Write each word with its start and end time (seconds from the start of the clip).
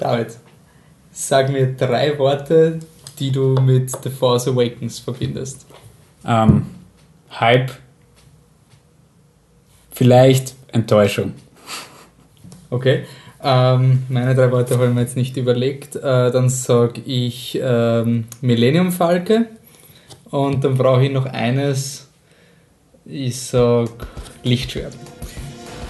David, 0.00 0.38
sag 1.12 1.50
mir 1.50 1.74
drei 1.74 2.18
Worte, 2.18 2.78
die 3.18 3.30
du 3.30 3.54
mit 3.60 3.90
The 4.02 4.08
Force 4.08 4.48
Awakens 4.48 4.98
verbindest. 4.98 5.66
Ähm, 6.24 6.66
Hype. 7.38 7.70
Vielleicht 9.90 10.54
Enttäuschung. 10.72 11.34
Okay. 12.70 13.04
Ähm, 13.42 14.04
meine 14.08 14.34
drei 14.34 14.50
Worte 14.50 14.78
haben 14.78 14.94
wir 14.94 15.02
jetzt 15.02 15.16
nicht 15.16 15.36
überlegt. 15.36 15.96
Äh, 15.96 16.30
dann 16.30 16.48
sage 16.48 17.00
ich 17.02 17.58
ähm, 17.62 18.24
Millennium 18.40 18.92
Falke. 18.92 19.46
Und 20.30 20.64
dann 20.64 20.76
brauche 20.76 21.04
ich 21.04 21.12
noch 21.12 21.26
eines. 21.26 22.08
Ich 23.04 23.40
sage 23.40 23.90
Lichtschwert. 24.44 24.94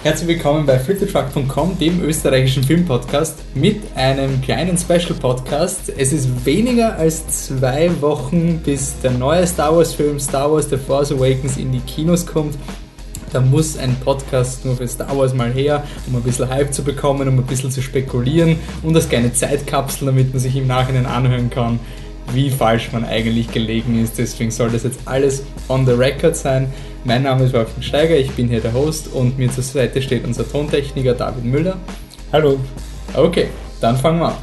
Herzlich 0.03 0.29
willkommen 0.29 0.65
bei 0.65 0.79
flittertruck.com, 0.79 1.77
dem 1.77 2.01
österreichischen 2.01 2.63
Filmpodcast 2.63 3.37
mit 3.53 3.83
einem 3.93 4.41
kleinen 4.41 4.75
Special-Podcast. 4.75 5.93
Es 5.95 6.11
ist 6.11 6.43
weniger 6.43 6.97
als 6.97 7.27
zwei 7.45 7.91
Wochen, 8.01 8.61
bis 8.65 8.99
der 9.01 9.11
neue 9.11 9.45
Star 9.45 9.75
Wars-Film 9.75 10.19
Star 10.19 10.51
Wars 10.51 10.71
The 10.71 10.77
Force 10.77 11.11
Awakens 11.11 11.57
in 11.57 11.71
die 11.71 11.81
Kinos 11.81 12.25
kommt. 12.25 12.57
Da 13.31 13.41
muss 13.41 13.77
ein 13.77 13.95
Podcast 14.03 14.65
nur 14.65 14.75
für 14.75 14.87
Star 14.87 15.15
Wars 15.15 15.35
mal 15.35 15.53
her, 15.53 15.83
um 16.07 16.15
ein 16.15 16.23
bisschen 16.23 16.49
Hype 16.49 16.73
zu 16.73 16.83
bekommen, 16.83 17.27
um 17.27 17.37
ein 17.37 17.45
bisschen 17.45 17.69
zu 17.69 17.83
spekulieren 17.83 18.57
und 18.81 18.95
als 18.95 19.07
kleine 19.07 19.31
Zeitkapsel, 19.31 20.07
damit 20.07 20.33
man 20.33 20.39
sich 20.39 20.55
im 20.55 20.65
Nachhinein 20.65 21.05
anhören 21.05 21.51
kann, 21.51 21.79
wie 22.33 22.49
falsch 22.49 22.91
man 22.91 23.05
eigentlich 23.05 23.51
gelegen 23.51 24.01
ist. 24.03 24.17
Deswegen 24.17 24.49
soll 24.49 24.71
das 24.71 24.81
jetzt 24.81 25.01
alles 25.05 25.43
on 25.69 25.85
the 25.85 25.91
record 25.91 26.35
sein. 26.35 26.73
Mein 27.03 27.23
Name 27.23 27.45
ist 27.45 27.53
Wolfgang 27.53 27.83
Steiger, 27.83 28.15
ich 28.15 28.29
bin 28.33 28.47
hier 28.47 28.61
der 28.61 28.73
Host 28.73 29.11
und 29.11 29.35
mir 29.39 29.51
zur 29.51 29.63
Seite 29.63 30.03
steht 30.03 30.23
unser 30.23 30.47
Tontechniker 30.47 31.15
David 31.15 31.43
Müller. 31.43 31.77
Hallo. 32.31 32.59
Okay, 33.15 33.47
dann 33.79 33.97
fangen 33.97 34.19
wir 34.19 34.27
an. 34.27 34.35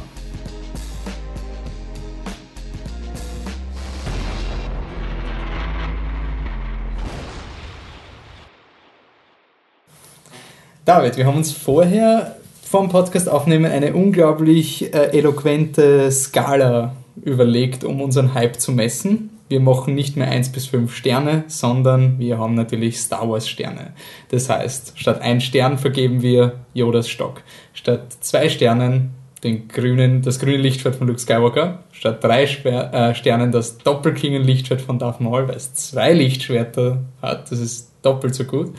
David, 10.83 11.15
wir 11.15 11.25
haben 11.27 11.37
uns 11.37 11.53
vorher 11.53 12.35
vom 12.61 12.89
Podcast 12.89 13.29
aufnehmen 13.29 13.71
eine 13.71 13.93
unglaublich 13.93 14.93
äh, 14.93 15.17
eloquente 15.17 16.11
Skala 16.11 16.93
überlegt, 17.23 17.85
um 17.85 18.01
unseren 18.01 18.33
Hype 18.33 18.59
zu 18.59 18.73
messen 18.73 19.29
wir 19.49 19.59
machen 19.59 19.95
nicht 19.95 20.15
mehr 20.15 20.29
1 20.29 20.51
bis 20.51 20.67
5 20.67 20.95
Sterne, 20.95 21.43
sondern 21.47 22.19
wir 22.19 22.37
haben 22.37 22.53
natürlich 22.53 22.99
Star 22.99 23.29
Wars 23.29 23.49
Sterne. 23.49 23.93
Das 24.29 24.49
heißt, 24.49 24.93
statt 24.95 25.21
ein 25.21 25.41
Stern 25.41 25.77
vergeben 25.77 26.21
wir 26.21 26.59
Yodas 26.73 27.09
Stock. 27.09 27.41
Statt 27.73 28.13
zwei 28.21 28.47
Sternen 28.47 29.15
den 29.43 29.67
grünen, 29.67 30.21
das 30.21 30.39
grüne 30.39 30.57
Lichtschwert 30.57 30.95
von 30.95 31.07
Luke 31.07 31.19
Skywalker, 31.19 31.83
statt 31.91 32.23
drei 32.23 32.45
Schwer, 32.45 32.93
äh, 32.93 33.15
Sternen 33.15 33.51
das 33.51 33.77
Doppelklingen-Lichtschwert 33.77 34.81
von 34.81 34.99
Darth 34.99 35.21
Maul, 35.21 35.47
weil 35.47 35.55
es 35.55 35.73
zwei 35.73 36.13
Lichtschwerter 36.13 36.99
hat, 37.21 37.51
das 37.51 37.59
ist 37.59 37.91
doppelt 38.01 38.35
so 38.35 38.43
gut. 38.43 38.73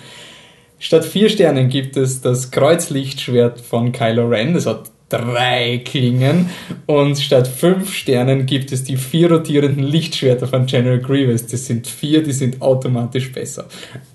Statt 0.79 1.05
vier 1.05 1.29
Sternen 1.29 1.69
gibt 1.69 1.97
es 1.97 2.21
das 2.21 2.51
Kreuzlichtschwert 2.51 3.61
von 3.61 3.93
Kylo 3.93 4.29
Ren, 4.29 4.55
das 4.55 4.67
hat 4.67 4.91
drei 5.11 5.83
Klingen 5.85 6.49
und 6.87 7.19
statt 7.19 7.47
fünf 7.47 7.93
Sternen 7.93 8.47
gibt 8.47 8.73
es 8.73 8.85
die 8.85 8.97
vier 8.97 9.31
rotierenden 9.31 9.85
Lichtschwerter 9.85 10.47
von 10.47 10.67
General 10.67 11.01
Grievous. 11.01 11.47
Das 11.47 11.67
sind 11.67 11.87
vier, 11.87 12.23
die 12.23 12.33
sind 12.33 12.63
automatisch 12.63 13.31
besser. 13.33 13.67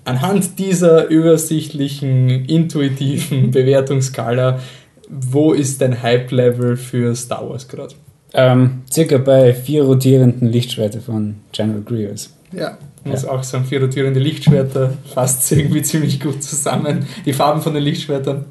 Anhand 0.04 0.58
dieser 0.58 1.06
übersichtlichen, 1.06 2.46
intuitiven 2.46 3.50
Bewertungsskala, 3.52 4.60
wo 5.08 5.52
ist 5.52 5.80
dein 5.80 6.02
Hype-Level 6.02 6.76
für 6.76 7.14
Star 7.14 7.48
Wars 7.48 7.68
gerade? 7.68 7.94
Ähm, 8.32 8.82
circa 8.90 9.18
bei 9.18 9.54
vier 9.54 9.84
rotierenden 9.84 10.50
Lichtschwerter 10.50 11.00
von 11.00 11.36
General 11.52 11.82
Grievous. 11.82 12.34
Ja, 12.52 12.78
muss 13.04 13.22
ja. 13.22 13.30
auch 13.30 13.42
sagen, 13.42 13.64
vier 13.66 13.82
rotierende 13.82 14.18
Lichtschwerter 14.18 14.94
fasst 15.14 15.52
irgendwie 15.52 15.82
ziemlich 15.82 16.20
gut 16.20 16.42
zusammen. 16.42 17.06
Die 17.24 17.32
Farben 17.32 17.60
von 17.60 17.74
den 17.74 17.82
Lichtschwertern. 17.82 18.46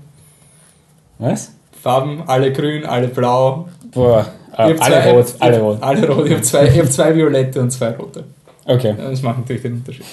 Was? 1.17 1.51
Farben, 1.85 2.23
alle 2.25 2.51
grün, 2.51 2.83
alle 2.83 3.09
blau. 3.09 3.69
Boah, 3.91 4.25
äh, 4.57 4.61
alle 4.63 4.75
zwei, 4.75 5.11
rot, 5.11 5.35
alle 5.37 5.59
rot. 5.59 5.77
Alle 5.83 6.09
rot. 6.09 6.25
Ich 6.25 6.31
habe 6.31 6.41
zwei, 6.41 6.67
hab 6.67 6.91
zwei 6.91 7.15
violette 7.15 7.61
und 7.61 7.69
zwei 7.69 7.91
rote. 7.91 8.23
Okay. 8.65 8.95
Das 8.97 9.21
macht 9.21 9.37
natürlich 9.37 9.61
den 9.61 9.73
Unterschied. 9.73 10.03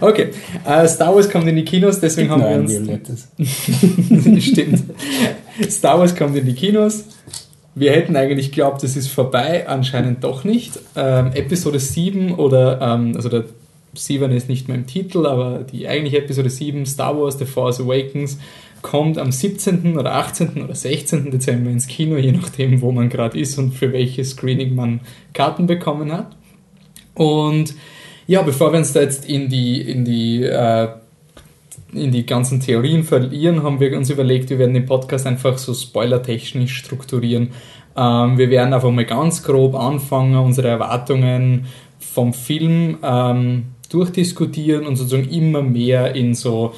Okay, 0.00 0.28
uh, 0.64 0.86
Star 0.86 1.12
Wars 1.12 1.28
kommt 1.28 1.48
in 1.48 1.56
die 1.56 1.64
Kinos, 1.64 1.98
deswegen 1.98 2.30
haben 2.30 2.42
wir 2.42 2.50
uns. 2.50 2.70
Violettes. 2.70 3.26
Stimmt. 4.44 4.84
Star 5.68 5.98
Wars 5.98 6.14
kommt 6.14 6.36
in 6.36 6.46
die 6.46 6.54
Kinos. 6.54 7.06
Wir 7.74 7.90
hätten 7.90 8.14
eigentlich 8.14 8.52
geglaubt, 8.52 8.84
es 8.84 8.96
ist 8.96 9.08
vorbei, 9.08 9.66
anscheinend 9.66 10.22
doch 10.22 10.44
nicht. 10.44 10.78
Ähm, 10.94 11.32
Episode 11.34 11.80
7 11.80 12.36
oder, 12.36 12.80
ähm, 12.80 13.14
also 13.16 13.28
der 13.28 13.46
7 13.94 14.30
ist 14.30 14.48
nicht 14.48 14.68
mehr 14.68 14.76
im 14.76 14.86
Titel, 14.86 15.26
aber 15.26 15.64
die 15.64 15.88
eigentliche 15.88 16.18
Episode 16.18 16.50
7, 16.50 16.86
Star 16.86 17.20
Wars 17.20 17.36
The 17.36 17.46
Force 17.46 17.80
Awakens, 17.80 18.38
kommt 18.86 19.18
am 19.18 19.32
17. 19.32 19.98
oder 19.98 20.14
18. 20.14 20.62
oder 20.62 20.76
16. 20.76 21.32
Dezember 21.32 21.70
ins 21.70 21.88
Kino, 21.88 22.16
je 22.16 22.30
nachdem, 22.30 22.80
wo 22.80 22.92
man 22.92 23.08
gerade 23.08 23.36
ist 23.36 23.58
und 23.58 23.72
für 23.72 23.92
welches 23.92 24.30
Screening 24.30 24.76
man 24.76 25.00
Karten 25.32 25.66
bekommen 25.66 26.12
hat. 26.12 26.36
Und 27.14 27.74
ja, 28.28 28.42
bevor 28.42 28.72
wir 28.72 28.78
uns 28.78 28.92
da 28.92 29.00
jetzt 29.00 29.28
in 29.28 29.48
die, 29.48 29.80
in 29.80 30.04
die, 30.04 30.44
äh, 30.44 30.88
in 31.92 32.12
die 32.12 32.26
ganzen 32.26 32.60
Theorien 32.60 33.02
verlieren, 33.02 33.64
haben 33.64 33.80
wir 33.80 33.96
uns 33.96 34.08
überlegt, 34.08 34.50
wir 34.50 34.60
werden 34.60 34.74
den 34.74 34.86
Podcast 34.86 35.26
einfach 35.26 35.58
so 35.58 35.74
spoilertechnisch 35.74 36.76
strukturieren. 36.76 37.48
Ähm, 37.96 38.38
wir 38.38 38.50
werden 38.50 38.72
einfach 38.72 38.92
mal 38.92 39.04
ganz 39.04 39.42
grob 39.42 39.74
anfangen, 39.74 40.36
unsere 40.36 40.68
Erwartungen 40.68 41.66
vom 41.98 42.32
Film 42.32 42.98
ähm, 43.02 43.64
durchdiskutieren 43.90 44.86
und 44.86 44.94
sozusagen 44.94 45.28
immer 45.28 45.62
mehr 45.62 46.14
in 46.14 46.36
so 46.36 46.72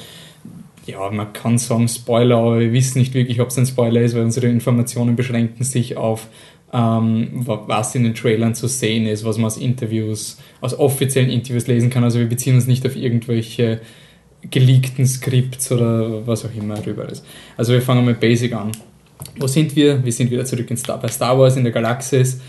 ja, 0.91 1.09
man 1.11 1.33
kann 1.33 1.57
sagen 1.57 1.87
Spoiler, 1.87 2.37
aber 2.37 2.59
wir 2.59 2.73
wissen 2.73 2.99
nicht 2.99 3.13
wirklich, 3.13 3.39
ob 3.41 3.49
es 3.49 3.57
ein 3.57 3.65
Spoiler 3.65 4.01
ist, 4.01 4.15
weil 4.15 4.23
unsere 4.23 4.47
Informationen 4.47 5.15
beschränken 5.15 5.63
sich 5.63 5.97
auf, 5.97 6.27
ähm, 6.73 7.29
was 7.33 7.95
in 7.95 8.03
den 8.03 8.15
Trailern 8.15 8.55
zu 8.55 8.67
sehen 8.67 9.07
ist, 9.07 9.25
was 9.25 9.37
man 9.37 9.47
aus 9.47 9.57
Interviews, 9.57 10.37
aus 10.61 10.77
offiziellen 10.77 11.29
Interviews 11.29 11.67
lesen 11.67 11.89
kann. 11.89 12.03
Also 12.03 12.19
wir 12.19 12.27
beziehen 12.27 12.55
uns 12.55 12.67
nicht 12.67 12.85
auf 12.85 12.95
irgendwelche 12.95 13.81
geleakten 14.49 15.05
Skripts 15.05 15.71
oder 15.71 16.25
was 16.25 16.45
auch 16.45 16.55
immer 16.55 16.85
rüber 16.85 17.09
ist. 17.09 17.25
Also 17.57 17.73
wir 17.73 17.81
fangen 17.81 18.05
mit 18.05 18.19
Basic 18.19 18.53
an. 18.53 18.71
Wo 19.37 19.47
sind 19.47 19.75
wir? 19.75 20.03
Wir 20.03 20.11
sind 20.11 20.31
wieder 20.31 20.45
zurück 20.45 20.69
in 20.69 20.77
Star, 20.77 20.99
bei 20.99 21.09
Star 21.09 21.37
Wars 21.37 21.57
in 21.57 21.63
der 21.63 21.73
Galaxis. 21.73 22.39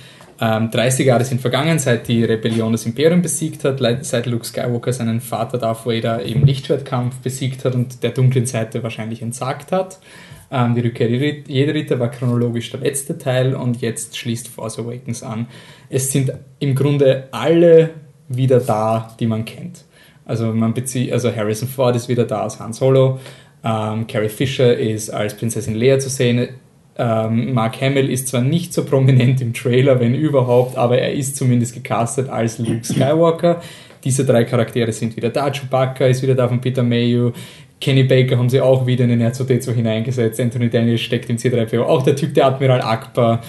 Ähm, 0.41 0.71
30 0.71 1.06
Jahre 1.06 1.25
sind 1.25 1.41
vergangen, 1.41 1.78
seit 1.78 2.09
die 2.09 2.25
Rebellion 2.25 2.73
das 2.73 2.87
Imperium 2.87 3.21
besiegt 3.21 3.65
hat, 3.65 3.81
seit 4.03 4.27
Luke 4.27 4.45
Skywalker 4.45 4.93
seinen 4.93 5.21
Vater 5.21 5.59
Darth 5.59 5.84
Vader 5.84 6.23
im 6.23 6.45
Lichtschwertkampf 6.45 7.17
besiegt 7.17 7.65
hat 7.65 7.75
und 7.75 8.03
der 8.03 8.11
dunklen 8.11 8.47
Seite 8.47 8.83
wahrscheinlich 8.83 9.21
entsagt 9.21 9.71
hat. 9.71 9.99
Ähm, 10.51 10.75
die 10.75 10.81
Rückkehr 10.81 11.09
jeder 11.11 11.75
Ritter 11.75 12.01
war 12.01 12.11
chronologisch 12.11 12.71
der 12.71 12.81
letzte 12.81 13.19
Teil 13.19 13.55
und 13.55 13.83
jetzt 13.83 14.17
schließt 14.17 14.49
Force 14.49 14.78
Awakens 14.78 15.23
an. 15.23 15.47
Es 15.91 16.11
sind 16.11 16.33
im 16.59 16.75
Grunde 16.75 17.28
alle 17.33 17.91
wieder 18.28 18.61
da, 18.61 19.15
die 19.21 19.27
man 19.27 19.45
kennt. 19.45 19.84
Also, 20.25 20.53
man 20.53 20.75
also 21.11 21.34
Harrison 21.34 21.69
Ford 21.69 21.97
ist 21.97 22.09
wieder 22.09 22.25
da 22.25 22.43
als 22.43 22.61
Han 22.61 22.72
Solo, 22.72 23.19
ähm, 23.62 24.07
Carrie 24.07 24.28
Fisher 24.28 24.77
ist 24.77 25.11
als 25.11 25.37
Prinzessin 25.37 25.75
Leia 25.75 25.99
zu 25.99 26.09
sehen, 26.09 26.49
ähm, 26.99 27.55
Mark 27.55 27.81
Hamill 27.81 28.11
ist 28.11 28.28
zwar 28.28 28.43
nicht 28.43 28.73
so 28.73 28.84
prominent 28.84 29.41
im 29.41 29.55
Trailer, 29.55 30.01
wenn 30.01 30.15
überhaupt, 30.15 30.77
aber 30.77 30.99
er 30.99 31.12
ist 31.12 31.37
zumindest 31.37 31.75
gecastet 31.75 32.28
als 32.28 32.59
Luke 32.59 32.84
Skywalker. 32.84 33.61
Diese 34.05 34.25
drei 34.25 34.45
Charaktere 34.45 34.93
sind 34.93 35.17
wieder 35.17 35.31
da. 35.31 35.51
Chewbacca 35.51 36.06
ist 36.06 36.23
wieder 36.23 36.34
da 36.34 36.49
von 36.49 36.61
Peter 36.61 36.83
Mayhew. 36.83 37.33
Kenny 37.81 38.05
Baker 38.05 38.37
haben 38.37 38.51
sie 38.51 38.61
auch 38.61 38.87
wieder 38.87 39.05
in 39.05 39.11
den 39.11 39.23
R2D2 39.23 39.73
hineingesetzt. 39.73 40.41
Anthony 40.41 40.69
Daniels 40.69 41.01
steckt 41.01 41.31
im 41.31 41.37
C3PO. 41.37 41.81
Auch 41.81 42.03
der 42.03 42.17
Typ, 42.17 42.34
der 42.34 42.47
Admiral 42.47 42.83
Akbar 42.83 43.41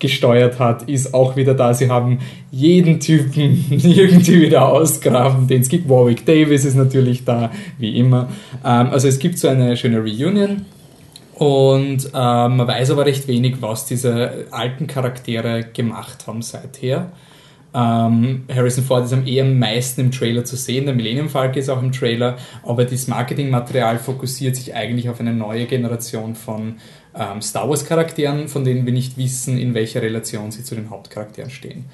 gesteuert 0.00 0.58
hat, 0.58 0.88
ist 0.88 1.14
auch 1.14 1.36
wieder 1.36 1.54
da. 1.54 1.74
Sie 1.74 1.88
haben 1.88 2.18
jeden 2.50 2.98
Typen 2.98 3.64
irgendwie 3.70 4.40
wieder 4.40 4.66
ausgraben, 4.68 5.46
den 5.46 5.60
es 5.60 5.68
gibt. 5.68 5.88
Warwick 5.88 6.24
Davis 6.24 6.64
ist 6.64 6.74
natürlich 6.74 7.24
da, 7.24 7.52
wie 7.78 7.96
immer. 7.98 8.28
Ähm, 8.64 8.88
also 8.90 9.06
es 9.06 9.18
gibt 9.18 9.38
so 9.38 9.46
eine 9.46 9.76
schöne 9.76 9.98
Reunion 9.98 10.64
und 11.40 12.04
äh, 12.04 12.10
man 12.12 12.68
weiß 12.68 12.90
aber 12.90 13.06
recht 13.06 13.26
wenig, 13.26 13.62
was 13.62 13.86
diese 13.86 14.44
alten 14.50 14.86
Charaktere 14.86 15.64
gemacht 15.72 16.26
haben 16.26 16.42
seither. 16.42 17.12
Ähm, 17.72 18.44
Harrison 18.54 18.84
Ford 18.84 19.06
ist 19.06 19.14
am 19.14 19.26
eher 19.26 19.44
am 19.44 19.58
meisten 19.58 20.02
im 20.02 20.10
Trailer 20.10 20.44
zu 20.44 20.56
sehen, 20.56 20.84
der 20.84 20.94
Millennium 20.94 21.30
Falcon 21.30 21.56
ist 21.56 21.70
auch 21.70 21.82
im 21.82 21.92
Trailer, 21.92 22.36
aber 22.62 22.84
das 22.84 23.08
Marketingmaterial 23.08 23.98
fokussiert 23.98 24.54
sich 24.54 24.74
eigentlich 24.74 25.08
auf 25.08 25.18
eine 25.18 25.32
neue 25.32 25.64
Generation 25.64 26.34
von 26.34 26.74
ähm, 27.18 27.40
Star 27.40 27.70
Wars 27.70 27.86
Charakteren, 27.86 28.46
von 28.48 28.62
denen 28.62 28.84
wir 28.84 28.92
nicht 28.92 29.16
wissen, 29.16 29.56
in 29.56 29.72
welcher 29.72 30.02
Relation 30.02 30.50
sie 30.50 30.62
zu 30.62 30.74
den 30.74 30.90
Hauptcharakteren 30.90 31.48
stehen. 31.48 31.86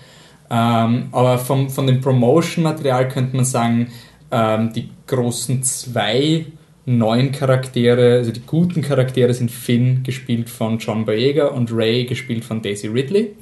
Ähm, 0.51 1.07
aber 1.13 1.39
vom, 1.39 1.71
von 1.71 1.87
dem 1.87 2.01
Promotion-Material 2.01 3.07
könnte 3.07 3.37
man 3.37 3.45
sagen, 3.45 3.93
ähm, 4.33 4.73
die 4.73 4.91
großen 5.07 5.63
zwei 5.63 6.47
neuen 6.87 7.33
Charaktere, 7.33 8.15
also 8.15 8.31
die 8.31 8.43
guten 8.47 8.81
Charaktere 8.81 9.35
sind 9.35 9.51
Finn, 9.51 10.03
gespielt 10.05 10.49
von 10.49 10.79
John 10.79 11.05
Boyega, 11.05 11.49
und 11.49 11.73
Ray, 11.73 12.07
gespielt 12.07 12.45
von 12.45 12.63
Daisy 12.63 12.87
Ridley. 12.87 13.33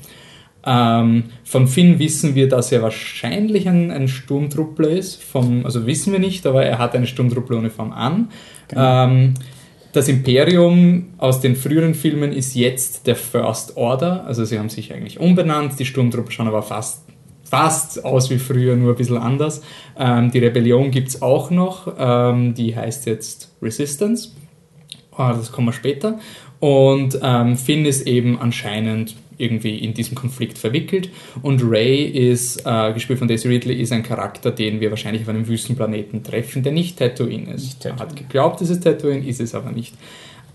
Ähm, 0.67 1.25
von 1.45 1.69
Finn 1.69 1.99
wissen 1.99 2.35
wir, 2.35 2.49
dass 2.49 2.73
er 2.73 2.83
wahrscheinlich 2.83 3.69
ein, 3.69 3.91
ein 3.91 4.09
Sturmtruppler 4.09 4.89
ist. 4.89 5.23
Vom, 5.23 5.65
also 5.67 5.87
wissen 5.87 6.13
wir 6.13 6.21
nicht, 6.21 6.47
aber 6.47 6.65
er 6.65 6.79
hat 6.79 6.95
eine 6.95 7.07
Sturmtruppler-Uniform 7.07 7.93
an. 7.93 8.31
Genau. 8.69 9.05
Ähm, 9.05 9.35
das 9.93 10.09
Imperium 10.09 11.11
aus 11.19 11.41
den 11.41 11.55
früheren 11.55 11.95
Filmen 11.95 12.33
ist 12.33 12.55
jetzt 12.55 13.07
der 13.07 13.15
First 13.15 13.77
Order. 13.77 14.25
Also 14.27 14.45
sie 14.45 14.59
haben 14.59 14.71
sich 14.71 14.93
eigentlich 14.93 15.21
umbenannt. 15.21 15.79
Die 15.79 15.85
Sturmtruppler 15.85 16.33
schauen 16.33 16.49
aber 16.49 16.63
fast, 16.63 17.05
fast 17.45 18.05
aus 18.05 18.31
wie 18.31 18.39
früher, 18.39 18.77
nur 18.77 18.93
ein 18.93 18.97
bisschen 18.97 19.19
anders. 19.19 19.63
Ähm, 19.99 20.31
die 20.31 20.39
Rebellion 20.39 20.91
gibt 20.91 21.09
es 21.09 21.23
auch 21.23 21.51
noch. 21.51 21.93
Ähm, 21.99 22.55
die 22.55 22.75
heißt 22.75 23.07
jetzt 23.07 23.53
Resistance. 23.63 24.31
Oh, 25.13 25.29
das 25.29 25.53
kommen 25.53 25.69
wir 25.69 25.73
später. 25.73 26.19
Und 26.61 27.19
ähm, 27.23 27.57
Finn 27.57 27.85
ist 27.85 28.07
eben 28.07 28.39
anscheinend 28.41 29.15
irgendwie 29.37 29.79
in 29.79 29.95
diesem 29.95 30.15
Konflikt 30.15 30.59
verwickelt. 30.59 31.11
Und 31.43 31.63
Ray 31.65 32.05
ist, 32.05 32.63
äh, 32.65 32.93
gespielt 32.93 33.19
von 33.19 33.29
Daisy 33.29 33.49
Ridley, 33.49 33.75
ist 33.75 33.93
ein 33.93 34.03
Charakter, 34.03 34.51
den 34.51 34.81
wir 34.81 34.91
wahrscheinlich 34.91 35.23
auf 35.23 35.29
einem 35.29 35.47
Wüstenplaneten 35.47 36.23
treffen, 36.23 36.63
der 36.63 36.73
nicht 36.73 36.99
Tatooine 36.99 37.53
ist. 37.55 37.63
Nicht 37.63 37.81
Tatooine. 37.81 38.01
Er 38.01 38.09
hat 38.09 38.17
geglaubt, 38.17 38.61
es 38.61 38.71
ist 38.71 38.83
Tatooine, 38.83 39.27
ist 39.27 39.41
es 39.41 39.55
aber 39.55 39.73
nicht. 39.73 39.95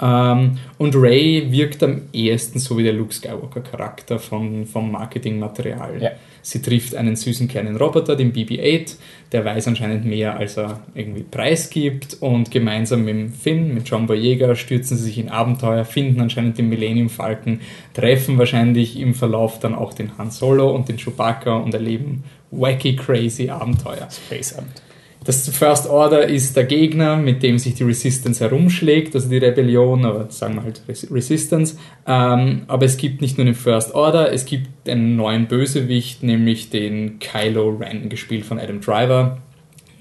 Ähm, 0.02 0.58
und 0.78 0.96
Ray 0.96 1.52
wirkt 1.52 1.84
am 1.84 2.04
ehesten 2.14 2.60
so 2.60 2.78
wie 2.78 2.84
der 2.84 2.94
Luke 2.94 3.14
Skywalker-Charakter 3.14 4.20
vom, 4.20 4.66
vom 4.66 4.92
Marketingmaterial. 4.92 6.02
Ja. 6.02 6.12
Sie 6.42 6.62
trifft 6.62 6.96
einen 6.96 7.16
süßen 7.16 7.48
kleinen 7.48 7.76
Roboter, 7.76 8.16
den 8.16 8.32
BB-8, 8.34 8.96
der 9.32 9.44
weiß 9.44 9.68
anscheinend 9.68 10.06
mehr, 10.06 10.38
als 10.38 10.58
er 10.58 10.80
irgendwie 10.96 11.24
preisgibt. 11.24 12.18
Und 12.22 12.50
gemeinsam 12.50 13.04
mit 13.04 13.36
Finn, 13.36 13.74
mit 13.74 13.88
John 13.90 14.08
Boyega, 14.08 14.56
stürzen 14.56 14.98
sie 14.98 15.04
sich 15.04 15.18
in 15.18 15.30
Abenteuer, 15.30 15.84
finden 15.84 16.22
anscheinend 16.22 16.58
den 16.58 16.70
Millennium 16.70 17.10
Falcon, 17.10 17.60
treffen 17.94 18.38
wahrscheinlich 18.38 18.98
im 19.00 19.14
Verlauf 19.14 19.60
dann 19.60 19.76
auch 19.76 19.94
den 19.94 20.18
Han 20.18 20.32
Solo 20.32 20.74
und 20.74 20.88
den 20.88 20.98
Chewbacca 20.98 21.58
und 21.58 21.74
erleben 21.74 22.24
wacky, 22.52 22.96
crazy 22.96 23.50
Abenteuer. 23.50 24.08
Space 24.10 24.54
Abenteuer. 24.58 24.89
Das 25.26 25.50
First 25.50 25.88
Order 25.90 26.28
ist 26.28 26.56
der 26.56 26.64
Gegner, 26.64 27.18
mit 27.18 27.44
dem 27.44 27.60
sich 27.60 27.74
die 27.74 27.84
Resistance 27.84 28.44
herumschlägt, 28.44 29.14
also 29.16 29.30
die 29.30 29.38
Rebellion, 29.38 30.06
aber 30.06 30.32
sagen 30.32 30.56
wir 30.56 30.64
halt 30.64 30.82
Resistance. 30.88 31.78
Ähm, 32.08 32.64
aber 32.68 32.86
es 32.86 32.96
gibt 32.96 33.22
nicht 33.22 33.38
nur 33.38 33.46
den 33.46 33.54
First 33.54 33.94
Order, 33.94 34.32
es 34.32 34.46
gibt 34.46 34.88
einen 34.88 35.18
neuen 35.18 35.48
Bösewicht, 35.48 36.24
nämlich 36.24 36.70
den 36.70 37.20
Kylo 37.20 37.70
Ren, 37.70 38.08
gespielt 38.08 38.46
von 38.46 38.60
Adam 38.60 38.80
Driver. 38.80 39.40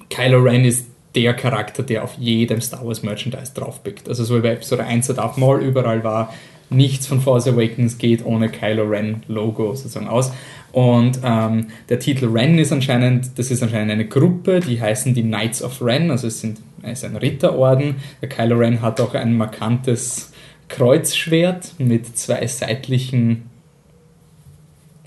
Kylo 0.09 0.39
Ren 0.39 0.65
ist 0.65 0.87
der 1.15 1.35
Charakter, 1.35 1.83
der 1.83 2.05
auf 2.05 2.15
jedem 2.19 2.61
Star 2.61 2.87
Wars 2.87 3.03
Merchandise 3.03 3.53
draufpickt. 3.55 4.09
Also 4.09 4.23
so 4.23 4.37
wie 4.37 4.41
bei 4.41 4.53
Episode 4.53 4.85
1 4.85 5.09
der 5.09 5.17
Darth 5.17 5.37
Maul 5.37 5.63
überall 5.63 6.05
war, 6.05 6.33
nichts 6.71 7.07
von 7.07 7.21
Force 7.21 7.47
Awakens 7.47 7.99
geht 7.99 8.25
ohne 8.25 8.49
Kylo 8.49 8.85
Ren 8.85 9.23
Logo 9.29 9.75
sozusagen 9.75 10.09
aus. 10.09 10.33
Und 10.73 11.21
ähm, 11.25 11.69
der 11.89 11.99
Titel 11.99 12.27
Ren 12.27 12.59
ist 12.59 12.73
anscheinend, 12.73 13.39
das 13.39 13.51
ist 13.51 13.63
anscheinend 13.63 13.91
eine 13.91 14.07
Gruppe, 14.07 14.61
die 14.61 14.81
heißen 14.81 15.15
die 15.15 15.23
Knights 15.23 15.63
of 15.63 15.81
Ren, 15.81 16.11
also 16.11 16.27
es, 16.27 16.41
sind, 16.41 16.61
es 16.83 17.03
ist 17.03 17.05
ein 17.05 17.17
Ritterorden. 17.17 17.97
Der 18.21 18.29
Kylo 18.29 18.57
Ren 18.57 18.83
hat 18.83 19.01
auch 19.01 19.15
ein 19.15 19.37
markantes 19.37 20.33
Kreuzschwert 20.69 21.75
mit 21.79 22.17
zwei 22.19 22.47
seitlichen. 22.47 23.45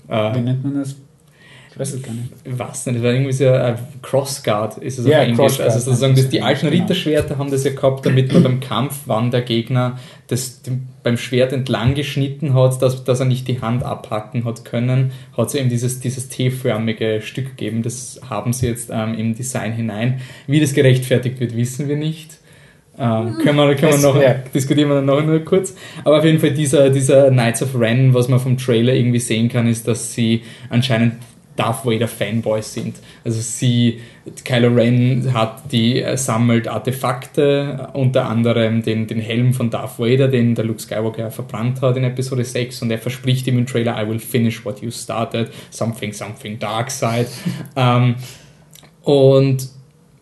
Äh, 0.08 0.34
Wie 0.34 0.40
nennt 0.40 0.64
man 0.64 0.74
das? 0.74 0.96
Ich 1.72 1.78
weiß 1.78 1.94
es 1.94 2.02
gar 2.02 2.12
nicht. 2.12 2.28
Was 2.44 2.84
denn? 2.84 2.94
Das 2.94 3.02
war 3.02 3.12
irgendwie 3.12 3.32
so 3.32 3.48
ein 3.48 3.78
Crossguard, 4.02 4.76
ist 4.78 4.98
es 4.98 5.06
ja, 5.06 5.20
auf 5.20 5.26
Englisch. 5.26 5.58
Also 5.58 5.78
sozusagen, 5.78 6.14
das, 6.14 6.28
die 6.28 6.42
alten 6.42 6.68
genau. 6.68 6.82
Ritterschwerter 6.82 7.38
haben 7.38 7.50
das 7.50 7.64
ja 7.64 7.72
gehabt, 7.72 8.04
damit 8.04 8.30
man 8.30 8.42
beim 8.42 8.60
Kampf, 8.60 9.00
wann 9.06 9.30
der 9.30 9.40
Gegner 9.40 9.98
das 10.26 10.60
beim 11.02 11.16
Schwert 11.16 11.52
entlang 11.52 11.94
geschnitten 11.94 12.52
hat, 12.52 12.82
dass, 12.82 13.04
dass 13.04 13.20
er 13.20 13.26
nicht 13.26 13.48
die 13.48 13.62
Hand 13.62 13.84
abhacken 13.84 14.44
hat 14.44 14.66
können, 14.66 15.12
hat 15.34 15.48
es 15.48 15.54
eben 15.54 15.70
dieses, 15.70 16.00
dieses 16.00 16.28
T-förmige 16.28 17.22
Stück 17.22 17.56
gegeben. 17.56 17.82
Das 17.82 18.20
haben 18.28 18.52
sie 18.52 18.66
jetzt 18.66 18.90
ähm, 18.92 19.14
im 19.14 19.34
Design 19.34 19.72
hinein. 19.72 20.20
Wie 20.46 20.60
das 20.60 20.74
gerechtfertigt 20.74 21.40
wird, 21.40 21.56
wissen 21.56 21.88
wir 21.88 21.96
nicht. 21.96 22.38
Ähm, 22.98 23.38
können 23.42 23.56
wir, 23.56 23.74
können 23.76 23.92
wir 23.92 24.08
noch, 24.12 24.20
ja. 24.20 24.34
diskutieren 24.54 24.90
wir 24.90 24.96
dann 24.96 25.06
noch 25.06 25.24
nur 25.24 25.38
kurz. 25.40 25.74
Aber 26.04 26.18
auf 26.18 26.24
jeden 26.24 26.38
Fall 26.38 26.52
dieser, 26.52 26.90
dieser 26.90 27.30
Knights 27.30 27.62
of 27.62 27.74
Ren, 27.74 28.12
was 28.12 28.28
man 28.28 28.38
vom 28.38 28.58
Trailer 28.58 28.92
irgendwie 28.92 29.20
sehen 29.20 29.48
kann, 29.48 29.66
ist, 29.66 29.88
dass 29.88 30.12
sie 30.12 30.42
anscheinend 30.68 31.14
Darth 31.56 31.84
Vader 31.84 32.08
Fanboys 32.08 32.72
sind. 32.72 32.96
Also 33.24 33.40
sie, 33.40 34.00
Kylo 34.44 34.68
Ren 34.68 35.32
hat 35.34 35.70
die, 35.70 36.02
äh, 36.02 36.16
sammelt 36.16 36.68
Artefakte, 36.68 37.88
unter 37.92 38.28
anderem 38.28 38.82
den, 38.82 39.06
den 39.06 39.20
Helm 39.20 39.52
von 39.52 39.70
Darth 39.70 39.98
Vader, 39.98 40.28
den 40.28 40.54
der 40.54 40.64
Luke 40.64 40.80
Skywalker 40.80 41.30
verbrannt 41.30 41.82
hat 41.82 41.96
in 41.96 42.04
Episode 42.04 42.44
6 42.44 42.82
und 42.82 42.90
er 42.90 42.98
verspricht 42.98 43.46
ihm 43.46 43.58
im 43.58 43.66
Trailer, 43.66 44.02
I 44.02 44.08
will 44.08 44.18
finish 44.18 44.64
what 44.64 44.80
you 44.80 44.90
started, 44.90 45.50
something, 45.70 46.12
something, 46.12 46.58
dark 46.58 46.90
side. 46.90 47.26
ähm, 47.76 48.16
und 49.02 49.68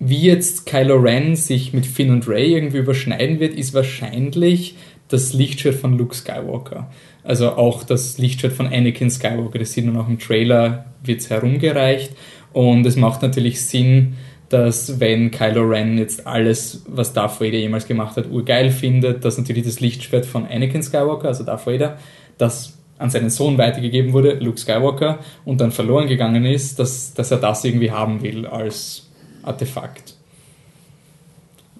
wie 0.00 0.22
jetzt 0.22 0.64
Kylo 0.64 0.96
Ren 0.96 1.36
sich 1.36 1.72
mit 1.72 1.84
Finn 1.84 2.10
und 2.10 2.26
Rey 2.26 2.54
irgendwie 2.54 2.78
überschneiden 2.78 3.38
wird, 3.38 3.54
ist 3.54 3.74
wahrscheinlich 3.74 4.76
das 5.08 5.34
Lichtschwert 5.34 5.74
von 5.74 5.98
Luke 5.98 6.14
Skywalker. 6.14 6.90
Also 7.22 7.52
auch 7.52 7.82
das 7.82 8.18
Lichtschwert 8.18 8.52
von 8.52 8.66
Anakin 8.66 9.10
Skywalker, 9.10 9.58
das 9.58 9.72
sieht 9.72 9.84
man 9.86 9.96
auch 9.96 10.08
im 10.08 10.18
Trailer, 10.18 10.86
wird 11.02 11.20
es 11.20 11.30
herumgereicht. 11.30 12.12
Und 12.52 12.86
es 12.86 12.96
macht 12.96 13.22
natürlich 13.22 13.60
Sinn, 13.62 14.14
dass 14.48 14.98
wenn 14.98 15.30
Kylo 15.30 15.62
Ren 15.62 15.96
jetzt 15.96 16.26
alles, 16.26 16.82
was 16.88 17.12
Darth 17.12 17.40
Vader 17.40 17.58
jemals 17.58 17.86
gemacht 17.86 18.16
hat, 18.16 18.28
urgeil 18.30 18.70
findet, 18.70 19.24
dass 19.24 19.38
natürlich 19.38 19.64
das 19.64 19.80
Lichtschwert 19.80 20.26
von 20.26 20.46
Anakin 20.46 20.82
Skywalker, 20.82 21.28
also 21.28 21.44
Darth 21.44 21.66
Vader, 21.66 21.98
das 22.36 22.76
an 22.98 23.10
seinen 23.10 23.30
Sohn 23.30 23.56
weitergegeben 23.58 24.12
wurde, 24.12 24.34
Luke 24.40 24.58
Skywalker, 24.58 25.20
und 25.44 25.60
dann 25.60 25.70
verloren 25.70 26.08
gegangen 26.08 26.44
ist, 26.44 26.78
dass, 26.78 27.14
dass 27.14 27.30
er 27.30 27.38
das 27.38 27.64
irgendwie 27.64 27.90
haben 27.90 28.22
will 28.22 28.44
als 28.44 29.08
Artefakt. 29.42 30.14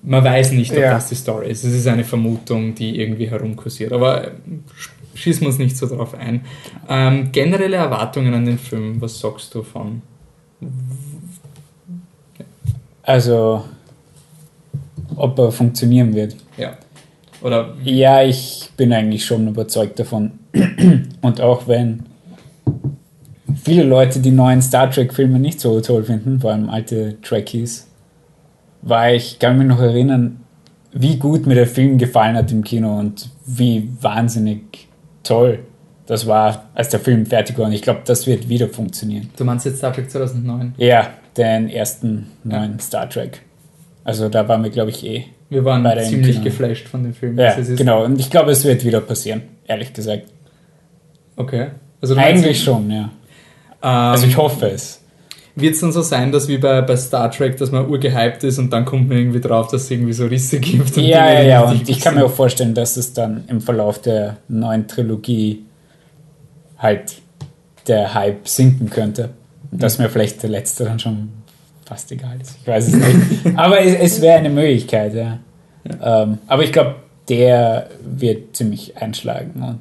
Man 0.03 0.25
weiß 0.25 0.53
nicht, 0.53 0.71
ob 0.73 0.79
ja. 0.79 0.95
das 0.95 1.09
die 1.09 1.15
Story 1.15 1.51
ist. 1.51 1.63
Es 1.63 1.75
ist 1.75 1.87
eine 1.87 2.05
Vermutung, 2.05 2.75
die 2.75 2.99
irgendwie 2.99 3.29
herumkursiert. 3.29 3.93
Aber 3.93 4.31
schießen 5.15 5.43
wir 5.43 5.49
uns 5.49 5.59
nicht 5.59 5.77
so 5.77 5.87
drauf 5.87 6.15
ein. 6.15 6.43
Ähm, 6.89 7.33
generelle 7.33 7.77
Erwartungen 7.77 8.35
an 8.35 8.45
den 8.45 8.59
Film, 8.59 9.01
was 9.01 9.19
sagst 9.19 9.55
du 9.55 9.63
von? 9.63 10.03
Also, 13.03 13.65
ob 15.17 15.39
er 15.39 15.53
funktionieren 15.53 16.15
wird. 16.15 16.37
Ja. 16.57 16.77
Oder? 17.43 17.75
Ja, 17.85 18.23
ich 18.23 18.71
bin 18.77 18.93
eigentlich 18.93 19.25
schon 19.25 19.49
überzeugt 19.49 19.99
davon. 19.99 20.33
Und 21.23 21.41
auch 21.41 21.67
wenn 21.67 22.05
viele 23.63 23.85
Leute 23.85 24.21
die 24.21 24.31
neuen 24.31 24.63
Star 24.63 24.91
Trek-Filme 24.91 25.39
nicht 25.39 25.61
so 25.61 25.81
toll 25.81 26.05
finden, 26.05 26.41
vor 26.41 26.53
allem 26.53 26.69
alte 26.69 27.21
Trekkies, 27.23 27.89
war 28.83 29.13
ich, 29.13 29.39
kann 29.39 29.59
mich 29.59 29.67
noch 29.67 29.81
erinnern, 29.81 30.41
wie 30.93 31.17
gut 31.17 31.47
mir 31.47 31.55
der 31.55 31.67
Film 31.67 31.99
gefallen 31.99 32.37
hat 32.37 32.51
im 32.51 32.65
Kino 32.65 32.99
und 32.99 33.29
wie 33.47 33.89
wahnsinnig 34.01 34.89
toll 35.31 35.61
das 36.11 36.27
war, 36.27 36.71
als 36.75 36.89
der 36.89 36.99
Film 36.99 37.25
fertig 37.25 37.57
war. 37.57 37.67
Und 37.67 37.73
ich 37.73 37.83
glaube, 37.83 38.01
das 38.05 38.27
wird 38.27 38.49
wieder 38.49 38.69
funktionieren. 38.69 39.31
Du 39.37 39.45
meinst 39.45 39.65
jetzt 39.65 39.79
Star 39.79 39.93
Trek 39.93 40.11
2009? 40.11 40.75
Ja, 40.77 41.11
den 41.37 41.69
ersten 41.69 42.33
neuen 42.43 42.73
ja. 42.73 42.79
Star 42.81 43.09
Trek. 43.09 43.43
Also 44.03 44.29
da 44.29 44.49
waren 44.49 44.65
wir, 44.65 44.71
glaube 44.71 44.91
ich, 44.91 45.07
eh. 45.07 45.27
Wir 45.51 45.65
waren 45.65 45.87
ziemlich 46.03 46.43
geflasht 46.43 46.89
von 46.89 47.05
dem 47.05 47.15
Film. 47.15 47.39
Ja, 47.39 47.55
genau. 47.55 48.05
Und 48.05 48.19
ich 48.19 48.29
glaube, 48.29 48.51
es 48.51 48.65
wird 48.65 48.85
wieder 48.85 49.01
passieren, 49.01 49.43
ehrlich 49.69 49.93
gesagt. 49.93 50.25
Okay. 51.37 51.69
Also 52.01 52.17
Eigentlich 52.17 52.61
schon, 52.61 52.91
ja. 52.91 53.03
Ähm, 53.03 53.11
also 53.81 54.27
ich 54.27 54.37
hoffe 54.37 54.67
es 54.67 55.00
wird 55.57 55.75
es 55.75 55.81
dann 55.81 55.93
so 55.93 56.03
sein, 56.03 56.33
dass 56.33 56.49
wie 56.49 56.59
bei, 56.59 56.81
bei 56.83 56.97
Star 56.97 57.31
Trek, 57.31 57.57
dass 57.57 57.71
man 57.71 57.89
urgehypt 57.89 58.45
ist 58.45 58.59
und 58.59 58.73
dann 58.73 58.85
kommt 58.85 59.09
man 59.09 59.19
irgendwie 59.19 59.41
drauf, 59.41 59.69
dass 59.69 59.83
es 59.83 59.91
irgendwie 59.91 60.13
so 60.13 60.27
Risse 60.27 60.61
gibt. 60.61 60.97
ja, 60.97 61.33
ja, 61.33 61.43
ja. 61.43 61.63
Und 61.63 61.89
ich 61.89 62.01
kann 62.01 62.15
mir 62.15 62.25
auch 62.25 62.33
vorstellen, 62.33 62.75
dass 62.75 62.97
es 62.97 63.13
dann 63.13 63.45
im 63.49 63.61
Verlauf 63.61 64.01
der 64.01 64.37
neuen 64.49 64.87
Trilogie 64.87 65.65
halt 66.79 67.17
der 67.87 68.15
Hype 68.15 68.49
sinken 68.49 68.91
könnte. 68.91 69.31
Und 69.71 69.83
dass 69.83 69.99
mir 69.99 70.09
vielleicht 70.09 70.43
der 70.43 70.51
letzte 70.51 70.85
dann 70.85 70.99
schon 70.99 71.31
fast 71.85 72.11
egal 72.13 72.41
ist. 72.41 72.57
Ich 72.61 72.67
weiß 72.67 72.89
es 72.89 72.95
nicht. 72.95 73.47
aber 73.59 73.81
es, 73.81 73.95
es 73.95 74.21
wäre 74.21 74.39
eine 74.39 74.51
Möglichkeit, 74.51 75.15
ja. 75.15 75.39
ja. 75.85 76.23
Ähm, 76.23 76.39
aber 76.47 76.63
ich 76.63 76.73
glaube, 76.73 76.97
der 77.29 77.89
wird 78.03 78.57
ziemlich 78.57 78.97
einschlagen 78.97 79.63
und 79.63 79.81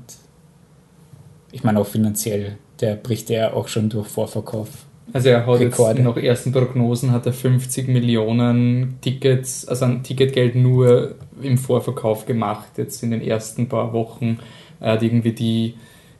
ich 1.52 1.64
meine 1.64 1.80
auch 1.80 1.88
finanziell, 1.88 2.58
der 2.80 2.96
bricht 2.96 3.30
ja 3.30 3.54
auch 3.54 3.68
schon 3.68 3.90
durch 3.90 4.08
Vorverkauf 4.08 4.70
also 5.14 5.30
er 5.30 5.46
hat 5.46 5.60
Rekorde. 5.60 6.00
jetzt 6.00 6.06
nach 6.06 6.18
ersten 6.18 6.52
Prognosen 6.52 7.12
hat 7.12 7.26
er 7.26 7.34
50 7.34 7.88
Millionen 7.88 8.98
Tickets, 9.02 9.68
also 9.68 9.86
ein 9.86 10.04
Ticketgeld 10.04 10.56
nur 10.56 11.16
im 11.42 11.58
Vorverkauf 11.58 12.26
gemacht, 12.26 12.78
jetzt 12.78 13.04
in 13.04 13.12
den 13.12 13.22
ersten 13.22 13.68
paar 13.68 13.94
Wochen. 13.94 14.40
Er 14.80 14.94
hat 14.94 15.04
irgendwie 15.04 15.32
die, 15.32 15.74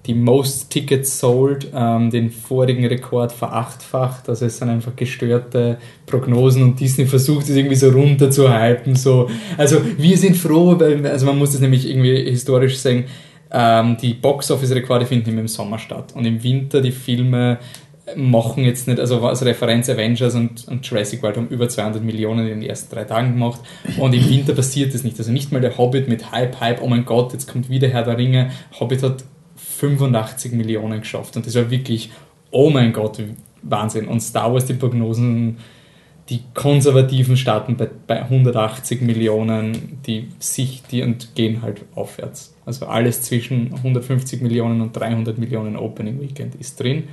die 0.06 0.14
Most 0.14 0.70
Tickets 0.70 1.20
Sold, 1.20 1.68
ähm, 1.74 2.10
den 2.10 2.32
vorigen 2.32 2.86
Rekord 2.86 3.32
verachtfacht. 3.32 4.28
Also 4.30 4.46
es 4.46 4.58
sind 4.58 4.70
einfach 4.70 4.96
gestörte 4.96 5.78
Prognosen 6.06 6.64
und 6.64 6.80
Disney 6.80 7.06
versucht 7.06 7.44
es 7.44 7.56
irgendwie 7.56 7.76
so 7.76 7.90
runter 7.90 8.32
zu 8.32 8.50
halten. 8.50 8.96
So. 8.96 9.30
Also 9.58 9.82
wir 9.98 10.18
sind 10.18 10.36
froh, 10.36 10.76
weil 10.80 11.06
also 11.06 11.26
man 11.26 11.38
muss 11.38 11.52
das 11.52 11.62
nämlich 11.62 11.90
irgendwie 11.90 12.30
historisch 12.30 12.78
sagen, 12.78 13.06
ähm, 13.52 13.98
die 14.02 14.14
Box-Office-Rekorde 14.14 15.06
finden 15.06 15.32
immer 15.32 15.42
im 15.42 15.48
Sommer 15.48 15.80
statt 15.80 16.14
und 16.16 16.26
im 16.26 16.44
Winter 16.44 16.82
die 16.82 16.92
Filme 16.92 17.58
machen 18.16 18.64
jetzt 18.64 18.88
nicht, 18.88 19.00
also 19.00 19.26
als 19.26 19.44
Referenz 19.44 19.90
Avengers 19.90 20.36
und, 20.36 20.68
und 20.68 20.86
Jurassic 20.86 21.22
World 21.24 21.38
haben 21.38 21.48
über 21.50 21.70
200 21.70 22.04
Millionen 22.04 22.48
in 22.48 22.62
den 22.62 22.70
ersten 22.70 22.94
drei 22.94 23.04
Tagen 23.04 23.34
gemacht 23.34 23.62
und 23.98 24.14
im 24.14 24.30
Winter 24.30 24.54
passiert 24.54 24.94
das 24.94 25.04
nicht. 25.04 25.18
Also 25.18 25.32
nicht 25.32 25.52
mal 25.52 25.62
der 25.62 25.78
Hobbit 25.78 26.08
mit 26.08 26.32
Hype, 26.32 26.60
Hype, 26.60 26.82
oh 26.82 26.88
mein 26.88 27.06
Gott, 27.06 27.34
jetzt 27.34 27.48
kommt 27.48 27.70
wieder 27.70 27.88
Herr 27.88 28.04
der 28.04 28.18
Ringe. 28.18 28.52
Hobbit 28.80 29.04
hat 29.04 29.24
85 29.56 30.54
Millionen 30.54 31.02
geschafft 31.02 31.36
und 31.36 31.46
das 31.46 31.56
war 31.56 31.70
wirklich, 31.70 32.12
oh 32.52 32.70
mein 32.70 32.94
Gott, 32.94 33.22
Wahnsinn. 33.62 34.08
Und 34.08 34.22
Star 34.22 34.54
Wars, 34.54 34.66
die 34.66 34.74
Prognosen, 34.74 35.58
die 36.30 36.42
Konservativen 36.54 37.38
starten 37.38 37.76
bei, 37.76 37.90
bei 38.08 38.22
180 38.22 39.02
Millionen, 39.02 40.00
die 40.06 40.28
sich, 40.38 40.84
die 40.92 41.02
und 41.02 41.34
gehen 41.36 41.62
halt 41.62 41.82
aufwärts. 41.96 42.56
Also 42.66 42.86
alles 42.86 43.24
zwischen 43.24 43.74
150 43.74 44.42
Millionen 44.42 44.82
und 44.82 44.96
300 44.96 45.40
Millionen 45.40 45.76
Opening 45.76 46.22
Weekend 46.22 46.56
ist 46.56 46.80
drin. 46.80 47.08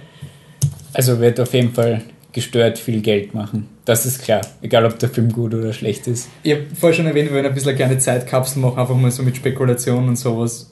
Also 0.92 1.20
wird 1.20 1.40
auf 1.40 1.52
jeden 1.52 1.72
Fall 1.72 2.02
gestört 2.32 2.78
viel 2.78 3.00
Geld 3.00 3.34
machen. 3.34 3.68
Das 3.86 4.04
ist 4.04 4.22
klar. 4.22 4.42
Egal, 4.60 4.84
ob 4.84 4.98
der 4.98 5.08
Film 5.08 5.32
gut 5.32 5.54
oder 5.54 5.72
schlecht 5.72 6.06
ist. 6.06 6.28
Ich 6.42 6.52
habe 6.52 6.64
vorher 6.78 6.94
schon 6.94 7.06
erwähnt, 7.06 7.30
wir 7.30 7.36
wollen 7.36 7.46
ein 7.46 7.54
bisschen 7.54 7.70
eine 7.70 7.76
kleine 7.76 7.98
Zeitkapsel 7.98 8.60
machen, 8.60 8.78
einfach 8.78 8.94
mal 8.94 9.10
so 9.10 9.22
mit 9.22 9.36
Spekulationen 9.36 10.10
und 10.10 10.16
sowas. 10.16 10.70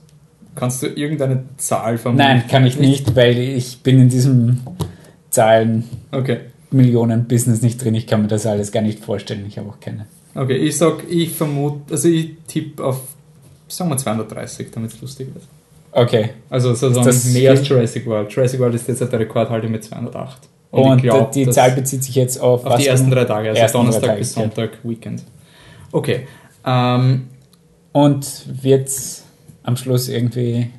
Kannst 0.54 0.83
du 0.83 0.88
irgendeine 0.88 1.44
Zahl 1.56 1.97
vermuten? 1.97 2.23
Nein, 2.23 2.44
kann 2.49 2.66
ich 2.66 2.78
nicht, 2.78 3.16
weil 3.16 3.38
ich 3.38 3.83
bin 3.83 3.99
in 3.99 4.09
diesem 4.09 4.61
Zahlen 5.30 5.85
okay. 6.12 6.40
Millionen 6.71 7.26
Business 7.26 7.62
nicht 7.62 7.83
drin. 7.83 7.94
Ich 7.94 8.06
kann 8.06 8.23
mir 8.23 8.28
das 8.28 8.47
alles 8.47 8.71
gar 8.71 8.83
nicht 8.83 9.02
vorstellen. 9.02 9.44
Ich 9.49 9.59
habe 9.59 9.71
auch 9.71 9.80
keine. 9.80 10.06
Okay, 10.35 10.56
ich 10.56 10.76
sag, 10.76 11.04
ich 11.09 11.30
vermute, 11.30 11.94
also 11.94 12.09
ich 12.09 12.33
tippe 12.47 12.85
auf, 12.85 13.00
sagen 13.68 13.90
wir 13.90 13.97
230, 13.97 14.68
damit 14.73 14.92
es 14.92 15.00
lustig 15.00 15.28
wird. 15.33 15.44
Okay. 15.94 16.30
Also 16.50 16.74
sozusagen 16.74 17.32
mehr 17.32 17.52
als 17.52 17.66
Jurassic 17.66 18.04
World. 18.06 18.32
Jurassic 18.32 18.58
World 18.58 18.74
ist 18.74 18.88
jetzt 18.88 19.00
der 19.00 19.18
Rekordhalter 19.18 19.68
mit 19.68 19.84
208. 19.84 20.48
Und, 20.72 20.82
Und 20.82 21.02
glaub, 21.02 21.30
die 21.30 21.48
Zahl 21.50 21.70
bezieht 21.70 22.02
sich 22.02 22.16
jetzt 22.16 22.40
auf, 22.40 22.66
auf 22.66 22.76
die 22.76 22.88
ersten 22.88 23.08
drei 23.08 23.24
Tage, 23.24 23.50
also 23.50 23.78
Donnerstag 23.78 24.08
Tage, 24.08 24.18
bis 24.18 24.32
Sonntag, 24.32 24.70
ja. 24.82 24.90
Weekend. 24.90 25.22
Okay. 25.92 26.26
Ähm, 26.66 27.28
Und 27.92 28.26
wird 28.62 28.90
am 29.62 29.76
Schluss 29.76 30.08
irgendwie 30.08 30.70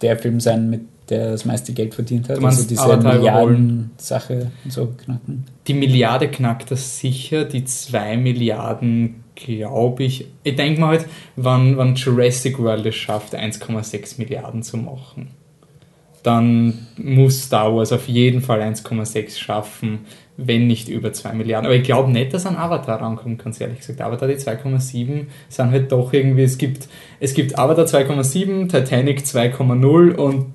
der 0.00 0.18
Film 0.18 0.40
sein, 0.40 0.70
mit 0.70 0.80
der 1.10 1.32
das 1.32 1.44
meiste 1.44 1.74
Geld 1.74 1.94
verdient 1.94 2.30
hat? 2.30 2.42
also 2.42 2.66
diese 2.66 2.96
Milliarden-Sache 2.96 4.50
so 4.66 4.86
knacken? 5.04 5.44
Die 5.66 5.74
Milliarde 5.74 6.28
knackt 6.28 6.70
das 6.70 6.98
sicher, 6.98 7.44
die 7.44 7.66
zwei 7.66 8.16
Milliarden 8.16 9.21
glaube 9.34 10.04
ich, 10.04 10.26
ich 10.42 10.56
denke 10.56 10.80
mal 10.80 10.88
halt, 10.88 11.06
wann, 11.36 11.76
wann 11.76 11.94
Jurassic 11.94 12.58
World 12.58 12.86
es 12.86 12.94
schafft, 12.94 13.34
1,6 13.34 14.18
Milliarden 14.18 14.62
zu 14.62 14.76
machen, 14.76 15.28
dann 16.22 16.86
muss 16.96 17.44
Star 17.44 17.74
Wars 17.74 17.92
auf 17.92 18.08
jeden 18.08 18.42
Fall 18.42 18.60
1,6 18.60 19.38
schaffen, 19.38 20.00
wenn 20.36 20.66
nicht 20.66 20.88
über 20.88 21.12
2 21.12 21.32
Milliarden. 21.32 21.66
Aber 21.66 21.74
ich 21.74 21.82
glaube 21.82 22.10
nicht, 22.12 22.32
dass 22.32 22.46
ein 22.46 22.56
Avatar 22.56 23.00
rankommt, 23.00 23.42
ganz 23.42 23.60
ehrlich 23.60 23.78
gesagt. 23.78 24.00
Avatar, 24.00 24.28
die 24.28 24.34
2,7 24.34 25.26
sind 25.48 25.70
halt 25.70 25.90
doch 25.90 26.12
irgendwie, 26.12 26.42
es 26.42 26.58
gibt, 26.58 26.88
es 27.18 27.34
gibt 27.34 27.58
Avatar 27.58 27.86
2,7, 27.86 28.68
Titanic 28.68 29.20
2,0 29.20 30.14
und 30.14 30.46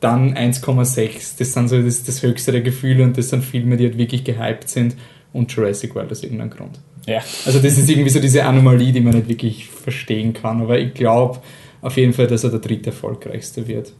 dann 0.00 0.34
1,6. 0.34 1.38
Das 1.38 1.52
sind 1.52 1.68
so 1.68 1.80
das, 1.80 2.04
das 2.04 2.22
höchste 2.22 2.52
der 2.52 2.60
Gefühle 2.62 3.04
und 3.04 3.18
das 3.18 3.30
sind 3.30 3.44
Filme, 3.44 3.76
die 3.76 3.84
halt 3.84 3.98
wirklich 3.98 4.24
gehypt 4.24 4.68
sind 4.68 4.96
und 5.34 5.52
Jurassic 5.52 5.94
World 5.94 6.10
aus 6.10 6.22
irgendeinem 6.22 6.50
Grund. 6.50 6.80
Ja. 7.06 7.18
Also 7.44 7.58
das 7.58 7.76
ist 7.76 7.90
irgendwie 7.90 8.08
so 8.08 8.20
diese 8.20 8.44
Anomalie, 8.44 8.92
die 8.92 9.00
man 9.00 9.14
nicht 9.14 9.28
wirklich 9.28 9.68
verstehen 9.68 10.32
kann. 10.32 10.62
Aber 10.62 10.78
ich 10.78 10.94
glaube 10.94 11.40
auf 11.82 11.98
jeden 11.98 12.14
Fall, 12.14 12.26
dass 12.26 12.44
er 12.44 12.50
der 12.50 12.60
dritte 12.60 12.86
erfolgreichste 12.86 13.68
wird. 13.68 13.92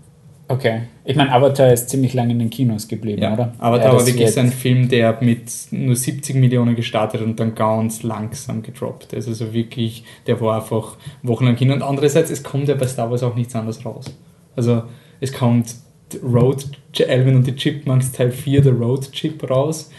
Okay. 0.46 0.82
Ich 1.04 1.16
meine, 1.16 1.32
Avatar 1.32 1.72
ist 1.72 1.88
ziemlich 1.88 2.12
lange 2.12 2.32
in 2.32 2.38
den 2.38 2.50
Kinos 2.50 2.86
geblieben, 2.86 3.22
ja. 3.22 3.32
oder? 3.32 3.54
Avatar 3.58 3.92
ja, 3.92 3.98
war 3.98 4.06
wirklich 4.06 4.30
so 4.30 4.40
ein 4.40 4.52
Film, 4.52 4.88
der 4.88 5.18
mit 5.20 5.50
nur 5.70 5.96
70 5.96 6.36
Millionen 6.36 6.76
gestartet 6.76 7.22
und 7.22 7.40
dann 7.40 7.54
ganz 7.54 8.02
langsam 8.02 8.62
gedroppt 8.62 9.14
ist. 9.14 9.26
Also 9.26 9.52
wirklich, 9.54 10.04
der 10.26 10.40
war 10.40 10.56
einfach 10.56 10.96
wochenlang 11.22 11.56
Kino. 11.56 11.72
Und 11.72 11.82
andererseits, 11.82 12.30
es 12.30 12.42
kommt 12.42 12.68
ja 12.68 12.74
bei 12.74 12.86
Star 12.86 13.10
Wars 13.10 13.22
auch 13.22 13.34
nichts 13.34 13.54
anderes 13.54 13.84
raus. 13.84 14.06
Also 14.54 14.82
es 15.20 15.32
kommt 15.32 15.74
Road, 16.22 16.66
Alvin 17.08 17.36
und 17.36 17.46
die 17.46 17.56
Chipmunks 17.56 18.12
Teil 18.12 18.30
4, 18.30 18.60
der 18.60 18.72
Road 18.72 19.12
Chip 19.12 19.48
raus. 19.50 19.90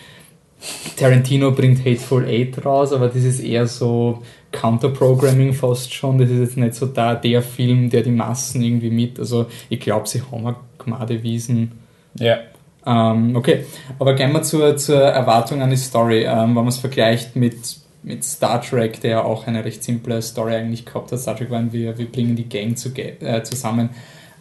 Tarantino 0.95 1.51
bringt 1.51 1.79
Hateful 1.79 2.25
Eight 2.25 2.65
raus, 2.65 2.93
aber 2.93 3.07
das 3.07 3.23
ist 3.23 3.39
eher 3.39 3.67
so 3.67 4.21
Counter-Programming 4.51 5.53
fast 5.53 5.93
schon. 5.93 6.17
Das 6.17 6.29
ist 6.29 6.39
jetzt 6.39 6.57
nicht 6.57 6.75
so 6.75 6.85
da 6.85 7.15
der 7.15 7.41
Film, 7.41 7.89
der 7.89 8.01
die 8.01 8.11
Massen 8.11 8.61
irgendwie 8.61 8.89
mit. 8.89 9.19
Also 9.19 9.47
ich 9.69 9.79
glaube, 9.79 10.07
sie 10.07 10.21
haben 10.21 10.45
auch 10.45 10.55
Gmade 10.77 11.21
Wiesen. 11.23 11.73
Ja. 12.17 12.37
Ähm, 12.85 13.35
okay, 13.35 13.65
aber 13.99 14.13
gehen 14.13 14.31
wir 14.31 14.43
zur, 14.43 14.77
zur 14.77 15.01
Erwartung 15.01 15.61
an 15.61 15.69
die 15.69 15.77
Story. 15.77 16.23
Ähm, 16.23 16.49
wenn 16.49 16.53
man 16.53 16.67
es 16.67 16.77
vergleicht 16.77 17.35
mit, 17.35 17.57
mit 18.03 18.23
Star 18.23 18.61
Trek, 18.61 19.01
der 19.01 19.11
ja 19.11 19.23
auch 19.23 19.47
eine 19.47 19.65
recht 19.65 19.83
simple 19.83 20.21
Story 20.21 20.55
eigentlich 20.55 20.85
gehabt 20.85 21.11
hat. 21.11 21.19
Star 21.19 21.35
Trek 21.35 21.49
waren 21.49 21.73
wir, 21.73 21.97
wir 21.97 22.11
bringen 22.11 22.35
die 22.35 22.47
Gang 22.47 22.77
zu, 22.77 22.89
äh, 22.95 23.43
zusammen. 23.43 23.89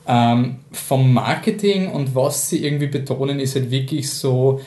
Ähm, 0.06 0.56
vom 0.70 1.14
Marketing 1.14 1.90
und 1.90 2.14
was 2.14 2.50
sie 2.50 2.64
irgendwie 2.64 2.88
betonen, 2.88 3.40
ist 3.40 3.54
halt 3.54 3.70
wirklich 3.70 4.10
so, 4.10 4.60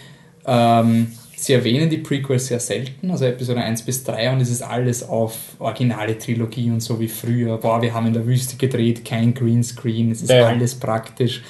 ähm, 0.47 1.11
Sie 1.39 1.53
erwähnen 1.53 1.87
die 1.87 1.99
Prequels 1.99 2.47
sehr 2.47 2.59
selten, 2.59 3.11
also 3.11 3.25
Episode 3.25 3.61
1 3.61 3.83
bis 3.83 4.03
3, 4.03 4.33
und 4.33 4.41
es 4.41 4.49
ist 4.49 4.63
alles 4.63 5.07
auf 5.07 5.37
originale 5.59 6.17
Trilogie 6.17 6.71
und 6.71 6.81
so 6.81 6.99
wie 6.99 7.07
früher. 7.07 7.57
Boah, 7.57 7.79
wir 7.79 7.93
haben 7.93 8.07
in 8.07 8.13
der 8.13 8.25
Wüste 8.25 8.57
gedreht, 8.57 9.05
kein 9.05 9.35
Greenscreen, 9.35 10.09
es 10.09 10.23
ist 10.23 10.31
ja. 10.31 10.47
alles 10.47 10.73
praktisch. 10.73 11.43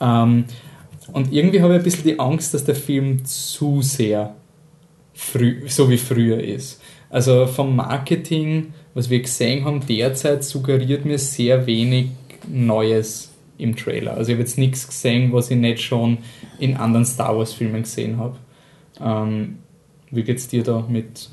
Ähm, 0.00 0.46
und 1.12 1.30
irgendwie 1.30 1.60
habe 1.60 1.74
ich 1.74 1.80
ein 1.80 1.84
bisschen 1.84 2.04
die 2.04 2.18
Angst, 2.18 2.54
dass 2.54 2.64
der 2.64 2.74
Film 2.74 3.22
zu 3.26 3.82
sehr 3.82 4.34
früh, 5.12 5.68
so 5.68 5.90
wie 5.90 5.98
früher 5.98 6.42
ist. 6.42 6.80
Also 7.10 7.46
vom 7.46 7.76
Marketing, 7.76 8.72
was 8.94 9.10
wir 9.10 9.20
gesehen 9.20 9.66
haben, 9.66 9.86
derzeit 9.86 10.42
suggeriert 10.42 11.04
mir 11.04 11.18
sehr 11.18 11.66
wenig 11.66 12.06
Neues 12.48 13.30
im 13.58 13.76
Trailer. 13.76 14.14
Also 14.14 14.30
ich 14.30 14.36
habe 14.36 14.42
jetzt 14.42 14.56
nichts 14.56 14.86
gesehen, 14.88 15.34
was 15.34 15.50
ich 15.50 15.58
nicht 15.58 15.82
schon 15.82 16.16
in 16.58 16.78
anderen 16.78 17.04
Star 17.04 17.36
Wars-Filmen 17.36 17.82
gesehen 17.82 18.16
habe. 18.16 18.38
Ähm, 19.00 19.58
wie 20.10 20.22
geht 20.22 20.38
es 20.38 20.48
dir 20.48 20.62
da 20.62 20.84
mit 20.88 21.28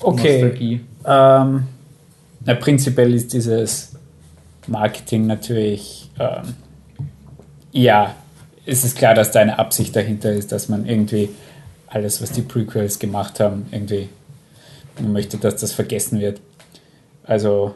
okay. 0.00 0.42
Nostalgie? 0.42 0.80
Ähm, 1.04 1.66
na, 2.44 2.54
prinzipiell 2.54 3.14
ist 3.14 3.32
dieses 3.32 3.96
Marketing 4.66 5.26
natürlich, 5.26 6.10
ähm, 6.18 6.54
ja, 7.72 8.14
es 8.64 8.84
ist 8.84 8.96
klar, 8.96 9.14
dass 9.14 9.32
da 9.32 9.40
eine 9.40 9.58
Absicht 9.58 9.94
dahinter 9.96 10.32
ist, 10.32 10.52
dass 10.52 10.68
man 10.68 10.86
irgendwie 10.86 11.30
alles, 11.88 12.22
was 12.22 12.32
die 12.32 12.42
Prequels 12.42 12.98
gemacht 12.98 13.40
haben, 13.40 13.66
irgendwie, 13.70 14.08
man 15.00 15.12
möchte, 15.12 15.36
dass 15.36 15.56
das 15.56 15.72
vergessen 15.72 16.20
wird. 16.20 16.40
Also, 17.24 17.74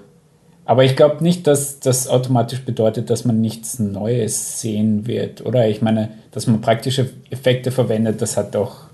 aber 0.64 0.84
ich 0.84 0.96
glaube 0.96 1.22
nicht, 1.22 1.46
dass 1.46 1.80
das 1.80 2.08
automatisch 2.08 2.64
bedeutet, 2.64 3.10
dass 3.10 3.24
man 3.24 3.40
nichts 3.40 3.78
Neues 3.78 4.60
sehen 4.60 5.06
wird, 5.06 5.44
oder? 5.44 5.68
Ich 5.68 5.82
meine, 5.82 6.10
dass 6.32 6.46
man 6.46 6.60
praktische 6.60 7.10
Effekte 7.30 7.70
verwendet, 7.70 8.22
das 8.22 8.36
hat 8.36 8.54
doch 8.54 8.86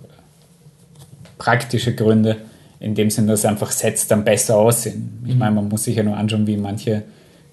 praktische 1.42 1.92
Gründe, 1.92 2.36
in 2.78 2.94
dem 2.94 3.10
Sinne, 3.10 3.32
dass 3.32 3.44
einfach 3.44 3.72
Sets 3.72 4.06
dann 4.06 4.22
besser 4.22 4.56
aussehen. 4.56 5.20
Ich 5.26 5.34
mhm. 5.34 5.38
meine, 5.40 5.56
man 5.56 5.68
muss 5.68 5.84
sich 5.84 5.96
ja 5.96 6.04
nur 6.04 6.16
anschauen, 6.16 6.46
wie 6.46 6.56
manche 6.56 7.02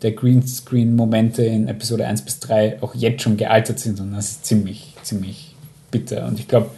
der 0.04 0.12
Greenscreen-Momente 0.12 1.44
in 1.44 1.68
Episode 1.68 2.06
1 2.06 2.22
bis 2.22 2.40
3 2.40 2.84
auch 2.84 2.94
jetzt 2.94 3.24
schon 3.24 3.36
gealtert 3.36 3.80
sind 3.80 4.00
und 4.00 4.14
das 4.14 4.32
ist 4.32 4.46
ziemlich, 4.46 4.96
ziemlich 5.02 5.56
bitter. 5.90 6.28
Und 6.28 6.40
ich 6.40 6.48
glaube, 6.48 6.70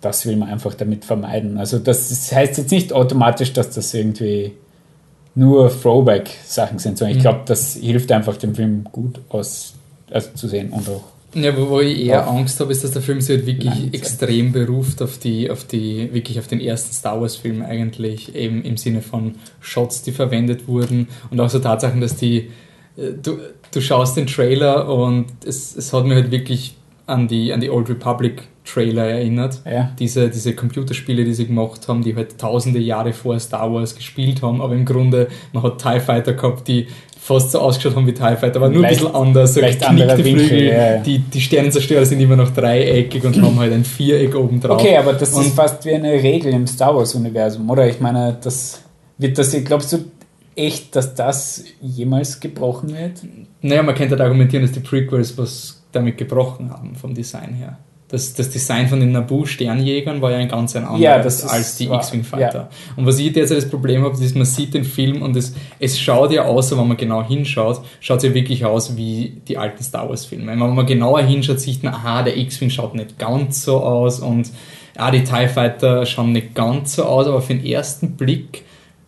das 0.00 0.24
will 0.24 0.36
man 0.36 0.48
einfach 0.48 0.74
damit 0.74 1.04
vermeiden. 1.04 1.58
Also 1.58 1.78
das 1.78 2.32
heißt 2.32 2.56
jetzt 2.56 2.70
nicht 2.70 2.92
automatisch, 2.92 3.52
dass 3.52 3.70
das 3.70 3.92
irgendwie 3.92 4.52
nur 5.34 5.70
Throwback-Sachen 5.70 6.78
sind, 6.78 6.96
sondern 6.96 7.12
ich 7.12 7.18
mhm. 7.18 7.28
glaube, 7.28 7.40
das 7.44 7.74
hilft 7.74 8.10
einfach 8.12 8.38
dem 8.38 8.54
Film 8.54 8.84
gut 8.90 9.20
aus, 9.28 9.74
also 10.10 10.30
zu 10.34 10.48
sehen 10.48 10.70
und 10.70 10.88
auch 10.88 11.04
ja, 11.34 11.56
wo, 11.56 11.68
wo 11.68 11.80
ich 11.80 12.06
eher 12.06 12.26
auf 12.26 12.34
Angst 12.36 12.60
habe, 12.60 12.72
ist, 12.72 12.84
dass 12.84 12.90
der 12.90 13.02
Film 13.02 13.20
sich 13.20 13.36
halt 13.36 13.46
wirklich 13.46 13.74
Nein, 13.74 13.90
extrem 13.92 14.52
beruft 14.52 15.02
auf 15.02 15.18
die, 15.18 15.50
auf 15.50 15.64
die, 15.64 16.12
wirklich 16.12 16.38
auf 16.38 16.46
den 16.46 16.60
ersten 16.60 16.92
Star 16.92 17.20
Wars-Film 17.20 17.62
eigentlich, 17.62 18.34
eben 18.34 18.62
im 18.62 18.76
Sinne 18.76 19.02
von 19.02 19.36
Shots, 19.60 20.02
die 20.02 20.12
verwendet 20.12 20.68
wurden 20.68 21.08
und 21.30 21.40
auch 21.40 21.50
so 21.50 21.58
Tatsachen, 21.58 22.00
dass 22.00 22.16
die, 22.16 22.50
äh, 22.96 23.12
du, 23.22 23.38
du 23.72 23.80
schaust 23.80 24.16
den 24.16 24.26
Trailer 24.26 24.88
und 24.88 25.26
es, 25.44 25.74
es 25.76 25.92
hat 25.92 26.04
mir 26.04 26.16
halt 26.16 26.30
wirklich 26.30 26.76
an 27.06 27.28
die, 27.28 27.52
an 27.52 27.60
die 27.60 27.70
Old 27.70 27.88
Republic 27.88 28.48
Trailer 28.64 29.06
erinnert. 29.06 29.60
Ja. 29.64 29.92
Diese, 29.98 30.30
diese 30.30 30.54
Computerspiele, 30.54 31.24
die 31.24 31.34
sie 31.34 31.46
gemacht 31.46 31.88
haben, 31.88 32.02
die 32.02 32.14
halt 32.14 32.38
tausende 32.38 32.78
Jahre 32.78 33.12
vor 33.12 33.38
Star 33.40 33.72
Wars 33.72 33.96
gespielt 33.96 34.42
haben, 34.42 34.60
aber 34.60 34.74
im 34.74 34.84
Grunde, 34.84 35.28
man 35.52 35.62
hat 35.64 35.82
TIE 35.82 36.00
Fighter 36.00 36.34
gehabt, 36.34 36.68
die 36.68 36.86
fast 37.22 37.52
so 37.52 37.60
ausgeschaut 37.60 37.94
haben 37.94 38.06
wie 38.06 38.12
TIE 38.12 38.36
Fighter, 38.36 38.56
aber 38.56 38.68
nur 38.68 38.84
ein 38.84 38.90
bisschen 38.90 39.14
anders. 39.14 39.54
So 39.54 39.60
andere 39.60 40.18
Winkel, 40.24 40.44
Flügel. 40.44 40.66
Ja, 40.66 40.94
ja. 40.94 40.98
Die, 40.98 41.20
die 41.20 41.40
Sternenzerstörer 41.40 42.04
sind 42.04 42.18
immer 42.18 42.34
noch 42.34 42.50
dreieckig 42.50 43.24
und 43.24 43.40
haben 43.40 43.58
halt 43.60 43.72
ein 43.72 43.84
Viereck 43.84 44.34
oben 44.34 44.60
drauf. 44.60 44.80
Okay, 44.80 44.96
aber 44.96 45.12
das 45.12 45.32
und 45.32 45.46
ist 45.46 45.54
fast 45.54 45.84
wie 45.84 45.94
eine 45.94 46.12
Regel 46.12 46.52
im 46.52 46.66
Star 46.66 46.96
Wars-Universum, 46.96 47.70
oder? 47.70 47.86
Ich 47.86 48.00
meine, 48.00 48.36
das 48.42 48.82
wird 49.18 49.38
das, 49.38 49.52
glaubst 49.64 49.92
du 49.92 49.98
echt, 50.56 50.96
dass 50.96 51.14
das 51.14 51.64
jemals 51.80 52.40
gebrochen 52.40 52.92
wird? 52.92 53.12
Naja, 53.60 53.84
man 53.84 53.94
könnte 53.94 54.12
halt 54.12 54.22
argumentieren, 54.22 54.64
dass 54.64 54.72
die 54.72 54.80
Prequels 54.80 55.38
was 55.38 55.80
damit 55.92 56.18
gebrochen 56.18 56.72
haben, 56.72 56.96
vom 56.96 57.14
Design 57.14 57.54
her. 57.54 57.78
Das, 58.12 58.34
das 58.34 58.50
Design 58.50 58.88
von 58.88 59.00
den 59.00 59.10
Naboo-Sternjägern 59.12 60.20
war 60.20 60.30
ja 60.30 60.36
ein 60.36 60.48
ganz 60.48 60.76
ein 60.76 60.84
anderes 60.84 61.00
Ja, 61.02 61.16
ist 61.16 61.44
als 61.44 61.76
die 61.78 61.88
wahr, 61.88 61.98
X-Wing-Fighter. 62.00 62.58
ja. 62.58 62.68
Und 62.94 63.06
was 63.06 63.18
ich 63.18 63.32
derzeit 63.32 63.56
das 63.56 63.68
Problem 63.68 64.04
habe, 64.04 64.22
ist, 64.22 64.36
man 64.36 64.44
sieht 64.44 64.74
den 64.74 64.84
Film 64.84 65.22
und 65.22 65.34
es, 65.34 65.54
es 65.80 65.98
schaut 65.98 66.30
ja 66.30 66.44
aus, 66.44 66.70
wenn 66.76 66.86
man 66.86 66.98
genau 66.98 67.24
hinschaut, 67.24 67.80
schaut 68.00 68.18
es 68.18 68.24
ja 68.24 68.34
wirklich 68.34 68.64
aus 68.64 68.96
wie 68.96 69.40
die 69.48 69.56
alten 69.56 69.82
Star 69.82 70.08
Wars-Filme. 70.08 70.52
Wenn 70.52 70.58
man 70.58 70.86
genauer 70.86 71.22
hinschaut, 71.22 71.58
sieht 71.58 71.82
man, 71.82 71.94
aha, 71.94 72.22
der 72.22 72.36
X-Wing 72.36 72.70
schaut 72.70 72.94
nicht 72.94 73.18
ganz 73.18 73.64
so 73.64 73.80
aus 73.80 74.20
und 74.20 74.50
ah, 74.96 75.10
die 75.10 75.24
TIE 75.24 75.48
Fighter 75.48 76.06
schauen 76.06 76.32
nicht 76.32 76.54
ganz 76.54 76.96
so 76.96 77.04
aus, 77.04 77.26
aber 77.26 77.40
für 77.40 77.54
den 77.54 77.64
ersten 77.64 78.12
Blick 78.12 78.62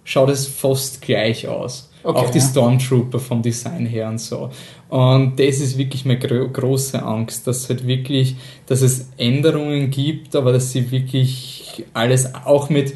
schaut 0.05 0.31
es 0.31 0.47
fast 0.47 1.03
gleich 1.03 1.49
aus. 1.49 1.91
Okay, 2.05 2.19
auch 2.19 2.31
die 2.31 2.39
ja. 2.39 2.45
Stormtrooper 2.45 3.19
vom 3.19 3.41
Design 3.41 3.87
her 3.87 4.09
und 4.09 4.21
so. 4.21 4.51
Und 4.89 5.41
das 5.41 5.61
ist 5.61 5.79
wirklich 5.79 6.05
meine 6.05 6.19
gro 6.21 6.49
große 6.49 7.03
Angst, 7.03 7.47
dass 7.47 7.69
halt 7.69 7.87
wirklich, 7.87 8.37
dass 8.67 8.83
es 8.83 9.09
Änderungen 9.17 9.91
gibt, 9.91 10.37
aber 10.37 10.53
dass 10.53 10.73
sie 10.73 10.91
wirklich 10.91 11.85
alles 11.95 12.35
auch 12.35 12.69
mit 12.71 12.95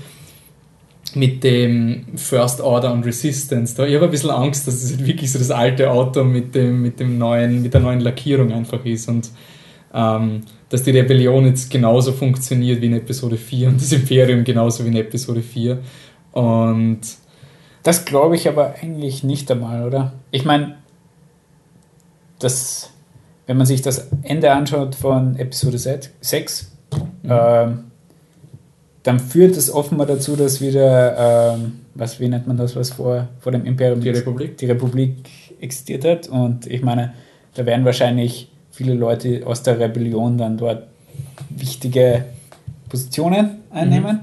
mit 1.15 1.43
dem 1.43 2.05
First 2.17 2.61
Order 2.61 2.93
und 2.93 3.05
Resistance. 3.05 3.75
Da 3.75 3.87
ich 3.87 3.95
habe 3.95 4.05
ein 4.05 4.11
bisschen 4.11 4.31
Angst, 4.31 4.67
dass 4.69 4.75
es 4.83 4.97
halt 4.97 5.07
wirklich 5.07 5.33
so 5.33 5.39
das 5.39 5.51
alte 5.51 5.91
Auto 5.91 6.23
mit 6.23 6.55
dem 6.55 6.83
mit 6.83 7.01
dem 7.01 7.19
neuen 7.19 7.63
mit 7.63 7.73
der 7.73 7.81
neuen 7.81 8.01
Lackierung 8.01 8.53
einfach 8.53 8.85
ist 8.85 9.09
und 9.09 9.31
ähm, 9.95 10.43
dass 10.69 10.83
die 10.83 10.91
Rebellion 10.91 11.47
jetzt 11.47 11.71
genauso 11.71 12.13
funktioniert 12.13 12.83
wie 12.83 12.87
in 12.87 12.93
Episode 12.93 13.39
4 13.39 13.69
und 13.69 13.81
das 13.81 13.91
Imperium 13.91 14.45
genauso 14.45 14.85
wie 14.85 14.89
in 14.89 14.97
Episode 14.97 15.41
4 15.41 15.79
und 16.33 17.01
Das 17.83 18.05
glaube 18.05 18.37
ich 18.37 18.47
aber 18.49 18.75
eigentlich 18.83 19.25
nicht 19.25 19.51
einmal, 19.51 19.87
oder? 19.87 20.13
Ich 20.31 20.45
meine, 20.45 20.77
das, 22.39 22.91
wenn 23.47 23.57
man 23.57 23.67
sich 23.67 23.83
das 23.83 24.09
Ende 24.23 24.53
anschaut 24.53 24.95
von 24.95 25.37
Episode 25.37 25.79
6, 25.79 26.71
ähm, 27.25 27.85
dann 29.03 29.21
führt 29.21 29.57
es 29.57 29.73
offenbar 29.73 30.07
dazu, 30.07 30.37
dass 30.37 30.61
wieder, 30.61 31.55
ähm, 31.55 31.81
was, 31.95 32.21
wie 32.21 32.29
nennt 32.29 32.47
man 32.47 32.57
das, 32.57 32.77
was 32.77 32.91
vor, 32.91 33.29
vor 33.41 33.53
dem 33.53 33.65
Imperium 33.65 34.01
die 34.01 34.11
Republik 34.11 34.59
die 34.59 34.67
Republik 34.67 35.31
existiert 35.61 36.05
hat. 36.05 36.29
Und 36.29 36.67
ich 36.67 36.83
meine, 36.83 37.15
da 37.55 37.65
werden 37.65 37.85
wahrscheinlich 37.85 38.51
viele 38.71 38.95
Leute 38.95 39.43
aus 39.47 39.63
der 39.63 39.81
Rebellion 39.81 40.39
dann 40.39 40.57
dort 40.59 40.85
wichtige 41.51 42.25
Positionen 42.89 43.63
einnehmen. 43.71 44.21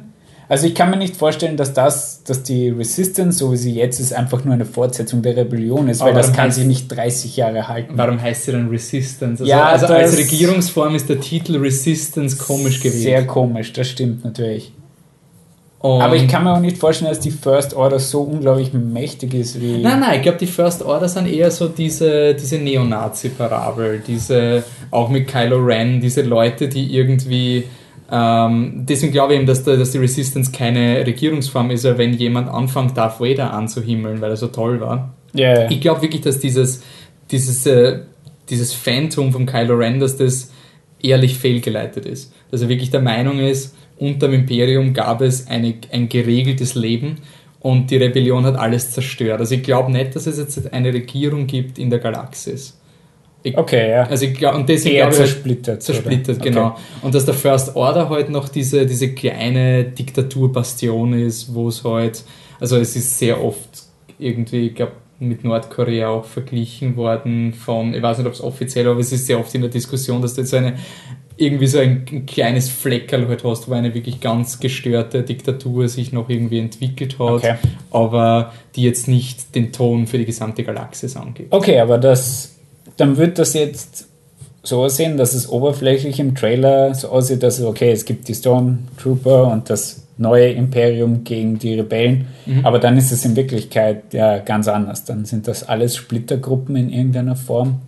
Also 0.48 0.68
ich 0.68 0.76
kann 0.76 0.92
mir 0.92 0.98
nicht 0.98 1.16
vorstellen, 1.16 1.58
dass 1.58 1.74
das, 1.74 2.24
dass 2.24 2.44
die 2.44 2.70
Resistance, 2.70 3.40
so 3.40 3.52
wie 3.52 3.58
sie 3.58 3.74
jetzt 3.74 4.00
ist, 4.00 4.14
einfach 4.14 4.44
nur 4.46 4.54
eine 4.54 4.66
Fortsetzung 4.66 5.22
der 5.24 5.36
Rebellion 5.36 5.88
ist, 5.90 6.02
Aber 6.02 6.12
weil 6.12 6.18
das 6.18 6.34
kann 6.34 6.50
heißt- 6.50 6.54
sich 6.54 6.66
nicht 6.66 6.88
30 6.90 7.36
Jahre 7.36 7.68
halten. 7.68 7.94
Warum 7.96 8.22
heißt 8.22 8.46
sie 8.46 8.52
dann 8.52 8.70
Resistance? 8.70 9.42
Also, 9.42 9.46
Ja, 9.46 9.66
also 9.66 9.88
als 9.88 10.18
Regierungsform 10.18 10.94
ist 10.96 11.10
der 11.10 11.20
Titel 11.20 11.58
Resistance 11.58 12.38
komisch 12.38 12.80
gewählt. 12.80 13.02
Sehr 13.02 13.26
komisch, 13.26 13.74
das 13.74 13.88
stimmt 13.90 14.24
natürlich. 14.24 14.72
Und 15.80 16.02
Aber 16.02 16.16
ich 16.16 16.28
kann 16.28 16.44
mir 16.44 16.54
auch 16.54 16.60
nicht 16.60 16.78
vorstellen, 16.78 17.12
dass 17.12 17.20
die 17.20 17.30
First 17.32 17.76
Order 17.76 18.00
so 18.00 18.22
unglaublich 18.22 18.74
mächtig 18.74 19.36
ist 19.36 19.62
wie. 19.62 19.82
Nein, 19.84 20.00
nein, 20.00 20.16
ich 20.18 20.22
glaube, 20.24 20.40
die 20.40 20.48
First 20.48 20.82
Order 20.84 21.08
sind 21.08 21.28
eher 21.28 21.52
so 21.52 21.68
diese, 21.68 22.34
diese 22.34 22.58
Neonazi-Parabel, 22.58 24.02
diese, 24.08 24.64
auch 24.90 25.10
mit 25.10 25.28
Kylo 25.28 25.58
Ren, 25.64 26.02
diese 26.02 26.22
Leute, 26.24 26.68
die 26.68 26.96
irgendwie, 26.96 27.66
ähm, 28.12 28.86
deswegen 28.88 29.12
glaube 29.12 29.34
ich 29.34 29.40
eben, 29.40 29.48
dass, 29.48 29.64
dass 29.64 29.92
die 29.92 29.98
Resistance 29.98 30.52
keine 30.52 31.06
Regierungsform 31.06 31.72
ist, 31.72 31.84
wenn 31.84 32.14
jemand 32.14 32.50
anfängt, 32.50 32.96
Darth 32.96 33.20
Vader 33.20 33.54
anzuhimmeln, 33.54 34.22
weil 34.22 34.32
er 34.32 34.38
so 34.38 34.48
toll 34.48 34.80
war. 34.80 35.14
Ja. 35.34 35.70
Ich 35.70 35.82
glaube 35.82 36.02
wirklich, 36.02 36.22
dass 36.22 36.40
dieses, 36.40 36.84
dieses, 37.32 37.66
äh, 37.66 38.02
dieses 38.50 38.74
Phantom 38.74 39.32
von 39.32 39.46
Kylo 39.46 39.76
Ren, 39.76 40.00
dass 40.00 40.18
das 40.18 40.52
ehrlich 41.02 41.38
fehlgeleitet 41.38 42.06
ist. 42.06 42.34
Dass 42.52 42.62
er 42.62 42.70
wirklich 42.70 42.92
der 42.92 43.02
Meinung 43.02 43.40
ist, 43.40 43.76
unter 43.98 44.28
dem 44.28 44.42
Imperium 44.42 44.94
gab 44.94 45.22
es 45.22 45.48
eine, 45.48 45.76
ein 45.92 46.10
geregeltes 46.10 46.76
Leben 46.76 47.18
und 47.60 47.90
die 47.90 47.98
Rebellion 47.98 48.46
hat 48.46 48.56
alles 48.56 48.92
zerstört. 48.92 49.40
Also 49.40 49.56
ich 49.56 49.64
glaube 49.64 49.92
nicht, 49.92 50.16
dass 50.16 50.28
es 50.28 50.38
jetzt 50.38 50.72
eine 50.74 50.94
Regierung 50.94 51.48
gibt 51.48 51.80
in 51.80 51.90
der 51.90 52.00
Galaxis. 52.00 52.80
Ich, 53.46 53.58
Okay, 53.58 53.92
ja. 53.92 54.04
Also 54.08 54.26
ich 54.26 54.34
glaube, 54.34 54.58
und 54.58 54.68
deswegen 54.68 54.96
glaube 54.96 55.14
ich, 55.14 55.20
halt- 55.20 55.30
zersplittert. 55.30 55.84
zersplittert, 55.84 56.38
oder? 56.38 56.46
genau. 56.46 56.68
Okay. 56.68 56.80
Und 57.04 57.16
dass 57.16 57.26
der 57.26 57.34
First 57.36 57.76
Order 57.76 58.10
halt 58.10 58.30
noch 58.30 58.50
diese, 58.50 58.86
diese 58.86 59.14
kleine 59.14 59.84
Diktaturbastion 59.86 61.14
ist, 61.14 61.54
wo 61.54 61.68
es 61.70 61.84
halt, 61.84 62.24
also 62.60 62.78
es 62.78 62.96
ist 62.96 63.20
sehr 63.20 63.44
oft 63.44 63.70
irgendwie, 64.20 64.68
ich 64.68 64.76
glaube, 64.76 64.94
mit 65.20 65.44
Nordkorea 65.44 66.10
auch 66.10 66.26
verglichen 66.26 66.98
worden 66.98 67.54
von, 67.54 67.94
ich 67.94 68.02
weiß 68.02 68.18
nicht, 68.18 68.28
ob 68.28 68.34
es 68.34 68.42
offiziell, 68.42 68.88
aber 68.88 69.00
es 69.00 69.12
ist 69.14 69.28
sehr 69.28 69.40
oft 69.40 69.54
in 69.56 69.62
der 69.62 69.70
Diskussion, 69.70 70.22
dass 70.22 70.34
du 70.34 70.42
jetzt 70.42 70.52
so 70.52 70.58
eine, 70.58 70.74
irgendwie 71.38 71.68
so 71.68 71.80
ein, 71.80 72.06
ein 72.12 72.26
kleines 72.26 72.70
Fleckerl 72.70 73.28
halt 73.28 73.44
hast, 73.44 73.70
wo 73.70 73.74
eine 73.74 73.94
wirklich 73.94 74.20
ganz 74.22 74.60
gestörte 74.60 75.22
Diktatur 75.24 75.88
sich 75.88 76.12
noch 76.14 76.30
irgendwie 76.30 76.60
entwickelt 76.60 77.14
hat, 77.20 77.30
Okay. 77.32 77.56
aber 77.92 78.54
die 78.76 78.84
jetzt 78.84 79.08
nicht 79.08 79.54
den 79.56 79.72
Ton 79.72 80.08
für 80.08 80.18
die 80.18 80.26
gesamte 80.26 80.64
Galaxis 80.64 81.16
angibt. 81.16 81.54
Okay, 81.54 81.80
aber 81.80 81.98
das, 81.98 82.55
dann 82.98 83.18
wird 83.18 83.38
das 83.40 83.54
jetzt 83.54 84.08
so 84.64 84.84
aussehen, 84.84 85.18
dass 85.18 85.34
es 85.34 85.48
oberflächlich 85.50 86.20
im 86.20 86.34
Trailer 86.36 86.94
so 86.96 87.10
aussieht, 87.10 87.44
dass 87.44 87.62
okay, 87.62 87.92
es 87.92 88.06
gibt 88.06 88.28
die 88.28 88.34
Stormtrooper 88.34 89.52
und 89.52 89.70
das 89.70 90.02
neue 90.18 90.52
Imperium 90.52 91.24
gegen 91.24 91.60
die 91.60 91.74
Rebellen, 91.76 92.28
Mhm. 92.46 92.66
aber 92.66 92.80
dann 92.80 92.98
ist 92.98 93.12
es 93.12 93.26
in 93.26 93.36
Wirklichkeit 93.36 94.14
ja 94.14 94.40
ganz 94.40 94.68
anders. 94.68 95.04
Dann 95.04 95.26
sind 95.26 95.48
das 95.48 95.68
alles 95.68 95.96
Splittergruppen 95.98 96.76
in 96.78 96.90
irgendeiner 96.90 97.36
Form. 97.36 97.82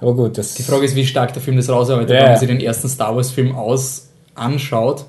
Aber 0.00 0.14
gut, 0.14 0.38
das 0.38 0.54
Die 0.54 0.62
Frage 0.62 0.84
ist, 0.84 0.94
wie 0.96 1.04
stark 1.06 1.32
der 1.32 1.42
Film 1.42 1.56
das 1.56 1.68
rausarbeitet, 1.68 2.10
Ja, 2.14 2.22
wenn 2.22 2.30
man 2.30 2.38
sich 2.38 2.48
den 2.48 2.60
ersten 2.60 2.88
Star 2.88 3.14
Wars-Film 3.16 3.54
aus 3.54 4.08
anschaut. 4.34 5.04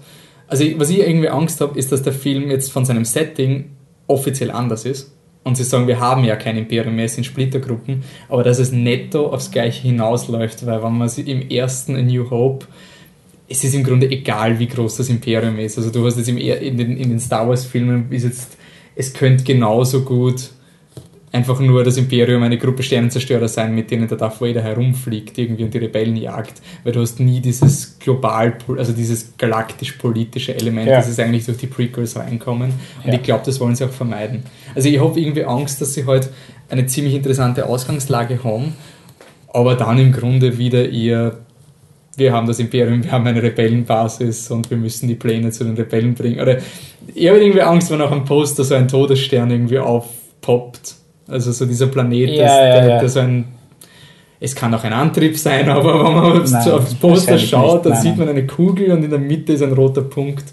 Also, 0.47 0.65
was 0.77 0.89
ich 0.89 0.99
irgendwie 0.99 1.29
Angst 1.29 1.61
habe, 1.61 1.77
ist, 1.79 1.91
dass 1.91 2.01
der 2.03 2.13
Film 2.13 2.49
jetzt 2.51 2.71
von 2.71 2.83
seinem 2.85 3.05
Setting 3.05 3.71
offiziell 4.07 4.51
anders 4.51 4.85
ist. 4.85 5.11
Und 5.43 5.57
sie 5.57 5.63
sagen, 5.63 5.87
wir 5.87 5.99
haben 5.99 6.23
ja 6.23 6.35
kein 6.37 6.57
Imperium 6.57 6.95
mehr, 6.95 7.05
es 7.05 7.15
sind 7.15 7.25
Splittergruppen, 7.25 8.03
aber 8.29 8.43
dass 8.43 8.59
es 8.59 8.71
netto 8.71 9.27
aufs 9.27 9.51
Gleiche 9.51 9.81
hinausläuft, 9.81 10.65
weil 10.65 10.81
wenn 10.81 10.97
man 10.97 11.09
im 11.09 11.49
ersten 11.49 11.95
A 11.95 12.01
New 12.01 12.29
Hope, 12.29 12.65
es 13.49 13.63
ist 13.63 13.75
im 13.75 13.83
Grunde 13.83 14.09
egal, 14.09 14.57
wie 14.59 14.67
groß 14.67 14.97
das 14.97 15.09
Imperium 15.09 15.59
ist. 15.59 15.77
Also 15.77 15.91
du 15.91 16.05
hast 16.05 16.17
jetzt 16.17 16.29
im, 16.29 16.37
in 16.37 16.77
den, 16.77 16.97
in 16.97 17.09
den 17.09 17.19
Star 17.19 17.47
Wars-Filmen 17.47 18.09
ist 18.11 18.23
jetzt, 18.23 18.57
es 18.95 19.13
könnte 19.13 19.43
genauso 19.43 20.01
gut 20.01 20.51
einfach 21.33 21.59
nur 21.59 21.83
das 21.83 21.97
Imperium 21.97 22.43
eine 22.43 22.59
Gruppe 22.59 22.83
Sternenzerstörer 22.83 23.47
sein, 23.47 23.73
mit 23.73 23.89
denen 23.89 24.07
der 24.07 24.17
Darth 24.17 24.39
Vader 24.39 24.61
herumfliegt 24.61 25.35
irgendwie 25.37 25.63
und 25.63 25.73
die 25.73 25.79
Rebellen 25.79 26.15
jagt, 26.15 26.61
weil 26.83 26.93
du 26.93 27.01
hast 27.01 27.19
nie 27.19 27.39
dieses 27.41 27.97
global, 27.97 28.55
also 28.77 28.93
dieses 28.93 29.35
galaktisch-politische 29.37 30.55
Element, 30.55 30.87
Ja. 30.87 30.97
das 30.97 31.09
ist 31.09 31.19
eigentlich 31.19 31.45
durch 31.45 31.57
die 31.57 31.67
Prequels 31.67 32.15
reinkommen 32.15 32.71
und 33.03 33.07
Ja. 33.09 33.15
ich 33.15 33.23
glaube, 33.23 33.41
das 33.45 33.59
wollen 33.59 33.75
sie 33.75 33.83
auch 33.83 33.89
vermeiden. 33.91 34.43
Also 34.75 34.87
ich 34.89 34.99
habe 34.99 35.19
irgendwie 35.19 35.43
Angst, 35.43 35.81
dass 35.81 35.95
sie 35.95 36.05
halt 36.05 36.29
eine 36.69 36.85
ziemlich 36.85 37.15
interessante 37.15 37.65
Ausgangslage 37.65 38.43
haben, 38.43 38.73
aber 39.51 39.75
dann 39.75 39.97
im 39.97 40.11
Grunde 40.11 40.57
wieder 40.57 40.87
ihr 40.87 41.39
wir 42.15 42.31
haben 42.31 42.45
das 42.45 42.59
Imperium, 42.59 43.03
wir 43.03 43.11
haben 43.11 43.25
eine 43.25 43.41
Rebellenbasis 43.41 44.51
und 44.51 44.69
wir 44.69 44.77
müssen 44.77 45.07
die 45.07 45.15
Pläne 45.15 45.49
zu 45.49 45.63
den 45.63 45.73
Rebellen 45.73 46.13
bringen. 46.13 46.39
Oder 46.39 46.59
ich 47.11 47.27
habe 47.27 47.39
irgendwie 47.39 47.61
Angst, 47.63 47.89
wenn 47.89 48.01
auf 48.01 48.11
einem 48.11 48.23
Poster 48.23 48.63
so 48.63 48.75
ein 48.75 48.87
Todesstern 48.87 49.49
irgendwie 49.49 49.79
aufpoppt. 49.79 50.93
Also 51.27 51.51
so 51.51 51.65
dieser 51.65 51.87
Planet, 51.87 52.29
Ja, 52.29 52.43
das, 52.43 52.51
ja, 52.51 52.81
der, 52.81 52.99
der 52.99 53.09
so 53.09 53.19
ein 53.19 53.45
es 54.39 54.53
kann 54.53 54.73
auch 54.73 54.83
ein 54.83 54.91
Antrieb 54.91 55.37
sein, 55.37 55.69
aber 55.69 56.03
wenn 56.03 56.13
man 56.15 56.41
aufs, 56.41 56.53
aufs 56.67 56.95
Poster 56.95 57.39
schaut, 57.39 57.85
dann 57.85 57.95
sieht 57.95 58.17
man 58.17 58.27
eine 58.27 58.45
Kugel 58.45 58.91
und 58.91 59.01
in 59.01 59.09
der 59.09 59.19
Mitte 59.19 59.53
ist 59.53 59.61
ein 59.61 59.71
roter 59.71 60.01
Punkt. 60.01 60.43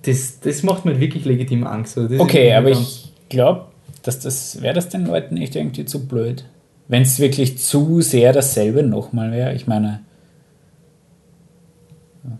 Das, 0.00 0.40
das 0.40 0.62
macht 0.62 0.86
mir 0.86 0.98
wirklich 0.98 1.26
legitim 1.26 1.66
Angst. 1.66 1.98
Also 1.98 2.18
Okay, 2.18 2.54
aber 2.54 2.70
ich 2.70 3.12
glaube, 3.28 3.66
dass 4.02 4.18
das 4.18 4.62
wäre 4.62 4.74
das 4.74 4.88
den 4.88 5.06
Leuten 5.06 5.34
nicht 5.34 5.54
irgendwie 5.54 5.84
zu 5.84 6.06
blöd. 6.06 6.44
Wenn 6.88 7.02
es 7.02 7.18
wirklich 7.18 7.58
zu 7.58 8.00
sehr 8.00 8.32
dasselbe 8.32 8.82
nochmal 8.82 9.30
wäre. 9.30 9.52
Ich 9.54 9.66
meine, 9.66 10.00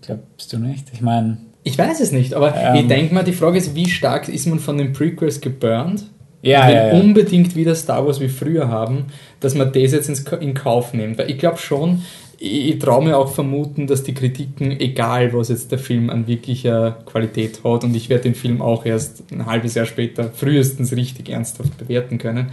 glaubst 0.00 0.52
du 0.52 0.58
nicht? 0.58 0.86
Ich 0.92 1.02
meine, 1.02 1.36
Ich 1.64 1.78
weiß 1.78 2.00
es 2.00 2.12
nicht, 2.12 2.34
aber 2.34 2.54
Ähm. 2.56 2.74
ich 2.76 2.86
denke 2.88 3.14
mal, 3.14 3.24
die 3.24 3.32
Frage 3.32 3.58
ist, 3.58 3.74
wie 3.74 3.88
stark 3.88 4.28
ist 4.28 4.46
man 4.46 4.58
von 4.58 4.78
den 4.78 4.92
Prequels 4.92 5.40
geburnt? 5.40 6.04
Ja, 6.42 6.62
ich 6.62 6.68
will 6.68 6.74
ja, 6.74 6.88
ja. 6.88 7.00
unbedingt 7.00 7.56
wieder 7.56 7.74
Star 7.74 8.04
Wars 8.04 8.20
wie 8.20 8.28
früher 8.28 8.68
haben, 8.68 9.06
dass 9.40 9.54
man 9.54 9.72
das 9.72 9.92
jetzt 9.92 10.08
ins, 10.08 10.24
in 10.40 10.54
Kauf 10.54 10.92
nimmt. 10.92 11.18
Weil 11.18 11.30
ich 11.30 11.38
glaube 11.38 11.58
schon, 11.58 12.02
ich, 12.38 12.68
ich 12.70 12.78
traue 12.80 13.04
mir 13.04 13.16
auch 13.16 13.32
vermuten, 13.32 13.86
dass 13.86 14.02
die 14.02 14.12
Kritiken, 14.12 14.72
egal 14.80 15.32
was 15.32 15.48
jetzt 15.48 15.70
der 15.70 15.78
Film 15.78 16.10
an 16.10 16.26
wirklicher 16.26 16.98
Qualität 17.06 17.60
hat, 17.62 17.84
und 17.84 17.94
ich 17.94 18.08
werde 18.08 18.24
den 18.24 18.34
Film 18.34 18.60
auch 18.60 18.84
erst 18.84 19.22
ein 19.30 19.46
halbes 19.46 19.74
Jahr 19.74 19.86
später 19.86 20.30
frühestens 20.30 20.94
richtig 20.94 21.28
ernsthaft 21.28 21.78
bewerten 21.78 22.18
können, 22.18 22.50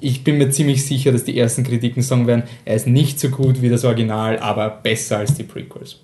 ich 0.00 0.24
bin 0.24 0.36
mir 0.36 0.50
ziemlich 0.50 0.84
sicher, 0.84 1.12
dass 1.12 1.22
die 1.22 1.38
ersten 1.38 1.62
Kritiken 1.62 2.02
sagen 2.02 2.26
werden, 2.26 2.42
er 2.64 2.74
ist 2.74 2.88
nicht 2.88 3.20
so 3.20 3.28
gut 3.28 3.62
wie 3.62 3.68
das 3.68 3.84
Original, 3.84 4.40
aber 4.40 4.68
besser 4.68 5.18
als 5.18 5.34
die 5.34 5.44
Prequels. 5.44 6.00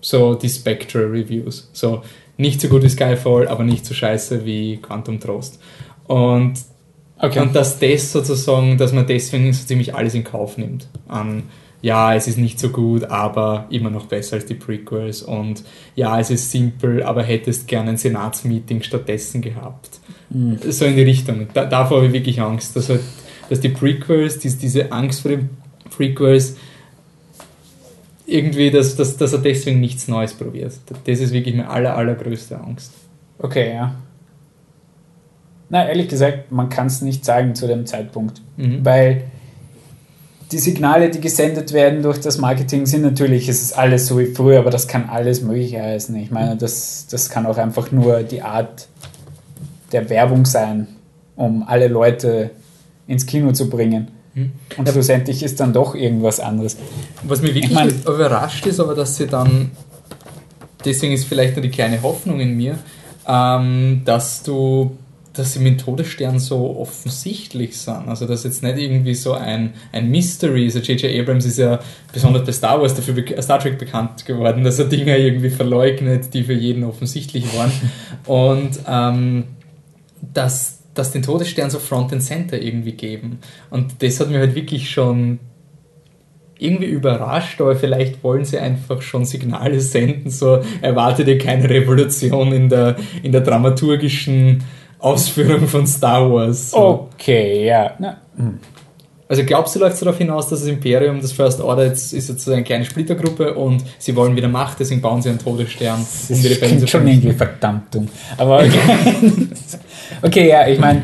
So 0.00 0.34
die 0.34 0.48
Spectre 0.48 1.12
Reviews. 1.12 1.68
So 1.74 2.02
nicht 2.38 2.62
so 2.62 2.68
gut 2.68 2.82
wie 2.82 2.88
Skyfall, 2.88 3.46
aber 3.46 3.62
nicht 3.62 3.84
so 3.84 3.92
scheiße 3.92 4.46
wie 4.46 4.78
Quantum 4.78 5.20
Trost. 5.20 5.60
Und, 6.06 6.54
Okay. 7.16 7.40
und 7.40 7.54
dass 7.54 7.78
das 7.78 8.12
sozusagen, 8.12 8.76
dass 8.76 8.92
man 8.92 9.06
deswegen 9.06 9.52
so 9.52 9.64
ziemlich 9.64 9.94
alles 9.94 10.14
in 10.14 10.24
Kauf 10.24 10.58
nimmt. 10.58 10.88
An, 11.08 11.44
ja, 11.80 12.14
es 12.14 12.26
ist 12.26 12.38
nicht 12.38 12.58
so 12.58 12.70
gut, 12.70 13.04
aber 13.04 13.66
immer 13.70 13.90
noch 13.90 14.06
besser 14.06 14.36
als 14.36 14.46
die 14.46 14.54
Prequels. 14.54 15.22
Und 15.22 15.64
ja, 15.94 16.18
es 16.18 16.30
ist 16.30 16.50
simpel, 16.50 17.02
aber 17.02 17.22
hättest 17.22 17.68
gerne 17.68 17.90
ein 17.90 17.96
Senatsmeeting 17.98 18.82
stattdessen 18.82 19.42
gehabt. 19.42 20.00
So 20.68 20.86
in 20.86 20.96
die 20.96 21.02
Richtung. 21.02 21.46
Da, 21.54 21.66
davor 21.66 21.98
habe 21.98 22.06
ich 22.08 22.12
wirklich 22.12 22.40
Angst, 22.40 22.74
dass, 22.74 22.88
halt, 22.88 23.02
dass 23.48 23.60
die 23.60 23.68
Prequels, 23.68 24.38
dies, 24.38 24.58
diese 24.58 24.90
Angst 24.92 25.20
vor 25.20 25.30
den 25.30 25.50
Prequels, 25.94 26.56
irgendwie, 28.26 28.70
dass, 28.70 28.96
dass, 28.96 29.16
dass 29.16 29.32
er 29.34 29.40
deswegen 29.40 29.80
nichts 29.80 30.08
Neues 30.08 30.32
probiert. 30.32 30.72
Das 31.04 31.20
ist 31.20 31.32
wirklich 31.32 31.54
meine 31.54 31.68
aller, 31.68 31.96
allergrößte 31.96 32.58
Angst. 32.58 32.92
Okay, 33.38 33.74
ja. 33.74 33.94
Na, 35.74 35.88
ehrlich 35.88 36.06
gesagt, 36.06 36.52
man 36.52 36.68
kann 36.68 36.86
es 36.86 37.02
nicht 37.02 37.24
sagen 37.24 37.56
zu 37.56 37.66
dem 37.66 37.84
Zeitpunkt, 37.84 38.40
Mhm. 38.56 38.84
weil 38.84 39.24
die 40.52 40.58
Signale, 40.58 41.10
die 41.10 41.20
gesendet 41.20 41.72
werden 41.72 42.00
durch 42.00 42.20
das 42.20 42.38
Marketing, 42.38 42.86
sind 42.86 43.02
natürlich, 43.02 43.48
es 43.48 43.60
ist 43.60 43.76
alles 43.76 44.06
so 44.06 44.16
wie 44.20 44.26
früher, 44.26 44.60
aber 44.60 44.70
das 44.70 44.86
kann 44.86 45.08
alles 45.08 45.42
Mögliche 45.42 45.82
heißen. 45.82 46.14
Ich 46.14 46.30
meine, 46.30 46.56
das, 46.56 47.08
das 47.10 47.28
kann 47.28 47.44
auch 47.44 47.56
einfach 47.58 47.90
nur 47.90 48.22
die 48.22 48.40
Art 48.40 48.86
der 49.90 50.08
Werbung 50.10 50.44
sein, 50.44 50.86
um 51.34 51.64
alle 51.66 51.88
Leute 51.88 52.50
ins 53.08 53.26
Kino 53.26 53.50
zu 53.50 53.68
bringen. 53.68 54.06
Mhm. 54.34 54.52
Und 54.76 54.88
schlussendlich 54.88 55.42
ist 55.42 55.58
dann 55.58 55.72
doch 55.72 55.96
irgendwas 55.96 56.38
anderes. 56.38 56.76
Was 57.24 57.42
mich 57.42 57.50
wirklich 57.52 57.72
Ich 57.72 57.74
mein- 57.74 57.88
überrascht 57.90 58.64
ist, 58.66 58.78
aber 58.78 58.94
dass 58.94 59.16
sie 59.16 59.26
dann, 59.26 59.72
deswegen 60.84 61.14
ist 61.14 61.24
vielleicht 61.24 61.56
nur 61.56 61.62
die 61.64 61.70
kleine 61.70 62.00
Hoffnung 62.00 62.38
in 62.38 62.56
mir, 62.56 62.78
ähm, 63.26 64.02
dass 64.04 64.44
du, 64.44 64.92
dass 65.34 65.52
sie 65.52 65.58
mit 65.58 65.80
Todesstern 65.80 66.38
so 66.38 66.76
offensichtlich 66.78 67.76
sind. 67.76 68.08
Also 68.08 68.26
dass 68.26 68.44
jetzt 68.44 68.62
nicht 68.62 68.78
irgendwie 68.78 69.14
so 69.14 69.32
ein, 69.32 69.74
ein 69.92 70.10
Mystery 70.10 70.66
ist. 70.66 70.76
Also 70.76 70.92
J.J. 70.92 71.20
Abrams 71.20 71.44
ist 71.44 71.58
ja 71.58 71.80
besonders 72.12 72.44
bei 72.46 72.52
Star 72.52 72.80
Wars 72.80 72.94
dafür 72.94 73.42
Star 73.42 73.58
Trek 73.58 73.78
bekannt 73.78 74.24
geworden, 74.24 74.64
dass 74.64 74.78
er 74.78 74.86
Dinge 74.86 75.18
irgendwie 75.18 75.50
verleugnet, 75.50 76.32
die 76.32 76.44
für 76.44 76.52
jeden 76.52 76.84
offensichtlich 76.84 77.46
waren. 77.56 77.72
Und 78.26 78.78
ähm, 78.88 79.44
dass, 80.32 80.78
dass 80.94 81.10
den 81.10 81.22
Todesstern 81.22 81.68
so 81.68 81.80
Front 81.80 82.12
and 82.12 82.22
Center 82.22 82.60
irgendwie 82.60 82.92
geben. 82.92 83.40
Und 83.70 84.02
das 84.02 84.20
hat 84.20 84.30
mir 84.30 84.38
halt 84.38 84.54
wirklich 84.54 84.90
schon 84.90 85.40
irgendwie 86.58 86.86
überrascht, 86.86 87.60
aber 87.60 87.74
vielleicht 87.74 88.22
wollen 88.22 88.44
sie 88.44 88.58
einfach 88.58 89.02
schon 89.02 89.24
Signale 89.24 89.80
senden, 89.80 90.30
so 90.30 90.62
erwartet 90.80 91.26
ihr 91.26 91.38
keine 91.38 91.68
Revolution 91.68 92.52
in 92.52 92.68
der, 92.68 92.96
in 93.22 93.32
der 93.32 93.40
dramaturgischen 93.40 94.62
Ausführung 95.04 95.68
von 95.68 95.86
Star 95.86 96.30
Wars. 96.30 96.70
So. 96.70 97.10
Okay, 97.14 97.66
ja. 97.66 97.94
Na, 97.98 98.16
hm. 98.36 98.58
Also 99.26 99.42
glaubst 99.44 99.74
du, 99.74 99.80
läuft 99.80 99.94
es 99.94 100.00
darauf 100.00 100.18
hinaus, 100.18 100.48
dass 100.48 100.60
das 100.60 100.68
Imperium, 100.68 101.20
das 101.20 101.32
First 101.32 101.60
Order, 101.60 101.86
jetzt 101.86 102.12
ist 102.12 102.28
jetzt 102.28 102.44
so 102.44 102.52
eine 102.52 102.62
kleine 102.62 102.84
Splittergruppe 102.84 103.54
und 103.54 103.82
sie 103.98 104.14
wollen 104.16 104.36
wieder 104.36 104.48
Macht, 104.48 104.80
deswegen 104.80 105.00
bauen 105.00 105.22
sie 105.22 105.30
einen 105.30 105.38
Todesstern, 105.38 106.00
Das 106.00 106.30
um 106.30 106.42
die 106.42 106.48
Rebellen 106.48 106.78
zu 106.78 106.86
schon 106.86 107.06
irgendwie 107.06 107.32
verdammt 107.32 107.94
dumm. 107.94 108.08
Aber 108.36 108.58
okay. 108.58 109.48
okay, 110.22 110.48
ja, 110.48 110.68
ich 110.68 110.78
meine, 110.78 111.02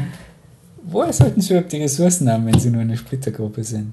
woher 0.82 1.12
sollten 1.12 1.40
sie 1.40 1.54
überhaupt 1.54 1.72
die 1.72 1.82
Ressourcen 1.82 2.30
haben, 2.30 2.46
wenn 2.46 2.58
sie 2.58 2.70
nur 2.70 2.82
eine 2.82 2.96
Splittergruppe 2.96 3.64
sind? 3.64 3.92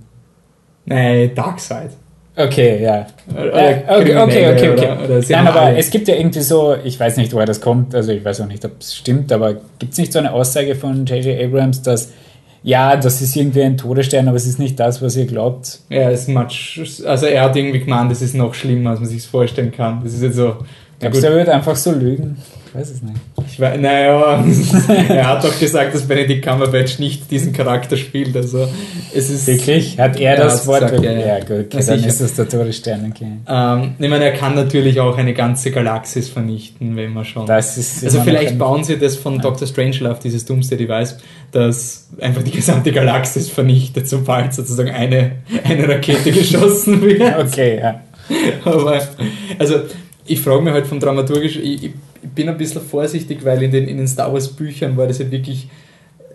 Nein, 0.86 1.34
Darkseid. 1.34 1.92
Okay, 2.38 2.84
ja. 2.84 3.08
Oder 3.32 3.54
Äh, 3.54 3.84
okay, 3.88 3.98
okay, 3.98 4.14
Kriminelle 4.14 4.54
okay, 4.54 4.70
okay. 4.70 4.92
Oder, 4.92 5.04
oder 5.06 5.24
Nein, 5.28 5.48
aber 5.48 5.62
alle- 5.62 5.78
es 5.78 5.90
gibt 5.90 6.08
ja 6.08 6.16
irgendwie 6.16 6.42
so, 6.42 6.76
ich 6.84 7.00
weiß 7.00 7.18
nicht, 7.18 7.34
woher 7.34 7.48
das 7.48 7.60
kommt, 7.60 7.96
also 7.96 8.12
ich 8.12 8.24
weiß 8.24 8.42
auch 8.42 8.46
nicht, 8.48 8.64
ob 8.64 8.74
es 8.80 8.96
stimmt, 8.96 9.32
aber 9.32 9.56
gibt 9.80 9.94
es 9.94 9.98
nicht 9.98 10.14
so 10.14 10.20
eine 10.20 10.32
Aussage 10.32 10.76
von 10.76 11.06
J.J. 11.06 11.42
Abrams, 11.44 11.82
dass 11.82 12.12
ja, 12.64 12.96
das 12.98 13.22
ist 13.22 13.36
irgendwie 13.36 13.64
ein 13.64 13.78
Todesstern, 13.78 14.28
aber 14.28 14.36
es 14.38 14.46
ist 14.46 14.60
nicht 14.60 14.80
das, 14.80 15.02
was 15.02 15.16
ihr 15.16 15.26
glaubt. 15.26 15.80
Ja, 15.90 16.12
es 16.12 16.22
ist 16.22 16.30
much, 16.30 16.82
also 17.06 17.26
er 17.26 17.44
hat 17.44 17.56
irgendwie 17.56 17.80
gemeint, 17.80 18.12
das 18.12 18.22
ist 18.22 18.36
noch 18.36 18.54
schlimmer, 18.54 18.92
als 18.92 19.00
man 19.00 19.08
sich 19.10 19.26
vorstellen 19.26 19.72
kann. 19.72 20.02
Das 20.04 20.14
ist 20.14 20.22
jetzt 20.22 20.36
so. 20.36 20.58
Glaubst 21.00 21.24
du, 21.24 21.28
er 21.28 21.36
wird 21.36 21.50
einfach 21.50 21.76
so 21.76 21.92
lügen? 21.92 22.38
Ich 22.70 22.76
weiß 22.76 22.90
es 22.92 23.02
nicht. 23.02 23.16
Ich 23.48 23.60
weiß, 23.60 23.80
naja, 23.80 24.44
er 25.10 25.28
hat 25.28 25.44
doch 25.44 25.58
gesagt, 25.60 25.96
dass 25.96 26.08
Benedict 26.08 26.46
Cumberbatch 26.46 27.00
nicht 27.00 27.30
diesen 27.32 27.54
Charakter 27.54 27.96
spielt. 27.98 28.36
Also 28.36 28.68
es 29.14 29.30
ist. 29.30 29.48
Wirklich? 29.48 29.98
Hat 29.98 30.20
er 30.20 30.36
Ja, 30.38 30.44
das 30.44 30.68
Wort? 30.68 30.82
gesagt, 30.82 31.04
ja, 31.04 31.12
ja. 31.12 31.28
ja, 31.28 31.40
gut, 31.40 31.74
okay, 31.74 31.84
dann 31.86 32.04
ist 32.04 32.20
es 32.22 32.36
der 32.36 32.50
Todesstern, 32.50 33.12
okay. 33.14 33.32
Ähm, 33.48 33.96
ich 33.98 34.10
meine, 34.10 34.26
er 34.26 34.34
kann 34.34 34.56
natürlich 34.56 35.00
auch 35.00 35.18
eine 35.18 35.34
ganze 35.34 35.72
Galaxis 35.72 36.30
vernichten, 36.30 36.96
wenn 36.96 37.14
man 37.14 37.26
schon. 37.26 37.46
Das 37.46 37.78
ist 37.78 38.04
also 38.04 38.22
vielleicht 38.22 38.58
bauen 38.60 38.84
sie 38.84 38.98
das 38.98 39.16
von 39.16 39.40
Dr. 39.40 39.68
Strangelove, 39.68 40.20
dieses 40.24 40.46
Doomsday 40.46 40.78
Device, 40.78 41.18
das 41.52 42.10
einfach 42.20 42.44
die 42.44 42.52
gesamte 42.52 42.92
Galaxis 42.92 43.50
vernichtet, 43.50 44.08
sobald 44.10 44.54
sozusagen 44.54 44.92
eine, 44.92 45.32
eine 45.64 45.88
Rakete 45.88 46.32
geschossen 46.32 47.02
wird. 47.02 47.22
Okay, 47.40 47.80
ja. 47.80 48.02
Aber, 48.66 49.02
also, 49.58 49.76
ich 50.26 50.42
frage 50.42 50.62
mich 50.62 50.74
halt 50.74 50.86
vom 50.88 51.00
dramaturgisch, 51.00 51.56
ich 51.56 51.84
ich 51.86 51.92
bin 52.36 52.50
ein 52.50 52.58
bisschen 52.58 52.82
vorsichtig, 52.82 53.44
weil 53.46 53.62
in 53.64 53.72
den, 53.72 53.88
in 53.88 53.98
den 53.98 54.08
Star 54.08 54.32
Wars 54.34 54.48
Büchern 54.50 54.96
war 54.98 55.08
das 55.08 55.20
halt 55.20 55.32
wirklich 55.32 55.70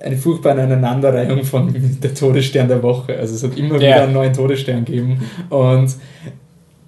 eine 0.01 0.17
furchtbare 0.17 0.63
Aneinanderreihung 0.63 1.45
von 1.45 1.73
der 2.03 2.15
Todesstern 2.15 2.69
der 2.69 2.83
Woche. 2.83 3.17
Also 3.19 3.35
es 3.35 3.43
hat 3.45 3.57
immer 3.57 3.75
Ja. 3.75 3.81
wieder 3.81 4.03
einen 4.05 4.13
neuen 4.15 4.33
Todesstern 4.33 4.85
gegeben. 4.85 5.21
Und 5.49 5.95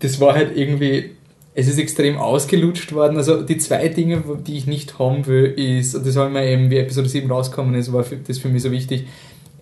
das 0.00 0.20
war 0.20 0.34
halt 0.34 0.56
irgendwie, 0.56 1.10
es 1.54 1.68
ist 1.68 1.78
extrem 1.78 2.18
ausgelutscht 2.18 2.92
worden. 2.92 3.16
Also 3.16 3.42
die 3.42 3.58
zwei 3.58 3.86
Dinge, 3.88 4.22
die 4.46 4.56
ich 4.56 4.66
nicht 4.66 4.98
haben 4.98 5.26
will, 5.26 5.44
ist, 5.44 5.94
und 5.94 6.06
das 6.06 6.16
war 6.16 6.28
mir 6.28 6.44
eben, 6.46 6.70
wie 6.70 6.78
Episode 6.78 7.08
7 7.08 7.30
rausgekommen 7.30 7.74
ist, 7.76 7.92
war 7.92 8.04
das 8.26 8.38
für 8.38 8.48
mich 8.48 8.62
so 8.62 8.72
wichtig, 8.72 9.06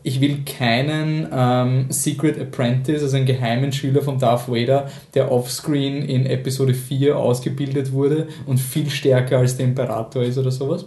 ich 0.05 0.21
will 0.21 0.39
keinen 0.45 1.29
ähm, 1.33 1.87
Secret 1.91 2.41
Apprentice, 2.41 3.03
also 3.03 3.17
einen 3.17 3.27
geheimen 3.27 3.73
Schüler 3.73 4.03
von 4.03 4.19
Darth 4.19 4.49
Vader, 4.49 4.91
der 5.15 5.31
offscreen 5.31 6.03
in 6.03 6.27
Episode 6.27 6.75
4 6.75 7.17
ausgebildet 7.17 7.93
wurde 7.93 8.27
und 8.47 8.59
viel 8.59 8.91
stärker 8.91 9.39
als 9.39 9.57
der 9.57 9.67
Imperator 9.67 10.23
ist 10.23 10.39
oder 10.39 10.51
sowas. 10.51 10.87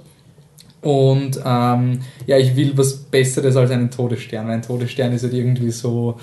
Und 0.81 1.39
ähm, 1.43 1.99
ja, 2.27 2.37
ich 2.37 2.55
will 2.55 2.73
was 2.75 2.95
Besseres 2.95 3.55
als 3.55 3.71
einen 3.71 3.89
Todesstern, 3.89 4.47
weil 4.47 4.55
ein 4.55 4.61
Todesstern 4.61 5.13
ist 5.13 5.23
halt 5.23 5.33
irgendwie 5.33 5.71
so 5.71 6.19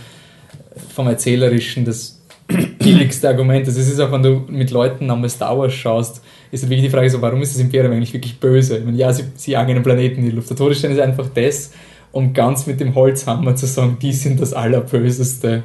vom 0.94 1.08
Erzählerischen 1.08 1.84
das 1.84 2.20
billigste 2.78 3.28
Argument. 3.28 3.66
Also 3.66 3.80
es 3.80 3.88
ist 3.88 4.00
auch, 4.00 4.12
wenn 4.12 4.22
du 4.22 4.44
mit 4.48 4.70
Leuten 4.70 5.06
namens 5.06 5.32
Star 5.32 5.58
Wars 5.58 5.72
schaust, 5.72 6.22
ist 6.50 6.62
halt 6.62 6.70
wirklich 6.70 6.86
die 6.86 6.94
Frage 6.94 7.08
so, 7.08 7.20
warum 7.22 7.40
ist 7.42 7.54
das 7.54 7.60
Imperium 7.60 7.92
eigentlich 7.92 8.12
wirklich 8.12 8.38
böse? 8.38 8.80
Meine, 8.84 8.96
ja, 8.96 9.12
sie, 9.12 9.24
sie 9.34 9.52
jagen 9.52 9.70
einen 9.70 9.82
Planeten 9.82 10.20
in 10.20 10.26
die 10.26 10.36
Luft. 10.36 10.50
Der 10.50 10.56
Todesstern 10.56 10.92
ist 10.92 11.00
einfach 11.00 11.28
das, 11.34 11.72
um 12.12 12.32
ganz 12.34 12.66
mit 12.66 12.80
dem 12.80 12.94
Holzhammer 12.94 13.56
zu 13.56 13.66
sagen, 13.66 13.96
die 14.00 14.12
sind 14.12 14.40
das 14.40 14.52
Allerböseste 14.52 15.62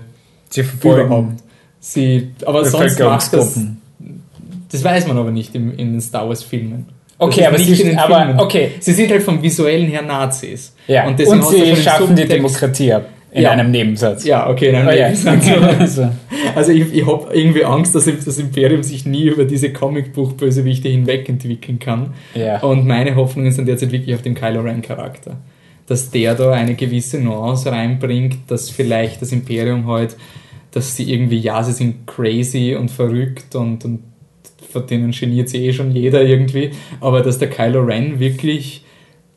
Sie 0.49 0.63
überhaupt. 0.81 1.33
Sie, 1.79 2.31
aber 2.45 2.65
sonst 2.65 2.99
macht 2.99 3.33
das, 3.33 3.59
das 4.71 4.83
weiß 4.83 5.07
man 5.07 5.17
aber 5.17 5.31
nicht 5.31 5.53
in 5.55 5.75
den 5.77 6.01
Star 6.01 6.27
Wars 6.27 6.43
Filmen. 6.43 6.87
Okay, 7.19 7.41
Das 7.41 7.47
aber 7.49 7.57
sie, 7.57 7.81
in 7.81 7.89
den 7.89 7.99
aber 7.99 8.35
okay. 8.37 8.71
Sie 8.79 8.93
sind 8.93 9.09
halt 9.09 9.23
vom 9.23 9.41
visuellen 9.41 9.87
her 9.87 10.01
Nazis. 10.03 10.73
Ja. 10.87 11.07
Und 11.07 11.19
Und, 11.19 11.45
sie 11.47 11.75
schaffen 11.75 12.15
die 12.15 12.25
Demokratie 12.25 12.93
ab. 12.93 13.09
In 13.31 13.43
Ja. 13.43 13.51
einem 13.51 13.71
Nebensatz. 13.71 14.23
Ja, 14.23 14.49
okay, 14.49 14.71
dann 14.71 14.87
Oh, 14.87 14.91
ja. 14.91 15.07
also, 15.79 16.09
also 16.55 16.71
ich, 16.71 16.93
ich 16.93 17.05
habe 17.05 17.27
irgendwie 17.33 17.65
Angst, 17.65 17.93
dass 17.93 18.05
das 18.05 18.37
Imperium 18.37 18.83
sich 18.83 19.05
nie 19.05 19.25
über 19.27 19.43
diese 19.43 19.71
Comicbuch-Bösewichte 19.73 20.87
hinweg 20.87 21.27
entwickeln 21.27 21.77
kann. 21.77 22.13
ja. 22.33 22.59
Und 22.61 22.87
meine 22.87 23.15
Hoffnungen 23.15 23.51
sind 23.51 23.67
derzeit 23.67 23.91
wirklich 23.91 24.15
auf 24.15 24.21
den 24.21 24.33
Kylo 24.33 24.61
Ren-Charakter. 24.61 25.35
Dass 25.87 26.11
der 26.11 26.35
da 26.35 26.51
eine 26.51 26.75
gewisse 26.75 27.19
Nuance 27.19 27.71
reinbringt, 27.71 28.39
dass 28.47 28.69
vielleicht 28.69 29.21
das 29.21 29.31
Imperium 29.31 29.87
halt, 29.87 30.17
dass 30.71 30.95
sie 30.95 31.11
irgendwie, 31.11 31.39
ja, 31.39 31.63
sie 31.63 31.71
sind 31.71 32.05
crazy 32.05 32.75
und 32.75 32.91
verrückt 32.91 33.55
und, 33.55 33.83
und 33.85 34.03
von 34.69 34.85
denen 34.85 35.11
geniert 35.11 35.49
sich 35.49 35.61
eh 35.61 35.73
schon 35.73 35.91
jeder 35.91 36.21
irgendwie, 36.21 36.71
aber 36.99 37.21
dass 37.21 37.39
der 37.39 37.49
Kylo 37.49 37.83
Ren 37.83 38.19
wirklich 38.19 38.83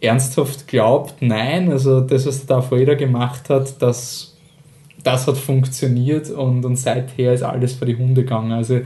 ernsthaft 0.01 0.67
glaubt, 0.67 1.15
nein, 1.21 1.71
also 1.71 2.01
das, 2.01 2.27
was 2.27 2.47
der 2.47 2.57
Darth 2.57 2.73
Vader 2.73 2.97
gemacht 2.97 3.51
hat, 3.51 3.81
das, 3.81 4.37
das 5.03 5.27
hat 5.27 5.37
funktioniert 5.37 6.31
und, 6.31 6.65
und 6.65 6.77
seither 6.77 7.35
ist 7.35 7.43
alles 7.43 7.75
vor 7.75 7.87
die 7.87 7.97
Hunde 7.97 8.23
gegangen. 8.23 8.53
Also 8.53 8.81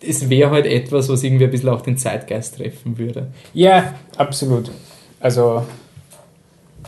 es 0.00 0.28
wäre 0.30 0.50
halt 0.50 0.66
etwas, 0.66 1.08
was 1.08 1.22
irgendwie 1.22 1.44
ein 1.44 1.50
bisschen 1.50 1.68
auch 1.68 1.82
den 1.82 1.96
Zeitgeist 1.96 2.56
treffen 2.56 2.98
würde. 2.98 3.28
ja, 3.52 3.94
absolut. 4.16 4.70
Also, 5.20 5.64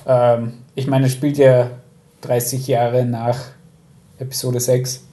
Ähm, 0.07 0.55
ich 0.75 0.87
meine, 0.87 1.07
es 1.07 1.13
spielt 1.13 1.39
ja 1.39 1.71
30 2.23 2.67
Jahre 2.67 3.05
nach 3.05 3.39
Episode 4.19 4.61
6 4.61 5.05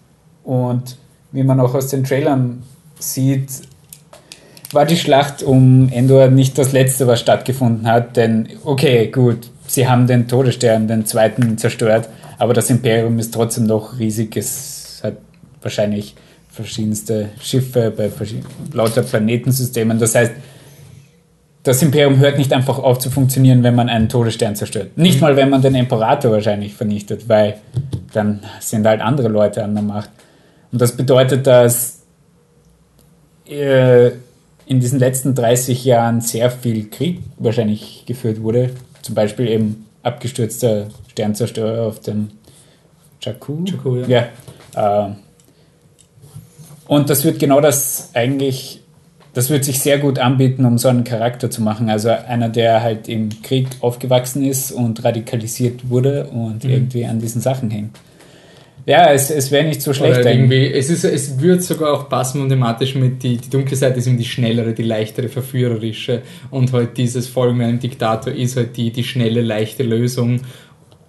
und 0.44 0.98
wie 1.32 1.44
man 1.44 1.60
auch 1.60 1.74
aus 1.74 1.88
den 1.88 2.04
Trailern 2.04 2.64
sieht, 3.00 3.50
war 4.72 4.86
die 4.86 4.98
Schlacht 4.98 5.44
um 5.44 5.90
Endor 5.92 6.28
nicht 6.28 6.58
das 6.58 6.72
letzte, 6.72 7.08
was 7.08 7.20
stattgefunden 7.20 7.88
hat, 7.88 8.18
denn 8.18 8.48
okay, 8.64 9.08
gut, 9.08 9.50
sie 9.68 9.88
haben 9.88 10.08
den 10.08 10.28
Todesstern, 10.28 10.88
den 10.88 11.06
zweiten, 11.06 11.58
zerstört, 11.58 12.10
aber 12.38 12.54
das 12.54 12.70
Imperium 12.70 13.20
ist 13.20 13.34
trotzdem 13.34 13.66
noch 13.66 14.00
riesig. 14.00 14.36
Es 14.36 15.02
hat 15.04 15.18
wahrscheinlich 15.62 16.16
verschiedenste 16.50 17.30
Schiffe 17.40 17.92
bei 17.96 18.10
lauter 18.74 19.02
Planetensystemen. 19.04 19.98
Das 19.98 20.16
heißt, 20.16 20.34
das 21.64 21.82
Imperium 21.82 22.20
hört 22.20 22.38
nicht 22.38 22.52
einfach 22.54 22.78
auf 22.78 23.00
zu 23.00 23.10
funktionieren, 23.10 23.64
wenn 23.64 23.76
man 23.76 23.90
einen 23.90 24.10
Todesstern 24.10 24.56
zerstört. 24.56 24.98
Nicht 24.98 25.22
mal, 25.22 25.38
wenn 25.38 25.50
man 25.50 25.62
den 25.62 25.76
Imperator 25.76 26.32
wahrscheinlich 26.32 26.74
vernichtet, 26.74 27.30
weil 27.30 27.56
dann 28.14 28.42
sind 28.60 28.86
halt 28.86 29.02
andere 29.02 29.30
Leute 29.30 29.64
an 29.64 29.74
der 29.74 29.84
Macht. 29.84 30.10
Und 30.72 30.82
das 30.82 30.96
bedeutet, 30.96 31.48
dass 31.48 32.04
äh, 33.48 34.08
in 34.66 34.80
diesen 34.80 35.00
letzten 35.00 35.36
30 35.36 35.86
Jahren 35.86 36.22
sehr 36.22 36.52
viel 36.52 36.90
Krieg 36.90 37.22
wahrscheinlich 37.38 38.04
geführt 38.06 38.42
wurde. 38.42 38.72
Zum 39.02 39.16
Beispiel 39.16 39.48
eben 39.48 39.86
abgestürzter 40.04 40.88
Sternzerstörer 41.12 41.88
auf 41.88 42.02
dem 42.02 42.32
Jakku. 43.22 43.64
Jakku 43.66 43.98
ja. 43.98 44.28
ja 44.76 45.08
äh, 45.08 45.12
und 46.88 47.10
das 47.10 47.24
wird 47.24 47.40
genau 47.40 47.62
das 47.62 48.10
eigentlich, 48.14 48.83
das 49.34 49.50
wird 49.50 49.66
sich 49.66 49.80
sehr 49.80 49.98
gut 49.98 50.20
anbieten, 50.20 50.64
um 50.66 50.78
so 50.78 50.88
einen 50.88 51.04
Charakter 51.04 51.50
zu 51.50 51.62
machen. 51.62 51.90
Also 51.90 52.10
einer, 52.10 52.50
der 52.50 52.84
halt 52.84 53.10
im 53.10 53.30
Krieg 53.42 53.68
aufgewachsen 53.82 54.46
ist 54.46 54.72
und 54.72 55.04
radikalisiert 55.04 55.90
wurde 55.90 56.26
und 56.28 56.64
mhm. 56.64 56.70
irgendwie 56.70 57.06
an 57.06 57.20
diesen 57.20 57.42
Sachen 57.42 57.72
hängt. 57.72 57.98
Ja, 58.86 59.12
es, 59.12 59.32
es 59.32 59.50
wäre 59.50 59.66
nicht 59.66 59.82
so 59.82 59.94
schlecht. 59.94 60.26
irgendwie, 60.26 60.68
es, 60.68 60.90
ist, 60.90 61.06
es 61.06 61.40
würde 61.40 61.62
sogar 61.62 61.94
auch 61.94 62.10
passen 62.10 62.42
mathematisch 62.42 62.96
mit 62.96 63.24
die, 63.24 63.38
die 63.38 63.50
dunkle 63.50 63.78
Seite 63.78 64.00
ist 64.00 64.08
eben 64.08 64.18
die 64.18 64.26
schnellere, 64.26 64.74
die 64.74 64.84
leichtere, 64.84 65.30
verführerische 65.30 66.22
und 66.52 66.74
halt 66.74 66.98
dieses 66.98 67.28
Folgen 67.30 67.62
einem 67.62 67.80
Diktator 67.80 68.34
ist 68.34 68.58
halt 68.58 68.76
die, 68.76 68.92
die 68.92 69.06
schnelle, 69.06 69.42
leichte 69.42 69.84
Lösung, 69.84 70.42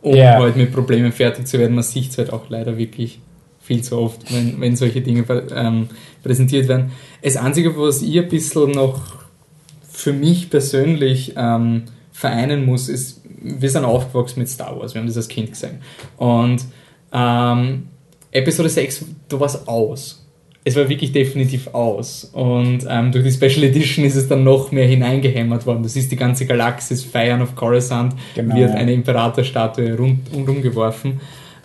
um 0.02 0.14
ja. 0.14 0.38
halt 0.38 0.56
mit 0.56 0.72
Problemen 0.72 1.10
fertig 1.10 1.48
zu 1.48 1.58
werden. 1.58 1.74
Man 1.74 1.82
sieht 1.82 2.10
es 2.10 2.18
halt 2.18 2.32
auch 2.32 2.48
leider 2.48 2.78
wirklich 2.78 3.18
viel 3.64 3.82
zu 3.82 3.98
oft, 3.98 4.32
wenn, 4.32 4.60
wenn 4.60 4.76
solche 4.76 5.00
Dinge 5.00 5.24
ähm, 5.54 5.88
präsentiert 6.22 6.68
werden. 6.68 6.92
Das 7.22 7.36
Einzige, 7.36 7.76
was 7.78 8.02
ich 8.02 8.18
ein 8.18 8.28
bisschen 8.28 8.72
noch 8.72 9.00
für 9.90 10.12
mich 10.12 10.50
persönlich 10.50 11.32
ähm, 11.36 11.84
vereinen 12.12 12.66
muss, 12.66 12.88
ist, 12.88 13.22
wir 13.40 13.70
sind 13.70 13.84
aufgewachsen 13.84 14.40
mit 14.40 14.48
Star 14.48 14.78
Wars, 14.78 14.94
wir 14.94 15.00
haben 15.00 15.06
das 15.06 15.16
als 15.16 15.28
Kind 15.28 15.50
gesehen. 15.50 15.78
Und 16.18 16.64
ähm, 17.12 17.84
Episode 18.30 18.68
6, 18.68 19.04
du 19.28 19.40
warst 19.40 19.66
aus. 19.66 20.20
Es 20.66 20.76
war 20.76 20.88
wirklich 20.88 21.12
definitiv 21.12 21.68
aus. 21.68 22.24
Und 22.32 22.86
ähm, 22.88 23.12
durch 23.12 23.24
die 23.24 23.30
Special 23.30 23.64
Edition 23.64 24.04
ist 24.04 24.16
es 24.16 24.28
dann 24.28 24.44
noch 24.44 24.72
mehr 24.72 24.86
hineingehämmert 24.86 25.66
worden. 25.66 25.82
Das 25.82 25.96
ist 25.96 26.10
die 26.10 26.16
ganze 26.16 26.46
Galaxis, 26.46 27.02
Feiern 27.02 27.40
of 27.40 27.54
Coruscant, 27.54 28.14
genau, 28.34 28.56
wird 28.56 28.72
eine 28.72 28.92
Imperatorstatue 28.92 29.96
rundum 29.96 30.60
geworfen. 30.60 31.20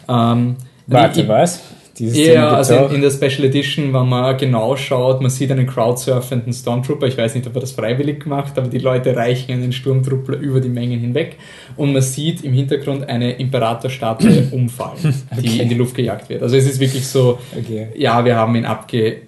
Ähm, 0.07 0.55
Warte, 0.87 1.21
ich, 1.21 1.27
was? 1.27 1.61
Ja, 1.99 2.49
also 2.51 2.75
in, 2.75 2.95
in, 2.95 3.01
der 3.01 3.11
Special 3.11 3.43
Edition, 3.43 3.93
wenn 3.93 4.07
man 4.07 4.37
genau 4.37 4.75
schaut, 4.75 5.21
man 5.21 5.29
sieht 5.29 5.51
einen 5.51 5.67
crowdsurfenden 5.67 6.53
Stormtrooper. 6.53 7.07
Ich 7.07 7.17
weiß 7.17 7.35
nicht, 7.35 7.45
ob 7.47 7.55
er 7.55 7.61
das 7.61 7.71
freiwillig 7.71 8.25
macht, 8.25 8.57
aber 8.57 8.67
die 8.67 8.79
Leute 8.79 9.15
reichen 9.15 9.51
einen 9.51 9.71
Sturmtruppler 9.71 10.37
über 10.37 10.61
die 10.61 10.69
Mengen 10.69 10.99
hinweg. 10.99 11.37
Und 11.75 11.93
man 11.93 12.01
sieht 12.01 12.43
im 12.43 12.53
Hintergrund 12.53 13.07
eine 13.07 13.33
Imperatorstatue 13.33 14.47
umfallen, 14.51 15.13
okay. 15.31 15.41
die 15.41 15.59
in 15.59 15.69
die 15.69 15.75
Luft 15.75 15.95
gejagt 15.95 16.29
wird. 16.29 16.41
Also 16.41 16.55
es 16.55 16.65
ist 16.65 16.79
wirklich 16.79 17.05
so, 17.05 17.39
okay. 17.57 17.89
ja, 17.95 18.23
wir 18.23 18.35
haben 18.35 18.55
ihn 18.55 18.65
abge, 18.65 19.23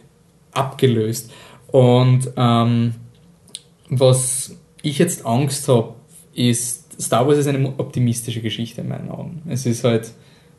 abgelöst. 0.51 1.31
Und 1.67 2.31
ähm, 2.37 2.93
was 3.89 4.55
ich 4.81 4.97
jetzt 4.97 5.25
Angst 5.25 5.67
habe, 5.67 5.95
ist, 6.33 7.01
Star 7.01 7.27
Wars 7.27 7.37
ist 7.37 7.47
eine 7.47 7.73
optimistische 7.77 8.41
Geschichte 8.41 8.81
in 8.81 8.87
meinen 8.87 9.09
Augen. 9.09 9.41
Es 9.49 9.65
ist 9.65 9.83
halt 9.83 10.11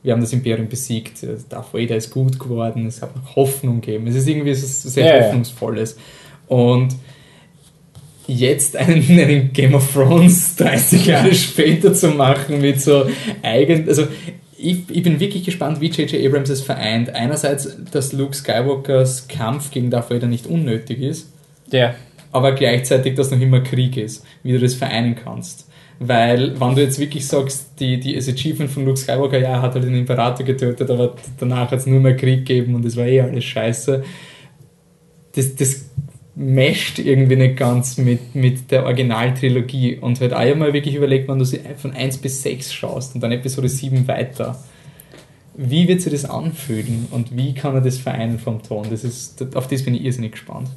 wir 0.02 0.12
haben 0.12 0.20
das 0.20 0.32
Imperium 0.32 0.68
besiegt, 0.68 1.24
Darth 1.48 1.72
Vader 1.72 1.96
ist 1.96 2.10
gut 2.10 2.38
geworden, 2.38 2.86
es 2.86 3.02
hat 3.02 3.14
noch 3.14 3.36
Hoffnung 3.36 3.80
gegeben. 3.80 4.06
Es 4.08 4.16
ist 4.16 4.26
irgendwie 4.26 4.50
etwas 4.50 4.82
sehr 4.82 5.06
ja, 5.06 5.24
Hoffnungsvolles. 5.24 5.96
Und 6.48 6.96
jetzt 8.26 8.76
einen, 8.76 9.08
einen, 9.18 9.52
Game 9.52 9.74
of 9.74 9.92
Thrones 9.92 10.56
30 10.56 11.06
Jahre 11.06 11.34
später 11.34 11.94
zu 11.94 12.08
machen 12.08 12.60
mit 12.60 12.80
so 12.80 13.06
eigen, 13.42 13.88
also 13.88 14.06
ich, 14.56 14.78
ich 14.90 15.02
bin 15.02 15.18
wirklich 15.18 15.44
gespannt, 15.44 15.80
wie 15.80 15.88
J.J. 15.88 16.24
Abrams 16.24 16.48
es 16.48 16.62
vereint. 16.62 17.10
Einerseits, 17.10 17.76
dass 17.90 18.12
Luke 18.12 18.34
Skywalkers 18.34 19.26
Kampf 19.26 19.72
gegen 19.72 19.90
Darth 19.90 20.10
Vader 20.10 20.28
nicht 20.28 20.46
unnötig 20.46 21.00
ist, 21.00 21.32
ja. 21.70 21.94
aber 22.30 22.52
gleichzeitig, 22.52 23.16
dass 23.16 23.32
noch 23.32 23.40
immer 23.40 23.60
Krieg 23.60 23.96
ist, 23.96 24.24
wie 24.44 24.52
du 24.52 24.60
das 24.60 24.74
vereinen 24.74 25.16
kannst. 25.16 25.66
Weil, 25.98 26.58
wenn 26.60 26.74
du 26.74 26.82
jetzt 26.82 26.98
wirklich 26.98 27.26
sagst, 27.26 27.78
die, 27.78 28.00
die, 28.00 28.14
das 28.14 28.28
Achievement 28.28 28.70
von 28.70 28.84
Luke 28.84 28.98
Skywalker, 28.98 29.38
ja, 29.38 29.50
er 29.50 29.62
hat 29.62 29.74
halt 29.74 29.84
den 29.84 29.94
Imperator 29.94 30.44
getötet, 30.44 30.90
aber 30.90 31.14
danach 31.38 31.70
hat 31.70 31.78
es 31.78 31.86
nur 31.86 32.00
mehr 32.00 32.16
Krieg 32.16 32.46
gegeben 32.46 32.74
und 32.74 32.84
es 32.84 32.96
war 32.96 33.06
eh 33.06 33.20
alles 33.20 33.44
scheiße. 33.44 34.02
Das, 35.34 35.54
das 35.54 35.86
mescht 36.34 36.98
irgendwie 36.98 37.36
nicht 37.36 37.56
ganz 37.56 37.98
mit, 37.98 38.34
mit 38.34 38.70
der 38.70 38.84
Originaltrilogie 38.84 39.96
und 39.96 40.20
halt 40.20 40.32
einmal 40.32 40.72
wirklich 40.72 40.94
überlegt, 40.94 41.28
wenn 41.28 41.38
du 41.38 41.44
sie 41.44 41.60
von 41.76 41.92
1 41.92 42.18
bis 42.18 42.42
6 42.42 42.72
schaust 42.72 43.14
und 43.14 43.20
dann 43.22 43.32
Episode 43.32 43.68
7 43.68 44.08
weiter. 44.08 44.58
Wie 45.54 45.86
wird 45.86 46.00
sich 46.00 46.12
das 46.12 46.24
anfühlen 46.24 47.08
und 47.10 47.36
wie 47.36 47.52
kann 47.52 47.74
er 47.74 47.82
das 47.82 47.98
vereinen 47.98 48.38
vom 48.38 48.62
Ton? 48.62 48.86
Das 48.88 49.04
ist, 49.04 49.54
auf 49.54 49.68
das 49.68 49.84
bin 49.84 49.94
ich 49.94 50.02
irrsinnig 50.04 50.32
gespannt. 50.32 50.70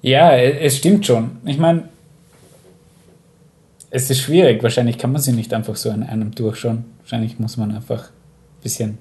Ja, 0.00 0.36
es 0.36 0.78
stimmt 0.78 1.06
schon. 1.06 1.36
Ich 1.44 1.58
meine, 1.58 1.88
es 3.94 4.08
ist 4.08 4.20
schwierig. 4.20 4.62
Wahrscheinlich 4.62 4.96
kann 4.98 5.12
man 5.12 5.20
sie 5.20 5.32
nicht 5.32 5.52
einfach 5.52 5.76
so 5.76 5.90
in 5.90 6.02
einem 6.02 6.34
durchschauen. 6.34 6.86
Wahrscheinlich 7.00 7.38
muss 7.38 7.58
man 7.58 7.74
einfach 7.74 8.04
ein 8.04 8.62
bisschen 8.62 8.98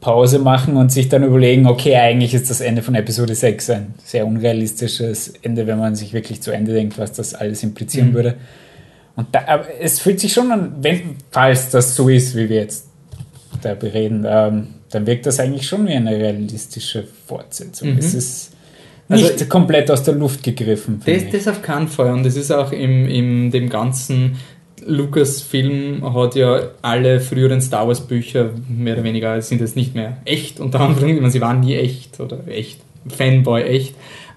Pause 0.00 0.38
machen 0.38 0.76
und 0.76 0.90
sich 0.90 1.10
dann 1.10 1.22
überlegen, 1.22 1.66
okay, 1.66 1.96
eigentlich 1.96 2.32
ist 2.32 2.48
das 2.48 2.62
Ende 2.62 2.82
von 2.82 2.94
Episode 2.94 3.34
6 3.34 3.70
ein 3.70 3.94
sehr 4.02 4.26
unrealistisches 4.26 5.34
Ende, 5.42 5.66
wenn 5.66 5.78
man 5.78 5.94
sich 5.94 6.14
wirklich 6.14 6.40
zu 6.40 6.52
Ende 6.52 6.72
denkt, 6.72 6.98
was 6.98 7.12
das 7.12 7.34
alles 7.34 7.62
implizieren 7.62 8.10
mhm. 8.10 8.14
würde. 8.14 8.34
Und 9.14 9.28
da, 9.32 9.44
aber 9.46 9.66
es 9.78 10.00
fühlt 10.00 10.20
sich 10.20 10.32
schon 10.32 10.50
an, 10.52 10.76
wenn, 10.80 11.16
falls 11.30 11.68
das 11.70 11.94
so 11.94 12.08
ist, 12.08 12.34
wie 12.34 12.48
wir 12.48 12.56
jetzt 12.56 12.86
da 13.60 13.74
bereden, 13.74 14.24
ähm, 14.26 14.68
dann 14.90 15.06
wirkt 15.06 15.26
das 15.26 15.38
eigentlich 15.38 15.66
schon 15.66 15.86
wie 15.86 15.92
eine 15.92 16.12
realistische 16.16 17.04
Fortsetzung. 17.26 17.92
Mhm. 17.92 17.98
Es 17.98 18.14
ist 18.14 18.52
nicht 19.08 19.32
also, 19.32 19.46
komplett 19.46 19.90
aus 19.90 20.02
der 20.02 20.14
Luft 20.14 20.42
gegriffen. 20.42 21.00
Das, 21.04 21.22
das 21.30 21.48
auf 21.48 21.62
keinen 21.62 21.88
Fall. 21.88 22.12
Und 22.12 22.24
das 22.24 22.36
ist 22.36 22.50
auch 22.50 22.72
im, 22.72 23.08
im 23.08 23.50
dem 23.50 23.68
ganzen 23.68 24.36
Lucas-Film 24.84 26.14
hat 26.14 26.34
ja 26.34 26.60
alle 26.82 27.20
früheren 27.20 27.60
Star 27.60 27.88
Wars-Bücher 27.88 28.50
mehr 28.68 28.94
oder 28.94 29.04
weniger 29.04 29.40
sind 29.42 29.60
jetzt 29.60 29.76
nicht 29.76 29.94
mehr 29.94 30.18
echt, 30.24 30.60
unter 30.60 30.80
anderem, 30.80 31.28
sie 31.30 31.40
waren 31.40 31.60
nie 31.60 31.76
echt 31.76 32.20
oder 32.20 32.46
echt, 32.46 32.80
Fanboy 33.08 33.62
echt. 33.62 33.94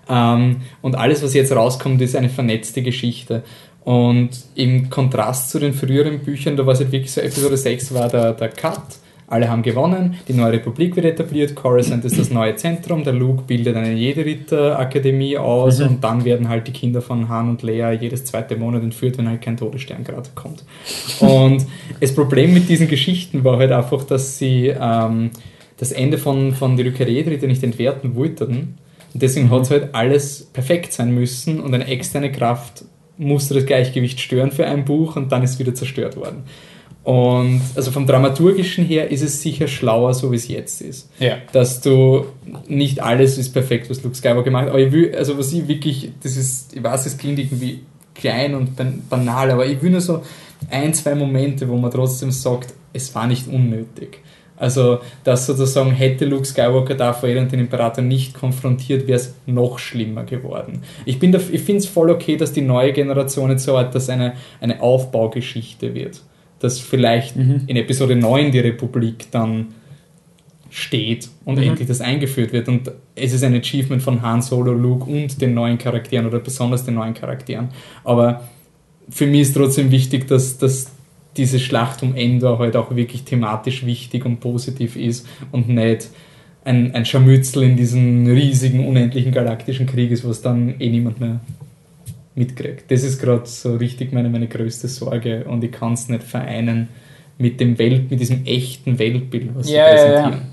Ähm, 0.09 0.57
und 0.81 0.95
alles, 0.95 1.23
was 1.23 1.33
jetzt 1.33 1.51
rauskommt, 1.51 2.01
ist 2.01 2.15
eine 2.15 2.29
vernetzte 2.29 2.81
Geschichte. 2.81 3.43
Und 3.83 4.29
im 4.55 4.89
Kontrast 4.89 5.51
zu 5.51 5.59
den 5.59 5.73
früheren 5.73 6.19
Büchern, 6.19 6.57
da 6.57 6.65
war 6.65 6.73
es 6.73 6.79
halt 6.79 6.91
wirklich 6.91 7.11
so, 7.11 7.21
Episode 7.21 7.57
6 7.57 7.93
war 7.93 8.09
der, 8.09 8.33
der 8.33 8.49
Cut 8.49 8.81
alle 9.29 9.47
haben 9.47 9.61
gewonnen, 9.61 10.15
die 10.27 10.33
neue 10.33 10.53
Republik 10.53 10.95
wird 10.95 11.05
etabliert, 11.05 11.53
Coruscant 11.53 12.03
ist 12.03 12.17
das 12.17 12.31
neue 12.31 12.55
Zentrum, 12.55 13.03
der 13.03 13.13
Luke 13.13 13.43
bildet 13.45 13.75
eine 13.75 13.93
Jedi-Ritter-Akademie 13.93 15.37
aus 15.37 15.79
mhm. 15.79 15.87
und 15.87 16.03
dann 16.03 16.25
werden 16.25 16.49
halt 16.49 16.67
die 16.67 16.71
Kinder 16.71 17.01
von 17.01 17.29
Han 17.29 17.49
und 17.49 17.61
Leia 17.61 17.91
jedes 17.91 18.25
zweite 18.25 18.55
Monat 18.55 18.81
entführt, 18.81 19.17
wenn 19.17 19.29
halt 19.29 19.41
kein 19.41 19.55
Todesstern 19.55 20.03
gerade 20.03 20.29
kommt. 20.33 20.63
Und 21.19 21.65
das 21.99 22.13
Problem 22.15 22.53
mit 22.53 22.69
diesen 22.69 22.87
Geschichten 22.87 23.43
war 23.43 23.57
halt 23.57 23.71
einfach, 23.71 24.03
dass 24.03 24.39
sie 24.39 24.67
ähm, 24.67 25.29
das 25.77 25.91
Ende 25.91 26.17
von, 26.17 26.53
von 26.53 26.75
die 26.75 26.83
Rückkehr 26.83 27.05
der 27.05 27.15
Jedi-Ritter 27.15 27.47
nicht 27.47 27.63
entwerten 27.63 28.15
wollten. 28.15 28.77
Und 29.13 29.21
deswegen 29.21 29.47
mhm. 29.47 29.51
hat 29.51 29.61
es 29.61 29.71
halt 29.71 29.89
alles 29.93 30.49
perfekt 30.51 30.91
sein 30.91 31.13
müssen 31.13 31.59
und 31.59 31.73
eine 31.73 31.87
externe 31.87 32.31
Kraft 32.31 32.83
musste 33.17 33.53
das 33.53 33.65
Gleichgewicht 33.65 34.19
stören 34.19 34.51
für 34.51 34.65
ein 34.65 34.85
Buch 34.85 35.17
und 35.17 35.31
dann 35.31 35.43
ist 35.43 35.51
es 35.51 35.59
wieder 35.59 35.75
zerstört 35.75 36.15
worden. 36.15 36.43
Und 37.09 37.61
also 37.75 37.89
vom 37.89 38.05
Dramaturgischen 38.05 38.85
her 38.85 39.09
ist 39.09 39.23
es 39.23 39.41
sicher 39.41 39.67
schlauer, 39.67 40.13
so 40.13 40.31
wie 40.31 40.35
es 40.35 40.47
jetzt 40.47 40.79
ist. 40.79 41.09
Ja. 41.17 41.37
Dass 41.53 41.81
du 41.81 42.27
nicht 42.67 43.01
alles 43.01 43.39
ist 43.39 43.51
perfekt, 43.51 43.89
was 43.89 44.03
Luke 44.03 44.15
Skywalker 44.15 44.43
gemacht 44.43 44.65
hat. 44.65 44.69
Aber 44.69 44.79
ich 44.79 44.91
will, 44.91 45.15
also 45.15 45.35
was 45.35 45.51
ich 45.51 45.67
wirklich, 45.67 46.11
das 46.21 46.37
ist, 46.37 46.75
ich 46.75 46.83
weiß, 46.83 47.07
es 47.07 47.17
klingt 47.17 47.39
irgendwie 47.39 47.79
klein 48.13 48.53
und 48.53 48.75
banal, 49.09 49.49
aber 49.49 49.65
ich 49.65 49.81
will 49.81 49.89
nur 49.89 50.01
so 50.01 50.21
ein, 50.69 50.93
zwei 50.93 51.15
Momente, 51.15 51.67
wo 51.67 51.77
man 51.77 51.89
trotzdem 51.89 52.29
sagt, 52.29 52.75
es 52.93 53.15
war 53.15 53.25
nicht 53.25 53.47
unnötig. 53.47 54.19
Also, 54.55 54.99
dass 55.23 55.47
sozusagen 55.47 55.89
hätte 55.89 56.25
Luke 56.25 56.45
Skywalker 56.45 56.93
Darth 56.93 57.23
Vader 57.23 57.41
und 57.41 57.51
den 57.51 57.61
Imperator 57.61 58.03
nicht 58.03 58.35
konfrontiert, 58.35 59.07
wäre 59.07 59.17
es 59.17 59.33
noch 59.47 59.79
schlimmer 59.79 60.25
geworden. 60.25 60.83
Ich, 61.05 61.15
ich 61.23 61.61
finde 61.61 61.79
es 61.79 61.87
voll 61.87 62.11
okay, 62.11 62.37
dass 62.37 62.53
die 62.53 62.61
neue 62.61 62.93
Generation 62.93 63.49
jetzt 63.49 63.63
so 63.63 63.79
hat, 63.79 63.95
dass 63.95 64.09
eine, 64.09 64.33
eine 64.61 64.79
Aufbaugeschichte 64.79 65.95
wird. 65.95 66.21
Dass 66.59 66.79
vielleicht 66.79 67.35
mhm. 67.35 67.63
in 67.67 67.75
Episode 67.77 68.15
9 68.15 68.51
die 68.51 68.59
Republik 68.59 69.27
dann 69.31 69.67
steht 70.69 71.29
und 71.45 71.57
mhm. 71.57 71.63
endlich 71.63 71.87
das 71.87 72.01
eingeführt 72.01 72.53
wird. 72.53 72.67
Und 72.67 72.91
es 73.15 73.33
ist 73.33 73.43
ein 73.43 73.55
Achievement 73.55 74.01
von 74.01 74.21
Han 74.21 74.41
Solo, 74.41 74.73
Luke 74.73 75.05
und 75.05 75.41
den 75.41 75.53
neuen 75.53 75.77
Charakteren 75.77 76.25
oder 76.27 76.39
besonders 76.39 76.85
den 76.85 76.95
neuen 76.95 77.13
Charakteren. 77.13 77.69
Aber 78.03 78.43
für 79.09 79.25
mich 79.25 79.41
ist 79.41 79.55
trotzdem 79.55 79.91
wichtig, 79.91 80.27
dass, 80.27 80.57
dass 80.57 80.91
diese 81.37 81.59
Schlacht 81.59 82.03
um 82.03 82.15
Endor 82.15 82.59
halt 82.59 82.75
auch 82.75 82.95
wirklich 82.95 83.23
thematisch 83.23 83.85
wichtig 83.85 84.25
und 84.25 84.39
positiv 84.39 84.95
ist 84.95 85.27
und 85.51 85.69
nicht 85.69 86.09
ein, 86.65 86.93
ein 86.93 87.05
Scharmützel 87.05 87.63
in 87.63 87.77
diesem 87.77 88.27
riesigen, 88.27 88.87
unendlichen 88.87 89.31
galaktischen 89.31 89.85
Krieg 89.85 90.11
ist, 90.11 90.27
was 90.27 90.41
dann 90.41 90.79
eh 90.79 90.89
niemand 90.89 91.19
mehr 91.19 91.39
mitkriegt. 92.35 92.89
Das 92.91 93.03
ist 93.03 93.21
gerade 93.21 93.45
so 93.45 93.75
richtig 93.75 94.11
meine, 94.13 94.29
meine 94.29 94.47
größte 94.47 94.87
Sorge 94.87 95.45
und 95.45 95.63
ich 95.63 95.71
kann 95.71 95.93
es 95.93 96.09
nicht 96.09 96.23
vereinen 96.23 96.89
mit 97.37 97.59
dem 97.59 97.77
Welt, 97.79 98.11
mit 98.11 98.19
diesem 98.19 98.45
echten 98.45 98.99
Weltbild, 98.99 99.55
was 99.55 99.69
ja, 99.69 99.85
sie 99.85 99.95
präsentieren. 99.95 100.31
Ja. 100.33 100.47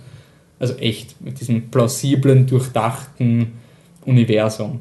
Also 0.59 0.75
echt, 0.77 1.21
mit 1.21 1.41
diesem 1.41 1.71
plausiblen, 1.71 2.47
durchdachten 2.47 3.53
Universum. 4.05 4.81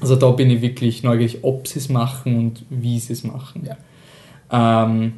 Also 0.00 0.16
da 0.16 0.30
bin 0.30 0.50
ich 0.50 0.60
wirklich 0.60 1.02
neugierig, 1.02 1.38
ob 1.42 1.66
sie 1.66 1.78
es 1.78 1.88
machen 1.88 2.36
und 2.36 2.64
wie 2.68 2.98
sie 2.98 3.14
es 3.14 3.24
machen. 3.24 3.66
Ja. 3.66 4.84
Ähm, 4.84 5.12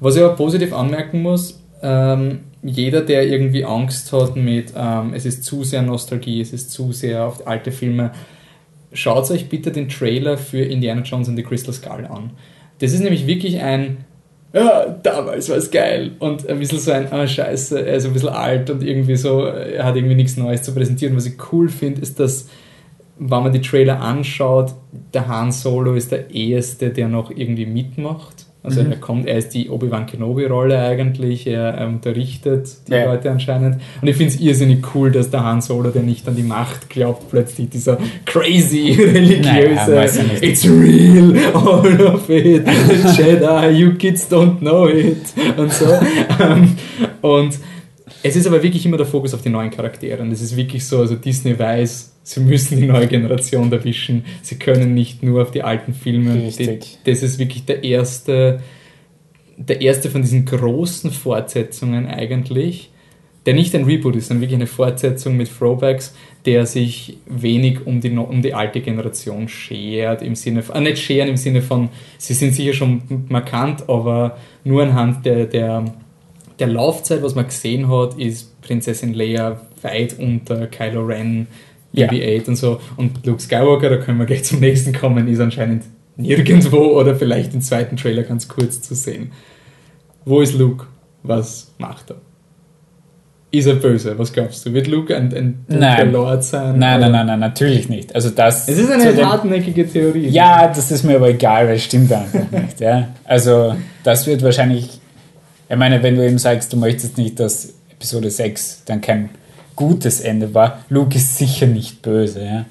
was 0.00 0.16
ich 0.16 0.22
aber 0.22 0.34
positiv 0.34 0.72
anmerken 0.72 1.22
muss, 1.22 1.62
ähm, 1.82 2.40
jeder, 2.62 3.00
der 3.00 3.26
irgendwie 3.26 3.64
Angst 3.64 4.12
hat 4.12 4.36
mit, 4.36 4.72
ähm, 4.76 5.14
es 5.14 5.24
ist 5.24 5.44
zu 5.44 5.64
sehr 5.64 5.82
Nostalgie, 5.82 6.40
es 6.40 6.52
ist 6.52 6.70
zu 6.70 6.92
sehr 6.92 7.24
auf 7.24 7.46
alte 7.46 7.72
Filme, 7.72 8.12
schaut 8.92 9.30
euch 9.30 9.48
bitte 9.48 9.72
den 9.72 9.88
Trailer 9.88 10.36
für 10.38 10.62
Indiana 10.62 11.02
Jones 11.02 11.28
and 11.28 11.36
the 11.36 11.42
Crystal 11.42 11.72
Skull 11.72 12.06
an. 12.06 12.30
Das 12.78 12.92
ist 12.92 13.00
nämlich 13.00 13.26
wirklich 13.26 13.60
ein 13.60 14.04
ja, 14.52 14.86
damals 15.02 15.48
war 15.48 15.56
es 15.56 15.70
geil. 15.70 16.12
Und 16.18 16.48
ein 16.48 16.58
bisschen 16.58 16.78
so 16.78 16.92
ein, 16.92 17.10
ah, 17.10 17.26
scheiße, 17.26 17.86
er 17.86 17.96
ist 17.96 18.04
ein 18.04 18.12
bisschen 18.12 18.28
alt 18.28 18.68
und 18.68 18.82
irgendwie 18.82 19.16
so, 19.16 19.44
er 19.44 19.84
hat 19.84 19.96
irgendwie 19.96 20.14
nichts 20.14 20.36
Neues 20.36 20.62
zu 20.62 20.74
präsentieren. 20.74 21.16
Was 21.16 21.26
ich 21.26 21.34
cool 21.52 21.68
finde, 21.68 22.02
ist, 22.02 22.20
dass, 22.20 22.48
wenn 23.18 23.42
man 23.42 23.52
die 23.52 23.62
Trailer 23.62 24.00
anschaut, 24.00 24.74
der 25.14 25.26
Han 25.26 25.52
Solo 25.52 25.94
ist 25.94 26.12
der 26.12 26.34
Erste, 26.34 26.90
der 26.90 27.08
noch 27.08 27.30
irgendwie 27.30 27.66
mitmacht. 27.66 28.41
Also 28.64 28.82
mhm. 28.82 28.92
er 28.92 28.96
kommt, 28.98 29.26
er 29.26 29.38
ist 29.38 29.54
die 29.54 29.68
Obi-Wan 29.68 30.06
Kenobi-Rolle 30.06 30.78
eigentlich, 30.78 31.48
er, 31.48 31.74
er 31.74 31.88
unterrichtet 31.88 32.68
die 32.86 32.92
ja. 32.92 33.06
Leute 33.06 33.30
anscheinend. 33.30 33.78
Und 34.00 34.08
ich 34.08 34.16
finde 34.16 34.34
es 34.34 34.40
irrsinnig 34.40 34.84
cool, 34.94 35.10
dass 35.10 35.30
der 35.30 35.42
Han 35.42 35.60
Solo, 35.60 35.90
der 35.90 36.02
nicht 36.02 36.28
an 36.28 36.36
die 36.36 36.44
Macht 36.44 36.88
glaubt, 36.88 37.28
plötzlich 37.28 37.70
dieser 37.70 37.98
crazy 38.24 38.92
religiöse 38.92 39.90
naja, 39.90 40.04
It's 40.40 40.64
real, 40.64 41.34
all 41.54 42.00
of 42.02 42.28
it, 42.28 42.64
Jedi, 43.16 43.70
you 43.70 43.94
kids 43.94 44.30
don't 44.30 44.58
know 44.58 44.88
it 44.88 45.18
und 45.56 45.72
so. 45.72 45.86
Ähm, 46.40 46.76
und 47.20 47.58
es 48.22 48.36
ist 48.36 48.46
aber 48.46 48.62
wirklich 48.62 48.86
immer 48.86 48.96
der 48.96 49.06
Fokus 49.06 49.34
auf 49.34 49.42
die 49.42 49.48
neuen 49.48 49.70
Charaktere. 49.70 50.22
Und 50.22 50.30
es 50.30 50.40
ist 50.40 50.56
wirklich 50.56 50.86
so, 50.86 51.00
also 51.00 51.16
Disney 51.16 51.58
weiß, 51.58 52.12
sie 52.22 52.40
müssen 52.40 52.78
die 52.78 52.86
neue 52.86 53.08
Generation 53.08 53.72
erwischen. 53.72 54.24
Sie 54.42 54.58
können 54.58 54.94
nicht 54.94 55.22
nur 55.22 55.42
auf 55.42 55.50
die 55.50 55.62
alten 55.62 55.92
Filme. 55.92 56.34
Richtig. 56.34 56.98
Das 57.04 57.22
ist 57.22 57.38
wirklich 57.38 57.64
der 57.64 57.82
erste, 57.82 58.60
der 59.56 59.80
erste 59.80 60.08
von 60.08 60.22
diesen 60.22 60.44
großen 60.44 61.10
Fortsetzungen 61.10 62.06
eigentlich, 62.06 62.90
der 63.44 63.54
nicht 63.54 63.74
ein 63.74 63.84
Reboot 63.84 64.14
ist, 64.14 64.28
sondern 64.28 64.42
wirklich 64.42 64.56
eine 64.56 64.68
Fortsetzung 64.68 65.36
mit 65.36 65.50
Throwbacks, 65.50 66.14
der 66.46 66.64
sich 66.64 67.18
wenig 67.26 67.84
um 67.86 68.00
die, 68.00 68.10
um 68.10 68.40
die 68.40 68.54
alte 68.54 68.80
Generation 68.80 69.48
schert, 69.48 70.22
im 70.22 70.36
Sinne 70.36 70.62
von, 70.62 70.76
äh, 70.76 70.80
nicht 70.80 70.98
scheren 70.98 71.28
im 71.28 71.36
Sinne 71.36 71.60
von, 71.60 71.88
sie 72.18 72.34
sind 72.34 72.54
sicher 72.54 72.72
schon 72.72 73.02
markant, 73.28 73.88
aber 73.88 74.38
nur 74.62 74.84
anhand 74.84 75.26
der, 75.26 75.46
der 75.46 75.84
der 76.58 76.66
Laufzeit, 76.68 77.22
was 77.22 77.34
man 77.34 77.46
gesehen 77.46 77.88
hat, 77.90 78.18
ist 78.18 78.60
Prinzessin 78.62 79.14
Leia 79.14 79.60
weit 79.82 80.18
unter 80.18 80.66
Kylo 80.66 81.04
Ren, 81.04 81.46
BB-8 81.94 82.42
ja. 82.42 82.42
und 82.48 82.56
so. 82.56 82.80
Und 82.96 83.24
Luke 83.26 83.40
Skywalker, 83.40 83.90
da 83.90 83.96
können 83.98 84.18
wir 84.18 84.26
gleich 84.26 84.44
zum 84.44 84.60
nächsten 84.60 84.92
kommen, 84.92 85.28
ist 85.28 85.40
anscheinend 85.40 85.84
nirgendwo 86.16 86.98
oder 86.98 87.16
vielleicht 87.16 87.54
im 87.54 87.60
zweiten 87.60 87.96
Trailer 87.96 88.22
ganz 88.22 88.48
kurz 88.48 88.82
zu 88.82 88.94
sehen. 88.94 89.32
Wo 90.24 90.40
ist 90.40 90.54
Luke? 90.54 90.86
Was 91.22 91.72
macht 91.78 92.10
er? 92.10 92.16
Ist 93.50 93.66
er 93.66 93.74
böse? 93.74 94.18
Was 94.18 94.32
glaubst 94.32 94.64
du? 94.64 94.72
Wird 94.72 94.86
Luke 94.86 95.14
ein, 95.14 95.34
ein 95.34 95.64
nein. 95.68 96.10
Lord 96.10 96.42
sein? 96.42 96.78
Nein, 96.78 97.00
nein, 97.00 97.12
nein, 97.12 97.26
nein, 97.26 97.38
natürlich 97.38 97.88
nicht. 97.88 98.14
Also 98.14 98.30
das 98.30 98.66
es 98.66 98.78
ist 98.78 98.90
eine 98.90 99.26
hartnäckige 99.26 99.86
Theorie. 99.86 100.28
Ja, 100.28 100.68
das 100.68 100.90
ist 100.90 101.04
mir 101.04 101.16
aber 101.16 101.28
egal, 101.28 101.66
weil 101.66 101.76
es 101.76 101.84
stimmt 101.84 102.10
einfach 102.12 102.50
nicht. 102.50 102.80
Ja? 102.80 103.08
Also 103.24 103.76
das 104.04 104.26
wird 104.26 104.42
wahrscheinlich 104.42 105.01
ich 105.72 105.78
meine, 105.78 106.02
wenn 106.02 106.16
du 106.16 106.26
eben 106.26 106.36
sagst, 106.36 106.70
du 106.74 106.76
möchtest 106.76 107.16
nicht, 107.16 107.40
dass 107.40 107.72
Episode 107.90 108.30
6 108.30 108.82
dann 108.84 109.00
kein 109.00 109.30
gutes 109.74 110.20
Ende 110.20 110.52
war, 110.52 110.80
Luke 110.90 111.16
ist 111.16 111.38
sicher 111.38 111.66
nicht 111.66 112.02
böse, 112.02 112.44
ja. 112.44 112.66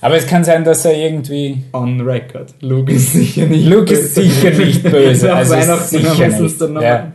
Aber 0.00 0.16
es 0.16 0.26
kann 0.26 0.42
sein, 0.42 0.64
dass 0.64 0.84
er 0.84 0.96
irgendwie. 0.96 1.62
On 1.72 2.00
record. 2.00 2.52
Luke 2.60 2.92
ist 2.92 3.12
sicher 3.12 3.46
nicht 3.46 3.66
Luke 3.66 3.84
böse. 3.84 4.02
ist 4.02 4.14
sicher 4.16 4.50
nicht 4.50 4.82
böse. 4.82 5.32
also 5.34 5.54
sicher 5.76 6.28
nicht. 6.28 6.60
Ja. 6.60 7.12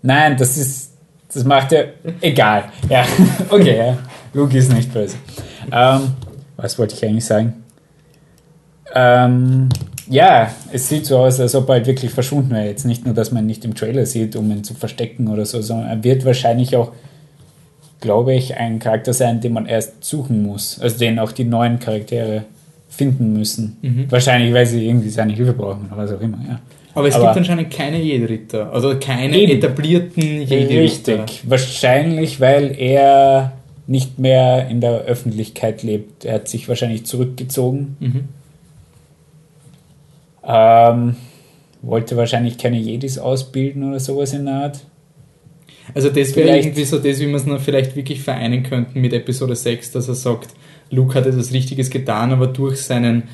Nein, 0.00 0.36
das 0.38 0.56
ist. 0.56 0.92
Das 1.32 1.44
macht 1.44 1.72
er. 1.72 1.88
Egal. 2.20 2.64
Ja. 2.88 3.04
Okay, 3.50 3.76
ja. 3.76 3.98
Luke 4.32 4.56
ist 4.56 4.72
nicht 4.72 4.92
böse. 4.92 5.16
Ähm, 5.70 6.14
was 6.56 6.78
wollte 6.78 6.94
ich 6.94 7.04
eigentlich 7.04 7.26
sagen? 7.26 7.62
Ähm, 8.94 9.68
ja, 10.08 10.50
es 10.72 10.88
sieht 10.88 11.06
so 11.06 11.18
aus, 11.18 11.40
als 11.40 11.54
ob 11.54 11.68
er 11.68 11.74
halt 11.74 11.86
wirklich 11.86 12.12
verschwunden 12.12 12.50
wäre. 12.50 12.66
Jetzt 12.66 12.84
nicht 12.84 13.04
nur, 13.04 13.14
dass 13.14 13.30
man 13.32 13.44
ihn 13.44 13.46
nicht 13.46 13.64
im 13.64 13.74
Trailer 13.74 14.06
sieht, 14.06 14.36
um 14.36 14.50
ihn 14.50 14.64
zu 14.64 14.74
verstecken 14.74 15.28
oder 15.28 15.44
so, 15.44 15.60
sondern 15.60 15.88
er 15.88 16.04
wird 16.04 16.24
wahrscheinlich 16.24 16.76
auch, 16.76 16.92
glaube 18.00 18.34
ich, 18.34 18.56
ein 18.56 18.78
Charakter 18.78 19.12
sein, 19.12 19.40
den 19.40 19.52
man 19.52 19.66
erst 19.66 20.04
suchen 20.04 20.42
muss. 20.42 20.80
Also 20.80 20.98
den 20.98 21.18
auch 21.18 21.32
die 21.32 21.44
neuen 21.44 21.78
Charaktere 21.78 22.44
finden 22.88 23.32
müssen. 23.32 23.76
Mhm. 23.82 24.06
Wahrscheinlich, 24.10 24.52
weil 24.52 24.66
sie 24.66 24.86
irgendwie 24.86 25.08
seine 25.08 25.32
Hilfe 25.32 25.52
brauchen 25.52 25.86
oder 25.86 25.96
was 25.96 26.12
auch 26.12 26.20
immer, 26.20 26.38
ja. 26.48 26.60
Aber 26.94 27.08
es 27.08 27.14
Aber 27.14 27.24
gibt 27.26 27.38
anscheinend 27.38 27.70
keine 27.70 27.98
Jedi-Ritter, 27.98 28.70
also 28.70 28.94
keine 29.00 29.34
eben. 29.34 29.52
etablierten 29.52 30.42
Jedi-Ritter. 30.42 31.24
Richtig, 31.24 31.42
wahrscheinlich, 31.48 32.38
weil 32.38 32.78
er 32.78 33.52
nicht 33.86 34.18
mehr 34.18 34.68
in 34.68 34.82
der 34.82 35.00
Öffentlichkeit 35.04 35.82
lebt. 35.82 36.26
Er 36.26 36.34
hat 36.34 36.48
sich 36.48 36.68
wahrscheinlich 36.68 37.06
zurückgezogen. 37.06 37.96
Mhm 37.98 38.24
ähm, 40.44 41.16
wollte 41.82 42.16
wahrscheinlich 42.16 42.58
keine 42.58 42.78
Jedis 42.78 43.18
ausbilden 43.18 43.88
oder 43.88 44.00
sowas 44.00 44.32
in 44.32 44.46
der 44.46 44.54
Art. 44.54 44.80
Also 45.94 46.10
das 46.10 46.34
wäre 46.36 46.56
irgendwie 46.56 46.84
so 46.84 46.98
das, 46.98 47.18
wie 47.20 47.26
wir 47.26 47.34
es 47.34 47.46
noch 47.46 47.60
vielleicht 47.60 47.96
wirklich 47.96 48.22
vereinen 48.22 48.62
könnten 48.62 49.00
mit 49.00 49.12
Episode 49.12 49.56
6, 49.56 49.90
dass 49.92 50.08
er 50.08 50.14
sagt, 50.14 50.50
Luke 50.90 51.14
hat 51.14 51.26
etwas 51.26 51.52
Richtiges 51.52 51.90
getan, 51.90 52.32
aber 52.32 52.46
durch 52.46 52.80
seinen, 52.80 53.24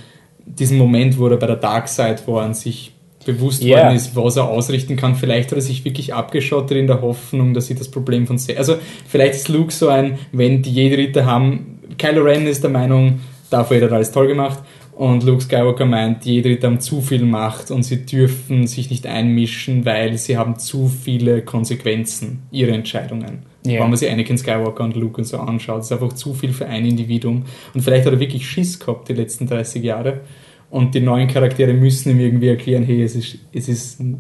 diesen 0.45 0.79
Moment, 0.79 1.19
wo 1.19 1.29
er 1.29 1.37
bei 1.37 1.47
der 1.47 1.57
Dark 1.57 1.89
Side 1.89 2.21
war, 2.27 2.43
an 2.43 2.55
sich 2.55 2.93
bewusst 3.27 3.63
yeah. 3.63 3.83
worden 3.83 3.97
ist, 3.97 4.17
was 4.17 4.37
er 4.37 4.49
ausrichten 4.49 4.97
kann. 4.97 5.15
Vielleicht 5.15 5.51
hat 5.51 5.59
er 5.59 5.61
sich 5.61 5.85
wirklich 5.85 6.15
abgeschottet 6.15 6.79
in 6.79 6.87
der 6.87 7.03
Hoffnung, 7.03 7.53
dass 7.53 7.67
sie 7.67 7.75
das 7.75 7.91
Problem 7.91 8.27
von... 8.27 8.39
Se 8.39 8.57
also 8.57 8.77
vielleicht 9.07 9.35
ist 9.35 9.49
Luke 9.49 9.73
so 9.73 9.89
ein, 9.89 10.19
wenn 10.33 10.63
die 10.63 10.73
Jedi-Ritter 10.73 11.27
haben, 11.27 11.81
Kylo 11.99 12.23
Ren 12.23 12.47
ist 12.47 12.63
der 12.63 12.71
Meinung, 12.71 13.21
dafür 13.51 13.77
hat 13.79 13.91
er 13.91 13.93
alles 13.93 14.13
toll 14.13 14.29
gemacht 14.29 14.61
und 14.99 15.23
Luke 15.23 15.41
Skywalker 15.41 15.87
meint, 15.87 16.25
die 16.25 16.35
Jedi 16.35 16.59
haben 16.61 16.81
zu 16.81 17.01
viel 17.01 17.25
Macht 17.25 17.71
und 17.71 17.85
sie 17.85 18.05
dürfen 18.05 18.67
sich 18.67 18.91
nicht 18.91 19.07
einmischen, 19.07 19.85
weil 19.85 20.19
sie 20.19 20.37
haben 20.37 20.59
zu 20.59 20.89
viele 20.89 21.43
Konsequenzen, 21.43 22.43
ihre 22.51 22.73
Entscheidungen. 22.73 23.45
Yeah. 23.65 23.83
Wenn 23.83 23.91
man 23.91 23.97
sich 23.97 24.11
Anakin 24.11 24.37
Skywalker 24.37 24.83
und 24.83 24.97
Luke 24.97 25.19
und 25.19 25.25
so 25.25 25.39
anschaut, 25.39 25.83
ist 25.83 25.93
einfach 25.93 26.15
zu 26.15 26.35
viel 26.35 26.53
für 26.53 26.67
ein 26.67 26.85
Individuum. 26.85 27.45
Und 27.75 27.81
vielleicht 27.81 28.07
hat 28.07 28.13
er 28.13 28.19
wirklich 28.19 28.51
Schiss 28.51 28.81
gehabt 28.81 29.09
die 29.09 29.13
letzten 29.13 29.47
30 29.47 29.85
Jahre. 29.85 30.23
Und 30.69 30.97
die 30.97 31.01
neuen 31.01 31.29
Charaktere 31.29 31.75
müssen 31.75 32.11
ihm 32.11 32.19
irgendwie 32.19 32.49
erklären, 32.49 32.83
hey, 32.83 33.05
es 33.05 33.15
ist, 33.15 33.39
es 33.53 33.69
ist, 33.69 34.01
du 34.01 34.17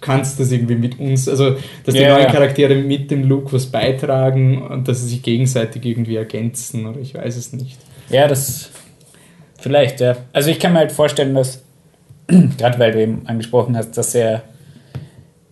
kannst 0.00 0.38
das 0.38 0.52
irgendwie 0.52 0.76
mit 0.76 1.00
uns, 1.00 1.28
also, 1.28 1.56
dass 1.84 1.92
die 1.92 2.02
yeah, 2.02 2.16
neuen 2.16 2.28
Charaktere 2.28 2.76
mit 2.76 3.10
dem 3.10 3.24
Luke 3.24 3.52
was 3.52 3.66
beitragen 3.66 4.62
und 4.62 4.86
dass 4.86 5.02
sie 5.02 5.08
sich 5.08 5.22
gegenseitig 5.24 5.84
irgendwie 5.84 6.14
ergänzen 6.14 6.86
oder 6.86 7.00
ich 7.00 7.14
weiß 7.14 7.36
es 7.36 7.52
nicht. 7.52 7.80
Ja, 8.10 8.28
das 8.28 8.70
Vielleicht, 9.60 10.00
ja. 10.00 10.16
Also 10.32 10.50
ich 10.50 10.58
kann 10.58 10.72
mir 10.72 10.80
halt 10.80 10.92
vorstellen, 10.92 11.34
dass, 11.34 11.62
gerade 12.58 12.78
weil 12.78 12.92
du 12.92 13.02
eben 13.02 13.22
angesprochen 13.26 13.76
hast, 13.76 13.96
dass 13.96 14.14
er, 14.14 14.42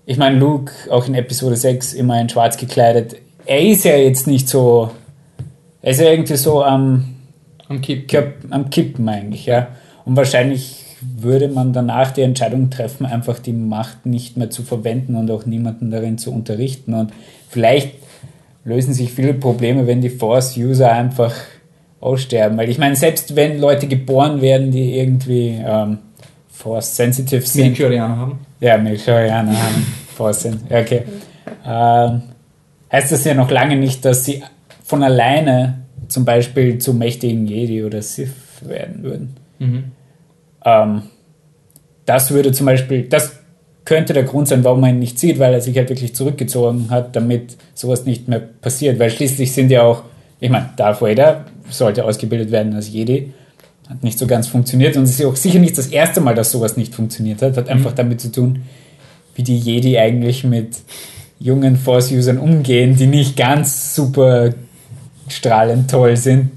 ich 0.06 0.16
meine, 0.16 0.38
Luke 0.38 0.72
auch 0.90 1.06
in 1.06 1.14
Episode 1.14 1.56
6 1.56 1.94
immer 1.94 2.20
in 2.20 2.28
schwarz 2.28 2.56
gekleidet, 2.56 3.16
er 3.44 3.60
ist 3.60 3.84
ja 3.84 3.96
jetzt 3.96 4.26
nicht 4.26 4.48
so, 4.48 4.90
er 5.82 5.90
ist 5.92 6.00
ja 6.00 6.10
irgendwie 6.10 6.36
so 6.36 6.62
am, 6.62 7.16
am 7.68 7.80
Kippen. 7.80 8.52
am 8.52 8.70
Kippen 8.70 9.08
eigentlich, 9.08 9.46
ja. 9.46 9.68
Und 10.04 10.16
wahrscheinlich 10.16 10.84
würde 11.00 11.48
man 11.48 11.72
danach 11.72 12.10
die 12.10 12.22
Entscheidung 12.22 12.70
treffen, 12.70 13.06
einfach 13.06 13.38
die 13.38 13.52
Macht 13.52 14.06
nicht 14.06 14.36
mehr 14.36 14.50
zu 14.50 14.62
verwenden 14.62 15.16
und 15.16 15.30
auch 15.30 15.46
niemanden 15.46 15.90
darin 15.90 16.18
zu 16.18 16.32
unterrichten. 16.32 16.94
Und 16.94 17.12
vielleicht 17.48 17.94
lösen 18.64 18.94
sich 18.94 19.12
viele 19.12 19.34
Probleme, 19.34 19.86
wenn 19.86 20.00
die 20.00 20.10
Force-User 20.10 20.90
einfach 20.90 21.34
aussterben. 22.00 22.58
Weil 22.58 22.68
ich 22.68 22.78
meine, 22.78 22.96
selbst 22.96 23.36
wenn 23.36 23.58
Leute 23.58 23.86
geboren 23.86 24.40
werden, 24.40 24.70
die 24.70 24.98
irgendwie 24.98 25.60
ähm, 25.64 25.98
Force-sensitive 26.48 27.42
sind. 27.42 27.66
Milchorianer 27.66 28.16
haben. 28.16 28.38
Ja, 28.60 28.76
Milchorianer 28.78 29.52
haben 29.52 29.86
Force-sensitive. 30.16 30.80
Okay. 30.80 31.02
Ähm, 31.66 32.22
heißt 32.90 33.12
das 33.12 33.24
ja 33.24 33.34
noch 33.34 33.50
lange 33.50 33.76
nicht, 33.76 34.04
dass 34.04 34.24
sie 34.24 34.42
von 34.84 35.02
alleine 35.02 35.84
zum 36.08 36.24
Beispiel 36.24 36.78
zu 36.78 36.94
mächtigen 36.94 37.46
Jedi 37.46 37.84
oder 37.84 38.02
Sith 38.02 38.30
werden 38.62 39.02
würden. 39.02 39.36
Mhm. 39.58 39.84
Ähm, 40.64 41.02
das 42.06 42.30
würde 42.30 42.52
zum 42.52 42.66
Beispiel, 42.66 43.02
das 43.02 43.38
könnte 43.84 44.12
der 44.12 44.24
Grund 44.24 44.48
sein, 44.48 44.64
warum 44.64 44.80
man 44.80 44.90
ihn 44.90 44.98
nicht 44.98 45.18
sieht, 45.18 45.38
weil 45.38 45.54
er 45.54 45.60
sich 45.60 45.76
halt 45.76 45.88
wirklich 45.88 46.14
zurückgezogen 46.14 46.90
hat, 46.90 47.14
damit 47.16 47.56
sowas 47.74 48.04
nicht 48.04 48.28
mehr 48.28 48.40
passiert. 48.40 48.98
Weil 48.98 49.10
schließlich 49.10 49.52
sind 49.52 49.70
ja 49.70 49.82
auch, 49.82 50.02
ich 50.40 50.50
meine, 50.50 50.70
Darth 50.76 51.00
Vader 51.00 51.44
sollte 51.70 52.04
ausgebildet 52.04 52.50
werden 52.50 52.74
als 52.74 52.88
Jedi, 52.90 53.32
hat 53.88 54.02
nicht 54.02 54.18
so 54.18 54.26
ganz 54.26 54.46
funktioniert 54.46 54.96
und 54.96 55.04
es 55.04 55.10
ist 55.10 55.20
ja 55.20 55.28
auch 55.28 55.36
sicher 55.36 55.58
nicht 55.58 55.76
das 55.78 55.88
erste 55.88 56.20
Mal, 56.20 56.34
dass 56.34 56.52
sowas 56.52 56.76
nicht 56.76 56.94
funktioniert 56.94 57.42
hat. 57.42 57.56
Hat 57.56 57.66
mhm. 57.66 57.72
einfach 57.72 57.92
damit 57.92 58.20
zu 58.20 58.30
tun, 58.30 58.62
wie 59.34 59.42
die 59.42 59.56
Jedi 59.56 59.98
eigentlich 59.98 60.44
mit 60.44 60.76
jungen 61.38 61.76
Force-Usern 61.76 62.38
umgehen, 62.38 62.96
die 62.96 63.06
nicht 63.06 63.36
ganz 63.36 63.94
super 63.94 64.50
strahlend 65.28 65.90
toll 65.90 66.16
sind, 66.16 66.50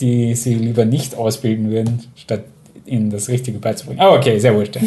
die 0.00 0.34
sie 0.34 0.54
lieber 0.54 0.84
nicht 0.84 1.14
ausbilden 1.16 1.70
würden, 1.70 2.04
statt 2.16 2.44
ihnen 2.86 3.10
das 3.10 3.28
Richtige 3.28 3.58
beizubringen. 3.58 4.00
Aber 4.00 4.14
oh, 4.14 4.18
okay, 4.18 4.38
sehr 4.38 4.54
wurscht. 4.54 4.78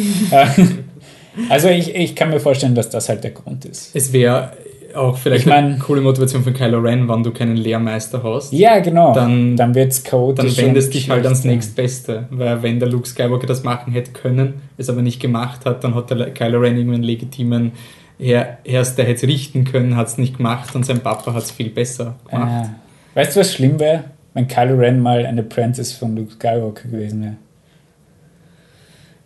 also 1.48 1.68
ich, 1.68 1.94
ich 1.94 2.14
kann 2.14 2.30
mir 2.30 2.40
vorstellen, 2.40 2.74
dass 2.74 2.90
das 2.90 3.08
halt 3.08 3.22
der 3.22 3.30
Grund 3.30 3.64
ist. 3.64 3.94
Es 3.94 4.12
wäre 4.12 4.52
auch 4.94 5.16
vielleicht 5.16 5.42
ich 5.42 5.46
mein, 5.46 5.64
eine 5.64 5.78
coole 5.78 6.00
Motivation 6.00 6.42
von 6.42 6.52
Kylo 6.54 6.78
Ren, 6.78 7.08
wenn 7.08 7.22
du 7.22 7.30
keinen 7.30 7.56
Lehrmeister 7.56 8.22
hast. 8.22 8.52
Ja, 8.52 8.78
genau. 8.80 9.12
Dann, 9.12 9.56
dann 9.56 9.74
wird's 9.74 10.04
Code. 10.04 10.42
Dann 10.42 10.56
wendest 10.56 10.94
dich 10.94 11.10
halt 11.10 11.24
ans 11.24 11.44
nächstbeste. 11.44 12.26
Weil 12.30 12.62
wenn 12.62 12.78
der 12.78 12.88
Luke 12.88 13.06
Skywalker 13.06 13.46
das 13.46 13.62
machen 13.62 13.92
hätte 13.92 14.12
können, 14.12 14.62
es 14.76 14.88
aber 14.88 15.02
nicht 15.02 15.20
gemacht 15.20 15.64
hat, 15.66 15.84
dann 15.84 15.94
hat 15.94 16.10
der 16.10 16.30
Kylo 16.30 16.60
Ren 16.60 16.76
irgendwie 16.76 16.94
einen 16.96 17.04
legitimen 17.04 17.72
erst 18.18 18.98
der 18.98 19.04
hätte 19.04 19.26
es 19.26 19.32
richten 19.32 19.64
können, 19.64 19.96
hat 19.96 20.06
es 20.08 20.18
nicht 20.18 20.36
gemacht 20.36 20.74
und 20.74 20.86
sein 20.86 21.00
Papa 21.00 21.34
hat 21.34 21.42
es 21.42 21.50
viel 21.50 21.70
besser 21.70 22.14
gemacht. 22.30 22.70
Äh, 23.14 23.18
weißt 23.18 23.36
du, 23.36 23.40
was 23.40 23.52
schlimm 23.52 23.80
wäre? 23.80 24.04
Wenn 24.34 24.48
Kylo 24.48 24.76
Ren 24.76 25.00
mal 25.00 25.26
ein 25.26 25.38
Apprentice 25.38 25.92
von 25.92 26.16
Luke 26.16 26.32
Skywalker 26.32 26.88
gewesen 26.88 27.22
wäre. 27.22 27.36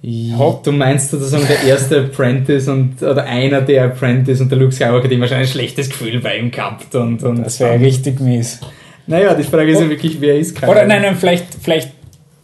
Ja, 0.09 0.61
du 0.63 0.71
meinst 0.71 1.11
sozusagen 1.11 1.49
der 1.49 1.65
erste 1.65 1.99
Apprentice 1.99 2.69
und 2.69 3.03
oder 3.03 3.25
einer 3.25 3.61
der 3.61 3.87
Apprentice 3.87 4.41
und 4.41 4.53
der 4.53 4.57
Luke 4.57 4.71
Skywalker, 4.71 5.09
die 5.09 5.21
wahrscheinlich 5.21 5.49
ein 5.49 5.53
schlechtes 5.53 5.91
Gefühl 5.91 6.21
bei 6.21 6.39
ihm 6.39 6.53
gehabt 6.53 6.95
und, 6.95 7.25
und 7.25 7.45
das 7.45 7.59
wäre 7.59 7.81
richtig 7.81 8.21
mies. 8.21 8.61
Naja, 9.09 9.35
die 9.35 9.43
Frage 9.43 9.73
ist 9.73 9.81
ja 9.81 9.91
wirklich, 9.91 10.21
wer 10.21 10.39
ist 10.39 10.55
Kylo? 10.55 10.71
Oder 10.71 10.87
nein, 10.87 11.03
nein, 11.03 11.17
vielleicht, 11.17 11.47
vielleicht 11.61 11.91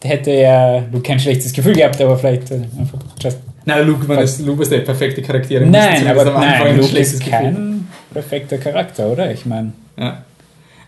hätte 0.03 0.33
er 0.33 0.89
Luke 0.91 1.05
kein 1.05 1.21
schlechtes 1.21 1.53
Gefühl 1.53 1.75
gehabt, 1.75 2.01
aber 2.01 2.19
vielleicht 2.19 2.51
äh, 2.51 2.63
einfach 2.77 2.99
just. 3.21 3.39
Nein, 3.65 3.87
Luke, 3.87 4.09
man 4.09 4.19
ist, 4.19 4.45
Luke 4.45 4.63
ist 4.63 4.73
der 4.73 4.79
perfekte 4.79 5.23
Charakter. 5.23 5.61
Nein, 5.61 6.05
aber 6.09 6.25
nein, 6.25 6.79
Luke 6.79 6.99
ist 6.99 7.25
kein 7.25 7.55
Gefühl. 7.55 7.75
perfekter 8.13 8.59
Charakter, 8.59 9.07
oder? 9.07 9.31
Ich 9.31 9.47
meine. 9.47 9.73
Ja. 9.97 10.25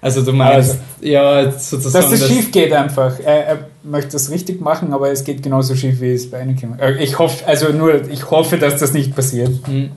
Also 0.00 0.22
du 0.22 0.32
meinst, 0.32 0.70
also, 0.70 0.78
ja, 1.02 1.52
sozusagen. 1.52 2.10
Dass 2.10 2.20
das 2.20 2.28
schief 2.28 2.50
geht 2.50 2.72
einfach. 2.72 3.16
Er, 3.20 3.46
er, 3.46 3.58
möchte 3.84 4.16
es 4.16 4.30
richtig 4.30 4.60
machen, 4.60 4.92
aber 4.92 5.10
es 5.10 5.24
geht 5.24 5.42
genauso 5.42 5.74
schief, 5.74 6.00
wie 6.00 6.12
es 6.12 6.30
bei 6.30 6.40
Anakin 6.40 6.78
äh, 6.78 7.02
Ich 7.02 7.18
hoffe, 7.18 7.46
also 7.46 7.70
nur, 7.72 8.08
ich 8.10 8.30
hoffe, 8.30 8.58
dass 8.58 8.80
das 8.80 8.92
nicht 8.92 9.14
passiert. 9.14 9.66
Hm. 9.66 9.90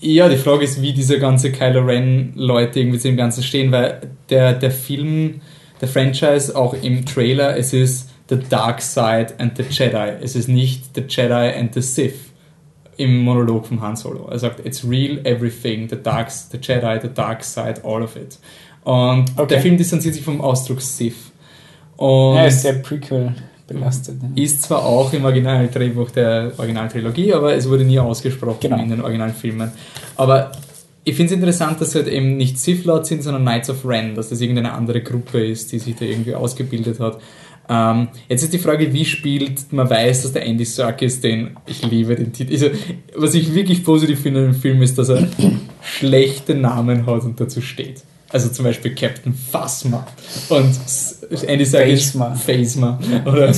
Ja, 0.00 0.28
die 0.28 0.36
Frage 0.36 0.64
ist, 0.64 0.82
wie 0.82 0.92
diese 0.92 1.18
ganze 1.18 1.50
Kylo 1.50 1.80
Ren-Leute 1.80 2.80
irgendwie 2.80 2.98
zu 2.98 3.08
dem 3.08 3.16
Ganzen 3.16 3.42
stehen, 3.42 3.72
weil 3.72 4.00
der, 4.28 4.52
der 4.52 4.70
Film, 4.70 5.40
der 5.80 5.88
Franchise, 5.88 6.54
auch 6.54 6.74
im 6.74 7.06
Trailer, 7.06 7.56
es 7.56 7.72
ist 7.72 8.10
The 8.28 8.38
Dark 8.48 8.80
Side 8.80 9.34
and 9.38 9.56
the 9.56 9.64
Jedi. 9.68 10.12
Es 10.22 10.36
ist 10.36 10.48
nicht 10.48 10.94
The 10.94 11.04
Jedi 11.08 11.58
and 11.58 11.74
the 11.74 11.80
Sith 11.82 12.14
im 12.96 13.18
Monolog 13.20 13.66
von 13.66 13.80
Han 13.80 13.96
Solo. 13.96 14.28
Er 14.30 14.38
sagt, 14.38 14.64
it's 14.64 14.86
real 14.88 15.18
everything, 15.24 15.88
the 15.88 15.96
dark, 15.96 16.30
the 16.30 16.58
Jedi, 16.58 17.00
the 17.00 17.08
dark 17.08 17.42
side, 17.42 17.80
all 17.82 18.02
of 18.02 18.16
it. 18.16 18.38
Und 18.84 19.30
okay. 19.36 19.46
der 19.48 19.60
Film 19.60 19.76
distanziert 19.76 20.14
sich 20.14 20.22
vom 20.22 20.40
Ausdruck 20.40 20.80
Sith. 20.80 21.32
Und 21.96 22.36
er 22.36 22.48
ist 22.48 22.62
sehr 22.62 22.74
Prequel 22.74 23.34
belastet. 23.66 24.16
Ist 24.34 24.62
zwar 24.62 24.84
auch 24.84 25.12
im 25.12 25.24
Originaldrehbuch 25.24 26.10
der 26.10 26.52
Originaltrilogie, 26.56 27.32
aber 27.32 27.54
es 27.54 27.68
wurde 27.68 27.84
nie 27.84 27.98
ausgesprochen 27.98 28.58
genau. 28.60 28.82
in 28.82 28.90
den 28.90 29.00
Originalfilmen. 29.00 29.72
Aber 30.16 30.52
ich 31.04 31.14
finde 31.14 31.32
es 31.32 31.36
interessant, 31.36 31.80
dass 31.80 31.88
es 31.88 31.94
halt 31.94 32.08
eben 32.08 32.36
nicht 32.36 32.58
Sith 32.58 32.84
Lords 32.84 33.08
sind, 33.08 33.22
sondern 33.22 33.42
Knights 33.42 33.70
of 33.70 33.84
Ren, 33.84 34.14
dass 34.14 34.30
das 34.30 34.40
irgendeine 34.40 34.72
andere 34.72 35.02
Gruppe 35.02 35.44
ist, 35.46 35.72
die 35.72 35.78
sich 35.78 35.94
da 35.96 36.04
irgendwie 36.04 36.34
ausgebildet 36.34 37.00
hat. 37.00 37.18
Ähm, 37.68 38.08
jetzt 38.28 38.42
ist 38.42 38.52
die 38.52 38.58
Frage, 38.58 38.92
wie 38.92 39.04
spielt, 39.04 39.72
man 39.72 39.88
weiß, 39.88 40.22
dass 40.22 40.32
der 40.32 40.44
Andy 40.44 40.64
Serkis 40.64 41.20
den, 41.20 41.56
ich 41.66 41.82
liebe 41.82 42.14
den 42.14 42.32
Titel, 42.32 42.52
also, 42.52 42.68
was 43.16 43.34
ich 43.34 43.54
wirklich 43.54 43.84
positiv 43.84 44.20
finde 44.20 44.44
im 44.44 44.54
Film 44.54 44.82
ist, 44.82 44.98
dass 44.98 45.08
er 45.08 45.26
schlechte 45.82 46.54
Namen 46.54 47.06
hat 47.06 47.22
und 47.24 47.40
dazu 47.40 47.62
steht. 47.62 48.02
Also 48.30 48.48
zum 48.48 48.64
Beispiel 48.64 48.94
Captain 48.94 49.32
Phasma 49.32 50.06
und 50.48 50.74
Andy 51.46 51.64
Serkis 51.64 52.16
Phasma 52.44 52.98
oder 53.24 53.52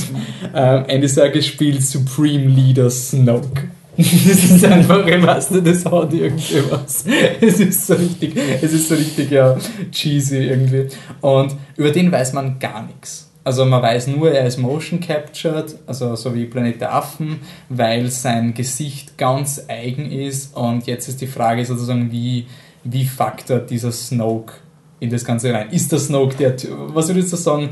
ähm, 0.53 0.85
Andy 0.87 1.07
Serkis 1.07 1.47
spielt 1.47 1.83
Supreme 1.83 2.47
Leader 2.47 2.89
Snoke. 2.89 3.69
das 3.97 4.43
ist 4.43 4.63
einfach, 4.63 5.07
weißt 5.07 5.55
du, 5.55 5.61
das 5.61 5.83
hat 5.83 6.13
irgendwie 6.13 6.61
was. 6.69 7.03
Es 7.41 7.59
ist 7.59 7.87
so 7.87 7.95
richtig, 7.95 8.37
es 8.61 8.71
ist 8.71 8.89
so 8.89 8.95
richtig, 8.95 9.31
ja, 9.31 9.57
cheesy 9.91 10.49
irgendwie. 10.49 10.87
Und 11.21 11.55
über 11.77 11.89
den 11.89 12.11
weiß 12.11 12.33
man 12.33 12.59
gar 12.59 12.85
nichts. 12.85 13.31
Also 13.43 13.65
man 13.65 13.81
weiß 13.81 14.07
nur, 14.07 14.31
er 14.31 14.45
ist 14.45 14.57
motion 14.57 14.99
captured, 14.99 15.73
also 15.87 16.15
so 16.15 16.35
wie 16.35 16.45
Planet 16.45 16.81
der 16.81 16.93
Affen, 16.93 17.39
weil 17.69 18.11
sein 18.11 18.53
Gesicht 18.53 19.17
ganz 19.17 19.63
eigen 19.67 20.11
ist 20.11 20.55
und 20.55 20.85
jetzt 20.85 21.07
ist 21.07 21.21
die 21.21 21.27
Frage 21.27 21.63
sozusagen, 21.65 22.11
wie, 22.11 22.45
wie 22.83 23.05
faktor 23.05 23.59
dieser 23.59 23.91
Snoke 23.91 24.53
in 24.99 25.09
das 25.09 25.25
Ganze 25.25 25.53
rein. 25.53 25.69
Ist 25.71 25.91
der 25.91 25.99
Snoke 25.99 26.35
der, 26.35 26.55
was 26.93 27.07
würdest 27.07 27.33
du 27.33 27.37
sagen, 27.37 27.69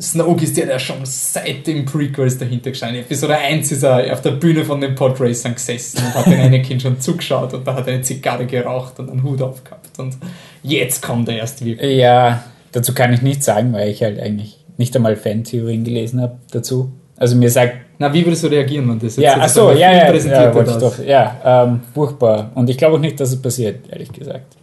Snoke 0.00 0.44
ist 0.44 0.56
der, 0.56 0.66
der 0.66 0.78
schon 0.78 0.98
seit 1.04 1.66
dem 1.66 1.84
Prequels 1.84 2.38
dahinter 2.38 2.70
gestanden 2.70 3.00
ist. 3.00 3.06
Episode 3.06 3.36
1 3.36 3.72
ist 3.72 3.82
er 3.82 4.12
auf 4.12 4.20
der 4.20 4.32
Bühne 4.32 4.64
von 4.64 4.80
den 4.80 4.94
Podracern 4.94 5.54
gesessen 5.54 5.98
und 5.98 6.14
hat 6.14 6.26
den 6.26 6.62
Kind 6.62 6.82
schon 6.82 7.00
zugeschaut 7.00 7.52
und 7.54 7.66
da 7.66 7.74
hat 7.74 7.86
er 7.86 7.94
eine 7.94 8.02
Zigarre 8.02 8.46
geraucht 8.46 8.98
und 8.98 9.10
einen 9.10 9.22
Hut 9.22 9.42
aufgehabt 9.42 9.98
und 9.98 10.16
jetzt 10.62 11.02
kommt 11.02 11.28
er 11.28 11.36
erst 11.36 11.64
wirklich. 11.64 11.98
Ja, 11.98 12.44
dazu 12.70 12.94
kann 12.94 13.12
ich 13.12 13.22
nichts 13.22 13.46
sagen, 13.46 13.72
weil 13.72 13.90
ich 13.90 14.02
halt 14.02 14.20
eigentlich 14.20 14.64
nicht 14.76 14.94
einmal 14.96 15.16
Fantheorien 15.16 15.84
gelesen 15.84 16.20
habe 16.20 16.38
dazu. 16.50 16.92
Also 17.16 17.36
mir 17.36 17.50
sagt... 17.50 17.76
Na, 18.02 18.12
wie 18.12 18.26
würdest 18.26 18.42
du 18.42 18.48
reagieren, 18.48 18.88
wenn 18.88 18.98
das 18.98 19.14
jetzt 19.14 19.24
ja, 19.24 19.48
so, 19.48 19.70
ja, 19.70 19.92
ja, 19.92 20.12
ja, 20.12 20.50
ja, 20.50 20.50
doch, 20.50 20.98
ja 20.98 21.64
ähm, 21.64 21.80
furchtbar. 21.94 22.50
Und 22.56 22.68
ich 22.68 22.76
glaube 22.76 22.96
auch 22.96 23.00
nicht, 23.00 23.20
dass 23.20 23.30
es 23.30 23.40
passiert, 23.40 23.88
ehrlich 23.88 24.10
gesagt. 24.12 24.56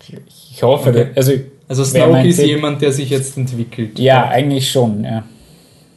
Ich 0.00 0.16
ich 0.52 0.62
hoffe, 0.62 0.88
okay. 0.88 1.06
also, 1.14 1.32
also 1.68 1.84
Snoke 1.84 2.26
ist 2.26 2.38
jemand, 2.38 2.80
der 2.80 2.92
sich 2.92 3.10
jetzt 3.10 3.36
entwickelt. 3.36 3.98
Ja, 3.98 4.26
eigentlich 4.28 4.70
schon, 4.70 5.04
ja. 5.04 5.22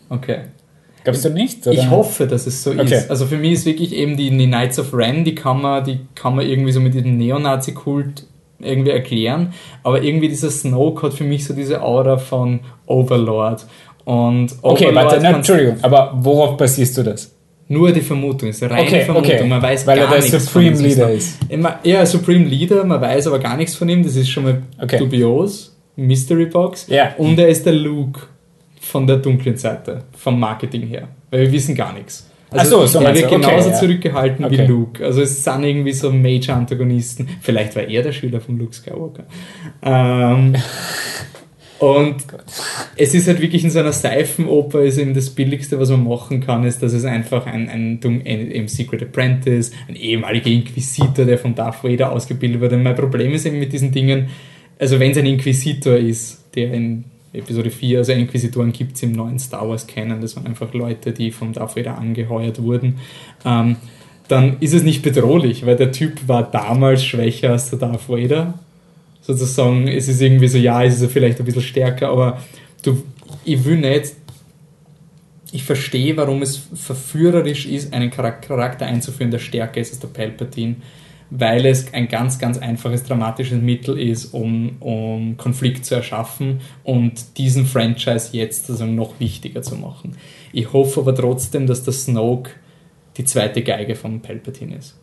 Okay. 0.09 0.39
Glaubst 1.05 1.23
du 1.23 1.29
nicht? 1.29 1.65
Oder? 1.65 1.77
Ich 1.77 1.89
hoffe, 1.89 2.27
dass 2.27 2.45
es 2.45 2.61
so 2.61 2.71
okay. 2.71 2.97
ist. 2.97 3.09
Also 3.09 3.25
für 3.25 3.37
mich 3.37 3.53
ist 3.53 3.65
wirklich 3.65 3.93
eben 3.93 4.17
die, 4.17 4.29
die 4.29 4.47
Knights 4.47 4.79
of 4.79 4.93
Ren, 4.93 5.23
die 5.23 5.35
kann 5.35 5.61
man, 5.61 5.85
die 5.85 5.99
kann 6.13 6.35
man 6.35 6.45
irgendwie 6.45 6.73
so 6.73 6.81
mit 6.81 6.93
diesem 6.93 7.17
Neonazi-Kult 7.17 8.25
irgendwie 8.59 8.91
erklären. 8.91 9.53
Aber 9.81 10.03
irgendwie 10.03 10.27
dieser 10.27 10.51
Snoke 10.51 11.07
hat 11.07 11.13
für 11.13 11.23
mich 11.23 11.45
so 11.45 11.53
diese 11.53 11.81
Aura 11.81 12.17
von 12.17 12.59
Overlord. 12.85 13.65
Und 14.05 14.51
Overlord 14.61 14.81
okay, 14.81 14.95
warte, 14.95 15.19
na, 15.21 15.31
Entschuldigung, 15.31 15.77
aber 15.81 16.13
worauf 16.15 16.57
basierst 16.57 16.97
du 16.97 17.03
das? 17.03 17.33
Nur 17.69 17.91
die 17.91 18.01
Vermutung, 18.01 18.49
es 18.49 18.57
ist 18.57 18.63
eine 18.63 18.73
reine 18.73 18.87
okay, 18.87 19.01
Vermutung. 19.05 19.31
Okay. 19.31 19.47
Man 19.47 19.61
weiß 19.61 19.87
Weil 19.87 19.99
gar 19.99 20.15
er 20.15 20.21
der 20.21 20.39
Supreme 20.39 20.77
Leader 20.77 21.11
ist. 21.11 21.39
Ja, 21.83 22.05
Supreme 22.05 22.45
Leader, 22.45 22.83
man 22.83 22.99
weiß 22.99 23.27
aber 23.27 23.39
gar 23.39 23.55
nichts 23.55 23.75
von 23.75 23.87
ihm, 23.87 24.03
das 24.03 24.15
ist 24.15 24.29
schon 24.29 24.43
mal 24.43 24.61
okay. 24.81 24.97
dubios. 24.97 25.75
Mystery 25.95 26.47
Box. 26.47 26.87
Ja. 26.87 27.13
Und 27.17 27.37
er 27.39 27.47
ist 27.47 27.65
der 27.65 27.73
Luke 27.73 28.21
von 28.81 29.07
der 29.07 29.17
dunklen 29.17 29.57
Seite, 29.57 30.03
vom 30.17 30.39
Marketing 30.39 30.87
her. 30.87 31.07
Weil 31.31 31.41
wir 31.41 31.51
wissen 31.51 31.75
gar 31.75 31.93
nichts. 31.93 32.29
Also 32.49 32.77
Ach 32.77 32.87
so, 32.87 32.99
so 32.99 33.05
er 33.05 33.15
wird 33.15 33.29
genauso 33.29 33.69
okay, 33.69 33.79
zurückgehalten 33.79 34.45
okay. 34.45 34.59
wie 34.59 34.65
Luke. 34.65 35.03
Also 35.03 35.21
es 35.21 35.43
sind 35.43 35.63
irgendwie 35.63 35.93
so 35.93 36.11
Major-Antagonisten. 36.11 37.27
Vielleicht 37.41 37.75
war 37.75 37.83
er 37.83 38.03
der 38.03 38.11
Schüler 38.11 38.41
von 38.41 38.57
Luke 38.59 38.73
Skywalker. 38.73 39.23
Ähm, 39.81 40.55
Und 41.84 42.15
es 42.95 43.13
ist 43.13 43.27
halt 43.27 43.41
wirklich 43.41 43.65
in 43.65 43.69
so 43.69 43.79
einer 43.79 43.91
Seifenoper, 43.91 44.84
ist 44.84 44.97
eben 44.97 45.13
das 45.13 45.29
Billigste, 45.29 45.77
was 45.81 45.89
man 45.89 46.05
machen 46.05 46.39
kann, 46.39 46.63
ist, 46.63 46.81
dass 46.81 46.93
es 46.93 47.03
einfach 47.03 47.45
ein, 47.45 47.67
ein, 47.67 47.99
ein, 48.01 48.25
ein 48.25 48.67
Secret 48.69 49.01
Apprentice, 49.01 49.71
ein 49.89 49.97
ehemaliger 49.97 50.49
Inquisitor, 50.49 51.25
der 51.25 51.38
von 51.38 51.55
Darth 51.55 51.84
Vader 51.84 52.13
ausgebildet 52.13 52.61
wurde. 52.61 52.77
Und 52.77 52.84
mein 52.84 52.95
Problem 52.95 53.34
ist 53.34 53.45
eben 53.45 53.59
mit 53.59 53.73
diesen 53.73 53.91
Dingen, 53.91 54.29
also 54.79 54.97
wenn 54.97 55.11
es 55.11 55.17
ein 55.17 55.25
Inquisitor 55.25 55.97
ist, 55.97 56.45
der 56.55 56.73
in 56.73 57.03
Episode 57.34 57.69
4, 57.69 57.97
also 57.97 58.13
Inquisitoren 58.13 58.71
gibt 58.71 58.95
es 58.95 59.03
im 59.03 59.11
neuen 59.11 59.38
Star 59.38 59.67
Wars 59.67 59.86
kennen, 59.86 60.21
das 60.21 60.38
waren 60.38 60.47
einfach 60.47 60.73
Leute, 60.73 61.11
die 61.11 61.31
vom 61.31 61.51
Darth 61.51 61.75
Vader 61.75 61.97
angeheuert 61.97 62.63
wurden, 62.63 62.99
ähm, 63.43 63.75
dann 64.29 64.55
ist 64.61 64.73
es 64.73 64.84
nicht 64.84 65.01
bedrohlich, 65.01 65.65
weil 65.65 65.75
der 65.75 65.91
Typ 65.91 66.29
war 66.29 66.49
damals 66.49 67.03
schwächer 67.03 67.51
als 67.51 67.71
der 67.71 67.79
Darth 67.79 68.07
Vader. 68.07 68.53
Sozusagen, 69.24 69.88
es 69.88 70.07
ist 70.07 70.21
irgendwie 70.21 70.47
so, 70.47 70.57
ja, 70.57 70.84
es 70.84 71.01
ist 71.01 71.11
vielleicht 71.11 71.39
ein 71.39 71.45
bisschen 71.45 71.61
stärker, 71.61 72.09
aber 72.09 72.41
du, 72.84 73.03
ich 73.43 73.63
will 73.65 73.78
nicht 73.78 74.13
ich 75.53 75.63
verstehe, 75.63 76.17
warum 76.17 76.41
es 76.41 76.57
verführerisch 76.74 77.67
ist, 77.67 77.93
einen 77.93 78.09
Charakter 78.09 78.88
einzuführen, 78.88 79.30
der 79.30 79.38
stärker 79.38 79.80
ist 79.80 79.91
als 79.91 79.99
der 79.99 80.07
Palpatine, 80.07 80.78
weil 81.30 81.67
es 81.67 81.93
ein 81.93 82.07
ganz, 82.07 82.39
ganz 82.39 82.57
einfaches 82.57 83.03
dramatisches 83.03 83.61
Mittel 83.61 83.99
ist, 83.99 84.34
um, 84.34 84.78
um 84.80 85.38
Konflikt 85.38 85.86
zu 85.86 85.93
erschaffen 85.93 86.61
und 86.84 87.38
diesen 87.38 87.67
Franchise 87.67 88.30
jetzt 88.32 88.67
also 88.71 88.88
noch 88.88 89.19
wichtiger 89.19 89.61
zu 89.61 89.76
machen. 89.76 90.17
Ich 90.51 90.74
hoffe 90.74 91.01
aber 91.01 91.13
trotzdem, 91.13 91.67
dass 91.67 91.84
der 91.84 91.93
Snoke 91.93 92.49
die 93.17 93.26
zweite 93.26 93.61
Geige 93.61 93.95
von 93.95 94.21
Palpatine 94.21 94.78
ist. 94.78 94.95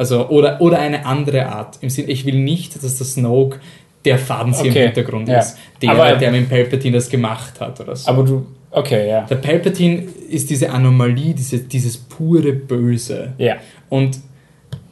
Also, 0.00 0.30
oder, 0.30 0.62
oder 0.62 0.78
eine 0.78 1.04
andere 1.04 1.44
Art. 1.44 1.76
Im 1.82 1.90
Sinne, 1.90 2.08
ich 2.08 2.24
will 2.24 2.36
nicht, 2.36 2.74
dass 2.82 2.96
der 2.96 3.06
Snoke 3.06 3.60
der 4.06 4.16
Fadenzieher 4.16 4.70
okay. 4.70 4.78
im 4.78 4.84
Hintergrund 4.86 5.28
ja. 5.28 5.40
ist, 5.40 5.58
der, 5.82 5.90
aber, 5.90 6.12
der 6.16 6.32
mit 6.32 6.48
Palpatine 6.48 6.96
das 6.96 7.10
gemacht 7.10 7.60
hat 7.60 7.78
oder 7.80 7.94
so. 7.94 8.10
Aber 8.10 8.22
du, 8.22 8.46
Okay, 8.70 9.10
ja. 9.10 9.26
Der 9.26 9.34
Palpatine 9.34 10.04
ist 10.30 10.48
diese 10.48 10.70
Anomalie, 10.70 11.34
diese, 11.34 11.58
dieses 11.58 11.98
pure 11.98 12.54
Böse. 12.54 13.34
Ja. 13.36 13.56
Und 13.90 14.18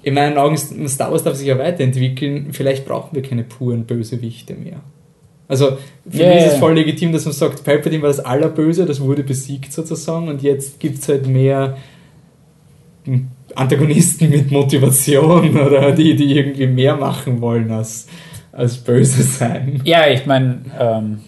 in 0.02 0.12
meinen 0.12 0.36
Augen, 0.36 0.58
Star 0.58 1.10
Wars 1.10 1.22
darf 1.22 1.36
sich 1.36 1.46
ja 1.46 1.58
weiterentwickeln. 1.58 2.48
Vielleicht 2.52 2.84
brauchen 2.84 3.14
wir 3.14 3.22
keine 3.22 3.44
puren 3.44 3.86
Bösewichte 3.86 4.52
mehr. 4.52 4.80
Also 5.48 5.78
für 6.06 6.18
yeah. 6.18 6.34
mich 6.34 6.44
ist 6.44 6.52
es 6.52 6.58
voll 6.58 6.74
legitim, 6.74 7.12
dass 7.12 7.24
man 7.24 7.32
sagt, 7.32 7.64
Palpatine 7.64 8.02
war 8.02 8.08
das 8.08 8.20
Allerböse, 8.20 8.84
das 8.84 9.00
wurde 9.00 9.22
besiegt 9.22 9.72
sozusagen 9.72 10.28
und 10.28 10.42
jetzt 10.42 10.78
gibt 10.80 10.98
es 10.98 11.08
halt 11.08 11.26
mehr 11.26 11.78
Antagonisten 13.58 14.30
mit 14.30 14.50
Motivation 14.50 15.58
oder 15.66 15.92
die, 15.92 16.14
die 16.16 16.36
irgendwie 16.36 16.66
mehr 16.66 16.96
machen 16.96 17.40
wollen 17.40 17.70
als, 17.70 18.06
als 18.52 18.76
böse 18.78 19.22
sein. 19.22 19.80
Ja, 19.84 20.08
ich 20.08 20.26
meine, 20.26 20.60
ähm, 20.78 21.20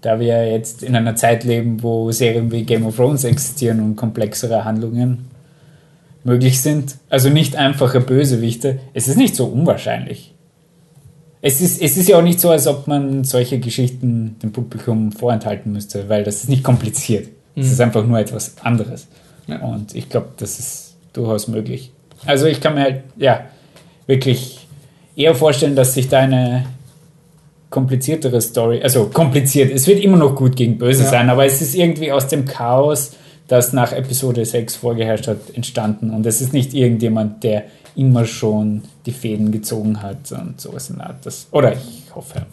da 0.00 0.20
wir 0.20 0.50
jetzt 0.50 0.82
in 0.82 0.94
einer 0.94 1.16
Zeit 1.16 1.44
leben, 1.44 1.82
wo 1.82 2.10
Serien 2.10 2.52
wie 2.52 2.64
Game 2.64 2.86
of 2.86 2.96
Thrones 2.96 3.24
existieren 3.24 3.80
und 3.80 3.96
komplexere 3.96 4.64
Handlungen 4.64 5.30
möglich 6.24 6.60
sind, 6.60 6.96
also 7.08 7.30
nicht 7.30 7.56
einfache 7.56 8.00
Bösewichte, 8.00 8.80
es 8.92 9.08
ist 9.08 9.16
nicht 9.16 9.34
so 9.34 9.46
unwahrscheinlich. 9.46 10.34
Es 11.40 11.60
ist, 11.60 11.82
es 11.82 11.96
ist 11.96 12.08
ja 12.08 12.18
auch 12.18 12.22
nicht 12.22 12.40
so, 12.40 12.50
als 12.50 12.66
ob 12.66 12.86
man 12.86 13.24
solche 13.24 13.58
Geschichten 13.58 14.36
dem 14.42 14.52
Publikum 14.52 15.12
vorenthalten 15.12 15.72
müsste, 15.72 16.08
weil 16.08 16.24
das 16.24 16.36
ist 16.36 16.48
nicht 16.48 16.64
kompliziert. 16.64 17.28
Es 17.54 17.66
mhm. 17.66 17.72
ist 17.72 17.80
einfach 17.80 18.06
nur 18.06 18.18
etwas 18.18 18.56
anderes. 18.62 19.08
Ja. 19.46 19.60
Und 19.60 19.94
ich 19.94 20.08
glaube, 20.08 20.28
das 20.36 20.58
ist 20.58 20.96
durchaus 21.12 21.48
möglich. 21.48 21.92
Also 22.26 22.46
ich 22.46 22.60
kann 22.60 22.74
mir 22.74 22.82
halt, 22.82 23.02
ja, 23.16 23.46
wirklich 24.06 24.66
eher 25.16 25.34
vorstellen, 25.34 25.76
dass 25.76 25.94
sich 25.94 26.08
deine 26.08 26.66
kompliziertere 27.70 28.40
Story, 28.40 28.82
also 28.82 29.06
kompliziert, 29.06 29.72
es 29.72 29.86
wird 29.86 30.02
immer 30.02 30.16
noch 30.16 30.36
gut 30.36 30.56
gegen 30.56 30.78
böse 30.78 31.04
ja. 31.04 31.10
sein, 31.10 31.28
aber 31.28 31.44
es 31.44 31.60
ist 31.60 31.74
irgendwie 31.74 32.12
aus 32.12 32.28
dem 32.28 32.44
Chaos, 32.44 33.12
das 33.48 33.72
nach 33.72 33.92
Episode 33.92 34.44
6 34.44 34.76
vorgeherrscht 34.76 35.26
hat, 35.26 35.38
entstanden 35.54 36.10
und 36.10 36.24
es 36.24 36.40
ist 36.40 36.52
nicht 36.52 36.72
irgendjemand, 36.72 37.42
der 37.42 37.64
immer 37.96 38.24
schon 38.26 38.82
die 39.06 39.12
Fäden 39.12 39.50
gezogen 39.52 40.02
hat 40.02 40.32
und 40.32 40.60
sowas 40.60 40.90
in 40.90 40.96
der 40.96 41.08
Art. 41.08 41.26
Das, 41.26 41.48
oder 41.50 41.72
ich 41.72 42.14
hoffe. 42.14 42.46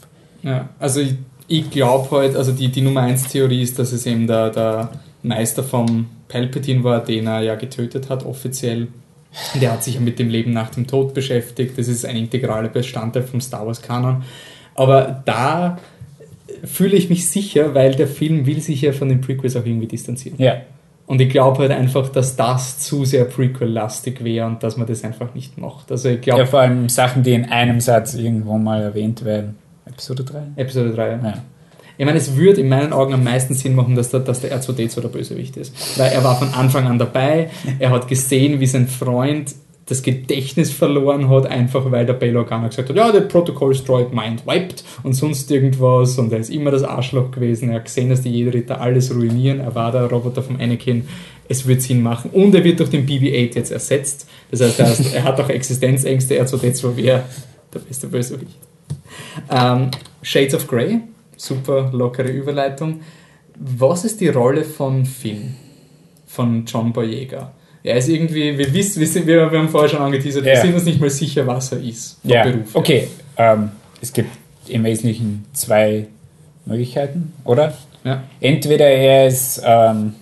Ja, 0.44 0.70
also 0.80 1.02
ich, 1.02 1.16
ich 1.48 1.70
glaube 1.70 2.16
halt, 2.16 2.36
also 2.36 2.52
die, 2.52 2.70
die 2.70 2.82
Nummer 2.82 3.02
1 3.02 3.28
Theorie 3.28 3.62
ist, 3.62 3.78
dass 3.78 3.92
es 3.92 4.06
eben 4.06 4.28
der, 4.28 4.50
der 4.50 4.90
Meister 5.24 5.64
vom 5.64 6.08
Palpatine 6.28 6.84
war, 6.84 7.04
den 7.04 7.28
er 7.28 7.42
ja 7.42 7.56
getötet 7.56 8.10
hat, 8.10 8.26
offiziell. 8.26 8.88
Der 9.62 9.72
hat 9.72 9.84
sich 9.84 9.96
ja 9.96 10.02
mit 10.02 10.20
dem 10.20 10.30
Leben 10.30 10.52
nach 10.52 10.72
dem 10.72 10.88
Tod 10.88 11.14
beschäftigt. 11.14 11.78
Das 11.78 11.88
ist 11.88 12.06
ein 12.06 12.18
integraler 12.18 12.68
Bestandteil 12.68 13.24
vom 13.24 13.40
Star 13.40 13.66
Wars-Kanon. 13.66 14.24
Aber 14.76 15.22
da 15.26 15.78
fühle 16.66 16.98
ich 16.98 17.10
mich 17.10 17.30
sicher, 17.30 17.74
weil 17.74 17.96
der 17.96 18.08
Film 18.08 18.46
will 18.46 18.62
sich 18.62 18.82
ja 18.82 18.92
von 18.92 19.10
den 19.10 19.22
Prequels 19.22 19.56
auch 19.56 19.66
irgendwie 19.66 19.88
distanzieren. 19.88 20.38
Ja. 20.38 20.62
Und 21.08 21.20
ich 21.20 21.30
glaube 21.30 21.60
halt 21.60 21.72
einfach, 21.72 22.10
dass 22.10 22.36
das 22.36 22.80
zu 22.80 23.04
sehr 23.06 23.26
Prequel-lastig 23.26 24.24
wäre 24.24 24.48
und 24.48 24.64
dass 24.64 24.78
man 24.78 24.88
das 24.88 25.04
einfach 25.04 25.34
nicht 25.34 25.58
macht. 25.58 25.92
Also 25.92 26.10
ich 26.10 26.22
glaube. 26.22 26.42
Ja, 26.42 26.46
vor 26.46 26.62
allem 26.62 26.88
Sachen, 26.90 27.24
die 27.24 27.34
in 27.34 27.46
einem 27.46 27.82
Satz 27.82 28.14
irgendwo 28.14 28.58
mal 28.58 28.82
erwähnt 28.82 29.26
werden. 29.26 29.58
Episode 29.86 30.24
3? 30.24 30.42
Episode 30.56 30.94
3, 30.94 31.10
ja. 31.10 31.34
Ich 32.02 32.06
meine, 32.08 32.18
es 32.18 32.36
würde 32.36 32.62
in 32.62 32.68
meinen 32.68 32.94
Augen 32.94 33.14
am 33.14 33.24
meisten 33.24 33.54
Sinn 33.54 33.76
machen, 33.76 33.94
dass 33.94 34.10
der, 34.10 34.22
dass 34.22 34.42
der 34.42 34.60
R2D2 34.60 35.02
der 35.02 35.10
Bösewicht 35.10 35.56
ist. 35.56 36.00
Weil 36.00 36.12
er 36.12 36.24
war 36.24 36.36
von 36.36 36.52
Anfang 36.52 36.88
an 36.88 36.98
dabei, 36.98 37.52
er 37.78 37.92
hat 37.92 38.08
gesehen, 38.08 38.60
wie 38.60 38.66
sein 38.66 38.88
Freund 38.88 39.54
das 39.86 40.02
Gedächtnis 40.02 40.72
verloren 40.72 41.30
hat, 41.30 41.46
einfach 41.46 41.92
weil 41.92 42.08
der 42.08 42.14
Bail 42.14 42.36
Organa 42.38 42.70
gesagt 42.70 42.90
hat, 42.90 42.96
ja, 42.96 43.12
der 43.12 43.22
Protocol 43.22 43.74
destroyed, 43.74 44.12
mind 44.16 44.48
wiped 44.48 44.84
und 45.04 45.14
sonst 45.14 45.52
irgendwas 45.52 46.18
und 46.18 46.34
er 46.34 46.40
ist 46.40 46.50
immer 46.50 46.72
das 46.72 46.82
Arschloch 46.82 47.30
gewesen, 47.30 47.70
er 47.70 47.76
hat 47.76 47.86
gesehen, 47.86 48.10
dass 48.10 48.24
die 48.24 48.32
Jedi-Ritter 48.32 48.82
alles 48.82 49.14
ruinieren, 49.14 49.60
er 49.60 49.76
war 49.76 49.92
der 49.92 50.06
Roboter 50.06 50.42
vom 50.42 50.60
Anakin, 50.60 51.08
es 51.50 51.68
wird 51.68 51.84
Sinn 51.84 52.02
machen. 52.02 52.32
Und 52.32 52.56
er 52.56 52.64
wird 52.64 52.80
durch 52.80 52.90
den 52.90 53.06
BB-8 53.06 53.54
jetzt 53.54 53.72
ersetzt, 53.72 54.28
das 54.50 54.62
heißt, 54.62 54.80
er, 54.80 55.18
er 55.18 55.24
hat 55.24 55.40
auch 55.40 55.50
Existenzängste, 55.50 56.34
er 56.34 56.48
zu 56.48 56.58
jetzt 56.58 56.84
wäre 56.98 57.26
der 57.72 57.80
beste 57.80 58.08
Bösewicht. 58.08 58.58
Ähm, 59.52 59.92
Shades 60.24 60.56
of 60.56 60.68
Grey, 60.68 61.02
super 61.42 61.90
lockere 61.92 62.30
Überleitung. 62.30 63.02
Was 63.56 64.06
ist 64.06 64.22
die 64.22 64.30
Rolle 64.30 64.64
von 64.64 65.06
Finn, 65.06 65.56
von 66.26 66.66
John 66.66 66.94
Boyega? 66.94 67.52
er 67.84 67.98
ist 67.98 68.10
irgendwie, 68.10 68.58
wir 68.58 68.74
wissen, 68.74 69.00
wir, 69.00 69.08
sind, 69.08 69.26
wir, 69.26 69.50
haben 69.50 69.70
vorher 69.70 69.90
schon 69.90 70.02
angeteasert, 70.02 70.46
ja. 70.46 70.54
wir 70.54 70.62
sind 70.62 70.74
uns 70.74 70.86
nicht 70.86 71.02
mal 71.02 71.10
sicher, 71.10 71.46
was 71.48 71.72
er 71.72 71.80
ist. 71.80 72.20
Ja, 72.24 72.44
Beruf 72.44 72.76
okay. 72.76 73.08
Ähm, 73.38 73.72
es 74.02 74.14
gibt 74.14 74.30
im 74.68 74.84
Wesentlichen 74.84 75.46
zwei 75.54 76.08
Möglichkeiten, 76.66 77.34
oder? 77.44 77.74
Ja. 78.04 78.24
Entweder 78.40 78.88
er 78.88 79.28
ist 79.28 79.62
ähm, 79.66 80.14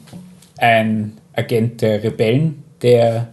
ein 0.58 1.18
Agent 1.34 1.82
der 1.82 2.04
Rebellen, 2.04 2.64
der 2.82 3.28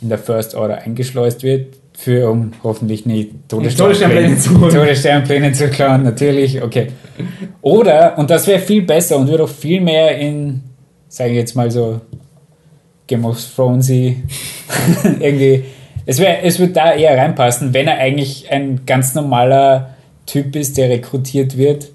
in 0.00 0.08
der 0.08 0.18
First 0.18 0.54
Order 0.54 0.78
eingeschleust 0.78 1.42
wird, 1.42 1.76
für 1.94 2.30
um 2.30 2.52
hoffentlich 2.62 3.06
nicht 3.06 3.30
Todessternpläne 3.48 4.38
zu, 4.38 4.54
Todessternpläne 4.54 5.52
zu 5.52 5.68
klauen, 5.68 6.02
natürlich, 6.02 6.62
okay. 6.62 6.88
Oder, 7.60 8.18
und 8.18 8.30
das 8.30 8.46
wäre 8.46 8.60
viel 8.60 8.82
besser 8.82 9.18
und 9.18 9.28
würde 9.28 9.44
auch 9.44 9.48
viel 9.48 9.80
mehr 9.80 10.16
in, 10.18 10.62
sage 11.08 11.30
ich 11.30 11.36
jetzt 11.36 11.54
mal 11.54 11.70
so, 11.70 12.00
Game 13.06 13.24
of 13.24 13.38
Thrones 13.54 13.90
irgendwie. 15.20 15.64
Es, 16.06 16.18
wär, 16.18 16.44
es 16.44 16.58
wird 16.58 16.76
da 16.76 16.94
eher 16.94 17.16
reinpassen, 17.16 17.74
wenn 17.74 17.86
er 17.86 17.98
eigentlich 17.98 18.50
ein 18.50 18.80
ganz 18.86 19.14
normaler 19.14 19.94
Typ 20.26 20.56
ist, 20.56 20.76
der 20.78 20.88
rekrutiert 20.88 21.56
wird 21.56 21.90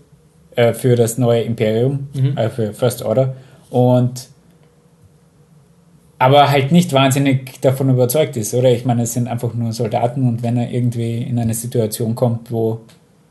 äh, 0.56 0.74
für 0.74 0.96
das 0.96 1.18
neue 1.18 1.42
Imperium, 1.42 2.08
mhm. 2.14 2.38
äh, 2.38 2.50
für 2.50 2.74
First 2.74 3.04
Order. 3.04 3.36
Und 3.70 4.28
aber 6.20 6.50
halt 6.50 6.72
nicht 6.72 6.94
wahnsinnig 6.94 7.62
davon 7.62 7.90
überzeugt 7.90 8.38
ist, 8.38 8.54
oder? 8.54 8.72
Ich 8.72 8.86
meine, 8.86 9.04
es 9.04 9.14
sind 9.14 9.28
einfach 9.28 9.54
nur 9.54 9.72
Soldaten 9.72 10.28
und 10.28 10.44
wenn 10.44 10.58
er 10.58 10.72
irgendwie 10.72 11.22
in 11.22 11.38
eine 11.38 11.54
Situation 11.54 12.16
kommt, 12.16 12.52
wo 12.52 12.82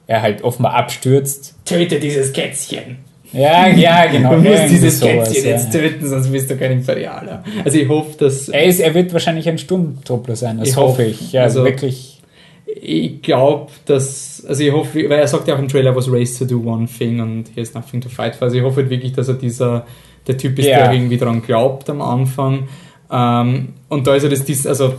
er 0.06 0.22
halt 0.22 0.42
offenbar 0.42 0.74
abstürzt. 0.74 1.56
Töte 1.64 1.98
dieses 1.98 2.32
Kätzchen. 2.32 2.98
Ja, 3.32 3.66
ja, 3.66 4.06
genau. 4.06 4.34
Du 4.36 4.40
musst 4.40 4.70
dieses 4.70 5.00
Kätzchen 5.00 5.44
ja. 5.44 5.50
jetzt 5.50 5.72
töten, 5.72 6.08
sonst 6.08 6.30
bist 6.30 6.48
du 6.48 6.56
kein 6.56 6.72
Imperialer. 6.72 7.42
Also 7.64 7.78
ich 7.78 7.88
hoffe, 7.88 8.16
dass... 8.18 8.48
Er, 8.48 8.64
ist, 8.64 8.78
er 8.78 8.94
wird 8.94 9.12
wahrscheinlich 9.12 9.48
ein 9.48 9.58
Sturmtruppler 9.58 10.36
sein, 10.36 10.58
das 10.58 10.68
ich 10.68 10.76
hoffe 10.76 11.04
ich. 11.04 11.32
Ja, 11.32 11.42
also, 11.42 11.64
wirklich... 11.64 12.22
Ich 12.66 13.22
glaube, 13.22 13.70
dass... 13.86 14.44
Also 14.46 14.62
ich 14.62 14.72
hoffe, 14.72 15.08
weil 15.08 15.18
er 15.18 15.26
sagt 15.26 15.48
ja 15.48 15.54
auch 15.54 15.58
im 15.58 15.66
Trailer, 15.66 15.96
was 15.96 16.10
race 16.10 16.38
to 16.38 16.44
do 16.44 16.60
one 16.60 16.86
thing 16.86 17.20
and 17.20 17.50
here's 17.54 17.74
nothing 17.74 18.00
to 18.00 18.08
fight 18.08 18.36
for. 18.36 18.44
Also 18.44 18.58
ich 18.58 18.62
hoffe 18.62 18.88
wirklich, 18.88 19.12
dass 19.12 19.26
er 19.26 19.34
dieser... 19.34 19.86
Der 20.26 20.36
Typ 20.36 20.58
ist, 20.58 20.66
ja. 20.66 20.78
der 20.78 20.92
irgendwie 20.92 21.18
dran 21.18 21.42
glaubt 21.42 21.88
am 21.90 22.00
Anfang. 22.00 22.68
Ähm, 23.10 23.74
und 23.88 24.06
da 24.06 24.14
ist 24.14 24.24
er 24.24 24.30
das... 24.30 24.66
Also 24.66 24.94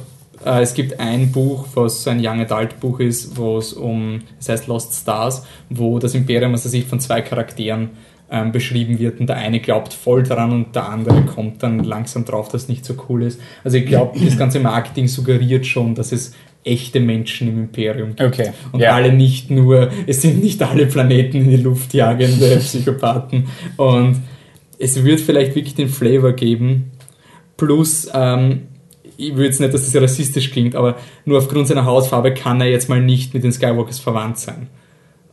äh, 0.46 0.62
es 0.62 0.74
gibt 0.74 1.00
ein 1.00 1.32
Buch, 1.32 1.66
was 1.74 2.08
ein 2.08 2.20
Young 2.22 2.42
Adult 2.42 2.80
Buch 2.80 3.00
ist, 3.00 3.38
wo 3.38 3.58
es 3.58 3.74
um, 3.74 4.22
das 4.38 4.50
heißt 4.50 4.68
Lost 4.68 4.94
Stars, 4.94 5.46
wo 5.70 6.00
das 6.00 6.14
Imperium 6.16 6.54
aus 6.54 6.64
der 6.64 6.72
Sicht 6.72 6.88
von 6.88 7.00
zwei 7.00 7.22
Charakteren 7.22 7.90
ähm, 8.30 8.52
beschrieben 8.52 9.00
wird 9.00 9.20
und 9.20 9.28
der 9.28 9.38
eine 9.38 9.60
glaubt 9.60 9.94
voll 9.94 10.24
dran 10.24 10.52
und 10.52 10.76
der 10.76 10.90
andere 10.90 11.22
kommt 11.24 11.64
dann 11.64 11.84
langsam 11.84 12.26
drauf, 12.26 12.50
dass 12.50 12.64
es 12.64 12.70
nicht 12.70 12.86
so 12.86 12.96
cool 13.10 13.24
ist. 13.24 13.40
Also 13.64 13.78
ich 13.78 13.86
glaube, 13.86 14.20
das 14.24 14.38
ganze 14.38 14.60
Marketing 14.60 15.08
suggeriert 15.08 15.66
schon, 15.66 15.96
dass 15.96 16.12
es 16.12 16.34
echte 16.64 17.00
Menschen 17.00 17.48
im 17.48 17.60
Imperium 17.60 18.10
gibt. 18.10 18.22
Okay. 18.22 18.52
Und 18.74 18.82
ja. 18.82 18.94
alle 18.94 19.14
nicht 19.14 19.50
nur, 19.50 19.90
es 20.06 20.22
sind 20.22 20.44
nicht 20.44 20.62
alle 20.62 20.86
Planeten 20.86 21.38
in 21.38 21.50
die 21.50 21.58
Luft 21.58 21.94
jagende 21.94 22.58
Psychopathen. 22.58 23.48
Und 23.78 24.18
es 24.80 25.04
wird 25.04 25.20
vielleicht 25.20 25.56
wirklich 25.56 25.76
den 25.76 25.90
Flavor 25.90 26.34
geben. 26.34 26.92
Plus, 27.58 28.08
ähm, 28.14 28.68
ich 29.18 29.32
würde 29.32 29.46
jetzt 29.46 29.60
nicht, 29.60 29.74
dass 29.74 29.92
das 29.92 30.02
rassistisch 30.02 30.52
klingt, 30.52 30.76
aber 30.76 30.98
nur 31.26 31.40
aufgrund 31.40 31.68
seiner 31.68 31.86
Hautfarbe 31.86 32.34
kann 32.34 32.62
er 32.62 32.70
jetzt 32.70 32.88
mal 32.88 33.02
nicht 33.02 33.34
mit 33.34 33.44
den 33.44 33.52
Skywalkers 33.52 34.00
verwandt 34.00 34.38
sein. 34.38 34.68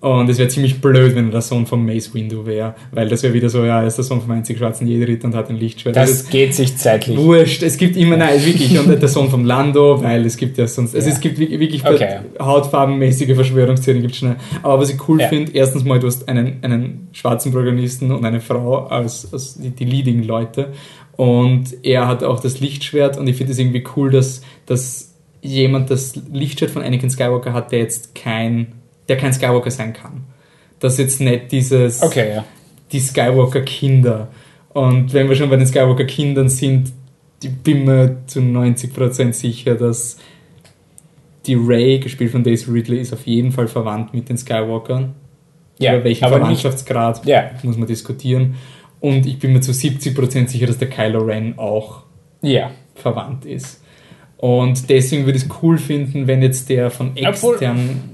Und 0.05 0.29
es 0.29 0.37
wäre 0.37 0.51
ziemlich 0.51 0.83
blöd, 0.83 1.17
wenn 1.17 1.29
er 1.29 1.31
der 1.31 1.41
Sohn 1.41 1.65
von 1.65 1.83
Mace 1.83 2.13
Windu 2.13 2.45
wäre, 2.45 2.75
weil 2.93 3.09
das 3.09 3.23
wäre 3.23 3.33
wieder 3.33 3.49
so, 3.49 3.65
ja, 3.65 3.81
er 3.81 3.87
ist 3.87 3.97
der 3.97 4.05
Sohn 4.05 4.21
vom 4.21 4.33
einzig 4.33 4.59
schwarzen 4.59 4.87
Jedi-Ritter 4.87 5.29
und 5.29 5.35
hat 5.35 5.49
ein 5.49 5.57
Lichtschwert. 5.57 5.97
Das, 5.97 6.11
das 6.11 6.29
geht 6.29 6.55
sich 6.55 6.77
zeitlich. 6.77 7.17
Wurscht, 7.17 7.63
es 7.63 7.79
gibt 7.79 7.97
immer, 7.97 8.19
nein, 8.19 8.39
wirklich, 8.45 8.79
und 8.79 8.89
der 8.89 9.09
Sohn 9.09 9.31
vom 9.31 9.47
Lando, 9.47 10.03
weil 10.03 10.27
es 10.27 10.37
gibt 10.37 10.59
ja 10.59 10.67
sonst, 10.67 10.95
also 10.95 11.09
ja. 11.09 11.15
es 11.15 11.21
gibt 11.23 11.39
wirklich 11.39 11.87
okay. 11.87 12.19
hautfarbenmäßige 12.39 13.35
Verschwörungstheorien, 13.35 14.03
gibt 14.03 14.17
schnell. 14.17 14.37
Aber 14.63 14.83
was 14.83 14.91
ich 14.91 15.09
cool 15.09 15.23
ja. 15.23 15.29
finde, 15.29 15.53
erstens 15.53 15.85
mal, 15.85 15.99
du 15.99 16.07
hast 16.07 16.29
einen, 16.29 16.59
einen 16.61 17.09
schwarzen 17.13 17.51
Protagonisten 17.51 18.13
und 18.13 18.27
eine 18.27 18.43
Frau 18.43 18.87
als, 18.89 19.33
als 19.33 19.55
die, 19.59 19.71
die 19.71 19.87
Leading-Leute 19.87 20.75
und 21.17 21.83
er 21.83 22.09
hat 22.09 22.23
auch 22.23 22.41
das 22.41 22.61
Lichtschwert 22.61 23.17
und 23.17 23.27
ich 23.27 23.37
finde 23.37 23.53
es 23.53 23.59
irgendwie 23.59 23.85
cool, 23.97 24.11
dass, 24.11 24.43
dass 24.67 25.15
jemand 25.41 25.89
das 25.89 26.15
Lichtschwert 26.31 26.73
von 26.73 26.83
Anakin 26.83 27.09
Skywalker 27.09 27.55
hat, 27.55 27.73
der 27.73 27.79
jetzt 27.79 28.15
kein 28.15 28.67
der 29.09 29.17
kein 29.17 29.33
Skywalker 29.33 29.71
sein 29.71 29.93
kann. 29.93 30.25
Das 30.81 30.95
ist 30.95 30.99
jetzt 30.99 31.21
nicht 31.21 31.53
dieses, 31.53 32.03
okay, 32.03 32.35
ja. 32.37 32.45
die 32.93 33.01
Skywalker-Kinder. 33.01 34.29
Und 34.71 35.13
wenn 35.13 35.29
wir 35.29 35.37
schon 35.37 35.51
bei 35.51 35.57
den 35.57 35.67
Skywalker-Kindern 35.67 36.49
sind, 36.49 36.93
ich 37.43 37.55
bin 37.55 37.85
mir 37.85 38.23
zu 38.27 38.41
90% 38.41 39.33
sicher, 39.33 39.75
dass 39.75 40.19
die 41.47 41.55
Ray, 41.55 41.99
gespielt 41.99 42.33
von 42.33 42.43
Daisy 42.43 42.71
Ridley, 42.71 43.01
ist 43.01 43.13
auf 43.13 43.27
jeden 43.27 43.53
Fall 43.53 43.69
verwandt 43.69 44.15
mit 44.15 44.29
den 44.29 44.39
Skywalkern. 44.39 45.15
Ja, 45.79 45.95
Über 45.95 46.05
welchen 46.05 46.29
Verwandtschaftsgrad 46.29 47.27
ja. 47.27 47.51
muss 47.63 47.77
man 47.77 47.87
diskutieren. 47.87 48.55
Und 49.01 49.27
ich 49.27 49.39
bin 49.39 49.53
mir 49.53 49.61
zu 49.61 49.73
70% 49.73 50.49
sicher, 50.49 50.67
dass 50.67 50.79
der 50.79 50.89
Kylo 50.89 51.25
Ren 51.25 51.59
auch 51.59 52.05
ja. 52.41 52.71
verwandt 52.95 53.45
ist. 53.45 53.83
Und 54.39 54.89
deswegen 54.89 55.27
würde 55.27 55.39
ich 55.39 55.45
es 55.45 55.51
cool 55.63 55.79
finden, 55.79 56.27
wenn 56.27 56.43
jetzt 56.43 56.69
der 56.69 56.91
von 56.91 57.17
extern 57.17 58.14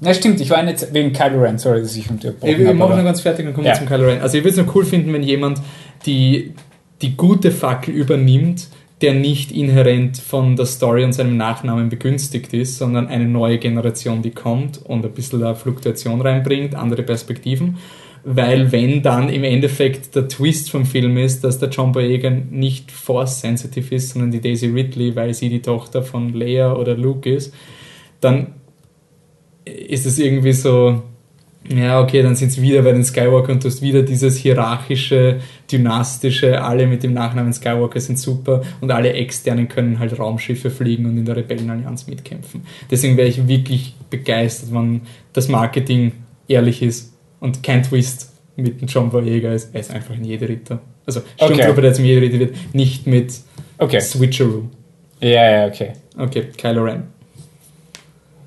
na 0.00 0.12
stimmt, 0.12 0.40
ich 0.40 0.50
war 0.50 0.62
nicht 0.62 0.92
wegen 0.92 1.12
Kylo 1.12 1.40
Ren, 1.40 1.58
sorry, 1.58 1.80
dass 1.80 1.96
ich 1.96 2.10
unterbrochen 2.10 2.52
habe. 2.52 2.64
Wir 2.64 2.74
machen 2.74 2.96
noch 2.96 3.04
ganz 3.04 3.20
fertig, 3.20 3.46
dann 3.46 3.54
kommen 3.54 3.66
ja. 3.66 3.74
zum 3.74 3.86
Kylo 3.86 4.06
Ren. 4.06 4.20
Also 4.20 4.36
ich 4.36 4.44
würde 4.44 4.60
es 4.60 4.66
nur 4.66 4.74
cool 4.76 4.84
finden, 4.84 5.12
wenn 5.12 5.22
jemand 5.22 5.60
die, 6.04 6.54
die 7.02 7.16
gute 7.16 7.50
Fackel 7.50 7.94
übernimmt, 7.94 8.68
der 9.02 9.14
nicht 9.14 9.52
inhärent 9.52 10.18
von 10.18 10.56
der 10.56 10.66
Story 10.66 11.04
und 11.04 11.12
seinem 11.12 11.36
Nachnamen 11.36 11.88
begünstigt 11.88 12.52
ist, 12.54 12.78
sondern 12.78 13.08
eine 13.08 13.26
neue 13.26 13.58
Generation, 13.58 14.22
die 14.22 14.30
kommt 14.30 14.78
und 14.84 15.04
ein 15.04 15.12
bisschen 15.12 15.40
da 15.40 15.54
Fluktuation 15.54 16.20
reinbringt, 16.20 16.74
andere 16.74 17.02
Perspektiven. 17.02 17.76
Weil 18.24 18.72
wenn 18.72 19.02
dann 19.02 19.28
im 19.28 19.44
Endeffekt 19.44 20.16
der 20.16 20.28
Twist 20.28 20.70
vom 20.70 20.84
Film 20.84 21.16
ist, 21.16 21.44
dass 21.44 21.58
der 21.58 21.68
John 21.68 21.92
Boyega 21.92 22.30
nicht 22.30 22.90
Force-sensitive 22.90 23.94
ist, 23.94 24.10
sondern 24.10 24.32
die 24.32 24.40
Daisy 24.40 24.66
Ridley, 24.66 25.14
weil 25.14 25.32
sie 25.32 25.48
die 25.48 25.62
Tochter 25.62 26.02
von 26.02 26.32
Leia 26.32 26.74
oder 26.74 26.96
Luke 26.96 27.32
ist, 27.32 27.54
dann 28.20 28.48
ist 29.66 30.06
es 30.06 30.18
irgendwie 30.18 30.52
so, 30.52 31.02
ja, 31.68 32.00
okay, 32.00 32.22
dann 32.22 32.36
sind 32.36 32.48
es 32.48 32.60
wieder 32.60 32.82
bei 32.82 32.92
den 32.92 33.04
Skywalker 33.04 33.52
und 33.52 33.64
du 33.64 33.68
hast 33.68 33.82
wieder 33.82 34.02
dieses 34.02 34.36
hierarchische, 34.36 35.40
dynastische, 35.70 36.62
alle 36.62 36.86
mit 36.86 37.02
dem 37.02 37.12
Nachnamen 37.12 37.52
Skywalker 37.52 38.00
sind 38.00 38.18
super 38.18 38.62
und 38.80 38.90
alle 38.90 39.12
externen 39.12 39.68
können 39.68 39.98
halt 39.98 40.18
Raumschiffe 40.18 40.70
fliegen 40.70 41.06
und 41.06 41.18
in 41.18 41.24
der 41.24 41.36
Rebellenallianz 41.36 42.06
mitkämpfen. 42.06 42.62
Deswegen 42.90 43.16
wäre 43.16 43.28
ich 43.28 43.48
wirklich 43.48 43.94
begeistert, 44.10 44.72
wenn 44.72 45.02
das 45.32 45.48
Marketing 45.48 46.12
ehrlich 46.46 46.82
ist 46.82 47.12
und 47.40 47.62
kein 47.62 47.82
Twist 47.82 48.32
mit 48.56 48.80
dem 48.80 48.88
John 48.88 49.10
Boyega 49.10 49.52
ist. 49.52 49.74
Er 49.74 49.80
ist 49.80 49.90
einfach 49.90 50.14
ein 50.14 50.24
Jedi-Ritter. 50.24 50.80
Also 51.04 51.20
Sturmtrooper, 51.36 51.70
okay. 51.70 51.80
der 51.80 51.94
zum 51.94 52.04
Jedi-Ritter 52.04 52.38
wird, 52.38 52.74
nicht 52.74 53.06
mit 53.06 53.34
okay. 53.78 54.00
Switcheroo. 54.00 54.62
Ja, 55.20 55.50
ja, 55.50 55.66
okay. 55.66 55.92
Okay, 56.16 56.46
Kylo 56.56 56.84
Ren. 56.84 57.15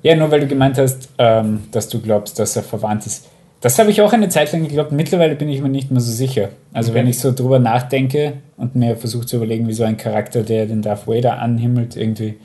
Ja, 0.02 0.16
nur 0.16 0.30
weil 0.30 0.40
du 0.40 0.46
gemeint 0.46 0.78
hast, 0.78 1.10
ähm, 1.18 1.64
dass 1.72 1.88
du 1.88 2.00
glaubst, 2.00 2.38
dass 2.38 2.56
er 2.56 2.62
verwandt 2.62 3.06
ist. 3.06 3.28
Das 3.60 3.78
habe 3.78 3.90
ich 3.90 4.00
auch 4.00 4.12
eine 4.14 4.30
Zeit 4.30 4.52
lang 4.52 4.62
geglaubt. 4.62 4.90
Mittlerweile 4.92 5.34
bin 5.34 5.48
ich 5.50 5.60
mir 5.60 5.68
nicht 5.68 5.90
mehr 5.90 6.00
so 6.00 6.10
sicher. 6.10 6.48
Also, 6.72 6.92
okay. 6.92 7.00
wenn 7.00 7.06
ich 7.06 7.18
so 7.18 7.32
drüber 7.32 7.58
nachdenke 7.58 8.34
und 8.56 8.74
mir 8.74 8.96
versuche 8.96 9.26
zu 9.26 9.36
überlegen, 9.36 9.68
wie 9.68 9.74
so 9.74 9.84
ein 9.84 9.98
Charakter, 9.98 10.42
der 10.42 10.64
den 10.64 10.80
Darth 10.80 11.06
Vader 11.06 11.38
anhimmelt, 11.38 11.96
irgendwie 11.96 12.36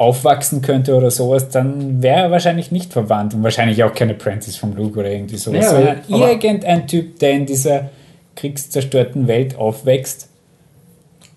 aufwachsen 0.00 0.62
könnte 0.62 0.96
oder 0.96 1.10
sowas, 1.10 1.50
dann 1.50 2.02
wäre 2.02 2.20
er 2.20 2.30
wahrscheinlich 2.30 2.72
nicht 2.72 2.90
verwandt 2.90 3.34
und 3.34 3.42
wahrscheinlich 3.42 3.84
auch 3.84 3.92
kein 3.92 4.10
Apprentice 4.10 4.56
vom 4.56 4.74
Luke 4.74 4.98
oder 4.98 5.10
irgendwie 5.10 5.36
sowas, 5.36 5.66
ja, 5.66 5.70
sondern 5.70 5.98
irgendein 6.08 6.86
Typ, 6.86 7.18
der 7.18 7.32
in 7.32 7.44
dieser 7.44 7.90
kriegszerstörten 8.34 9.28
Welt 9.28 9.56
aufwächst 9.56 10.29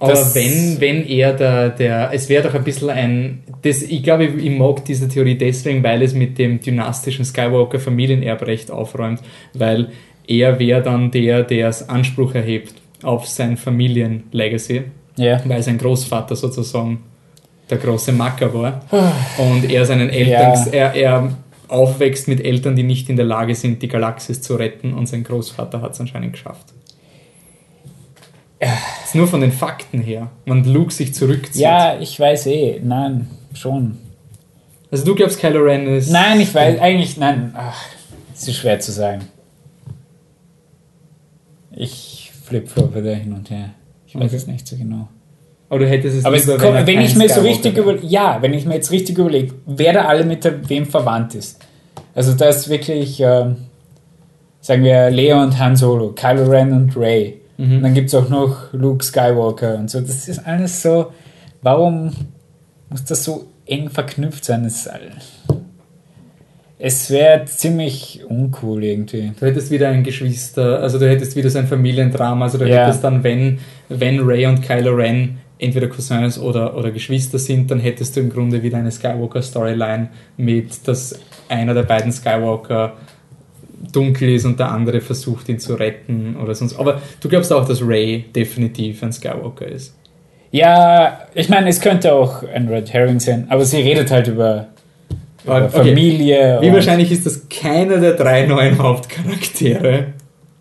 aber 0.04 0.36
wenn, 0.36 0.82
wenn 0.82 1.08
er 1.08 1.34
der, 1.34 1.70
der 1.70 2.10
es 2.14 2.30
wäre 2.30 2.44
doch 2.44 2.54
ein 2.54 2.64
bisschen 2.64 2.90
ein, 2.90 3.44
das, 3.62 3.82
ich 3.82 4.04
glaube, 4.04 4.26
ich, 4.26 4.46
ich 4.46 4.52
mag 4.52 4.84
diese 4.86 5.08
Theorie 5.08 5.38
deswegen, 5.38 5.84
weil 5.84 6.02
es 6.02 6.14
mit 6.14 6.38
dem 6.38 6.60
dynastischen 6.60 7.26
Skywalker 7.26 7.80
Familienerbrecht 7.80 8.72
aufräumt, 8.72 9.22
weil 9.54 9.90
er 10.28 10.60
wäre 10.60 10.82
dann 10.82 11.12
der, 11.12 11.44
der 11.44 11.70
es 11.70 11.88
Anspruch 11.90 12.36
erhebt 12.36 12.74
auf 13.02 13.28
sein 13.28 13.58
Familienlegacy, 13.58 14.84
ja. 15.18 15.42
weil 15.46 15.62
sein 15.62 15.78
Großvater 15.78 16.36
sozusagen 16.36 17.04
der 17.70 17.78
große 17.78 18.12
Macker 18.12 18.54
war 18.54 18.82
und 19.38 19.70
er 19.70 19.86
seinen 19.86 20.10
Eltern, 20.10 20.54
ja. 20.72 20.72
er, 20.72 20.94
er 20.94 21.38
aufwächst 21.68 22.28
mit 22.28 22.44
Eltern, 22.44 22.76
die 22.76 22.84
nicht 22.84 23.10
in 23.10 23.16
der 23.16 23.26
Lage 23.26 23.56
sind, 23.56 23.82
die 23.82 23.88
Galaxis 23.88 24.42
zu 24.42 24.56
retten 24.56 24.94
und 24.94 25.08
sein 25.08 25.24
Großvater 25.24 25.82
hat 25.82 25.94
es 25.94 26.00
anscheinend 26.00 26.34
geschafft. 26.34 26.73
Ist 29.04 29.16
nur 29.16 29.28
von 29.28 29.42
den 29.42 29.52
Fakten 29.52 30.02
her. 30.02 30.30
Man 30.46 30.64
Luke 30.64 30.94
sich 30.94 31.14
zurückzieht. 31.14 31.62
Ja, 31.62 32.00
ich 32.00 32.20
weiß 32.20 32.48
eh. 32.48 32.80
Nein, 32.84 33.28
schon. 33.54 33.98
Also 34.92 35.06
du 35.06 35.16
glaubst, 35.16 35.40
Kylo 35.40 35.62
Ren 35.62 35.88
ist. 35.88 36.12
Nein, 36.12 36.40
ich 36.40 36.54
weiß 36.54 36.80
eigentlich, 36.80 37.18
nein. 37.18 37.54
Ach, 37.56 37.82
ist 38.34 38.54
schwer 38.54 38.80
zu 38.80 38.92
sagen. 38.92 39.22
Ich 41.72 42.32
flip-flop 42.46 42.96
wieder 42.96 43.16
hin 43.16 43.34
und 43.34 43.50
her. 43.50 43.72
Ich 44.06 44.16
weiß 44.16 44.26
okay. 44.26 44.36
es 44.36 44.48
nicht 44.48 44.68
so 44.68 44.78
genau. 44.78 45.08
Aber 45.70 45.80
du 45.80 45.88
hättest 45.88 46.18
es 46.18 46.26
Aber 46.26 46.36
es 46.36 46.46
kommt, 46.46 46.62
wenn, 46.62 46.86
wenn 46.86 47.02
ich 47.02 47.16
mir 47.16 47.28
so 47.30 47.42
richtig 47.42 47.78
über, 47.78 47.98
ja, 48.04 48.40
wenn 48.42 48.54
ich 48.54 48.66
mir 48.66 48.76
jetzt 48.76 48.92
richtig 48.92 49.18
überlege, 49.18 49.56
wer 49.66 49.94
da 49.94 50.06
alle 50.06 50.24
mit 50.24 50.48
wem 50.70 50.86
verwandt 50.86 51.34
ist. 51.34 51.60
Also 52.14 52.34
da 52.34 52.50
ist 52.50 52.70
wirklich, 52.70 53.20
ähm, 53.20 53.56
sagen 54.62 54.84
wir, 54.84 55.10
Leo 55.10 55.42
und 55.42 55.58
Han 55.58 55.76
Solo, 55.76 56.10
Kylo 56.12 56.46
Ren 56.46 56.74
und 56.74 56.96
Ray. 56.96 57.42
Mhm. 57.58 57.78
Und 57.78 57.82
dann 57.84 57.94
gibt 57.94 58.08
es 58.10 58.16
auch 58.16 58.30
noch 58.30 58.74
Luke 58.74 59.04
Skywalker 59.04 59.76
und 59.76 59.90
so. 59.90 60.02
Das 60.02 60.28
ist 60.28 60.46
alles 60.46 60.82
so. 60.82 61.12
Warum 61.62 62.12
muss 62.90 63.06
das 63.06 63.24
so 63.24 63.48
eng 63.66 63.90
verknüpft 63.90 64.44
sein? 64.46 64.66
Es, 64.66 64.90
es 66.80 67.10
wäre 67.10 67.46
ziemlich 67.46 68.22
uncool 68.28 68.84
irgendwie. 68.84 69.32
Du 69.40 69.46
hättest 69.46 69.72
wieder 69.72 69.90
ein 69.90 70.04
Geschwister, 70.04 70.80
also 70.80 71.00
du 71.00 71.08
hättest 71.08 71.36
wieder 71.36 71.50
so 71.50 71.60
ein 71.60 71.68
Familiendrama. 71.68 72.46
Also 72.46 72.58
du 72.58 72.68
ja. 72.68 72.86
hättest 72.86 73.04
dann, 73.04 73.24
wenn, 73.24 73.60
wenn 73.90 74.20
Ray 74.20 74.46
und 74.48 74.62
Kylo 74.62 74.94
Ren 74.94 75.38
entweder 75.60 75.88
Cousins 75.88 76.38
oder, 76.38 76.76
oder 76.76 76.92
Geschwister 76.92 77.40
sind, 77.40 77.72
dann 77.72 77.80
hättest 77.80 78.16
du 78.16 78.20
im 78.20 78.30
Grunde 78.30 78.62
wieder 78.62 78.78
eine 78.78 78.92
Skywalker-Storyline 78.92 80.10
mit, 80.36 80.88
dass 80.88 81.18
einer 81.48 81.74
der 81.74 81.84
beiden 81.84 82.12
Skywalker 82.12 82.94
dunkel 83.92 84.30
ist 84.30 84.46
und 84.46 84.60
der 84.60 84.72
andere 84.72 85.02
versucht 85.02 85.50
ihn 85.50 85.60
zu 85.60 85.76
retten 85.76 86.36
oder 86.42 86.56
sonst. 86.56 86.80
Aber 86.80 87.02
du 87.20 87.30
glaubst 87.30 87.52
auch, 87.52 87.68
dass 87.68 87.82
Ray 87.82 88.26
definitiv 88.36 89.04
ein 89.04 89.12
Skywalker 89.12 89.68
ist. 89.68 89.96
Ja, 90.52 91.22
ich 91.34 91.50
meine, 91.50 91.70
es 91.70 91.82
könnte 91.82 92.14
auch 92.14 92.44
ein 92.44 92.68
Red 92.68 92.94
Herring 92.94 93.20
sein, 93.20 93.48
aber 93.50 93.66
sie 93.66 93.82
redet 93.82 94.12
halt 94.12 94.28
über, 94.28 94.68
über 95.44 95.66
okay. 95.66 95.90
Familie. 95.90 96.60
Wie 96.62 96.72
wahrscheinlich 96.72 97.12
ist 97.12 97.26
das 97.26 97.48
keiner 97.50 97.98
der 97.98 98.14
drei 98.14 98.46
neuen 98.46 98.78
Hauptcharaktere? 98.78 100.08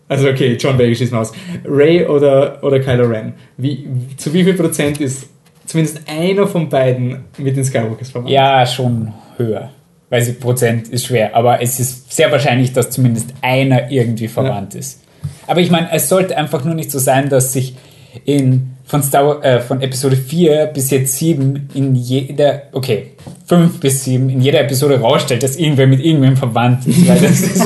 Also 0.09 0.29
okay, 0.29 0.57
John 0.59 0.77
Baker 0.77 0.95
schießt 0.95 1.11
mal 1.11 1.21
aus. 1.21 1.31
Ray 1.65 2.05
oder, 2.05 2.61
oder 2.63 2.79
Kylo 2.79 3.05
Ren. 3.05 3.33
Wie, 3.57 3.87
zu 4.17 4.33
wie 4.33 4.43
viel 4.43 4.53
Prozent 4.53 4.99
ist 4.99 5.29
zumindest 5.65 6.01
einer 6.07 6.47
von 6.47 6.67
beiden 6.69 7.25
mit 7.37 7.55
den 7.55 7.63
Skywalkers 7.63 8.09
verwandt? 8.09 8.31
Ja, 8.31 8.65
schon 8.65 9.13
höher 9.37 9.69
weil 10.13 10.21
sie 10.21 10.33
Prozent 10.33 10.89
ist 10.89 11.07
schwer, 11.07 11.35
aber 11.35 11.59
es 11.63 11.79
ist 11.79 12.13
sehr 12.13 12.31
wahrscheinlich, 12.31 12.71
dass 12.71 12.91
zumindest 12.91 13.33
einer 13.41 13.89
irgendwie 13.89 14.27
verwandt 14.27 14.75
ja. 14.75 14.79
ist. 14.79 15.01
Aber 15.47 15.59
ich 15.59 15.71
meine, 15.71 15.91
es 15.91 16.07
sollte 16.07 16.37
einfach 16.37 16.63
nur 16.63 16.75
nicht 16.75 16.91
so 16.91 16.99
sein, 16.99 17.29
dass 17.29 17.51
sich 17.51 17.75
in 18.23 18.73
von, 18.85 19.01
Star, 19.01 19.43
äh, 19.43 19.59
von 19.59 19.81
Episode 19.81 20.15
4 20.15 20.67
bis 20.67 20.91
jetzt 20.91 21.17
7 21.17 21.67
in 21.73 21.95
jeder, 21.95 22.61
okay, 22.73 23.13
5 23.47 23.79
bis 23.79 24.03
7 24.03 24.29
in 24.29 24.39
jeder 24.39 24.59
Episode 24.59 24.99
rausstellt, 25.01 25.41
dass 25.41 25.55
irgendwer 25.55 25.87
mit 25.87 25.99
irgendwem 25.99 26.37
verwandt 26.37 26.85
ist. 26.85 27.07
Weil 27.07 27.19
das 27.19 27.41
ist, 27.41 27.65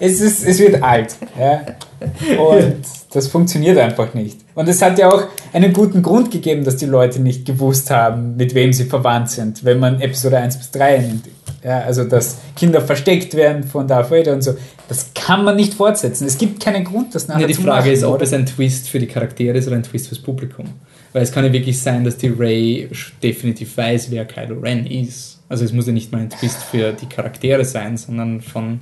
es, 0.00 0.20
ist, 0.22 0.46
es 0.46 0.58
wird 0.58 0.82
alt. 0.82 1.16
Ja? 1.38 1.66
Und 2.00 2.82
das 3.12 3.28
funktioniert 3.28 3.78
einfach 3.78 4.14
nicht. 4.14 4.40
Und 4.54 4.68
es 4.68 4.82
hat 4.82 4.98
ja 4.98 5.10
auch 5.10 5.24
einen 5.52 5.72
guten 5.72 6.02
Grund 6.02 6.30
gegeben, 6.30 6.64
dass 6.64 6.76
die 6.76 6.86
Leute 6.86 7.20
nicht 7.20 7.44
gewusst 7.44 7.90
haben, 7.90 8.36
mit 8.36 8.54
wem 8.54 8.72
sie 8.72 8.84
verwandt 8.84 9.30
sind, 9.30 9.64
wenn 9.64 9.78
man 9.78 10.00
Episode 10.00 10.38
1 10.38 10.56
bis 10.58 10.70
3 10.72 10.98
nimmt. 10.98 11.24
Ja, 11.62 11.80
also, 11.80 12.04
dass 12.04 12.36
Kinder 12.56 12.82
versteckt 12.82 13.34
werden 13.34 13.64
von 13.64 13.88
Darth 13.88 14.10
Vader 14.10 14.34
und 14.34 14.42
so. 14.42 14.54
Das 14.86 15.12
kann 15.14 15.44
man 15.44 15.56
nicht 15.56 15.72
fortsetzen. 15.72 16.26
Es 16.26 16.36
gibt 16.36 16.62
keinen 16.62 16.84
Grund, 16.84 17.14
das 17.14 17.26
nachher 17.26 17.42
ja, 17.42 17.46
Die 17.46 17.54
Frage 17.54 17.68
machen, 17.68 17.92
ist, 17.92 18.04
ob 18.04 18.14
oder? 18.14 18.24
es 18.24 18.34
ein 18.34 18.44
Twist 18.44 18.88
für 18.88 18.98
die 18.98 19.06
Charaktere 19.06 19.56
ist 19.56 19.66
oder 19.66 19.76
ein 19.76 19.82
Twist 19.82 20.08
fürs 20.08 20.20
Publikum. 20.20 20.66
Weil 21.14 21.22
es 21.22 21.32
kann 21.32 21.44
ja 21.44 21.52
wirklich 21.52 21.80
sein, 21.80 22.04
dass 22.04 22.18
die 22.18 22.28
Ray 22.28 22.90
definitiv 23.22 23.76
weiß, 23.76 24.10
wer 24.10 24.26
Kylo 24.26 24.60
Ren 24.60 24.84
ist. 24.84 25.40
Also 25.48 25.64
es 25.64 25.72
muss 25.72 25.86
ja 25.86 25.92
nicht 25.92 26.12
mal 26.12 26.20
ein 26.20 26.30
Twist 26.30 26.62
für 26.64 26.92
die 26.92 27.06
Charaktere 27.06 27.64
sein, 27.64 27.96
sondern 27.96 28.42
von, 28.42 28.80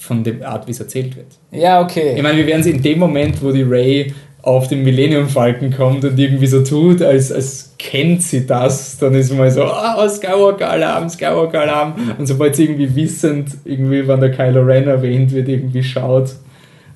von 0.00 0.24
der 0.24 0.48
Art, 0.48 0.66
wie 0.66 0.70
es 0.70 0.80
erzählt 0.80 1.14
wird. 1.14 1.26
Ja, 1.52 1.82
okay. 1.82 2.14
Ich 2.16 2.22
meine, 2.22 2.38
wir 2.38 2.46
werden 2.46 2.62
sie 2.62 2.70
in 2.70 2.82
dem 2.82 2.98
Moment, 2.98 3.42
wo 3.42 3.52
die 3.52 3.62
Ray 3.62 4.14
auf 4.42 4.66
den 4.66 4.82
Millennium 4.82 5.28
Falken 5.28 5.70
kommt 5.70 6.02
und 6.06 6.18
irgendwie 6.18 6.46
so 6.46 6.64
tut, 6.64 7.02
als, 7.02 7.30
als 7.30 7.74
kennt 7.78 8.22
sie 8.22 8.46
das, 8.46 8.96
dann 8.96 9.12
ist 9.14 9.30
mal 9.36 9.50
so, 9.50 9.64
ah, 9.64 9.98
oh, 9.98 10.08
Skywalker 10.08 10.70
Alarm, 10.70 11.10
Skywalker 11.10 11.60
Alarm. 11.60 11.94
Und 12.18 12.26
sobald 12.26 12.56
sie 12.56 12.64
irgendwie 12.64 12.96
wissend, 12.96 13.50
irgendwie, 13.66 14.08
wann 14.08 14.20
der 14.20 14.30
Kylo 14.30 14.62
Ren 14.62 14.88
erwähnt 14.88 15.32
wird, 15.32 15.48
irgendwie 15.48 15.82
schaut, 15.82 16.30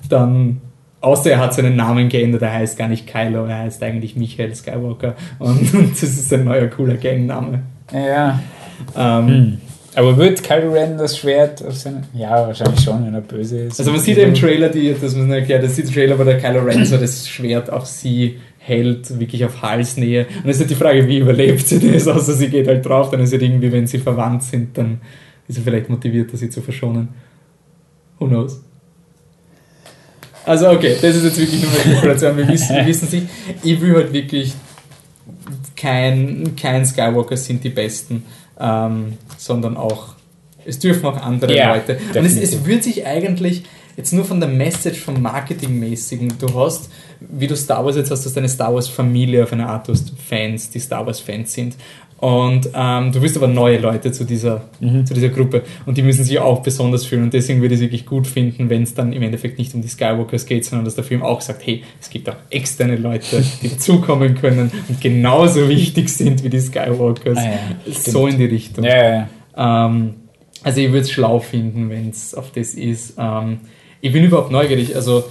dann, 0.09 0.59
außer 1.01 1.29
er 1.29 1.39
hat 1.39 1.53
seinen 1.53 1.75
Namen 1.75 2.09
geändert, 2.09 2.41
er 2.41 2.53
heißt 2.53 2.75
gar 2.75 2.87
nicht 2.87 3.05
Kylo, 3.05 3.45
er 3.45 3.59
heißt 3.59 3.83
eigentlich 3.83 4.15
Michael 4.15 4.55
Skywalker 4.55 5.13
und, 5.37 5.73
und 5.75 5.91
das 5.91 6.01
ist 6.01 6.33
ein 6.33 6.45
neuer 6.45 6.67
cooler 6.67 6.95
Gangname. 6.95 7.59
Ja. 7.93 8.39
Ähm, 8.97 9.27
hm. 9.27 9.57
Aber 9.95 10.17
wird 10.17 10.43
Kylo 10.43 10.73
Ren 10.73 10.97
das 10.97 11.17
Schwert 11.17 11.65
auf 11.65 11.75
seine. 11.75 12.03
Ja, 12.13 12.47
wahrscheinlich 12.47 12.81
schon, 12.81 13.05
wenn 13.05 13.13
er 13.13 13.21
böse 13.21 13.59
ist. 13.59 13.79
Also 13.79 13.91
man 13.91 14.01
sieht 14.01 14.17
im 14.17 14.33
Trailer, 14.33 14.67
die, 14.67 14.93
das 14.93 15.15
muss 15.15 15.25
man 15.25 15.31
erklären, 15.31 15.61
das 15.61 15.75
sieht 15.75 15.85
im 15.85 15.93
Trailer, 15.93 16.19
wo 16.19 16.23
der 16.23 16.37
Kylo 16.37 16.63
Ren 16.63 16.85
so 16.85 16.97
das 16.97 17.27
Schwert 17.27 17.69
auf 17.69 17.85
sie 17.85 18.39
hält, 18.57 19.19
wirklich 19.19 19.45
auf 19.45 19.61
Halsnähe. 19.61 20.25
Und 20.43 20.49
es 20.49 20.57
ist 20.57 20.61
halt 20.61 20.71
die 20.71 20.75
Frage, 20.75 21.07
wie 21.07 21.19
überlebt 21.19 21.67
sie 21.67 21.79
das, 21.79 22.07
außer 22.07 22.33
sie 22.33 22.49
geht 22.49 22.67
halt 22.67 22.85
drauf, 22.85 23.09
dann 23.09 23.21
ist 23.21 23.33
es 23.33 23.41
irgendwie, 23.41 23.71
wenn 23.71 23.87
sie 23.87 23.99
verwandt 23.99 24.43
sind, 24.43 24.77
dann 24.77 24.99
ist 25.47 25.55
sie 25.55 25.61
vielleicht 25.61 25.89
motiviert, 25.89 26.29
sie 26.33 26.49
zu 26.49 26.61
verschonen. 26.61 27.09
Who 28.19 28.27
knows? 28.27 28.61
Also 30.45 30.69
okay, 30.69 30.95
das 31.01 31.15
ist 31.15 31.23
jetzt 31.23 31.39
wirklich 31.39 31.61
nur 31.61 31.71
eine 31.71 31.79
Spekulation, 31.79 32.37
wir 32.37 32.47
wissen 32.47 32.75
wir 32.75 32.85
wissen 32.85 33.07
nicht. 33.11 33.27
Ich 33.63 33.81
will 33.81 33.95
halt 33.95 34.13
wirklich 34.13 34.53
kein, 35.75 36.55
kein 36.55 36.85
Skywalker 36.85 37.37
sind 37.37 37.63
die 37.63 37.69
Besten 37.69 38.23
ähm, 38.59 39.17
sondern 39.37 39.77
auch, 39.77 40.15
es 40.65 40.79
dürfen 40.79 41.05
auch 41.05 41.17
andere 41.17 41.55
ja, 41.55 41.75
Leute. 41.75 41.97
Und 42.15 42.25
es, 42.25 42.37
es 42.37 42.65
würde 42.65 42.83
sich 42.83 43.05
eigentlich 43.05 43.63
jetzt 43.97 44.11
nur 44.11 44.25
von 44.25 44.39
der 44.39 44.49
Message, 44.49 44.99
vom 44.99 45.21
Marketingmäßigen, 45.21 46.33
du 46.39 46.53
hast, 46.53 46.89
wie 47.19 47.47
du 47.47 47.55
Star 47.55 47.85
Wars 47.85 47.95
jetzt 47.95 48.11
hast, 48.11 48.25
du 48.25 48.29
hast 48.29 48.37
eine 48.37 48.49
Star 48.49 48.73
Wars 48.73 48.87
Familie 48.87 49.43
auf 49.43 49.53
eine 49.53 49.67
Art, 49.67 49.87
du 49.87 49.93
hast 49.93 50.11
Fans, 50.17 50.69
die 50.69 50.79
Star 50.79 51.05
Wars 51.05 51.19
Fans 51.19 51.53
sind 51.53 51.75
und 52.17 52.69
ähm, 52.73 53.11
du 53.11 53.21
wirst 53.21 53.35
aber 53.35 53.47
neue 53.47 53.77
Leute 53.77 54.11
zu 54.11 54.23
dieser, 54.23 54.63
mhm. 54.79 55.05
zu 55.05 55.13
dieser 55.13 55.29
Gruppe 55.29 55.63
und 55.85 55.97
die 55.97 56.01
müssen 56.01 56.23
sich 56.23 56.39
auch 56.39 56.63
besonders 56.63 57.05
fühlen 57.05 57.23
und 57.23 57.33
deswegen 57.33 57.61
würde 57.61 57.75
ich 57.75 57.81
es 57.81 57.83
wirklich 57.83 58.05
gut 58.05 58.25
finden, 58.25 58.69
wenn 58.69 58.83
es 58.83 58.93
dann 58.93 59.11
im 59.11 59.21
Endeffekt 59.21 59.57
nicht 59.59 59.73
um 59.75 59.81
die 59.81 59.89
Skywalkers 59.89 60.45
geht, 60.45 60.63
sondern 60.63 60.85
dass 60.85 60.95
der 60.95 61.03
Film 61.03 61.23
auch 61.23 61.41
sagt, 61.41 61.67
hey, 61.67 61.83
es 61.99 62.09
gibt 62.09 62.29
auch 62.29 62.37
externe 62.49 62.95
Leute, 62.95 63.43
die 63.61 63.69
dazukommen 63.69 64.35
können 64.35 64.71
und 64.87 65.01
genauso 65.01 65.67
wichtig 65.67 66.09
sind 66.09 66.43
wie 66.43 66.49
die 66.49 66.61
Skywalkers. 66.61 67.37
Ah, 67.37 67.49
ja, 67.85 67.93
so 67.93 68.27
in 68.27 68.37
die 68.37 68.45
Richtung. 68.45 68.85
Ja, 68.85 69.27
ja. 69.57 69.85
Ähm, 69.87 70.13
also 70.63 70.79
ich 70.79 70.87
würde 70.87 71.01
es 71.01 71.11
schlau 71.11 71.39
finden, 71.39 71.89
wenn 71.89 72.09
es 72.09 72.33
auf 72.33 72.51
das 72.51 72.75
ist. 72.75 73.15
Ähm, 73.19 73.59
ich 73.99 74.13
bin 74.13 74.23
überhaupt 74.23 74.51
neugierig, 74.51 74.95
also 74.95 75.25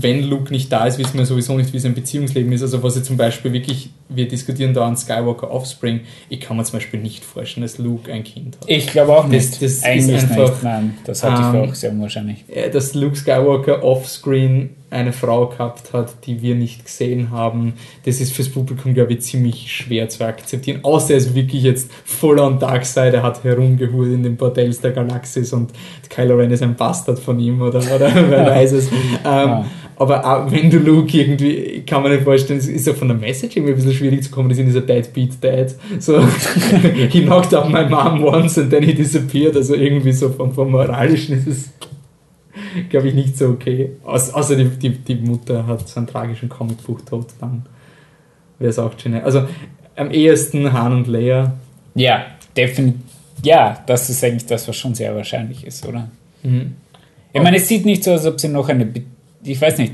wenn 0.00 0.22
Luke 0.22 0.50
nicht 0.52 0.72
da 0.72 0.86
ist, 0.86 0.98
wissen 0.98 1.18
wir 1.18 1.26
sowieso 1.26 1.54
nicht, 1.56 1.72
wie 1.74 1.78
sein 1.78 1.94
Beziehungsleben 1.94 2.50
ist. 2.52 2.62
Also 2.62 2.82
was 2.82 2.96
ich 2.96 3.02
zum 3.04 3.18
Beispiel 3.18 3.52
wirklich, 3.52 3.90
wir 4.08 4.26
diskutieren 4.26 4.72
da 4.72 4.86
an 4.86 4.96
Skywalker 4.96 5.50
Offspring, 5.50 6.00
ich 6.30 6.40
kann 6.40 6.56
mir 6.56 6.64
zum 6.64 6.78
Beispiel 6.78 7.00
nicht 7.00 7.22
vorstellen, 7.22 7.62
dass 7.62 7.76
Luke 7.76 8.10
ein 8.10 8.24
Kind 8.24 8.56
hat. 8.56 8.64
Ich 8.68 8.86
glaube 8.86 9.14
auch 9.14 9.26
nicht. 9.26 9.52
Das, 9.52 9.58
das 9.60 9.82
Eigentlich 9.82 10.16
ist 10.16 10.30
einfach, 10.30 10.50
nicht, 10.50 10.62
nein. 10.62 10.94
Das 11.04 11.18
ich 11.18 11.28
für 11.28 11.36
ähm, 11.36 11.70
auch 11.70 11.74
sehr 11.74 11.90
unwahrscheinlich. 11.90 12.44
Dass 12.72 12.94
Luke 12.94 13.16
Skywalker 13.16 13.84
Offscreen 13.84 14.70
eine 14.92 15.12
Frau 15.12 15.46
gehabt 15.46 15.92
hat, 15.94 16.26
die 16.26 16.42
wir 16.42 16.54
nicht 16.54 16.84
gesehen 16.84 17.30
haben, 17.30 17.74
das 18.04 18.20
ist 18.20 18.32
fürs 18.32 18.50
Publikum, 18.50 18.92
glaube 18.92 19.14
ich, 19.14 19.22
ziemlich 19.22 19.72
schwer 19.72 20.08
zu 20.08 20.24
akzeptieren. 20.24 20.80
Außer 20.82 21.12
er 21.12 21.16
ist 21.16 21.34
wirklich 21.34 21.62
jetzt 21.62 21.90
voll 22.04 22.38
on 22.38 22.58
Darkseid, 22.58 23.14
er 23.14 23.22
hat 23.22 23.42
herumgehurt 23.42 24.08
in 24.08 24.22
den 24.22 24.36
Bordells 24.36 24.80
der 24.80 24.90
Galaxis 24.90 25.52
und 25.54 25.72
Kylo 26.10 26.36
Ren 26.36 26.50
ist 26.50 26.62
ein 26.62 26.76
Bastard 26.76 27.18
von 27.18 27.40
ihm 27.40 27.62
oder, 27.62 27.78
oder 27.78 28.12
wer 28.28 28.46
weiß 28.50 28.72
es. 28.72 28.88
Ähm, 28.88 28.98
ja. 29.24 29.66
Aber 30.02 30.24
auch 30.24 30.50
wenn 30.50 30.68
du 30.68 30.78
Luke 30.78 31.16
irgendwie, 31.16 31.82
kann 31.86 32.02
man 32.02 32.10
nicht 32.12 32.24
vorstellen, 32.24 32.58
es 32.58 32.66
ist 32.66 32.86
ja 32.86 32.92
von 32.92 33.06
der 33.06 33.16
Message 33.16 33.56
irgendwie 33.56 33.74
ein 33.74 33.76
bisschen 33.76 33.92
schwierig 33.92 34.24
zu 34.24 34.30
kommen, 34.30 34.48
das 34.48 34.58
ist 34.58 34.62
in 34.62 34.66
dieser 34.66 34.80
Dad 34.80 35.12
Beat 35.12 35.32
Dad. 35.40 35.74
So, 36.00 36.20
he 37.08 37.22
knocked 37.22 37.54
up 37.54 37.68
my 37.68 37.84
mom 37.84 38.24
once 38.24 38.58
and 38.58 38.70
then 38.70 38.82
he 38.82 38.94
disappeared. 38.94 39.56
Also 39.56 39.74
irgendwie 39.74 40.12
so 40.12 40.28
vom, 40.30 40.52
vom 40.52 40.72
Moralischen 40.72 41.36
ist 41.36 41.46
es 41.46 41.70
glaube 42.88 43.08
ich, 43.08 43.14
nicht 43.14 43.38
so 43.38 43.48
okay. 43.48 43.92
außer 44.04 44.56
die, 44.56 44.64
die, 44.64 44.90
die 44.90 45.14
Mutter 45.14 45.66
hat 45.66 45.88
so 45.88 46.00
einen 46.00 46.06
tragischen 46.06 46.48
Comicbuch-Tod, 46.48 47.26
dann 47.40 47.64
wäre 48.58 48.70
es 48.70 48.78
auch 48.78 48.92
schön. 48.98 49.14
Also 49.14 49.46
am 49.96 50.10
ehesten 50.10 50.72
Han 50.72 50.92
und 50.92 51.06
Leia. 51.06 51.54
Ja, 51.94 52.26
definitiv. 52.56 53.00
Ja, 53.42 53.82
das 53.86 54.08
ist 54.08 54.22
eigentlich 54.22 54.46
das, 54.46 54.68
was 54.68 54.76
schon 54.76 54.94
sehr 54.94 55.14
wahrscheinlich 55.14 55.66
ist, 55.66 55.86
oder? 55.86 56.08
Mhm. 56.42 56.74
Ich 57.32 57.42
meine, 57.42 57.56
es 57.56 57.66
sieht 57.66 57.84
nicht 57.84 58.04
so 58.04 58.12
aus, 58.12 58.20
als 58.20 58.34
ob 58.34 58.40
sie 58.40 58.48
noch 58.48 58.68
eine. 58.68 58.86
Be 58.86 59.02
ich 59.44 59.60
weiß 59.60 59.78
nicht, 59.78 59.92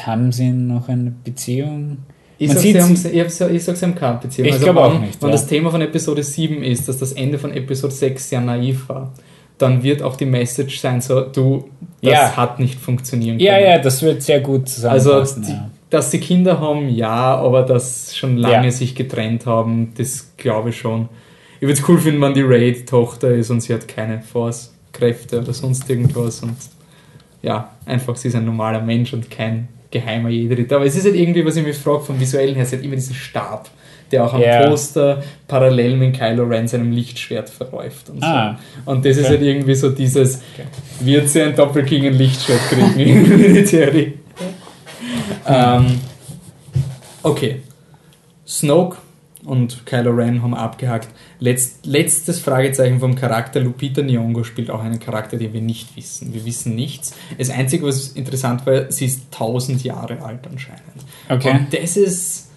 haben 0.00 0.32
sie 0.32 0.50
noch 0.50 0.88
eine 0.88 1.12
Beziehung? 1.24 1.98
Ich 2.38 2.50
sage, 2.50 2.60
sie 2.60 2.80
haben, 2.80 2.92
ich, 3.54 3.64
sag, 3.64 3.76
sie 3.76 3.84
haben 3.84 3.94
keine 3.96 4.18
Beziehung. 4.18 4.46
Ich 4.46 4.54
also 4.54 4.64
glaube 4.66 4.82
auch 4.82 5.00
nicht. 5.00 5.20
Wenn 5.20 5.28
ja. 5.28 5.32
das 5.32 5.46
Thema 5.46 5.70
von 5.70 5.80
Episode 5.80 6.22
7 6.22 6.62
ist, 6.62 6.88
dass 6.88 6.98
das 6.98 7.12
Ende 7.12 7.38
von 7.38 7.52
Episode 7.52 7.92
6 7.92 8.28
sehr 8.28 8.40
naiv 8.40 8.88
war, 8.88 9.12
dann 9.58 9.82
wird 9.82 10.02
auch 10.02 10.14
die 10.14 10.24
Message 10.24 10.78
sein, 10.78 11.00
so, 11.00 11.22
du, 11.22 11.68
das 12.00 12.12
ja. 12.12 12.36
hat 12.36 12.60
nicht 12.60 12.78
funktionieren 12.78 13.38
können. 13.38 13.46
Ja, 13.46 13.58
ja, 13.58 13.78
das 13.78 14.02
wird 14.02 14.22
sehr 14.22 14.40
gut 14.40 14.68
zusammenpassen. 14.68 15.42
Also, 15.42 15.52
die, 15.52 15.56
ja. 15.56 15.70
dass 15.90 16.12
sie 16.12 16.20
Kinder 16.20 16.60
haben, 16.60 16.88
ja, 16.88 17.34
aber 17.36 17.62
dass 17.62 18.16
schon 18.16 18.36
lange 18.36 18.70
sich 18.70 18.94
getrennt 18.94 19.46
haben, 19.46 19.92
das 19.96 20.32
glaube 20.36 20.70
ich 20.70 20.78
schon. 20.78 21.08
Ich 21.56 21.62
würde 21.62 21.80
es 21.80 21.88
cool 21.88 21.98
finden, 21.98 22.20
wenn 22.20 22.34
die 22.34 22.42
Raid 22.42 22.88
Tochter 22.88 23.34
ist 23.34 23.50
und 23.50 23.60
sie 23.62 23.74
hat 23.74 23.88
keine 23.88 24.22
Force-Kräfte 24.22 25.40
oder 25.40 25.52
sonst 25.52 25.90
irgendwas 25.90 26.40
und 26.40 26.54
ja, 27.42 27.70
einfach 27.86 28.16
sie 28.16 28.28
ist 28.28 28.34
ein 28.34 28.44
normaler 28.44 28.80
Mensch 28.80 29.12
und 29.12 29.30
kein 29.30 29.68
geheimer 29.90 30.28
Jedi. 30.28 30.66
Aber 30.74 30.84
es 30.84 30.96
ist 30.96 31.04
halt 31.04 31.14
irgendwie, 31.14 31.44
was 31.44 31.56
ich 31.56 31.64
mich 31.64 31.76
frage, 31.76 32.00
vom 32.00 32.20
Visuellen 32.20 32.54
her, 32.54 32.66
sie 32.66 32.76
hat 32.76 32.84
immer 32.84 32.96
diesen 32.96 33.14
Stab 33.14 33.70
der 34.10 34.24
auch 34.24 34.34
am 34.34 34.40
yeah. 34.40 34.66
Poster 34.66 35.22
parallel 35.46 35.96
mit 35.96 36.18
Kylo 36.18 36.44
Ren 36.44 36.68
seinem 36.68 36.92
Lichtschwert 36.92 37.50
verläuft. 37.50 38.10
Und, 38.10 38.20
so. 38.20 38.26
ah, 38.26 38.58
und 38.84 39.04
das 39.04 39.16
okay. 39.16 39.20
ist 39.20 39.28
halt 39.30 39.42
irgendwie 39.42 39.74
so 39.74 39.90
dieses, 39.90 40.42
okay. 40.54 40.66
wird 41.00 41.28
sie 41.28 41.42
ein 41.42 41.54
Doppelking 41.54 42.06
ein 42.06 42.14
Lichtschwert 42.14 42.60
kriegen 42.68 42.98
in 42.98 43.38
Military? 43.38 44.14
ähm, 45.46 46.00
okay. 47.22 47.62
Snoke 48.46 48.96
und 49.48 49.86
Kylo 49.86 50.10
Ren 50.10 50.42
haben 50.42 50.54
abgehakt. 50.54 51.08
Letzt, 51.40 51.86
letztes 51.86 52.40
Fragezeichen 52.40 53.00
vom 53.00 53.14
Charakter. 53.14 53.60
Lupita 53.60 54.02
Nyong'o 54.02 54.44
spielt 54.44 54.70
auch 54.70 54.82
einen 54.82 55.00
Charakter, 55.00 55.36
den 55.36 55.52
wir 55.52 55.60
nicht 55.60 55.96
wissen. 55.96 56.34
Wir 56.34 56.44
wissen 56.44 56.74
nichts. 56.74 57.14
Das 57.36 57.50
Einzige, 57.50 57.86
was 57.86 58.08
interessant 58.08 58.66
war, 58.66 58.90
sie 58.92 59.06
ist 59.06 59.22
1000 59.32 59.82
Jahre 59.84 60.20
alt 60.22 60.46
anscheinend. 60.50 60.82
Okay. 61.28 61.50
Und 61.50 61.72
das 61.72 61.96
ist 61.96 62.48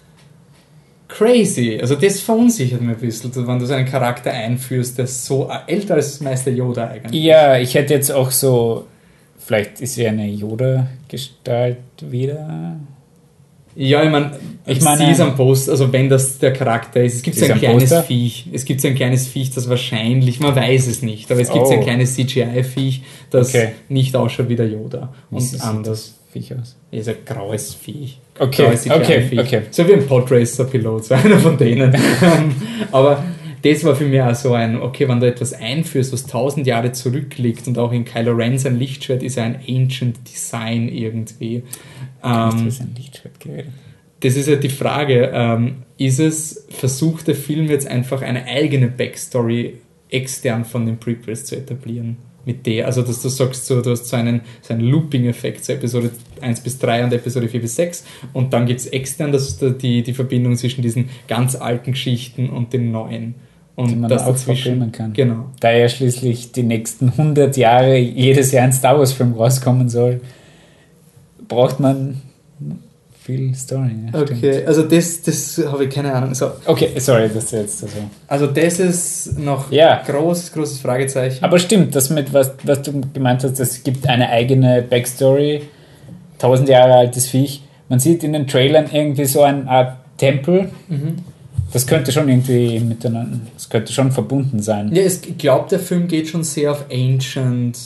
crazy. 1.08 1.78
Also 1.80 1.94
das 1.94 2.20
verunsichert 2.20 2.80
mich 2.80 2.96
ein 2.96 3.00
bisschen, 3.00 3.34
wenn 3.46 3.58
du 3.58 3.66
so 3.66 3.74
einen 3.74 3.86
Charakter 3.86 4.30
einführst, 4.30 4.98
der 4.98 5.06
so 5.06 5.50
älter 5.66 5.94
als 5.94 6.20
Meister 6.20 6.50
Yoda 6.50 6.88
eigentlich. 6.88 7.22
Ja, 7.22 7.58
ich 7.58 7.74
hätte 7.74 7.94
jetzt 7.94 8.10
auch 8.10 8.30
so, 8.30 8.86
vielleicht 9.38 9.80
ist 9.80 9.94
sie 9.94 10.06
eine 10.06 10.28
Yoda-Gestalt 10.28 11.78
wieder. 12.00 12.76
Ja, 13.74 14.02
ich 14.04 14.10
meine, 14.10 14.38
ich 14.66 14.80
meine, 14.82 15.06
sie 15.06 15.12
ist 15.12 15.20
am 15.20 15.34
Post, 15.34 15.70
also 15.70 15.92
wenn 15.92 16.08
das 16.08 16.38
der 16.38 16.52
Charakter 16.52 17.02
ist, 17.02 17.16
es 17.16 17.22
gibt 17.22 17.36
so 17.36 17.46
ein 17.46 17.58
kleines 17.58 17.84
Poster? 17.84 18.02
Viech, 18.02 18.46
es 18.52 18.64
gibt 18.64 18.80
so 18.80 18.88
ein 18.88 18.94
kleines 18.94 19.26
Viech, 19.26 19.50
das 19.50 19.68
wahrscheinlich, 19.68 20.40
man 20.40 20.54
weiß 20.54 20.86
es 20.88 21.02
nicht, 21.02 21.30
aber 21.30 21.40
es 21.40 21.50
gibt 21.50 21.64
oh. 21.64 21.68
so 21.68 21.72
ein 21.72 21.80
oh. 21.80 21.82
kleines 21.82 22.14
CGI-Viech, 22.14 23.02
das 23.30 23.48
okay. 23.48 23.72
nicht 23.88 24.14
ausschaut 24.14 24.48
wie 24.48 24.56
der 24.56 24.68
Yoda 24.68 25.12
und 25.30 25.60
anders. 25.60 26.14
Viech 26.32 26.54
aus? 26.54 26.76
Ist 26.90 27.08
ein 27.08 27.16
graues 27.26 27.74
Viech. 27.74 28.18
Okay, 28.38 28.68
okay, 28.88 29.38
okay. 29.38 29.62
So 29.70 29.86
wie 29.86 29.94
ein 29.94 30.06
Podracer-Pilot, 30.06 31.04
so 31.06 31.14
einer 31.14 31.38
von 31.38 31.58
denen. 31.58 31.94
Aber 32.92 33.22
das 33.62 33.84
war 33.84 33.94
für 33.94 34.04
mich 34.04 34.20
auch 34.20 34.34
so 34.34 34.54
ein, 34.54 34.80
okay, 34.80 35.08
wenn 35.08 35.20
du 35.20 35.26
etwas 35.26 35.52
einführst, 35.52 36.12
was 36.12 36.26
tausend 36.26 36.66
Jahre 36.66 36.92
zurückliegt 36.92 37.68
und 37.68 37.78
auch 37.78 37.92
in 37.92 38.04
Kylo 38.04 38.32
Ren 38.32 38.58
sein 38.58 38.78
Lichtschwert 38.78 39.22
ist 39.22 39.36
ja 39.36 39.44
ein 39.44 39.60
Ancient 39.68 40.16
Design 40.28 40.88
irgendwie. 40.88 41.62
Ähm, 42.22 42.64
das 42.64 42.80
ein 42.80 42.94
Lichtschwert 42.96 43.40
geredet? 43.40 43.72
Das 44.20 44.36
ist 44.36 44.48
ja 44.48 44.56
die 44.56 44.68
Frage, 44.68 45.30
ähm, 45.32 45.82
ist 45.98 46.20
es, 46.20 46.66
versucht 46.70 47.26
der 47.26 47.34
Film 47.34 47.66
jetzt 47.66 47.86
einfach 47.86 48.22
eine 48.22 48.44
eigene 48.44 48.88
Backstory 48.88 49.78
extern 50.10 50.64
von 50.64 50.86
den 50.86 50.98
Prequels 50.98 51.44
zu 51.44 51.56
etablieren? 51.56 52.16
mit 52.44 52.66
der, 52.66 52.86
also 52.86 53.02
dass 53.02 53.22
du 53.22 53.28
sagst, 53.28 53.66
so, 53.66 53.80
du 53.80 53.90
hast 53.90 54.06
so 54.06 54.16
einen, 54.16 54.40
so 54.60 54.74
einen 54.74 54.82
Looping-Effekt, 54.82 55.64
so 55.64 55.72
Episode 55.72 56.10
1 56.40 56.60
bis 56.60 56.78
3 56.78 57.04
und 57.04 57.12
Episode 57.12 57.48
4 57.48 57.60
bis 57.60 57.76
6 57.76 58.04
und 58.32 58.52
dann 58.52 58.66
gibt 58.66 58.80
es 58.80 58.86
extern 58.86 59.32
das, 59.32 59.58
die, 59.58 60.02
die 60.02 60.12
Verbindung 60.12 60.56
zwischen 60.56 60.82
diesen 60.82 61.08
ganz 61.28 61.54
alten 61.54 61.92
Geschichten 61.92 62.50
und 62.50 62.72
den 62.72 62.90
neuen. 62.90 63.34
Und 63.74 63.98
man 63.98 64.10
das 64.10 64.24
auch 64.24 64.36
verfilmen 64.36 64.92
kann. 64.92 65.14
Genau. 65.14 65.50
Da 65.60 65.72
ja 65.72 65.88
schließlich 65.88 66.52
die 66.52 66.62
nächsten 66.62 67.08
100 67.08 67.56
Jahre 67.56 67.96
jedes 67.96 68.52
Jahr 68.52 68.64
ein 68.64 68.72
Star 68.72 68.98
Wars 68.98 69.14
Film 69.14 69.32
rauskommen 69.32 69.88
soll, 69.88 70.20
braucht 71.52 71.80
man 71.80 72.20
viel 73.24 73.54
Story. 73.54 73.90
Ja, 74.12 74.20
stimmt. 74.24 74.38
Okay, 74.38 74.64
also 74.66 74.82
das, 74.82 75.22
das 75.22 75.60
habe 75.70 75.84
ich 75.84 75.90
keine 75.90 76.12
Ahnung. 76.12 76.34
So, 76.34 76.50
Okay, 76.66 76.88
sorry, 76.98 77.28
das 77.32 77.44
ist 77.44 77.52
jetzt 77.52 77.78
so. 77.78 77.86
also 78.26 78.46
das 78.48 78.80
ist 78.80 79.38
noch 79.38 79.70
Ja. 79.70 80.02
großes, 80.04 80.52
großes 80.52 80.80
Fragezeichen. 80.80 81.44
Aber 81.44 81.58
stimmt, 81.60 81.94
das 81.94 82.10
mit, 82.10 82.32
was, 82.32 82.50
was 82.64 82.82
du 82.82 83.00
gemeint 83.14 83.44
hast, 83.44 83.60
es 83.60 83.84
gibt 83.84 84.08
eine 84.08 84.28
eigene 84.28 84.82
Backstory, 84.82 85.62
tausend 86.38 86.68
Jahre 86.68 86.94
altes 86.94 87.28
Viech. 87.28 87.62
Man 87.88 88.00
sieht 88.00 88.24
in 88.24 88.32
den 88.32 88.46
Trailern 88.48 88.86
irgendwie 88.92 89.26
so 89.26 89.42
eine 89.42 89.68
Art 89.68 89.98
Tempel. 90.16 90.70
Mhm. 90.88 91.18
Das 91.72 91.86
könnte 91.86 92.10
schon 92.12 92.28
irgendwie 92.28 92.80
miteinander, 92.80 93.38
das 93.54 93.68
könnte 93.70 93.92
schon 93.92 94.10
verbunden 94.12 94.60
sein. 94.60 94.90
Ja, 94.94 95.02
es, 95.02 95.22
ich 95.24 95.38
glaube, 95.38 95.68
der 95.70 95.78
Film 95.78 96.06
geht 96.08 96.28
schon 96.28 96.42
sehr 96.44 96.72
auf 96.72 96.84
Ancient 96.92 97.78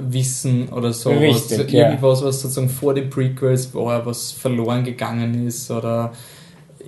Wissen 0.00 0.68
oder 0.68 0.92
so. 0.92 1.10
Richtig, 1.10 1.58
was, 1.58 1.72
ja. 1.72 1.86
Irgendwas, 1.86 2.22
was 2.22 2.40
sozusagen 2.40 2.68
vor 2.68 2.94
den 2.94 3.10
Prequels 3.10 3.74
war, 3.74 4.04
was 4.06 4.32
verloren 4.32 4.84
gegangen 4.84 5.46
ist. 5.46 5.70
Oder 5.70 6.12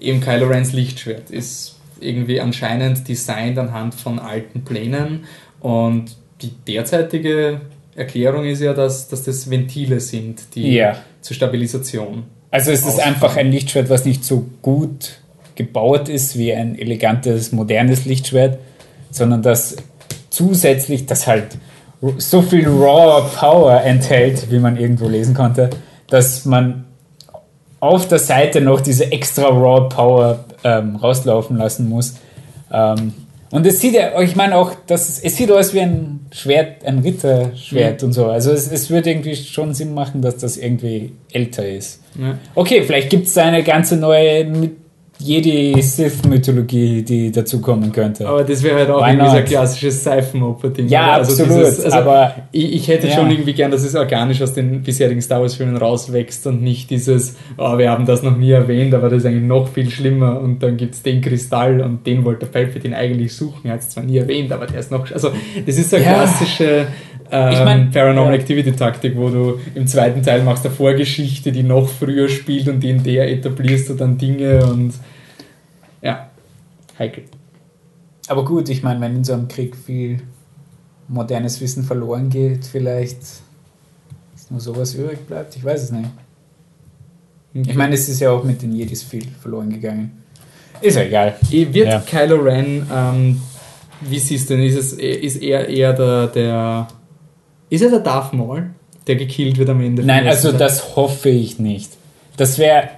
eben 0.01 0.21
Kylo 0.21 0.47
Rens 0.47 0.73
Lichtschwert 0.73 1.31
ist 1.31 1.77
irgendwie 2.01 2.41
anscheinend 2.41 3.09
designt 3.09 3.59
anhand 3.59 3.95
von 3.95 4.19
alten 4.19 4.65
Plänen. 4.65 5.25
Und 5.61 6.17
die 6.43 6.51
derzeitige 6.67 7.61
Erklärung 7.95 8.45
ist 8.45 8.61
ja, 8.61 8.75
dass, 8.75 9.09
dass 9.09 9.25
das 9.25 9.51
Ventile 9.51 10.01
sind, 10.01 10.55
die 10.55 10.75
Ja. 10.75 10.99
zur 11.23 11.35
Stabilisation. 11.35 12.25
Also 12.51 12.71
es 12.71 12.87
ist 12.87 13.01
einfach 13.01 13.37
ein 13.37 13.51
Lichtschwert, 13.51 13.91
was 13.91 14.05
nicht 14.05 14.25
so 14.25 14.47
gut 14.63 15.19
gebaut 15.57 16.09
ist 16.09 16.39
wie 16.39 16.53
ein 16.53 16.79
elegantes, 16.79 17.53
modernes 17.53 18.05
Lichtschwert, 18.05 18.59
sondern 19.11 19.43
das 19.43 19.77
zusätzlich, 20.31 21.07
das 21.07 21.27
halt 21.27 21.57
so 22.19 22.43
viel 22.43 22.67
Raw 22.67 23.25
Power 23.37 23.83
enthält, 23.83 24.51
wie 24.51 24.59
man 24.59 24.77
irgendwo 24.77 25.09
lesen 25.09 25.35
konnte, 25.35 25.71
dass 26.09 26.45
man 26.45 26.85
auf 27.81 28.09
der 28.09 28.19
Seite 28.19 28.61
noch 28.61 28.81
diese 28.81 29.13
extra 29.13 29.49
Raw 29.49 29.89
Power 29.89 30.45
ähm, 30.65 30.97
rauslaufen 30.97 31.57
lassen 31.57 31.89
muss. 31.89 32.15
Ähm, 32.73 33.13
und 33.51 33.65
es 33.65 33.81
sieht 33.81 33.95
ja, 33.95 34.21
ich 34.21 34.35
meine 34.35 34.57
auch, 34.57 34.73
dass 34.87 35.23
es 35.23 35.37
sieht 35.37 35.51
aus 35.51 35.73
wie 35.73 35.81
ein 35.81 36.27
Schwert, 36.33 36.85
ein 36.85 36.99
Ritterschwert 36.99 38.03
und 38.03 38.13
so. 38.13 38.27
Also 38.27 38.51
es, 38.51 38.71
es 38.71 38.91
würde 38.91 39.11
irgendwie 39.11 39.37
schon 39.37 39.73
Sinn 39.73 39.95
machen, 39.95 40.21
dass 40.21 40.39
das 40.39 40.57
irgendwie 40.57 41.13
älter 41.33 41.69
ist. 41.69 42.03
Ja. 42.21 42.39
Okay, 42.55 42.83
vielleicht 42.83 43.09
gibt 43.09 43.29
es 43.29 43.39
eine 43.39 43.63
ganze 43.63 43.97
neue 43.97 44.73
Mi- 45.21 45.25
Jedi-Sith-Mythologie, 45.27 47.03
die 47.03 47.33
dazukommen 47.33 47.93
könnte. 47.93 48.27
Aber 48.29 48.45
das 48.45 48.63
wäre 48.63 48.77
halt 48.79 48.91
auch 48.91 49.03
Why 49.05 49.11
irgendwie 49.13 49.31
so 49.31 49.37
ein 49.37 49.45
klassisches 49.45 50.05
Seifenoper-Ding. 50.05 50.89
Ja? 50.89 51.13
Also 51.15 51.33
absolut, 51.43 51.59
dieses- 51.67 51.85
also 51.85 51.97
aber- 51.99 52.35
ich, 52.53 52.73
ich 52.75 52.89
hätte 52.89 53.09
Ja. 53.09 53.15
schon 53.15 53.31
irgendwie 53.31 53.53
gern, 53.53 53.71
dass 53.71 53.83
es 53.85 53.95
organisch 53.95 54.43
aus 54.43 54.55
den 54.55 54.83
bisherigen 54.83 55.21
Star 55.23 55.41
Wars-Filmen 55.41 55.77
rauswächst 55.77 56.47
und 56.47 56.63
nicht 56.63 56.91
dieses, 56.91 57.37
oh, 57.59 57.79
wir 57.79 57.91
haben 57.91 58.07
das 58.07 58.23
noch 58.23 58.37
nie 58.37 58.51
erwähnt, 58.51 58.95
aber 58.95 59.09
das 59.09 59.21
ist 59.21 59.27
eigentlich 59.27 59.45
noch 59.45 59.69
viel 59.69 59.91
schlimmer 59.91 60.41
und 60.41 60.63
dann 60.63 60.77
gibt 60.77 60.95
es 60.95 61.03
den 61.03 61.21
Kristall 61.21 61.81
und 61.81 62.07
den 62.07 62.25
wollte 62.25 62.47
Palpatine 62.47 62.97
eigentlich 62.97 63.35
suchen. 63.35 63.63
Er 63.69 63.75
hat 63.75 63.81
es 63.81 63.91
zwar 63.91 64.05
nie 64.05 64.19
erwähnt, 64.19 64.53
aber 64.53 64.67
der 64.67 64.81
ist 64.81 64.91
noch. 64.91 65.11
Also, 65.11 65.31
das 65.67 65.79
ist 65.79 65.91
so 65.91 65.97
eine 65.97 66.05
Ja. 66.05 66.13
klassische. 66.15 66.87
Ähm, 67.31 67.53
Ich 67.53 67.65
mein, 67.65 67.91
Paranormal 67.91 68.35
ja. 68.35 68.41
Activity 68.41 68.73
Taktik, 68.73 69.17
wo 69.17 69.29
du 69.29 69.61
im 69.75 69.87
zweiten 69.87 70.23
Teil 70.23 70.43
machst 70.43 70.65
eine 70.65 70.75
Vorgeschichte, 70.75 71.53
die 71.53 71.63
noch 71.63 71.89
früher 71.89 72.29
spielt 72.29 72.69
und 72.69 72.83
in 72.85 73.03
der 73.03 73.31
etablierst 73.31 73.89
du 73.89 73.95
dann 73.95 74.19
Dinge 74.19 74.65
und 74.65 74.95
ja, 76.03 76.31
heikel. 76.99 77.25
Aber 78.29 78.45
gut, 78.45 78.69
ich 78.69 78.83
meine, 78.83 79.01
wenn 79.01 79.17
in 79.17 79.25
so 79.25 79.33
einem 79.33 79.49
Krieg 79.49 79.77
viel 79.77 80.21
modernes 81.09 81.61
Wissen 81.61 81.85
verloren 81.85 82.29
geht, 82.29 82.65
vielleicht 82.65 83.19
ist 84.35 84.51
nur 84.51 84.61
sowas 84.61 84.95
übrig 84.95 85.21
bleibt. 85.27 85.57
Ich 85.57 85.65
weiß 85.65 85.85
es 85.85 85.93
nicht. 85.93 86.11
Ich 87.55 87.75
meine, 87.75 87.95
es 87.95 88.09
ist 88.09 88.21
ja 88.21 88.31
auch 88.31 88.45
mit 88.45 88.61
den 88.61 88.73
Jedis 88.73 89.03
viel 89.03 89.27
verloren 89.41 89.71
gegangen. 89.71 90.23
Ist 90.81 90.97
ja 90.97 91.03
egal. 91.03 91.35
Wird 91.51 91.89
Ja. 91.89 92.01
Kylo 92.01 92.37
Ren, 92.37 92.87
ähm, 92.93 93.41
wie 94.03 94.19
siehst 94.19 94.51
du 94.51 94.57
denn, 94.57 94.67
ist, 94.67 94.77
es, 94.77 94.93
ist 94.93 95.37
er 95.37 95.69
eher 95.69 95.95
der, 95.95 96.27
der, 96.27 96.89
ist 97.71 97.83
er 97.83 97.91
der 97.91 98.01
Darth 98.01 98.33
Maul, 98.33 98.71
der 99.07 99.17
gekillt 99.17 99.59
wird 99.59 99.69
am 99.69 99.81
Ende? 99.81 100.03
Nein, 100.05 100.27
also 100.27 100.51
Teil? 100.51 100.59
das 100.59 100.97
hoffe 100.97 101.29
ich 101.29 101.59
nicht. 101.59 101.91
Das 102.37 102.59
wäre. 102.59 102.89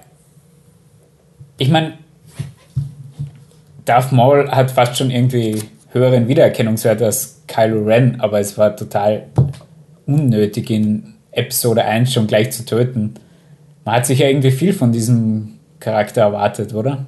Ich 1.59 1.71
meine, 1.71 1.95
Darth 3.85 4.13
Maul 4.13 4.51
hat 4.51 4.71
fast 4.71 4.97
schon 4.97 5.11
irgendwie 5.11 5.63
höheren 5.93 6.29
Wiedererkennungswert 6.29 7.03
als 7.03 7.43
Kylo 7.47 7.85
Ren, 7.85 8.21
aber 8.21 8.39
es 8.39 8.59
war 8.59 8.77
total 8.77 9.25
unnötig, 10.07 10.71
in 10.71 11.15
Episode 11.33 11.85
1 11.85 12.13
schon 12.13 12.27
gleich 12.27 12.53
zu 12.53 12.65
töten. 12.65 13.15
Man 13.85 13.97
hat 13.97 14.07
sich 14.07 14.19
ja 14.19 14.29
irgendwie 14.29 14.51
viel 14.51 14.73
von 14.73 14.93
diesem 14.93 15.55
Charakter 15.81 16.23
erwartet, 16.23 16.75
oder? 16.75 17.07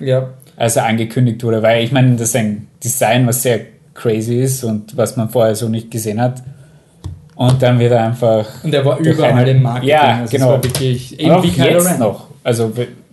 Ja, 0.00 0.34
Als 0.56 0.76
er 0.76 0.86
angekündigt 0.86 1.42
wurde, 1.44 1.62
weil 1.62 1.84
ich 1.84 1.92
meine, 1.92 2.12
das 2.16 2.28
ist 2.28 2.36
ein 2.36 2.68
Design, 2.82 3.26
was 3.26 3.42
sehr 3.42 3.60
crazy 3.94 4.40
ist 4.40 4.64
und 4.64 4.96
was 4.96 5.16
man 5.16 5.28
vorher 5.28 5.54
so 5.54 5.68
nicht 5.68 5.90
gesehen 5.90 6.20
hat. 6.20 6.42
Und 7.34 7.62
dann 7.62 7.78
wird 7.78 7.92
er 7.92 8.04
einfach 8.04 8.46
und 8.62 8.74
er 8.74 8.84
war 8.84 8.98
überall 8.98 9.32
eine- 9.32 9.50
im 9.52 9.62
Marketing. 9.62 9.88
Ja, 9.88 10.18
also 10.20 10.30
genau. 10.30 10.46
Es 10.46 10.52
war 10.52 10.64
wirklich, 10.64 11.18
eben 11.20 11.30
auch 11.30 11.42
wie 11.42 11.50
Kylo 11.50 11.68
jetzt 11.70 11.86
Ren. 11.90 11.98
noch. 11.98 12.26
Also, 12.44 12.72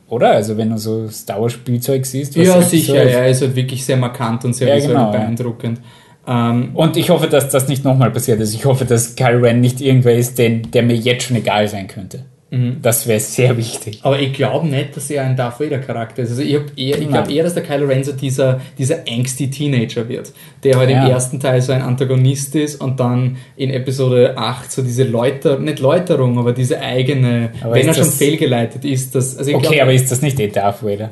oder? 0.09 0.31
Also, 0.31 0.57
wenn 0.57 0.69
du 0.71 0.77
so 0.77 1.07
Star 1.09 1.41
Wars 1.41 1.53
Spielzeug 1.53 2.05
siehst. 2.05 2.37
was 2.37 2.45
Ja, 2.47 2.61
sicher, 2.61 2.93
so 2.93 2.99
ist. 2.99 3.13
er 3.13 3.27
ist 3.29 3.41
halt 3.41 3.55
wirklich 3.55 3.85
sehr 3.85 3.97
markant 3.97 4.43
und 4.45 4.53
sehr 4.53 4.75
Ja, 4.77 4.85
genau, 4.85 4.99
ja. 5.05 5.11
beeindruckend. 5.11 5.79
Ähm, 6.27 6.71
Und 6.73 6.97
ich 6.97 7.09
hoffe, 7.09 7.27
dass 7.27 7.49
das 7.49 7.67
nicht 7.69 7.83
nochmal 7.85 8.11
passiert 8.11 8.39
ist. 8.41 8.53
Ich 8.53 8.65
hoffe, 8.65 8.85
dass 8.85 9.15
Kylo 9.15 9.39
Ren 9.39 9.61
nicht 9.61 9.81
irgendwer 9.81 10.15
ist, 10.15 10.37
den, 10.37 10.69
der 10.71 10.83
mir 10.83 10.95
jetzt 10.95 11.23
schon 11.23 11.37
egal 11.37 11.67
sein 11.67 11.87
könnte. 11.87 12.25
Mhm. 12.51 12.77
Das 12.81 13.07
wäre 13.07 13.19
sehr 13.19 13.55
wichtig. 13.57 13.99
Aber 14.03 14.19
ich 14.19 14.33
glaube 14.33 14.67
nicht, 14.67 14.95
dass 14.95 15.09
er 15.09 15.23
ein 15.23 15.35
Darth 15.35 15.59
Vader 15.59 15.79
Charakter 15.79 16.23
ist. 16.23 16.29
Also 16.31 16.41
ich, 16.41 16.53
eher- 16.77 16.99
ich 16.99 17.07
glaube 17.07 17.31
eher, 17.31 17.43
dass 17.43 17.53
der 17.53 17.63
Kylo 17.63 17.85
Ren 17.87 18.03
so 18.03 18.11
dieser, 18.13 18.59
dieser 18.77 18.99
angsty 19.07 19.49
Teenager 19.49 20.07
wird, 20.09 20.31
der 20.63 20.77
halt 20.77 20.89
Ja. 20.89 21.05
im 21.05 21.11
ersten 21.11 21.39
Teil 21.39 21.61
so 21.61 21.71
ein 21.71 21.81
Antagonist 21.81 22.55
ist 22.55 22.81
und 22.81 22.99
dann 22.99 23.37
in 23.55 23.69
Episode 23.69 24.37
8 24.37 24.71
so 24.71 24.81
diese 24.81 25.03
Läuter, 25.03 25.59
nicht 25.59 25.79
Läuterung, 25.79 26.37
aber 26.39 26.53
diese 26.53 26.79
eigene, 26.81 27.51
Aber 27.61 27.75
wenn 27.75 27.87
er 27.87 27.93
schon 27.93 28.05
fehlgeleitet 28.05 28.83
ist, 28.85 29.15
das, 29.15 29.37
also 29.37 29.53
Okay, 29.55 29.67
glaub, 29.67 29.81
aber 29.83 29.93
ist 29.93 30.11
das 30.11 30.21
nicht 30.21 30.39
eh 30.39 30.47
Darth 30.47 30.83
Vader? 30.83 31.11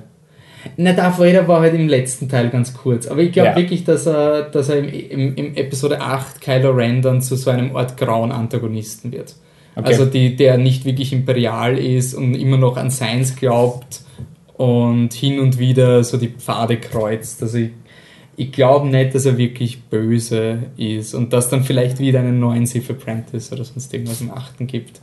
na, 0.75 0.91
Darth 0.91 1.17
Vader 1.19 1.47
war 1.47 1.61
halt 1.61 1.75
im 1.75 1.87
letzten 1.87 2.27
Teil 2.27 2.49
ganz 2.49 2.73
kurz, 2.73 3.07
aber 3.07 3.21
ich 3.21 3.31
glaube 3.31 3.49
Ja. 3.49 3.55
wirklich, 3.55 3.85
dass 3.85 4.05
er, 4.05 4.41
dass 4.43 4.67
er 4.69 4.79
im, 4.79 4.89
im, 4.89 5.35
im 5.35 5.55
Episode 5.55 6.01
8 6.01 6.41
Kylo 6.41 6.71
Ren 6.71 7.01
dann 7.01 7.21
zu 7.21 7.35
so 7.37 7.51
einem 7.51 7.73
Art 7.75 7.95
grauen 7.95 8.31
Antagonisten 8.33 9.11
wird. 9.13 9.35
Okay. 9.77 9.89
Also 9.89 10.05
die, 10.05 10.35
der 10.35 10.57
nicht 10.57 10.85
wirklich 10.85 11.13
imperial 11.13 11.77
ist 11.77 12.15
und 12.15 12.33
immer 12.33 12.57
noch 12.57 12.77
an 12.77 12.89
Seins 12.89 13.35
glaubt 13.35 14.01
und 14.55 15.13
hin 15.13 15.39
und 15.39 15.59
wieder 15.59 16.03
so 16.03 16.17
die 16.17 16.29
Pfade 16.29 16.77
kreuzt. 16.77 17.43
Also 17.43 17.59
ich, 17.59 17.69
ich 18.37 18.51
glaube 18.51 18.87
nicht, 18.87 19.13
dass 19.13 19.27
er 19.27 19.37
wirklich 19.37 19.83
böse 19.83 20.63
ist 20.77 21.13
und 21.13 21.31
dass 21.31 21.49
dann 21.49 21.63
vielleicht 21.63 21.99
wieder 21.99 22.21
einen 22.21 22.39
neuen 22.39 22.65
Sith 22.65 22.89
Apprentice 22.89 23.51
oder 23.51 23.63
sonst 23.63 23.93
irgendwas 23.93 24.19
im 24.19 24.31
Achten 24.31 24.65
gibt. 24.65 24.99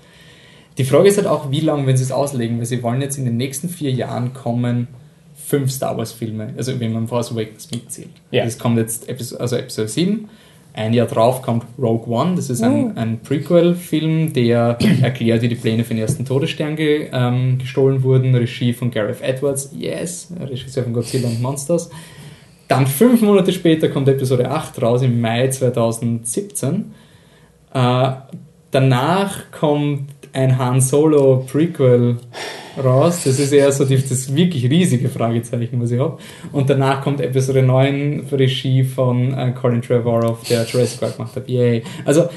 Die 0.77 0.85
Frage 0.85 1.09
ist 1.09 1.19
halt 1.19 1.29
auch, 1.29 1.53
wie 1.53 1.61
lange, 1.61 1.87
wenn 1.87 1.97
sie 1.97 2.03
es 2.03 2.11
auslegen, 2.11 2.59
weil 2.59 2.67
sie 2.67 2.83
wollen 2.83 3.01
jetzt 3.01 3.17
in 3.17 3.25
den 3.25 3.37
nächsten 3.37 3.69
vier 3.69 3.93
Jahren 3.93 4.33
kommen 4.33 4.89
fünf 5.37 5.71
Star 5.71 5.97
Wars 5.97 6.11
Filme, 6.11 6.53
also 6.57 6.81
wenn 6.81 6.93
man 6.93 7.07
Force 7.07 7.31
Awakens 7.31 7.71
mitzählt. 7.71 8.09
Ja. 8.33 8.45
Das 8.45 8.59
kommt 8.59 8.79
jetzt 8.79 9.09
Episode, 9.09 9.41
also 9.41 9.57
Episode 9.57 9.89
7. 9.89 10.29
Ein 10.77 10.93
Jahr 10.93 11.07
drauf 11.07 11.41
kommt 11.41 11.65
Rogue 11.79 12.13
One, 12.13 12.35
das 12.35 12.51
ist 12.51 12.61
ein, 12.61 12.97
ein 12.99 13.21
Prequel-Film, 13.21 14.33
der 14.33 14.77
erklärt, 15.03 15.43
wie 15.43 15.49
die 15.49 15.55
Pläne 15.55 15.85
für 15.85 15.95
den 15.95 16.03
ersten 16.03 16.25
Todesstern 16.25 16.75
ge, 16.75 17.11
ähm, 17.13 17.59
gestohlen 17.59 18.03
wurden. 18.03 18.35
Regie 18.35 18.73
von 18.73 18.91
Gareth 18.91 19.23
Edwards, 19.23 19.71
yes, 19.73 20.33
Regisseur 20.41 20.83
von 20.83 20.93
Godzilla 20.93 21.29
und 21.29 21.41
Monsters. 21.41 21.91
Dann 22.67 22.89
fünf 22.89 23.23
Monate 23.23 23.53
später 23.53 23.89
kommt 23.89 24.09
Episode 24.09 24.51
8 24.51 24.83
raus, 24.83 25.03
im 25.03 25.21
Mai 25.21 25.47
2017. 25.47 26.93
Äh, 27.73 28.11
danach 28.73 29.53
kommt 29.53 30.11
ein 30.35 30.59
Han 30.59 30.81
Solo 30.81 31.45
Prequel 31.51 32.17
raus. 32.83 33.23
Das 33.25 33.39
ist 33.39 33.53
eher 33.53 33.71
so 33.73 33.85
die, 33.85 33.97
das 33.97 34.35
wirklich 34.35 34.69
riesige 34.69 35.09
Fragezeichen, 35.09 35.81
was 35.81 35.91
ich 35.93 36.01
habe. 36.01 36.19
Und 36.53 36.69
danach 36.69 37.01
kommt 37.03 37.21
Episode 37.21 37.63
9 37.63 38.25
für 38.29 38.39
Regie 38.39 38.83
von 38.85 39.33
äh, 39.33 39.53
Colin 39.53 39.81
Trevorrow, 39.81 40.39
der 40.49 40.65
Jurassic 40.65 41.01
Park 41.01 41.17
gemacht 41.17 41.37
hat. 41.37 41.49
Yay. 41.49 41.83
Also, 42.05 42.29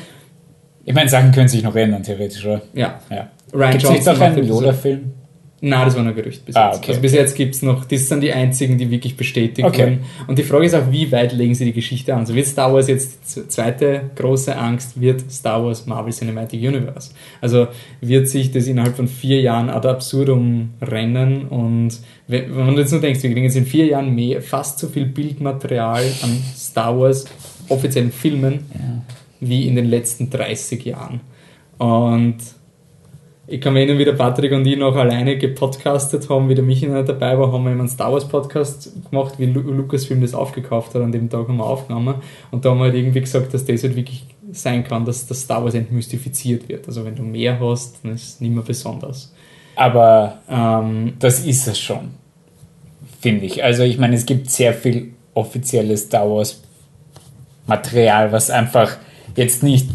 Ich 0.86 0.94
meine, 0.94 1.10
Sachen 1.10 1.32
können 1.32 1.48
sich 1.48 1.64
noch 1.64 1.76
ändern, 1.76 2.04
theoretisch, 2.04 2.46
oder? 2.46 2.62
ja. 2.74 3.00
Ja. 3.10 3.30
Ryan 3.54 3.72
Gibt 3.72 3.84
es 3.84 3.90
nicht 3.90 3.98
Johnson 4.06 4.14
auch 4.16 4.20
macht 4.20 4.30
einen 4.30 4.38
Episode- 4.40 4.66
Yoda-Film? 4.66 5.14
Nein, 5.60 5.86
das 5.86 5.96
war 5.96 6.04
nur 6.04 6.14
Gerücht 6.14 6.46
bis 6.46 6.56
Ah, 6.56 6.68
jetzt. 6.68 6.78
okay, 6.78 6.90
also 6.90 7.02
bis 7.02 7.14
jetzt 7.14 7.36
gibt 7.36 7.56
es 7.56 7.64
noch, 7.64 7.84
das 7.86 8.08
sind 8.08 8.22
die 8.22 8.32
einzigen, 8.32 8.78
die 8.78 8.92
wirklich 8.92 9.18
bestätigt 9.18 9.68
Okay. 9.68 9.82
wurden. 9.82 10.00
Und 10.28 10.38
die 10.38 10.44
Frage 10.44 10.66
ist 10.66 10.76
auch, 10.76 10.92
wie 10.92 11.12
weit 11.12 11.34
legen 11.34 11.56
sie 11.56 11.66
die 11.66 11.74
Geschichte 11.74 12.14
an? 12.14 12.20
Also 12.20 12.36
wird 12.36 12.46
Star 12.46 12.72
Wars 12.72 12.88
jetzt 12.88 13.36
die 13.36 13.48
zweite 13.48 14.12
große 14.16 14.56
Angst, 14.56 15.02
wird 15.02 15.32
Star 15.32 15.64
Wars 15.66 15.88
Marvel 15.88 16.14
Cinematic 16.14 16.62
Universe. 16.62 17.10
Also 17.42 17.70
wird 18.02 18.30
sich 18.30 18.52
das 18.52 18.68
innerhalb 18.68 18.96
von 18.96 19.08
vier 19.08 19.42
Jahren 19.42 19.72
ad 19.72 19.88
absurdum 19.88 20.74
rennen 20.80 21.48
und 21.48 21.98
wenn 22.28 22.56
wenn 22.56 22.66
man 22.68 22.78
jetzt 22.78 22.92
nur 22.92 23.02
denkt, 23.02 23.24
wir 23.24 23.32
kriegen 23.32 23.44
jetzt 23.46 23.56
in 23.58 23.66
vier 23.66 23.86
Jahren 23.88 24.14
mehr, 24.14 24.44
fast 24.44 24.78
so 24.78 24.88
viel 24.88 25.06
Bildmaterial 25.06 26.04
an 26.22 26.38
Star 26.56 27.00
Wars 27.00 27.26
offiziellen 27.70 28.12
Filmen 28.12 28.60
wie 29.40 29.68
in 29.68 29.76
den 29.76 29.86
letzten 29.86 30.30
30 30.30 30.86
Jahren. 30.86 31.22
Und 31.80 32.38
ich 33.50 33.62
kann 33.62 33.74
mich 33.74 33.82
erinnern, 33.82 33.98
wie 33.98 34.06
der 34.06 34.14
Patrick 34.14 34.52
und 34.52 34.68
ich 34.68 34.78
noch 34.78 34.96
alleine 34.98 35.38
gepodcastet 35.38 36.30
haben, 36.30 36.50
wie 36.50 36.56
der 36.56 36.66
Michi 36.66 36.86
noch 36.86 36.96
nicht 36.96 37.08
dabei 37.08 37.40
war, 37.40 37.52
haben 37.54 37.64
wir 37.64 37.72
immer 37.72 37.82
einen 37.82 37.90
Star 37.90 38.12
Wars 38.12 38.28
Podcast 38.28 38.92
gemacht, 39.10 39.36
wie 39.38 39.46
Lu 39.46 39.62
Lucasfilm 39.62 40.20
das 40.20 40.34
aufgekauft 40.34 40.94
hat. 40.94 41.02
An 41.02 41.14
dem 41.14 41.30
Tag 41.30 41.48
haben 41.48 41.56
wir 41.56 41.66
aufgenommen. 41.66 42.16
Und 42.52 42.66
da 42.66 42.72
haben 42.72 42.80
wir 42.80 42.86
halt 42.86 42.96
irgendwie 42.96 43.22
gesagt, 43.22 43.54
dass 43.54 43.64
das 43.64 43.84
halt 43.84 43.96
wirklich 43.96 44.26
sein 44.52 44.84
kann, 44.84 45.06
dass 45.06 45.28
das 45.28 45.42
Star 45.42 45.64
Wars 45.64 45.76
entmystifiziert 45.76 46.68
wird. 46.68 46.88
Also 46.88 47.06
wenn 47.06 47.16
du 47.16 47.24
mehr 47.24 47.58
hast, 47.60 48.04
dann 48.04 48.16
ist 48.16 48.28
es 48.28 48.42
nicht 48.42 48.54
mehr 48.54 48.64
besonders. 48.64 49.34
Aber 49.78 50.40
Ähm, 50.50 51.14
das 51.20 51.46
ist 51.46 51.68
es 51.68 51.80
schon, 51.80 52.10
finde 53.22 53.46
ich. 53.46 53.64
Also 53.64 53.84
ich 53.84 53.98
meine, 53.98 54.16
es 54.16 54.26
gibt 54.26 54.50
sehr 54.50 54.74
viel 54.74 55.14
offizielles 55.34 56.04
Star 56.04 56.30
Wars 56.30 56.62
Material, 57.66 58.32
was 58.32 58.50
einfach 58.50 58.98
jetzt 59.36 59.64
nicht 59.64 59.88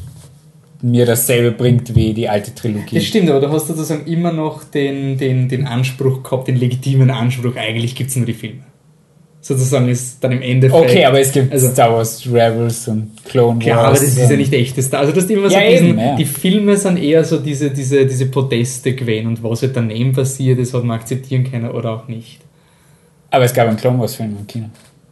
mir 0.82 1.06
dasselbe 1.06 1.52
bringt 1.52 1.94
wie 1.94 2.12
die 2.12 2.28
alte 2.28 2.54
Trilogie. 2.54 2.96
das 2.96 3.04
stimmt, 3.04 3.30
aber 3.30 3.40
du 3.40 3.48
hast 3.50 3.68
sozusagen 3.68 4.04
immer 4.06 4.32
noch 4.32 4.64
den, 4.64 5.16
den, 5.16 5.48
den 5.48 5.66
Anspruch 5.66 6.22
gehabt, 6.22 6.48
den 6.48 6.56
legitimen 6.56 7.10
Anspruch, 7.10 7.54
eigentlich 7.56 7.94
gibt 7.94 8.10
es 8.10 8.16
nur 8.16 8.26
die 8.26 8.32
Filme. 8.34 8.62
Sozusagen 9.40 9.88
ist 9.88 10.22
dann 10.22 10.30
im 10.32 10.42
Endeffekt. 10.42 10.84
Okay, 10.84 11.04
aber 11.04 11.18
es 11.18 11.32
gibt 11.32 11.52
Also- 11.52 11.68
Star 11.70 11.92
Wars 11.92 12.24
Rebels 12.26 12.86
und 12.86 13.10
Clone 13.24 13.56
Wars. 13.56 13.64
Klar, 13.64 13.78
aber 13.86 13.90
das 13.94 14.02
ist 14.02 14.30
ja 14.30 14.36
nicht 14.36 14.52
echtes 14.52 14.86
Star. 14.86 15.00
Also 15.00 15.12
das 15.12 15.24
ist 15.24 15.30
immer 15.30 15.50
so 15.50 15.56
Ja, 15.56 15.68
diesen, 15.68 15.88
eben, 15.88 15.98
ja. 15.98 16.14
die 16.16 16.24
Filme 16.24 16.76
sind 16.76 16.96
eher 16.96 17.24
so 17.24 17.38
diese, 17.38 17.70
diese, 17.70 18.06
diese 18.06 18.26
Podeste 18.26 18.94
gewesen 18.94 19.26
und 19.28 19.42
was 19.42 19.62
halt 19.62 19.74
daneben 19.76 20.12
passiert, 20.12 20.60
das 20.60 20.72
hat 20.72 20.84
man 20.84 20.96
akzeptieren 20.98 21.42
können 21.50 21.68
oder 21.70 21.90
auch 21.90 22.06
nicht. 22.08 22.38
Aber 23.30 23.44
es 23.44 23.52
gab 23.52 23.66
einen 23.66 23.76
Clone 23.76 23.98
Wars 23.98 24.14
Film 24.14 24.36
im 24.38 24.46
Kino, 24.46 24.66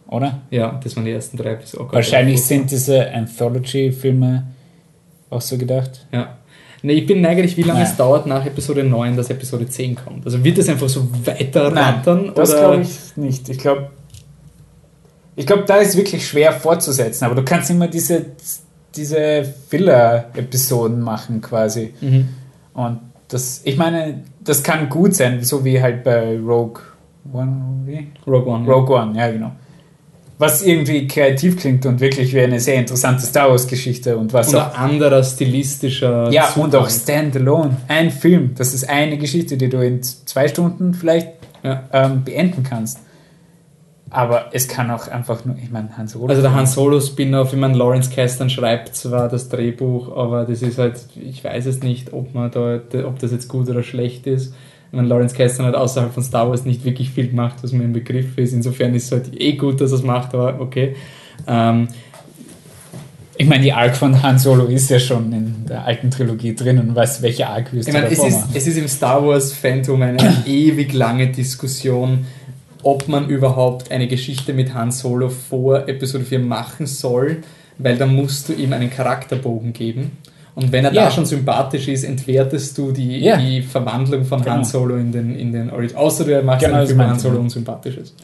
oder? 0.09 0.39
Ja, 0.51 0.79
das 0.83 0.95
waren 0.95 1.05
die 1.07 1.11
ersten 1.12 1.37
drei 1.37 1.53
Episoden. 1.55 1.89
Wahrscheinlich 1.91 2.41
sind 2.45 2.71
diese 2.71 3.11
Anthology-Filme 3.12 4.45
auch 5.31 5.41
so 5.41 5.57
gedacht. 5.57 6.07
Ja. 6.12 6.37
Nee, 6.83 6.95
ich 6.95 7.07
bin 7.07 7.20
neugierig, 7.20 7.57
wie 7.57 7.62
lange 7.62 7.81
Nein. 7.81 7.91
es 7.91 7.97
dauert 7.97 8.26
nach 8.26 8.45
Episode 8.47 8.85
9, 8.85 9.16
dass 9.16 9.28
Episode 9.28 9.66
10 9.66 9.97
kommt. 9.97 10.24
Also 10.24 10.43
wird 10.43 10.59
das 10.59 10.68
einfach 10.68 10.89
so 10.89 11.07
weiter 11.26 11.74
rattern? 11.74 12.33
das 12.35 12.57
glaube 12.57 12.83
ich 12.83 13.16
nicht. 13.16 13.49
Ich 13.49 13.59
glaube, 13.59 13.91
ich 15.37 15.47
glaube, 15.47 15.64
da 15.66 15.76
ist 15.76 15.97
wirklich 15.97 16.26
schwer 16.26 16.53
fortzusetzen. 16.53 17.24
Aber 17.24 17.35
du 17.35 17.45
kannst 17.45 17.70
immer 17.70 17.89
diese, 17.89 18.26
diese 18.95 19.45
Filler-Episoden 19.68 21.01
machen 21.01 21.43
quasi. 21.43 21.93
Mhm. 22.01 22.28
Und 22.72 23.01
das, 23.28 23.61
ich 23.64 23.76
meine, 23.76 24.22
das 24.43 24.62
kann 24.62 24.89
gut 24.89 25.14
sein, 25.14 25.43
so 25.43 25.64
wie 25.64 25.81
halt 25.81 26.03
bei 26.03 26.39
Rogue 26.39 26.81
One. 27.33 27.83
Wie? 27.85 28.09
Rogue 28.26 28.53
One. 28.53 28.66
Rogue 28.66 28.97
One, 28.97 29.18
ja 29.18 29.31
genau. 29.31 29.53
Was 30.41 30.62
irgendwie 30.62 31.07
kreativ 31.07 31.59
klingt 31.59 31.84
und 31.84 32.01
wirklich 32.01 32.32
wie 32.34 32.41
eine 32.41 32.59
sehr 32.61 32.76
interessante 32.76 33.24
Star 33.26 33.51
Wars-Geschichte 33.51 34.16
und 34.16 34.32
was 34.32 34.49
Und 34.49 34.61
auch. 34.61 34.74
anderer 34.78 35.22
stilistischer 35.22 36.30
Ja, 36.32 36.49
und 36.57 36.74
auch 36.74 36.88
Zugang. 36.88 37.03
Standalone. 37.03 37.76
Ein 37.88 38.11
Film. 38.11 38.53
Das 38.57 38.72
ist 38.72 38.88
eine 38.88 39.18
Geschichte, 39.18 39.59
die 39.59 39.68
du 39.68 39.84
in 39.84 40.03
zwei 40.03 40.49
Stunden 40.49 40.95
vielleicht 40.95 41.28
Ja. 41.62 41.82
ähm, 41.93 42.24
beenden 42.24 42.62
kannst. 42.62 43.01
Aber 44.09 44.47
es 44.53 44.66
kann 44.66 44.91
auch 44.91 45.07
einfach 45.09 45.45
nur, 45.45 45.57
ich 45.62 45.70
meine, 45.70 45.97
Hans 45.97 46.12
Solo. 46.12 46.26
Also 46.28 46.41
der 46.43 46.55
Han 46.55 46.66
Solo 46.66 47.01
Spin-off, 47.01 47.53
ich 47.53 47.59
meine, 47.59 47.76
Lawrence 47.76 48.11
Kasdan 48.11 48.49
schreibt 48.51 48.97
zwar 48.97 49.28
das 49.28 49.51
Drehbuch, 49.51 50.16
aber 50.16 50.47
das 50.47 50.62
ist 50.62 50.78
halt, 50.78 50.95
ich 51.14 51.45
weiß 51.45 51.66
es 51.66 51.80
nicht, 51.82 52.12
ob 52.12 52.34
man 52.34 52.51
da, 52.51 52.80
ob 53.07 53.18
das 53.20 53.30
jetzt 53.30 53.47
gut 53.49 53.68
oder 53.68 53.82
schlecht 53.84 54.26
ist. 54.26 54.55
Ich 54.91 54.97
meine, 54.97 55.09
Lawrence 55.09 55.34
Kasdan 55.36 55.66
hat 55.66 55.74
außerhalb 55.76 56.12
von 56.12 56.22
Star 56.22 56.49
Wars 56.51 56.64
nicht 56.64 56.84
wirklich 56.84 57.11
viel 57.11 57.28
gemacht, 57.28 57.57
was 57.62 57.72
mir 57.72 57.84
im 57.84 57.93
Begriff 57.93 58.36
ist. 58.36 58.53
Insofern 58.53 58.95
ist 58.95 59.05
es 59.07 59.12
halt 59.12 59.41
eh 59.41 59.53
gut, 59.53 59.80
dass 59.80 59.93
er 59.93 59.99
es 59.99 60.03
macht, 60.03 60.34
aber 60.34 60.61
okay. 60.61 60.97
Ähm, 61.47 61.88
Ich 63.36 63.47
meine, 63.49 63.62
die 63.62 63.72
Arc 63.72 63.97
von 63.97 64.22
Han 64.22 64.38
Solo 64.38 64.66
ist 64.66 64.91
ja 64.91 64.99
schon 64.99 65.32
in 65.32 65.64
der 65.66 65.84
alten 65.86 66.11
Trilogie 66.11 66.55
drin 66.55 66.78
und 66.78 66.95
weißt, 66.95 67.22
welche 67.22 67.47
Arc 67.49 67.72
wirst 67.72 67.88
ich 67.88 67.95
du 67.95 68.01
meine, 68.01 68.12
es 68.12 68.18
davor 68.18 68.28
ist, 68.28 68.41
machen. 68.41 68.51
es 68.55 68.66
ist 68.66 68.76
im 68.76 68.88
Star 68.88 69.26
Wars 69.26 69.53
Phantom 69.55 70.03
eine 70.03 70.18
ewig 70.47 70.93
lange 70.93 71.28
Diskussion, 71.28 72.26
ob 72.82 73.09
man 73.09 73.28
überhaupt 73.28 73.91
eine 73.91 74.09
Geschichte 74.09 74.53
mit 74.53 74.74
Han 74.74 74.91
Solo 74.91 75.30
vor 75.30 75.88
Episode 75.88 76.24
4 76.24 76.41
machen 76.41 76.86
soll, 76.86 77.38
weil 77.78 77.97
dann 77.97 78.14
musst 78.14 78.49
du 78.49 78.53
ihm 78.53 78.72
einen 78.74 78.91
Charakterbogen 78.91 79.72
geben. 79.72 80.18
Und 80.62 80.72
wenn 80.72 80.84
er 80.84 80.92
Ja. 80.92 81.04
da 81.06 81.11
schon 81.11 81.24
sympathisch 81.26 81.88
ist, 81.88 82.04
entwertest 82.04 82.76
du 82.76 82.92
die, 82.92 83.18
Ja. 83.18 83.36
die 83.36 83.62
Verwandlung 83.62 84.24
von 84.24 84.40
Han 84.44 84.58
Genau. 84.58 84.64
Solo 84.64 84.96
in 84.96 85.11
den, 85.12 85.34
in 85.36 85.52
den 85.52 85.70
Origin. 85.70 85.96
Außer 85.96 86.24
du 86.24 86.42
machst 86.42 86.64
Genau, 86.64 86.78
einen 86.78 86.86
Film, 86.86 87.00
Han 87.02 87.18
Solo 87.18 87.38
unsympathisch 87.40 87.96
ist. 87.96 88.14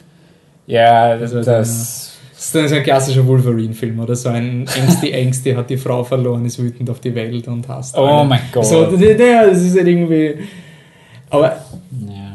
Ja, 0.67 1.05
Also, 1.13 1.43
das. 1.43 2.13
Das 2.37 2.45
ist 2.45 2.55
dann 2.55 2.69
so 2.69 2.75
ein 2.75 2.83
klassischer 2.83 3.27
Wolverine-Film 3.27 3.99
oder 3.99 4.15
so 4.15 4.29
ein 4.29 4.67
Ängste, 4.77 5.11
Ängste 5.11 5.57
hat 5.57 5.71
die 5.71 5.79
Frau 5.79 6.05
verloren, 6.05 6.45
ist 6.45 6.59
wütend 6.63 6.91
auf 6.91 7.01
die 7.01 7.15
Welt 7.15 7.49
und 7.49 7.67
hasst. 7.67 7.97
Oh 7.97 8.05
alle. 8.05 8.29
mein 8.29 8.41
Gott. 8.53 8.67
So, 8.67 8.85
das, 8.85 9.01
ja, 9.01 9.47
das 9.47 9.63
ist 9.63 9.75
halt 9.77 9.87
irgendwie. 9.89 10.35
Aber 11.31 11.47
Ja. 11.47 11.57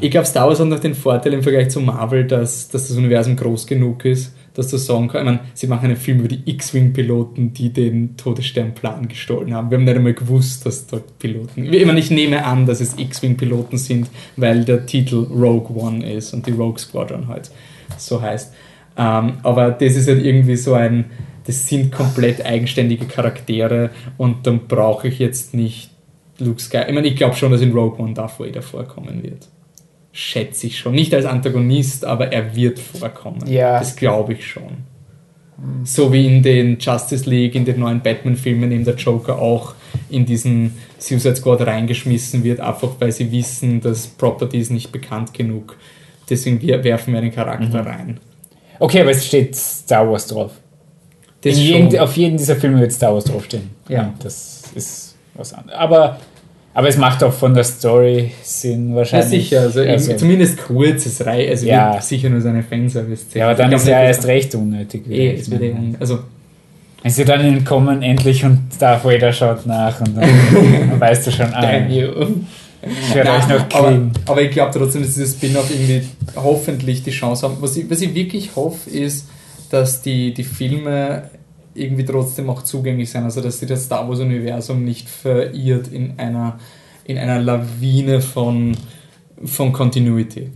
ich 0.00 0.10
glaube, 0.10 0.26
Star 0.26 0.48
Wars 0.48 0.58
hat 0.58 0.66
noch 0.66 0.80
den 0.80 0.94
Vorteil 0.96 1.34
im 1.34 1.42
Vergleich 1.44 1.70
zu 1.70 1.80
Marvel, 1.80 2.24
dass, 2.26 2.68
dass 2.68 2.88
das 2.88 2.96
Universum 2.96 3.36
groß 3.36 3.64
genug 3.64 4.04
ist, 4.04 4.34
dass 4.54 4.68
du 4.68 4.76
sagen 4.76 5.08
kannst, 5.08 5.20
ich 5.20 5.24
meine, 5.24 5.40
sie 5.54 5.66
machen 5.66 5.84
einen 5.86 5.96
Film 5.96 6.20
über 6.20 6.28
die 6.28 6.42
X-Wing-Piloten, 6.44 7.52
die 7.52 7.72
den 7.72 8.16
Todessternplan 8.16 9.08
gestohlen 9.08 9.54
haben. 9.54 9.70
Wir 9.70 9.78
haben 9.78 9.84
nicht 9.84 9.96
einmal 9.96 10.14
gewusst, 10.14 10.66
dass 10.66 10.86
dort 10.86 11.18
Piloten. 11.18 11.72
Ich, 11.72 11.86
meine, 11.86 12.00
ich 12.00 12.10
nehme 12.10 12.44
an, 12.44 12.66
dass 12.66 12.80
es 12.80 12.98
X-Wing-Piloten 12.98 13.78
sind, 13.78 14.08
weil 14.36 14.64
der 14.64 14.84
Titel 14.86 15.26
Rogue 15.30 15.74
One 15.74 16.10
ist 16.10 16.34
und 16.34 16.46
die 16.46 16.52
Rogue 16.52 16.78
Squadron 16.78 17.28
halt 17.28 17.50
so 17.96 18.20
heißt. 18.20 18.52
Ähm, 18.96 19.34
aber 19.42 19.70
das 19.70 19.96
ist 19.96 20.08
halt 20.08 20.24
irgendwie 20.24 20.56
so 20.56 20.74
ein, 20.74 21.06
das 21.44 21.66
sind 21.66 21.90
komplett 21.90 22.44
eigenständige 22.44 23.06
Charaktere 23.06 23.90
und 24.18 24.46
dann 24.46 24.66
brauche 24.68 25.08
ich 25.08 25.18
jetzt 25.18 25.54
nicht 25.54 25.90
Luke 26.38 26.60
Skywalker. 26.60 26.88
Ich 26.88 26.94
meine, 26.94 27.08
ich 27.08 27.16
glaube 27.16 27.34
schon, 27.36 27.52
dass 27.52 27.60
in 27.62 27.72
Rogue 27.72 27.98
One 27.98 28.14
Darth 28.14 28.38
Vader 28.38 28.62
vorkommen 28.62 29.22
wird. 29.22 29.48
Schätze 30.12 30.66
ich 30.66 30.78
schon. 30.78 30.94
Nicht 30.94 31.14
als 31.14 31.24
Antagonist, 31.24 32.04
aber 32.04 32.32
er 32.32 32.54
wird 32.54 32.78
vorkommen. 32.78 33.46
Ja. 33.46 33.78
Das 33.78 33.96
glaube 33.96 34.34
ich 34.34 34.46
schon. 34.46 34.84
So 35.84 36.12
wie 36.12 36.26
in 36.26 36.42
den 36.42 36.78
Justice 36.78 37.28
League, 37.28 37.54
in 37.54 37.64
den 37.64 37.80
neuen 37.80 38.00
Batman-Filmen 38.00 38.72
eben 38.72 38.84
der 38.84 38.96
Joker 38.96 39.38
auch 39.38 39.74
in 40.10 40.26
diesen 40.26 40.76
Suicide 40.98 41.36
Squad 41.36 41.60
reingeschmissen 41.62 42.42
wird, 42.42 42.60
einfach 42.60 42.90
weil 42.98 43.12
sie 43.12 43.30
wissen, 43.30 43.80
dass 43.80 44.06
Property 44.06 44.58
ist 44.58 44.70
nicht 44.70 44.90
bekannt 44.92 45.32
genug. 45.32 45.76
Deswegen 46.28 46.60
werfen 46.62 47.12
wir 47.12 47.20
einen 47.20 47.32
Charakter 47.32 47.86
rein. 47.86 48.18
Okay, 48.78 49.02
aber 49.02 49.10
es 49.10 49.26
steht 49.26 49.54
Star 49.54 50.10
Wars 50.10 50.26
drauf. 50.26 50.52
Jeden, 51.44 51.98
auf 51.98 52.16
jeden 52.16 52.36
dieser 52.36 52.56
Filme 52.56 52.80
wird 52.80 52.92
Star 52.92 53.14
Wars 53.14 53.24
draufstehen. 53.24 53.70
Ja. 53.88 54.12
Das 54.22 54.64
ist 54.74 55.16
was 55.34 55.52
anderes. 55.52 55.78
Aber, 55.78 56.18
aber 56.74 56.88
es 56.88 56.96
macht 56.96 57.22
auch 57.22 57.32
von 57.32 57.54
der 57.54 57.64
Story 57.64 58.32
Sinn 58.42 58.90
Ja, 58.90 58.96
wahrscheinlich. 58.96 59.28
sicher, 59.48 59.60
also, 59.62 59.80
Also, 59.80 60.14
zumindest 60.14 60.58
kurzes 60.58 61.24
Reihe, 61.24 61.50
also 61.50 61.66
Ja. 61.66 61.94
wird 61.94 62.04
sicher 62.04 62.30
nur 62.30 62.40
so 62.40 62.48
eine 62.48 62.62
Fanservice-Szene. 62.62 63.40
ja, 63.40 63.46
aber 63.50 63.56
dann 63.56 63.72
ist 63.72 63.86
ja 63.86 63.98
nicht, 63.98 64.08
erst 64.08 64.26
recht 64.26 64.54
unnötig. 64.54 65.02
Eh, 65.10 65.34
es 65.34 65.50
wird 65.50 65.62
eh 65.62 65.74
also 66.00 66.20
Wenn 67.02 67.12
sie 67.12 67.24
dann 67.24 67.64
kommen 67.64 68.02
endlich 68.02 68.44
und 68.44 68.60
Darth 68.78 69.04
Vader 69.04 69.32
schaut 69.32 69.66
nach 69.66 70.00
und 70.00 70.16
dann, 70.16 70.28
dann 70.90 71.00
weißt 71.00 71.26
du 71.26 71.30
schon, 71.32 71.52
ah, 71.52 71.60
damn 71.60 71.90
ich 71.90 73.14
werde 73.14 73.30
euch 73.30 73.46
noch 73.48 73.64
aber, 73.78 73.88
kriegen. 73.90 74.12
aber 74.26 74.42
ich 74.42 74.50
glaube 74.50 74.76
trotzdem, 74.76 75.02
dass 75.02 75.14
dieses 75.14 75.36
Spin-off 75.36 75.70
irgendwie 75.70 76.02
hoffentlich 76.34 77.02
die 77.04 77.10
Chance 77.12 77.46
haben. 77.46 77.56
Was 77.60 77.76
ich, 77.76 77.88
was 77.88 78.00
ich 78.00 78.12
wirklich 78.14 78.56
hoffe, 78.56 78.90
ist, 78.90 79.28
dass 79.70 80.02
die, 80.02 80.34
die 80.34 80.42
Filme 80.44 81.30
irgendwie 81.74 82.04
trotzdem 82.04 82.50
auch 82.50 82.62
zugänglich 82.62 83.10
sind. 83.10 83.24
Also, 83.24 83.40
dass 83.40 83.58
sie 83.58 83.66
das 83.66 83.84
Star 83.84 84.08
Wars-Universum 84.08 84.84
nicht 84.84 85.08
verirrt 85.08 85.88
in 85.88 86.18
einer, 86.18 86.58
in 87.04 87.18
einer 87.18 87.40
Lawine 87.40 88.20
von, 88.20 88.76
von 89.44 89.72
Continuity. 89.72 90.50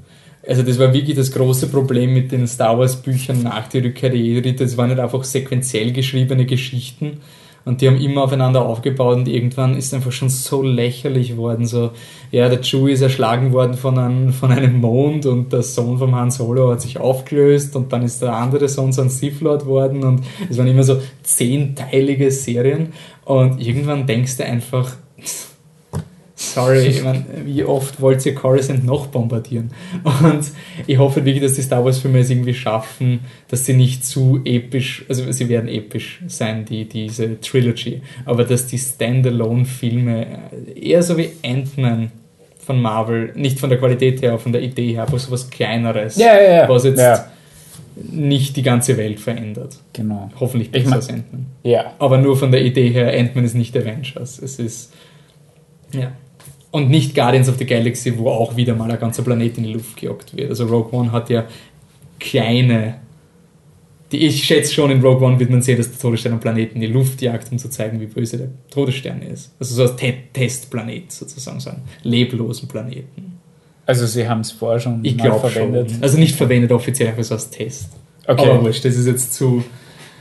Also 0.49 0.62
das 0.62 0.79
war 0.79 0.93
wirklich 0.93 1.17
das 1.17 1.33
große 1.33 1.67
Problem 1.67 2.14
mit 2.14 2.31
den 2.31 2.47
Star 2.47 2.79
Wars 2.79 3.03
Büchern 3.03 3.43
nach 3.43 3.67
der 3.69 3.83
Rückkehr 3.83 4.11
der 4.11 4.21
Jedi. 4.21 4.55
Das 4.55 4.77
waren 4.77 4.91
nicht 4.91 5.01
einfach 5.01 5.25
sequenziell 5.25 5.93
geschriebene 5.93 6.47
Geschichten 6.47 7.19
und 7.67 7.81
die 7.81 7.89
haben 7.89 8.01
immer 8.01 8.23
aufeinander 8.23 8.64
aufgebaut 8.64 9.17
und 9.17 9.29
irgendwann 9.29 9.77
ist 9.77 9.93
einfach 9.93 10.12
schon 10.12 10.31
so 10.31 10.62
lächerlich 10.62 11.31
geworden. 11.31 11.67
So, 11.67 11.91
ja, 12.31 12.49
der 12.49 12.61
Chewie 12.62 12.93
ist 12.93 13.03
erschlagen 13.03 13.53
worden 13.53 13.75
von 13.75 13.99
einem, 13.99 14.33
von 14.33 14.53
einem 14.53 14.81
Mond 14.81 15.27
und 15.27 15.53
der 15.53 15.62
Sohn 15.62 15.99
vom 15.99 16.14
Han 16.14 16.31
Solo 16.31 16.71
hat 16.71 16.81
sich 16.81 16.99
aufgelöst 16.99 17.75
und 17.75 17.93
dann 17.93 18.03
ist 18.03 18.23
der 18.23 18.35
andere 18.35 18.69
Sohn 18.69 18.93
so 18.93 19.03
ein 19.03 19.11
Sith 19.11 19.41
Lord 19.41 19.67
worden 19.67 20.05
und 20.05 20.23
es 20.49 20.57
waren 20.59 20.69
immer 20.69 20.85
so 20.85 21.01
zehnteilige 21.25 22.31
Serien 22.31 22.93
und 23.25 23.61
irgendwann 23.61 24.07
denkst 24.07 24.37
du 24.37 24.45
einfach, 24.45 24.93
sorry, 26.37 26.87
ich 26.87 27.03
mein, 27.03 27.24
wie 27.45 27.64
oft 27.64 28.01
wollt 28.01 28.24
ihr 28.26 28.34
Coruscant 28.34 28.84
noch 28.84 29.07
bombardieren? 29.09 29.70
Und 30.05 30.45
ich 30.87 30.99
hoffe 30.99 31.24
wirklich, 31.24 31.43
dass 31.43 31.55
die 31.55 31.62
Star 31.62 31.84
Wars-Filme 31.84 32.18
es 32.20 32.30
irgendwie 32.30 32.55
schaffen, 32.55 33.20
dass 33.49 33.64
sie 33.64 33.72
nicht 33.72 34.05
zu 34.05 34.41
episch, 34.45 35.05
also 35.09 35.32
sie 35.32 35.49
werden 35.49 35.68
episch 35.68 36.20
sein, 36.28 36.64
die, 36.64 36.84
diese 36.84 37.41
Trilogy, 37.41 38.03
aber 38.26 38.45
dass 38.45 38.66
die 38.66 38.78
Standalone-Filme 38.78 40.26
eher 40.74 41.03
so 41.03 41.16
wie 41.16 41.30
Ant-Man 41.45 42.12
von 42.59 42.82
Marvel, 42.82 43.32
nicht 43.37 43.59
von 43.61 43.70
der 43.70 43.78
Qualität 43.78 44.22
her, 44.22 44.39
von 44.39 44.53
der 44.53 44.61
Idee 44.62 44.93
her, 44.93 45.03
aber 45.05 45.18
so 45.18 45.30
was 45.30 45.49
Kleineres, 45.51 46.16
Ja, 46.16 46.34
ja, 46.41 46.53
ja. 46.62 46.68
was 46.68 46.84
jetzt 46.84 47.01
nicht 48.11 48.57
die 48.57 48.62
ganze 48.62 48.97
Welt 48.99 49.20
verändert. 49.20 49.78
Genau. 49.95 50.30
Hoffentlich 50.39 50.68
Ich 50.68 50.72
besser 50.74 50.89
mein- 50.91 50.97
als 50.99 51.09
Ant-Man. 51.09 51.47
Ja. 51.62 51.95
Aber 51.99 52.18
nur 52.18 52.37
von 52.37 52.51
der 52.53 52.62
Idee 52.62 52.91
her, 52.91 53.16
Ant-Man 53.18 53.45
ist 53.45 53.55
nicht 53.55 53.74
Avengers. 53.76 54.39
Es 54.39 54.59
ist. 54.59 54.93
Ja. 55.95 56.12
Und 56.77 56.91
nicht 56.91 57.14
Guardians 57.14 57.49
of 57.49 57.57
the 57.57 57.64
Galaxy, 57.64 58.18
wo 58.18 58.29
auch 58.29 58.55
wieder 58.55 58.74
mal 58.74 58.91
ein 58.91 59.01
ganzer 59.01 59.22
Planet 59.22 59.57
in 59.57 59.64
die 59.64 59.72
Luft 59.72 59.97
gejagt 59.97 60.37
wird. 60.37 60.51
Also 60.51 60.66
Rogue 60.66 60.93
One 60.93 61.11
hat 61.11 61.31
ja 61.31 61.47
kleine. 62.18 62.97
Die, 64.12 64.18
ich 64.18 64.45
schätze 64.45 64.74
schon, 64.74 64.91
in 64.91 65.01
Rogue 65.01 65.27
One 65.27 65.41
wird 65.41 65.49
man 65.49 65.62
sehen, 65.62 65.79
dass 65.79 65.91
der 65.91 65.99
Todesstern 65.99 66.33
einen 66.33 66.41
Planeten 66.43 66.74
in 66.74 66.81
die 66.83 66.87
Luft 66.89 67.22
jagt, 67.22 67.51
um 67.51 67.57
zu 67.57 67.70
zeigen, 67.70 67.99
wie 67.99 68.05
böse 68.05 68.37
der 68.37 68.49
Todesstern 68.70 69.22
ist. 69.22 69.55
Also 69.59 69.74
so 69.74 69.83
als 69.85 69.97
Te 69.97 70.12
Testplanet 70.35 71.11
sozusagen, 71.11 71.61
so 71.61 71.70
einen 71.70 71.83
leblosen 72.03 72.68
Planeten. 72.68 73.39
Also 73.87 74.05
sie 74.05 74.29
haben 74.29 74.43
es 74.43 74.53
vorher 74.53 74.79
schon 74.79 75.03
Ich 75.03 75.16
mal 75.16 75.24
glaube 75.31 75.49
verwendet. 75.49 75.93
schon. 75.93 76.03
Also 76.03 76.18
nicht 76.18 76.37
verwendet 76.37 76.72
offiziell, 76.72 77.09
aber 77.09 77.24
so 77.24 77.35
als 77.37 77.49
Test. 77.49 77.89
Okay. 78.27 78.51
Aber 78.51 78.62
wurscht, 78.62 78.85
das 78.85 78.97
ist 78.97 79.07
jetzt 79.07 79.33
zu 79.33 79.64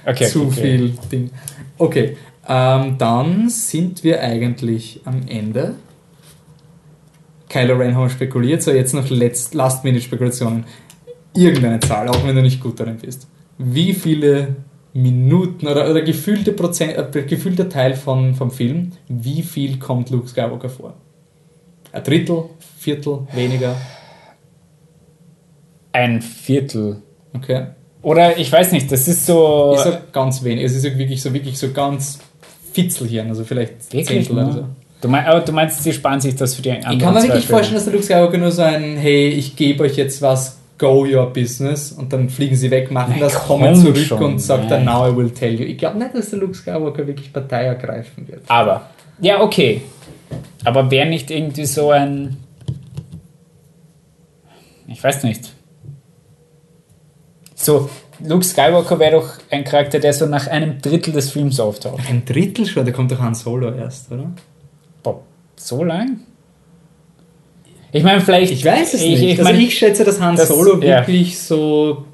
Okay, 0.06 0.28
zu 0.28 0.44
okay. 0.44 0.62
viel 0.62 0.94
Ding. 1.12 1.32
Okay, 1.78 2.16
ähm, 2.48 2.96
dann 2.98 3.50
sind 3.50 4.04
wir 4.06 4.22
eigentlich 4.22 5.02
am 5.04 5.28
Ende. 5.28 5.76
Kylo 7.56 7.78
Ren 7.78 7.96
haben 7.96 8.04
wir 8.04 8.10
spekuliert, 8.10 8.62
so 8.64 8.72
jetzt 8.72 8.94
noch 8.94 9.10
Last-Minute-Spekulationen. 9.10 10.66
Irgendeine 11.34 11.80
Zahl, 11.80 12.10
auch 12.10 12.28
wenn 12.28 12.36
du 12.36 12.42
nicht 12.42 12.60
gut 12.60 12.82
darin 12.82 12.98
bist. 12.98 13.30
Wie 13.58 13.94
viele 13.94 14.58
Minuten 14.92 15.66
oder, 15.66 15.90
oder 15.90 16.02
gefühlte 16.02 16.52
Prozent, 16.52 16.98
äh, 16.98 17.24
gefühlter 17.24 17.70
Teil 17.70 17.94
von, 17.94 18.36
vom 18.36 18.52
Film, 18.52 18.92
wie 19.08 19.42
viel 19.42 19.80
kommt 19.80 20.10
Luke 20.10 20.28
Skywalker 20.28 20.68
vor? 20.68 20.96
Ein 21.94 22.04
Drittel, 22.04 22.44
Viertel, 22.78 23.20
weniger? 23.32 23.74
Ein 25.94 26.22
Viertel. 26.22 26.98
Okay. 27.34 27.68
Oder 28.02 28.38
ich 28.38 28.52
weiß 28.52 28.74
nicht, 28.74 28.92
das 28.92 29.08
ist 29.08 29.26
so. 29.26 29.76
Ich 29.76 29.80
sag 29.82 30.12
ganz 30.12 30.44
wenig. 30.44 30.66
Es 30.66 30.76
ist 30.76 30.84
wirklich 30.84 31.22
so, 31.22 31.34
wirklich 31.34 31.58
so 31.58 31.72
ganz 31.72 32.20
Fitzelchen, 32.74 33.30
also 33.30 33.46
vielleicht 33.46 33.94
Wirklich 33.94 34.08
Zehntel 34.08 34.34
oder 34.34 34.52
so. 34.52 34.66
Du, 35.06 35.12
mein, 35.12 35.24
aber 35.24 35.42
du 35.42 35.52
meinst, 35.52 35.84
sie 35.84 35.94
sparen 35.94 36.20
sich 36.20 36.36
das 36.36 36.56
für 36.56 36.64
die 36.64 36.72
anderen 36.72 36.98
Ich 36.98 37.00
kann 37.00 37.14
mir 37.14 37.22
wirklich 37.22 37.46
vorstellen, 37.46 37.76
dass 37.76 37.84
der 37.84 37.94
Luke 37.94 38.04
Skywalker 38.04 38.40
nur 38.40 38.52
so 38.52 38.64
ein, 38.64 38.98
hey, 38.98 39.28
ich 39.28 39.56
gebe 39.56 39.84
euch 39.84 39.98
jetzt 39.98 40.20
was, 40.20 40.58
go 40.80 41.06
your 41.06 41.32
business 41.32 41.92
und 41.92 42.12
dann 42.12 42.28
fliegen 42.28 42.56
sie 42.56 42.72
weg, 42.72 42.90
machen 42.90 43.14
Na, 43.20 43.26
das, 43.26 43.36
komm 43.36 43.62
kommen 43.62 43.76
zurück 43.76 43.98
schon, 43.98 44.24
und 44.24 44.40
sagt 44.40 44.62
nein. 44.62 44.84
dann, 44.84 44.86
now 44.86 45.08
I 45.08 45.16
will 45.16 45.30
tell 45.30 45.54
you. 45.54 45.64
Ich 45.64 45.78
glaube 45.78 46.00
nicht, 46.00 46.16
dass 46.16 46.32
der 46.32 46.40
Luke 46.40 46.56
Skywalker 46.56 47.06
wirklich 47.06 47.32
Partei 47.32 47.66
ergreifen 47.66 48.28
wird. 48.28 48.42
Aber, 48.48 48.90
ja, 49.22 49.42
okay. 49.42 49.82
Aber 50.64 50.90
wäre 50.90 51.08
nicht 51.08 51.30
irgendwie 51.30 51.66
so 51.66 51.92
ein. 51.92 52.38
Ich 54.88 55.04
weiß 55.04 55.22
nicht. 55.22 55.54
So, 57.54 57.92
Luke 58.28 58.44
Skywalker 58.44 58.98
wäre 58.98 59.18
doch 59.18 59.34
ein 59.52 59.64
Charakter, 59.64 60.00
der 60.00 60.14
so 60.14 60.26
nach 60.26 60.48
einem 60.48 60.82
Drittel 60.82 61.14
des 61.14 61.30
Films 61.30 61.60
auftaucht. 61.60 62.02
Ein 62.10 62.26
Drittel 62.26 62.66
schon, 62.66 62.88
da 62.88 62.92
kommt 62.92 63.12
doch 63.12 63.20
Han 63.20 63.36
Solo 63.36 63.72
erst, 63.72 64.12
oder? 64.12 64.32
Boah, 65.06 65.22
so 65.56 65.84
lang? 65.84 66.20
Ich 67.92 68.04
meine, 68.04 68.20
vielleicht. 68.22 68.52
Ich 68.52 68.66
weiß 68.66 68.94
es 68.94 69.02
ich, 69.02 69.10
nicht. 69.12 69.22
Ich, 69.24 69.40
also 69.40 69.44
mein, 69.44 69.62
ich 69.62 69.78
schätze, 69.78 70.04
dass 70.04 70.20
Han 70.20 70.36
das- 70.36 70.50
Solo 70.50 70.82
ja. 70.82 71.00
wirklich 71.08 71.40
so 71.40 72.06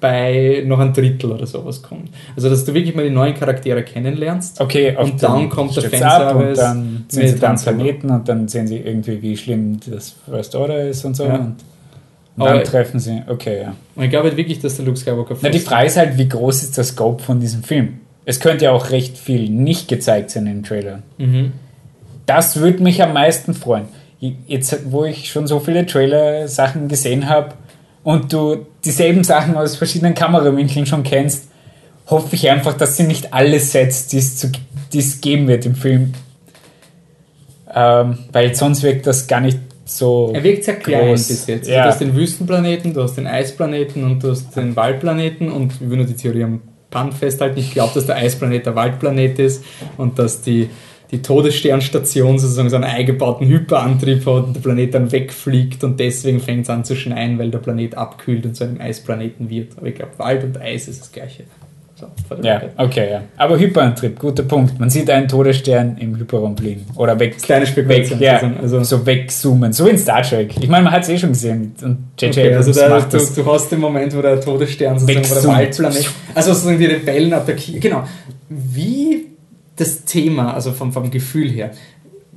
bei 0.00 0.62
noch 0.66 0.78
ein 0.80 0.92
Drittel 0.92 1.32
oder 1.32 1.46
sowas 1.46 1.82
kommt. 1.82 2.10
Also, 2.36 2.50
dass 2.50 2.64
du 2.66 2.74
wirklich 2.74 2.94
mal 2.94 3.04
die 3.04 3.14
neuen 3.14 3.34
Charaktere 3.34 3.82
kennenlernst. 3.82 4.60
okay, 4.60 4.94
und 4.96 5.22
dann 5.22 5.48
kommt 5.48 5.74
der 5.74 5.80
stürzt 5.80 6.02
ab 6.02 6.36
und 6.36 6.42
Fanservice 6.42 6.60
dann 6.60 7.04
sind 7.08 7.28
sie 7.28 7.38
dann. 7.38 7.56
Planeten 7.56 8.10
und 8.10 8.28
dann 8.28 8.46
sehen 8.46 8.66
sie 8.66 8.76
irgendwie, 8.76 9.22
wie 9.22 9.36
schlimm 9.36 9.80
das 9.90 10.14
First 10.26 10.54
Order 10.54 10.86
ist 10.88 11.04
und 11.06 11.16
so. 11.16 11.24
Ja. 11.24 11.36
Und, 11.36 11.56
und 12.36 12.44
dann 12.44 12.64
treffen 12.64 13.00
sie. 13.00 13.22
Okay, 13.26 13.62
ja. 13.62 13.74
Und 13.96 14.04
ich 14.04 14.10
glaube 14.10 14.28
halt 14.28 14.36
wirklich, 14.36 14.60
dass 14.60 14.76
der 14.76 14.84
Luke 14.84 14.98
Skywalker 14.98 15.36
Na, 15.40 15.48
die 15.48 15.58
Frage 15.58 15.86
ist 15.86 15.96
halt, 15.96 16.18
wie 16.18 16.28
groß 16.28 16.64
ist 16.64 16.76
der 16.76 16.84
Scope 16.84 17.22
von 17.22 17.40
diesem 17.40 17.62
Film? 17.62 18.00
Es 18.26 18.40
könnte 18.40 18.66
ja 18.66 18.72
auch 18.72 18.90
recht 18.90 19.16
viel 19.16 19.48
nicht 19.48 19.88
gezeigt 19.88 20.30
sein 20.30 20.46
im 20.46 20.62
Trailer. 20.62 21.02
Mhm. 21.18 21.52
Das 22.26 22.56
würde 22.56 22.82
mich 22.82 23.02
am 23.02 23.12
meisten 23.12 23.54
freuen. 23.54 23.86
Jetzt, 24.46 24.90
wo 24.90 25.04
ich 25.04 25.30
schon 25.30 25.46
so 25.46 25.60
viele 25.60 25.84
Trailer-Sachen 25.84 26.88
gesehen 26.88 27.28
habe 27.28 27.54
und 28.02 28.32
du 28.32 28.66
dieselben 28.84 29.22
Sachen 29.22 29.56
aus 29.56 29.76
verschiedenen 29.76 30.14
Kamerawinkeln 30.14 30.86
schon 30.86 31.02
kennst, 31.02 31.48
hoffe 32.06 32.34
ich 32.34 32.48
einfach, 32.48 32.74
dass 32.74 32.96
sie 32.96 33.04
nicht 33.04 33.34
alle 33.34 33.60
Sets, 33.60 34.06
die 34.06 34.18
es 34.18 35.20
geben 35.20 35.48
wird 35.48 35.66
im 35.66 35.74
Film, 35.74 36.14
ähm, 37.74 38.18
weil 38.32 38.54
sonst 38.54 38.82
wirkt 38.82 39.06
das 39.06 39.26
gar 39.26 39.40
nicht 39.40 39.58
so. 39.84 40.30
Er 40.34 40.42
wirkt 40.42 40.64
sehr 40.64 40.76
klein 40.76 41.08
groß. 41.08 41.28
bis 41.28 41.46
jetzt. 41.46 41.68
Ja. 41.68 41.82
Du 41.82 41.88
hast 41.90 42.00
den 42.00 42.14
Wüstenplaneten, 42.14 42.94
du 42.94 43.02
hast 43.02 43.16
den 43.16 43.26
Eisplaneten 43.26 44.04
und 44.04 44.22
du 44.22 44.30
hast 44.30 44.56
den 44.56 44.76
Waldplaneten 44.76 45.50
und 45.50 45.72
ich 45.72 45.80
will 45.88 45.98
nur 45.98 46.06
die 46.06 46.14
Theorie 46.14 46.44
am 46.44 46.62
Band 46.90 47.14
festhalten. 47.14 47.58
Ich 47.58 47.72
glaube, 47.72 47.92
dass 47.94 48.06
der 48.06 48.16
Eisplanet 48.16 48.66
der 48.66 48.74
Waldplanet 48.74 49.38
ist 49.38 49.64
und 49.96 50.18
dass 50.18 50.40
die, 50.42 50.70
die 51.14 51.22
Todessternstation 51.22 52.38
sozusagen 52.38 52.68
so 52.70 52.76
einen 52.76 52.84
eingebauten 52.84 53.46
Hyperantrieb 53.46 54.26
hat 54.26 54.44
und 54.44 54.56
der 54.56 54.60
Planet 54.60 54.94
dann 54.94 55.12
wegfliegt 55.12 55.84
und 55.84 55.98
deswegen 56.00 56.40
fängt 56.40 56.64
es 56.64 56.70
an 56.70 56.84
zu 56.84 56.96
schneien, 56.96 57.38
weil 57.38 57.50
der 57.50 57.58
Planet 57.58 57.96
abkühlt 57.96 58.44
und 58.44 58.54
zu 58.56 58.64
einem 58.64 58.80
Eisplaneten 58.80 59.48
wird. 59.48 59.78
Aber 59.78 59.86
ich 59.86 59.94
glaube, 59.94 60.12
Wald 60.18 60.44
und 60.44 60.60
Eis 60.60 60.88
ist 60.88 61.00
das 61.00 61.12
gleiche. 61.12 61.44
So, 61.96 62.06
Ja, 62.42 62.60
okay, 62.76 63.08
ja. 63.12 63.22
Aber 63.36 63.56
Hyperantrieb, 63.56 64.18
guter 64.18 64.42
Punkt. 64.42 64.80
Man 64.80 64.90
sieht 64.90 65.08
einen 65.08 65.28
Todesstern 65.28 65.96
im 66.00 66.16
Hyperraum 66.18 66.56
fliegen. 66.56 66.84
Oder 66.96 67.18
weg, 67.20 67.40
Kleine 67.40 67.64
Spekulation. 67.68 68.18
weg, 68.18 68.26
ja, 68.26 68.40
sozusagen. 68.40 68.60
also, 68.60 68.82
so 68.82 69.06
wegzoomen. 69.06 69.72
So 69.72 69.86
in 69.86 69.96
Star 69.96 70.22
Trek. 70.22 70.54
Ich 70.60 70.68
meine, 70.68 70.82
man 70.84 70.92
hat 70.92 71.04
es 71.04 71.10
eh 71.10 71.18
schon 71.18 71.28
gesehen. 71.30 71.72
Und 71.82 71.98
J.J. 72.18 72.36
Okay, 72.36 72.54
also 72.54 72.72
da, 72.72 72.88
macht 72.88 73.12
du, 73.12 73.18
das. 73.18 73.32
du 73.32 73.46
hast 73.46 73.70
den 73.70 73.78
Moment, 73.78 74.14
wo 74.16 74.20
der 74.20 74.40
Todesstern 74.40 74.98
sozusagen, 74.98 75.24
wo 75.24 75.28
der 75.28 75.34
Wegzoomt. 75.36 75.56
Waldplanet, 75.56 76.10
also 76.34 76.52
sozusagen 76.52 76.78
die 76.80 76.86
Rebellen 76.86 77.32
attackieren. 77.32 77.80
Genau. 77.80 78.04
Wie 78.48 79.23
das 79.76 80.04
Thema, 80.04 80.54
also 80.54 80.72
vom, 80.72 80.92
vom 80.92 81.10
Gefühl 81.10 81.50
her, 81.50 81.70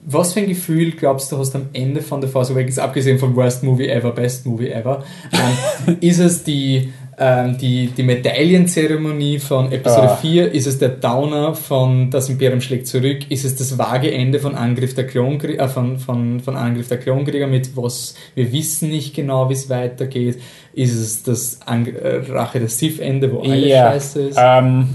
was 0.10 0.34
für 0.34 0.40
ein 0.40 0.48
Gefühl 0.48 0.92
glaubst 0.92 1.32
du 1.34 1.38
hast 1.38 1.54
am 1.54 1.68
Ende 1.74 2.02
von 2.02 2.22
The 2.22 2.30
Force 2.30 2.50
Awakens, 2.52 2.80
abgesehen 2.80 3.20
vom 3.20 3.36
Worst 3.36 3.64
Movie 3.64 3.90
Ever, 3.90 4.12
Best 4.12 4.46
Movie 4.46 4.70
Ever, 4.70 5.04
ähm, 5.34 5.98
ist 6.02 6.20
es 6.20 6.44
die, 6.46 6.94
ähm, 7.20 7.58
die, 7.58 7.88
die 7.88 8.04
Medaillenzeremonie 8.04 9.40
von 9.40 9.70
Episode 9.70 10.12
Ah. 10.12 10.16
4? 10.16 10.54
Ist 10.54 10.66
es 10.66 10.80
der 10.80 10.90
Downer 10.90 11.54
von 11.56 12.10
Das 12.10 12.30
Imperium 12.30 12.62
schlägt 12.62 12.88
zurück? 12.88 13.30
Ist 13.30 13.44
es 13.44 13.58
das 13.58 13.78
vage 13.78 14.10
Ende 14.10 14.40
von 14.40 14.56
Angriff 14.56 14.96
der 14.96 15.06
Klonkrieger, 15.08 15.66
äh, 15.66 15.68
von, 15.68 15.98
von, 15.98 16.40
von 16.40 16.56
Angriff 16.56 16.88
der 16.88 17.00
Klonkrieger 17.00 17.48
mit 17.48 17.76
was, 17.76 18.16
wir 18.34 18.50
wissen 18.54 18.88
nicht 18.90 19.14
genau, 19.14 19.50
wie 19.50 19.54
es 19.54 19.70
weitergeht? 19.70 20.40
Ist 20.72 20.96
es 20.96 21.24
das 21.24 21.60
Ang 21.66 21.86
äh, 21.88 22.22
Rache 22.32 22.60
der 22.60 22.70
Sith-Ende, 22.70 23.30
wo 23.34 23.40
alles 23.42 23.70
ja, 23.70 23.92
scheiße 23.92 24.22
ist? 24.22 24.38
ähm, 24.42 24.88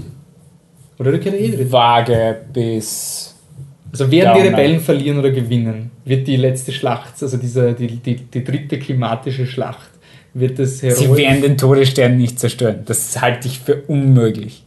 Oder 0.99 1.11
du 1.11 1.19
kennst 1.19 1.39
eh 1.39 1.49
drin? 1.51 1.71
vage 1.71 2.37
bis. 2.53 3.35
Also 3.91 4.09
werden 4.11 4.33
die 4.35 4.39
Downer. 4.43 4.57
Rebellen 4.57 4.79
verlieren 4.79 5.19
oder 5.19 5.31
gewinnen? 5.31 5.91
Wird 6.05 6.27
die 6.27 6.35
letzte 6.35 6.71
Schlacht, 6.71 7.13
also 7.21 7.37
diese, 7.37 7.73
die, 7.73 7.87
die, 7.97 8.15
die 8.15 8.43
dritte 8.43 8.79
klimatische 8.79 9.45
Schlacht, 9.45 9.89
wird 10.33 10.57
das 10.57 10.79
Sie 10.79 10.87
heroisch? 10.89 11.17
werden 11.17 11.41
den 11.43 11.57
Todesstern 11.57 12.17
nicht 12.17 12.39
zerstören. 12.39 12.79
Das 12.85 13.21
halte 13.21 13.47
ich 13.47 13.59
für 13.59 13.83
unmöglich. 13.87 14.63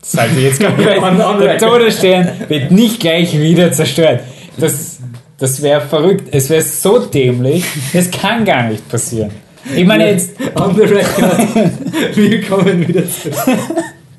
Das 0.00 0.16
halte 0.16 0.36
ich 0.38 0.44
jetzt 0.44 0.62
On- 0.64 1.20
on 1.20 1.40
Der. 1.40 1.58
Todesstern 1.58 2.28
wird 2.48 2.70
nicht 2.70 3.00
gleich 3.00 3.38
wieder 3.38 3.70
zerstört. 3.70 4.20
Das, 4.56 4.98
das 5.36 5.60
wäre 5.62 5.82
verrückt. 5.82 6.28
Es 6.32 6.48
wäre 6.48 6.62
so 6.62 6.98
dämlich. 7.04 7.64
Das 7.92 8.10
kann 8.10 8.46
gar 8.46 8.66
nicht 8.68 8.88
passieren. 8.88 9.30
Ich 9.76 9.84
meine 9.84 10.10
jetzt, 10.10 10.30
On 10.58 10.74
the 10.74 10.82
record. 10.84 12.16
Wir 12.16 12.40
kommen 12.42 12.88
wieder 12.88 13.02
zurück. 13.06 13.58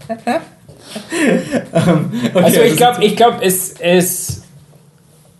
Ähm, 1.73 2.11
okay, 2.33 2.43
Also 2.43 2.61
ich 2.61 2.75
glaube, 2.75 3.03
ich 3.03 3.15
glaub, 3.15 3.41
es, 3.41 3.75
es, 3.79 4.41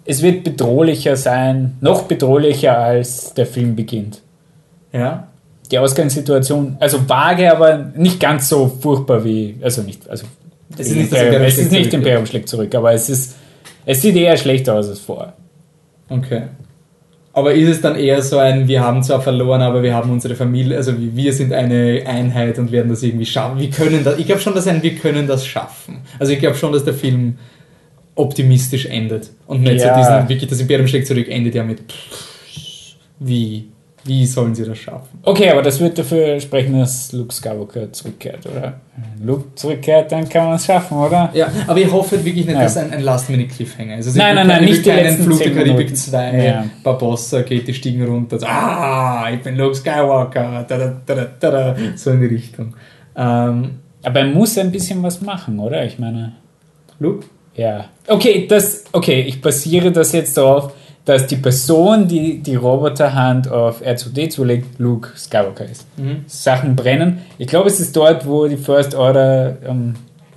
es 0.05 0.21
wird 0.21 0.43
bedrohlicher 0.43 1.15
sein, 1.15 1.77
noch 1.81 2.03
bedrohlicher 2.03 2.77
als 2.77 3.33
der 3.33 3.45
Film 3.45 3.75
beginnt. 3.75 4.21
Ja. 4.93 5.27
Die 5.71 5.79
Ausgangssituation, 5.79 6.77
also 6.79 7.07
vage, 7.07 7.51
aber 7.51 7.91
nicht 7.95 8.19
ganz 8.19 8.49
so 8.49 8.67
furchtbar 8.67 9.23
wie, 9.23 9.57
also 9.61 9.81
nicht, 9.81 10.09
also 10.09 10.25
Es 10.77 10.87
ist 10.87 10.95
nicht 10.95 11.11
Imperium, 11.11 11.41
es 11.43 11.53
ist 11.53 11.55
schlägt 11.55 11.71
nicht 11.71 11.83
zurück, 11.83 11.93
Imperium 11.93 12.25
schlägt 12.25 12.49
zurück, 12.49 12.75
aber 12.75 12.93
es 12.93 13.09
ist, 13.09 13.35
es 13.85 14.01
sieht 14.01 14.15
eher 14.15 14.37
schlechter 14.37 14.75
aus 14.75 14.89
als 14.89 14.99
vorher. 14.99 15.33
Okay. 16.09 16.43
Aber 17.33 17.53
ist 17.53 17.69
es 17.69 17.81
dann 17.81 17.95
eher 17.95 18.21
so 18.21 18.37
ein, 18.39 18.67
wir 18.67 18.81
haben 18.81 19.03
zwar 19.03 19.21
verloren, 19.21 19.61
aber 19.61 19.81
wir 19.83 19.93
haben 19.93 20.11
unsere 20.11 20.35
Familie, 20.35 20.75
also 20.75 20.93
wir 20.97 21.31
sind 21.31 21.53
eine 21.53 22.03
Einheit 22.05 22.59
und 22.59 22.71
werden 22.73 22.89
das 22.89 23.03
irgendwie 23.03 23.25
schaffen. 23.25 23.57
Wir 23.59 23.69
können 23.69 24.03
das, 24.03 24.19
ich 24.19 24.25
glaube 24.25 24.41
schon, 24.41 24.53
dass 24.53 24.67
ein 24.67 24.83
Wir 24.83 24.95
können 24.95 25.27
das 25.27 25.45
schaffen. 25.45 25.99
Also 26.19 26.33
ich 26.33 26.39
glaube 26.39 26.57
schon, 26.57 26.73
dass 26.73 26.83
der 26.83 26.93
Film 26.93 27.37
optimistisch 28.15 28.85
endet. 28.85 29.29
Und 29.47 29.61
nicht 29.63 29.81
Ja. 29.81 29.95
so 29.95 29.99
diesen, 30.01 30.29
wirklich 30.29 30.49
das 30.49 30.59
Imperium 30.59 30.87
schlägt 30.87 31.07
zurück, 31.07 31.27
endet 31.29 31.55
ja 31.55 31.63
mit 31.63 31.79
pff, 31.79 32.95
wie, 33.19 33.69
wie 34.03 34.25
sollen 34.25 34.55
sie 34.55 34.65
das 34.65 34.77
schaffen? 34.79 35.19
Okay, 35.23 35.49
aber 35.51 35.61
das 35.61 35.79
wird 35.79 35.97
dafür 35.97 36.39
sprechen, 36.39 36.79
dass 36.79 37.11
Luke 37.11 37.33
Skywalker 37.33 37.91
zurückkehrt, 37.93 38.45
oder? 38.47 38.73
Wenn 39.17 39.27
Luke 39.27 39.45
zurückkehrt, 39.55 40.11
dann 40.11 40.27
kann 40.27 40.45
man 40.45 40.55
es 40.55 40.65
schaffen, 40.65 40.97
oder? 40.97 41.29
Ja, 41.33 41.47
aber 41.67 41.79
ich 41.79 41.91
hoffe 41.91 42.23
wirklich 42.25 42.45
nicht, 42.45 42.55
Ja. 42.55 42.63
dass 42.63 42.77
ein, 42.77 42.91
ein 42.91 43.01
Last-Minute-Cliffhanger 43.03 43.97
ist. 43.99 44.07
Also 44.07 44.17
Nein, 44.19 44.35
nein, 44.35 44.47
nein, 44.47 44.65
nicht 44.65 44.85
letzten 44.85 45.23
Flug 45.23 45.37
der 45.37 45.47
10 45.47 45.55
Karibik 45.55 45.75
Minuten. 45.77 45.95
2, 45.95 46.43
Ja. 46.45 46.65
Barbossa 46.83 47.41
geht 47.43 47.67
die 47.67 47.73
Stiegen 47.73 48.03
runter, 48.05 48.39
so, 48.39 48.45
ah, 48.47 49.29
ich 49.31 49.41
bin 49.41 49.55
Luke 49.55 49.75
Skywalker, 49.75 50.65
da, 50.67 50.77
da, 50.77 50.93
da, 51.05 51.15
da, 51.39 51.51
da, 51.51 51.75
so 51.95 52.11
in 52.11 52.21
die 52.21 52.27
Richtung. 52.27 52.75
Ähm, 53.15 53.79
Aber 54.03 54.19
er 54.19 54.25
muss 54.27 54.57
ein 54.57 54.71
bisschen 54.71 55.03
was 55.03 55.21
machen, 55.21 55.59
oder? 55.59 55.85
Ich 55.85 55.99
meine, 55.99 56.33
Luke? 56.99 57.25
ja. 57.55 57.85
Okay, 58.07 58.47
das, 58.47 58.85
okay, 58.93 59.21
ich 59.27 59.41
basiere 59.41 59.91
das 59.91 60.11
jetzt 60.13 60.35
darauf, 60.37 60.73
dass 61.05 61.27
die 61.27 61.35
Person, 61.35 62.07
die 62.07 62.39
die 62.39 62.55
Roboterhand 62.55 63.49
auf 63.49 63.81
R2D2 63.81 64.43
legt, 64.45 64.79
Luke 64.79 65.09
Skywalker 65.17 65.65
ist. 65.65 65.85
Mhm. 65.97 66.25
Sachen 66.27 66.75
brennen. 66.75 67.19
Ich 67.37 67.47
glaube, 67.47 67.69
es 67.69 67.79
ist 67.79 67.95
dort, 67.95 68.27
wo 68.27 68.47
die 68.47 68.57
First 68.57 68.93
Order 68.93 69.57
ähm, 69.65 69.95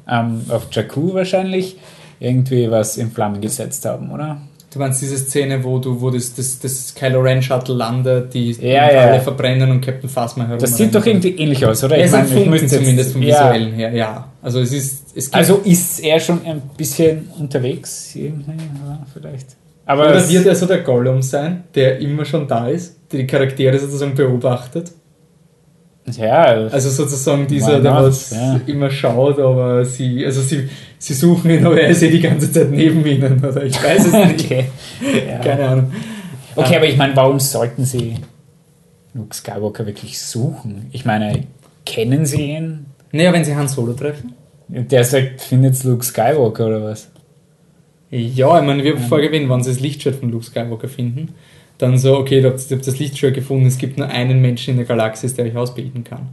ähm, 0.08 0.42
auf 0.48 0.68
Jakku 0.72 1.12
wahrscheinlich 1.14 1.76
irgendwie 2.20 2.70
was 2.70 2.96
in 2.96 3.10
Flammen 3.10 3.40
gesetzt 3.40 3.84
haben, 3.84 4.10
oder? 4.10 4.40
Du 4.72 4.80
meinst 4.80 5.00
diese 5.02 5.16
Szene, 5.18 5.62
wo 5.62 5.78
du, 5.78 6.00
wo 6.00 6.10
das, 6.10 6.34
das, 6.34 6.58
das 6.58 6.92
Kylo 6.94 7.20
Ren 7.20 7.40
Shuttle 7.42 7.76
landet, 7.76 8.34
die 8.34 8.50
Ja, 8.52 8.90
ja. 8.90 9.00
alle 9.02 9.20
verbrennen 9.20 9.70
und 9.70 9.80
Captain 9.80 10.10
Phasma 10.10 10.46
herum. 10.46 10.58
Das 10.58 10.76
sieht 10.76 10.92
doch 10.92 11.06
irgendwie 11.06 11.30
ähnlich 11.36 11.64
aus, 11.64 11.84
oder? 11.84 11.96
Ja, 11.96 12.04
es 12.06 12.10
sind 12.10 12.28
meine, 12.30 12.40
ich 12.42 12.50
müsste 12.50 12.78
zumindest 12.78 13.12
vom. 13.12 13.20
Visuellen 13.22 13.72
her, 13.74 13.92
ja. 13.92 14.28
Also 14.42 14.58
es 14.60 14.72
ist, 14.72 15.16
es 15.16 15.32
Also 15.32 15.60
ist 15.64 16.00
er 16.00 16.18
schon 16.18 16.44
ein 16.44 16.60
bisschen 16.76 17.28
unterwegs, 17.38 18.16
irgendwie, 18.16 18.56
vielleicht. 19.12 19.56
Aber 19.86 20.08
oder 20.08 20.28
wird 20.28 20.46
er 20.46 20.54
so 20.54 20.66
der 20.66 20.80
Gollum 20.80 21.20
sein, 21.22 21.64
der 21.74 21.98
immer 21.98 22.24
schon 22.24 22.46
da 22.48 22.68
ist, 22.68 22.98
der 23.12 23.20
die 23.20 23.26
Charaktere 23.26 23.78
sozusagen 23.78 24.14
beobachtet? 24.14 24.92
ja, 26.06 26.44
Also 26.70 26.90
sozusagen 26.90 27.46
dieser, 27.46 27.80
der 27.80 27.94
was 27.94 28.30
Ja. 28.30 28.60
immer 28.66 28.90
schaut, 28.90 29.38
aber 29.38 29.84
sie, 29.84 30.24
also 30.24 30.42
sie, 30.42 30.68
sie 30.98 31.14
suchen 31.14 31.50
ihn, 31.50 31.64
aber 31.66 31.80
er 31.80 31.88
ist 31.88 32.02
eh 32.02 32.10
die 32.10 32.20
ganze 32.20 32.50
Zeit 32.52 32.70
neben 32.70 33.04
ihnen, 33.06 33.42
oder 33.42 33.62
ich 33.64 33.82
weiß 33.82 34.06
es 34.06 34.12
nicht. 34.28 34.44
okay. 34.44 34.64
Ja. 35.28 35.38
Keine 35.38 35.66
Ahnung. 35.68 35.92
Okay, 36.56 36.76
aber 36.76 36.86
ich 36.86 36.96
meine, 36.96 37.16
warum 37.16 37.40
sollten 37.40 37.84
sie 37.84 38.16
Luke 39.14 39.34
Skywalker 39.34 39.86
wirklich 39.86 40.20
suchen? 40.20 40.88
Ich 40.92 41.04
meine, 41.06 41.44
kennen 41.86 42.26
sie 42.26 42.50
ihn? 42.52 42.86
Naja, 43.12 43.32
wenn 43.32 43.44
sie 43.44 43.54
Han 43.56 43.68
Solo 43.68 43.92
treffen. 43.94 44.34
Der 44.68 45.04
sagt, 45.04 45.40
findet 45.40 45.82
Luke 45.84 46.04
Skywalker 46.04 46.66
oder 46.66 46.84
was? 46.84 47.08
Ja, 48.16 48.60
ich 48.60 48.66
meine, 48.66 48.84
wir 48.84 48.94
haben 48.94 49.02
vorher 49.02 49.28
gewinnen, 49.28 49.50
wenn 49.50 49.62
sie 49.62 49.70
das 49.70 49.80
Lichtschwert 49.80 50.16
von 50.16 50.30
Luke 50.30 50.44
Skywalker 50.44 50.88
finden, 50.88 51.30
dann 51.78 51.98
so, 51.98 52.16
okay, 52.18 52.40
ihr 52.40 52.48
habt, 52.48 52.70
ihr 52.70 52.76
habt 52.76 52.86
das 52.86 52.98
Lichtschwert 52.98 53.34
gefunden, 53.34 53.66
es 53.66 53.78
gibt 53.78 53.98
nur 53.98 54.06
einen 54.08 54.40
Menschen 54.40 54.72
in 54.72 54.76
der 54.76 54.86
Galaxis, 54.86 55.34
der 55.34 55.46
euch 55.46 55.56
ausbilden 55.56 56.04
kann. 56.04 56.28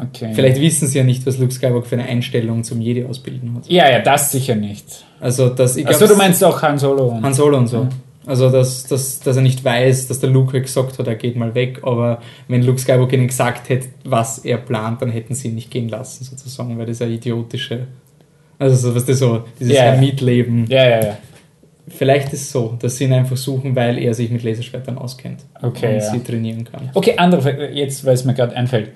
Okay. 0.00 0.30
Vielleicht 0.34 0.60
wissen 0.60 0.86
sie 0.86 0.98
ja 0.98 1.04
nicht, 1.04 1.26
was 1.26 1.38
Luke 1.38 1.52
Skywalker 1.52 1.86
für 1.86 1.96
eine 1.96 2.04
Einstellung 2.04 2.62
zum 2.62 2.80
Jedi 2.80 3.04
ausbilden 3.04 3.54
hat. 3.56 3.68
Ja, 3.68 3.90
ja, 3.90 4.00
das 4.00 4.30
sicher 4.30 4.54
nicht. 4.54 5.04
Also, 5.18 5.48
dass 5.48 5.76
ich 5.76 5.86
Achso, 5.86 6.00
glaub, 6.00 6.10
du 6.10 6.16
meinst 6.16 6.44
auch 6.44 6.60
Han 6.62 6.78
Solo. 6.78 7.06
und- 7.08 7.22
Han 7.22 7.34
Solo 7.34 7.56
und 7.58 7.66
so. 7.66 7.78
Ja. 7.78 7.88
Also, 8.26 8.50
dass, 8.50 8.84
dass, 8.84 9.20
dass 9.20 9.36
er 9.36 9.42
nicht 9.42 9.64
weiß, 9.64 10.06
dass 10.06 10.20
der 10.20 10.28
Luke 10.30 10.52
halt 10.52 10.64
gesagt 10.64 10.98
hat, 10.98 11.06
er 11.06 11.14
geht 11.14 11.34
mal 11.34 11.54
weg, 11.54 11.80
aber 11.82 12.20
wenn 12.46 12.62
Luke 12.62 12.78
Skywalker 12.78 13.14
ihnen 13.14 13.26
gesagt 13.28 13.70
hätte, 13.70 13.88
was 14.04 14.38
er 14.38 14.58
plant, 14.58 15.00
dann 15.00 15.08
hätten 15.10 15.34
sie 15.34 15.48
ihn 15.48 15.54
nicht 15.54 15.70
gehen 15.70 15.88
lassen, 15.88 16.24
sozusagen, 16.24 16.78
weil 16.78 16.86
das 16.86 16.98
ja 16.98 17.06
idiotische. 17.06 17.86
Also, 18.58 18.88
so, 18.88 18.94
was 18.94 19.04
das 19.04 19.18
so, 19.18 19.44
dieses 19.58 19.74
ja. 19.74 19.82
Hermitleben. 19.82 20.66
Ja, 20.68 20.88
ja, 20.88 21.04
ja. 21.04 21.18
Vielleicht 21.88 22.32
ist 22.32 22.42
es 22.42 22.52
so, 22.52 22.76
dass 22.78 22.96
sie 22.96 23.04
ihn 23.04 23.12
einfach 23.12 23.36
suchen, 23.36 23.74
weil 23.74 23.98
er 23.98 24.12
sich 24.14 24.30
mit 24.30 24.42
Laserschwertern 24.42 24.98
auskennt 24.98 25.44
Okay, 25.62 25.94
und 25.94 25.94
ja. 25.94 26.10
sie 26.10 26.22
trainieren 26.22 26.64
kann. 26.64 26.90
Okay, 26.94 27.14
andere 27.16 27.42
Frage, 27.42 27.70
jetzt, 27.70 28.04
weil 28.04 28.14
es 28.14 28.24
mir 28.24 28.34
gerade 28.34 28.54
einfällt. 28.54 28.90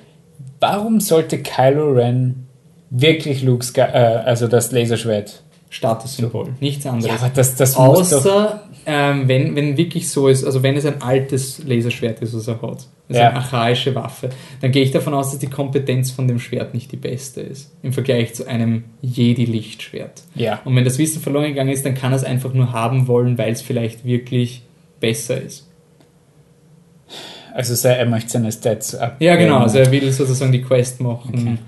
Warum 0.60 1.01
sollte 1.01 1.39
Kylo 1.39 1.93
Ren 1.93 2.47
wirklich 2.90 3.43
Luke 3.43 3.64
Sky, 3.64 3.80
äh, 3.80 4.20
also 4.24 4.47
das 4.47 4.72
Laserschwert? 4.72 5.43
Statussymbol, 5.70 6.51
nichts 6.60 6.84
anderes. 6.84 7.06
Ja, 7.06 7.14
aber 7.14 7.30
das, 7.34 7.55
das 7.55 7.78
muss 7.78 8.10
doch... 8.10 8.18
Außer, 8.18 8.62
ähm, 8.84 9.26
wenn, 9.26 9.56
wenn 9.56 9.76
wirklich 9.78 10.10
so 10.10 10.28
ist, 10.28 10.44
also 10.44 10.62
wenn 10.62 10.76
es 10.76 10.84
ein 10.84 11.01
altes 11.01 11.64
Laserschwert 11.64 12.20
ist, 12.20 12.36
was 12.36 12.47
er 12.47 12.60
hat, 12.60 12.86
also 13.12 13.22
Ja. 13.22 13.28
eine 13.30 13.39
archaische 13.39 13.94
Waffe, 13.94 14.30
dann 14.60 14.72
gehe 14.72 14.82
ich 14.82 14.90
davon 14.90 15.14
aus, 15.14 15.30
dass 15.30 15.39
die 15.39 15.48
Kompetenz 15.51 16.10
von 16.10 16.26
dem 16.28 16.39
Schwert 16.39 16.74
nicht 16.74 16.90
die 16.93 16.97
beste 16.97 17.40
ist, 17.40 17.72
im 17.82 17.93
Vergleich 17.93 18.34
zu 18.34 18.47
einem 18.47 18.84
Jedi-Lichtschwert. 19.02 20.22
Ja. 20.34 20.60
Und 20.64 20.74
wenn 20.76 20.84
das 20.84 20.98
Wissen 20.98 21.22
verloren 21.22 21.47
gegangen 21.47 21.70
ist, 21.70 21.84
dann 21.86 21.94
kann 21.94 22.12
er 22.12 22.16
es 22.16 22.24
einfach 22.24 22.52
nur 22.52 22.72
haben 22.72 23.06
wollen, 23.09 23.39
weil 23.39 23.52
es 23.52 23.62
vielleicht 23.62 24.05
wirklich 24.05 24.62
besser 25.01 25.40
ist. 25.40 25.68
Also 27.55 27.86
er 27.89 28.06
möchte 28.06 28.30
seine 28.30 28.51
Stats 28.51 28.94
ab. 28.94 29.16
Ja, 29.20 29.36
genau, 29.36 29.59
also 29.59 29.78
er 29.78 29.90
will 29.90 30.10
sozusagen 30.10 30.52
die 30.52 30.62
Quest 30.62 31.01
machen. 31.01 31.32
Okay. 31.34 31.59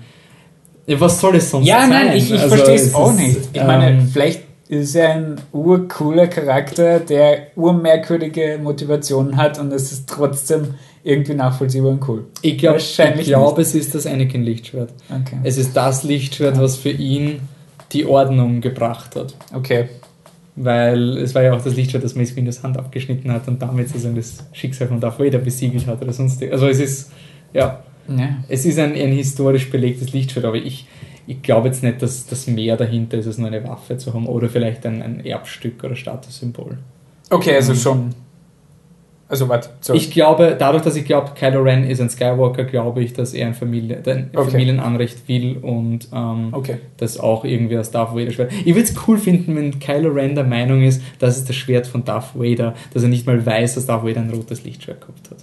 Ja, 0.87 0.99
was 0.99 1.19
soll 1.19 1.35
es 1.35 1.49
sonst 1.49 1.67
Ja, 1.67 1.81
sein? 1.81 1.89
nein, 1.89 2.17
ich, 2.17 2.31
ich 2.31 2.39
Also, 2.39 2.55
verstehe 2.55 2.75
es 2.75 2.93
auch 2.93 3.11
ist, 3.11 3.19
nicht. 3.19 3.37
Ich 3.53 3.63
meine, 3.63 3.89
ähm, 3.91 4.07
vielleicht 4.11 4.41
ist 4.67 4.95
er 4.95 5.13
ein 5.13 5.35
urcooler 5.51 6.27
Charakter, 6.27 6.99
der 6.99 7.47
urmerkwürdige 7.55 8.59
Motivationen 8.61 9.37
hat 9.37 9.59
und 9.59 9.71
es 9.71 9.91
ist 9.91 10.09
trotzdem 10.09 10.73
irgendwie 11.05 11.35
nachvollziehbar 11.35 11.91
und 11.91 12.09
cool. 12.09 12.25
ich 12.41 12.57
glaube, 12.57 12.79
glaub, 13.23 13.59
es 13.59 13.75
ist 13.75 13.93
das 13.93 14.07
Anakin-Lichtschwert. 14.07 14.89
Okay. 15.09 15.37
Es 15.43 15.57
ist 15.57 15.75
das 15.77 16.03
Lichtschwert, 16.03 16.59
was 16.59 16.77
für 16.77 16.89
ihn 16.89 17.41
die 17.91 18.05
Ordnung 18.05 18.59
gebracht 18.59 19.15
hat. 19.15 19.35
Okay. 19.53 19.87
Weil 20.55 21.17
es 21.19 21.35
war 21.35 21.43
ja 21.43 21.53
auch 21.53 21.61
das 21.61 21.75
Lichtschwert, 21.75 22.03
das 22.03 22.15
Mace 22.15 22.35
Windows 22.35 22.63
Hand 22.63 22.77
abgeschnitten 22.77 23.31
hat 23.31 23.47
und 23.47 23.61
damit 23.61 23.87
sozusagen 23.89 24.15
das 24.15 24.37
Schicksal 24.53 24.87
von 24.87 24.99
Darth 24.99 25.19
Vader 25.19 25.37
besiegelt 25.37 25.85
hat 25.85 26.01
oder 26.01 26.11
sonst. 26.11 26.41
Also 26.43 26.67
es 26.67 26.79
ist, 26.79 27.11
ja, 27.53 27.83
Ja. 28.07 28.37
es 28.49 28.65
ist 28.65 28.79
ein, 28.79 28.93
ein 28.93 29.11
historisch 29.11 29.69
belegtes 29.69 30.11
Lichtschwert, 30.11 30.45
aber 30.45 30.57
ich, 30.57 30.87
ich 31.27 31.41
glaube 31.43 31.67
jetzt 31.67 31.83
nicht, 31.83 32.01
dass 32.01 32.25
das 32.25 32.47
mehr 32.47 32.77
dahinter 32.77 33.17
ist, 33.19 33.27
als 33.27 33.37
nur 33.37 33.47
eine 33.49 33.63
Waffe 33.67 33.97
zu 33.97 34.11
haben 34.13 34.25
oder 34.25 34.49
vielleicht 34.49 34.85
ein, 34.87 35.03
ein 35.03 35.23
Erbstück 35.23 35.83
oder 35.83 35.95
Statussymbol. 35.95 36.79
Okay, 37.29 37.55
also 37.55 37.75
schon. 37.75 38.09
Also 39.27 39.49
warte. 39.49 39.69
Ich 39.93 40.11
glaube, 40.11 40.55
dadurch, 40.57 40.83
dass 40.83 40.95
ich 40.95 41.05
glaube, 41.05 41.31
Kylo 41.33 41.63
Ren 41.63 41.83
ist 41.83 41.99
ein 41.99 42.09
Skywalker, 42.09 42.63
glaube 42.63 43.03
ich, 43.03 43.13
dass 43.13 43.33
er 43.33 43.47
ein, 43.47 43.55
Familie, 43.55 43.97
ein 44.05 44.29
Okay. 44.35 44.51
Familienanrecht 44.51 45.27
will 45.27 45.57
und 45.57 46.09
ähm, 46.13 46.49
okay. 46.51 46.77
das 46.97 47.19
auch 47.19 47.43
irgendwie 47.43 47.77
aus 47.77 47.89
Darth 47.89 48.15
Vader 48.15 48.31
Schwert. 48.31 48.51
Ich 48.53 48.75
würde 48.75 48.81
es 48.81 48.93
cool 49.07 49.17
finden, 49.17 49.55
wenn 49.55 49.79
Kylo 49.79 50.11
Ren 50.11 50.35
der 50.35 50.43
Meinung 50.43 50.83
ist, 50.83 51.01
das 51.17 51.37
ist 51.37 51.49
das 51.49 51.55
Schwert 51.55 51.87
von 51.87 52.03
Darth 52.03 52.35
Vader, 52.35 52.75
dass 52.93 53.01
er 53.01 53.09
nicht 53.09 53.25
mal 53.25 53.43
weiß, 53.43 53.75
dass 53.75 53.87
Darth 53.87 54.05
Vader 54.05 54.21
ein 54.21 54.29
rotes 54.29 54.63
Lichtschwert 54.63 55.01
gehabt 55.01 55.31
hat. 55.31 55.37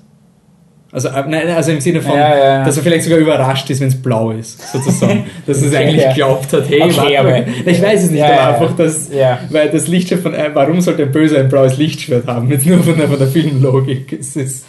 Also, 0.92 1.08
äh, 1.08 1.24
nein, 1.26 1.48
also 1.48 1.72
im 1.72 1.80
Sinne 1.80 2.02
von, 2.02 2.14
Ja, 2.14 2.36
ja, 2.36 2.64
dass 2.64 2.76
er 2.76 2.82
vielleicht 2.82 3.04
sogar 3.04 3.18
überrascht 3.18 3.68
ist, 3.70 3.80
wenn 3.80 3.88
es 3.88 4.00
blau 4.00 4.30
ist, 4.30 4.60
sozusagen. 4.72 5.24
dass 5.46 5.62
er 5.62 5.68
es 5.68 5.74
eigentlich 5.74 6.02
ja. 6.02 6.12
glaubt 6.12 6.52
hat, 6.52 6.68
hey, 6.68 6.82
Okay, 6.82 6.96
warte 6.96 7.18
aber-. 7.18 7.46
Ich 7.64 7.80
weiß 7.80 8.04
es 8.04 8.10
nicht, 8.10 8.22
aber 8.22 8.54
einfach, 8.54 8.76
dass, 8.76 9.10
weil 9.50 9.70
das 9.70 9.88
Lichtschwert 9.88 10.20
von, 10.20 10.34
äh, 10.34 10.50
warum 10.52 10.82
sollte 10.82 11.04
ein 11.04 11.10
Böser 11.10 11.38
ein 11.38 11.48
blaues 11.48 11.78
Lichtschwert 11.78 12.26
haben? 12.26 12.50
Jetzt 12.50 12.66
nur 12.66 12.82
von 12.82 12.98
der, 12.98 13.08
von 13.08 13.18
der 13.18 13.28
Filmlogik. 13.28 14.12
Es, 14.12 14.36
ist, 14.36 14.66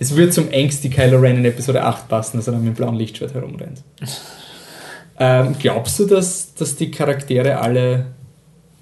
es 0.00 0.16
wird 0.16 0.34
zum 0.34 0.50
Ängsti 0.50 0.90
Kylo 0.90 1.20
Ren 1.20 1.36
in 1.36 1.44
Episode 1.44 1.84
8 1.84 2.08
passen, 2.08 2.38
dass 2.38 2.48
er 2.48 2.54
dann 2.54 2.64
mit 2.64 2.74
dem 2.74 2.76
blauen 2.76 2.96
Lichtschwert 2.96 3.34
herumrennt. 3.34 3.84
ähm, 5.20 5.54
glaubst 5.60 5.96
du, 6.00 6.06
dass, 6.06 6.54
dass 6.54 6.74
die 6.74 6.90
Charaktere 6.90 7.60
alle 7.60 8.06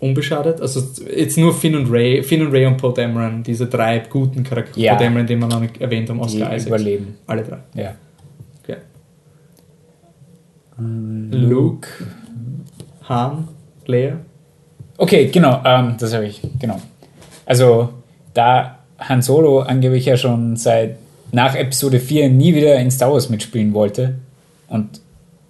unbeschadet? 0.02 0.60
Also 0.60 0.82
jetzt 1.16 1.38
nur 1.38 1.54
Finn 1.54 1.74
und 1.76 1.90
Ray, 1.90 2.22
Finn 2.22 2.44
und 2.44 2.52
Ray 2.52 2.66
und 2.66 2.76
Poe 2.76 2.92
Dameron, 2.92 3.42
diese 3.42 3.66
drei 3.66 4.00
guten 4.00 4.42
Charaktere, 4.42 4.84
Ja. 4.84 4.94
Poe 4.96 5.04
Dameron, 5.04 5.26
den 5.26 5.38
wir 5.38 5.46
noch 5.46 5.60
nicht 5.60 5.80
erwähnt 5.80 6.10
haben, 6.10 6.18
Die 6.18 6.24
Oscar 6.24 6.46
Isaacs. 6.54 6.66
überleben. 6.66 7.16
Alle 7.26 7.42
drei. 7.44 7.58
Ja. 7.74 7.94
Okay. 8.62 8.76
Luke. 10.78 11.36
Luke, 11.48 11.88
Han, 13.08 13.48
Leia. 13.86 14.16
Okay, 14.98 15.26
genau, 15.26 15.60
ähm, 15.64 15.96
das 15.98 16.14
habe 16.14 16.26
ich, 16.26 16.40
genau. 16.58 16.80
Also, 17.46 17.90
da 18.34 18.78
Han 18.98 19.22
Solo 19.22 19.60
angeblich 19.60 20.06
ja 20.06 20.16
schon 20.16 20.56
seit 20.56 20.96
nach 21.32 21.54
Episode 21.54 21.98
4 21.98 22.28
nie 22.28 22.54
wieder 22.54 22.76
in 22.76 22.90
Star 22.90 23.12
Wars 23.12 23.28
mitspielen 23.28 23.72
wollte, 23.74 24.16
und 24.68 25.00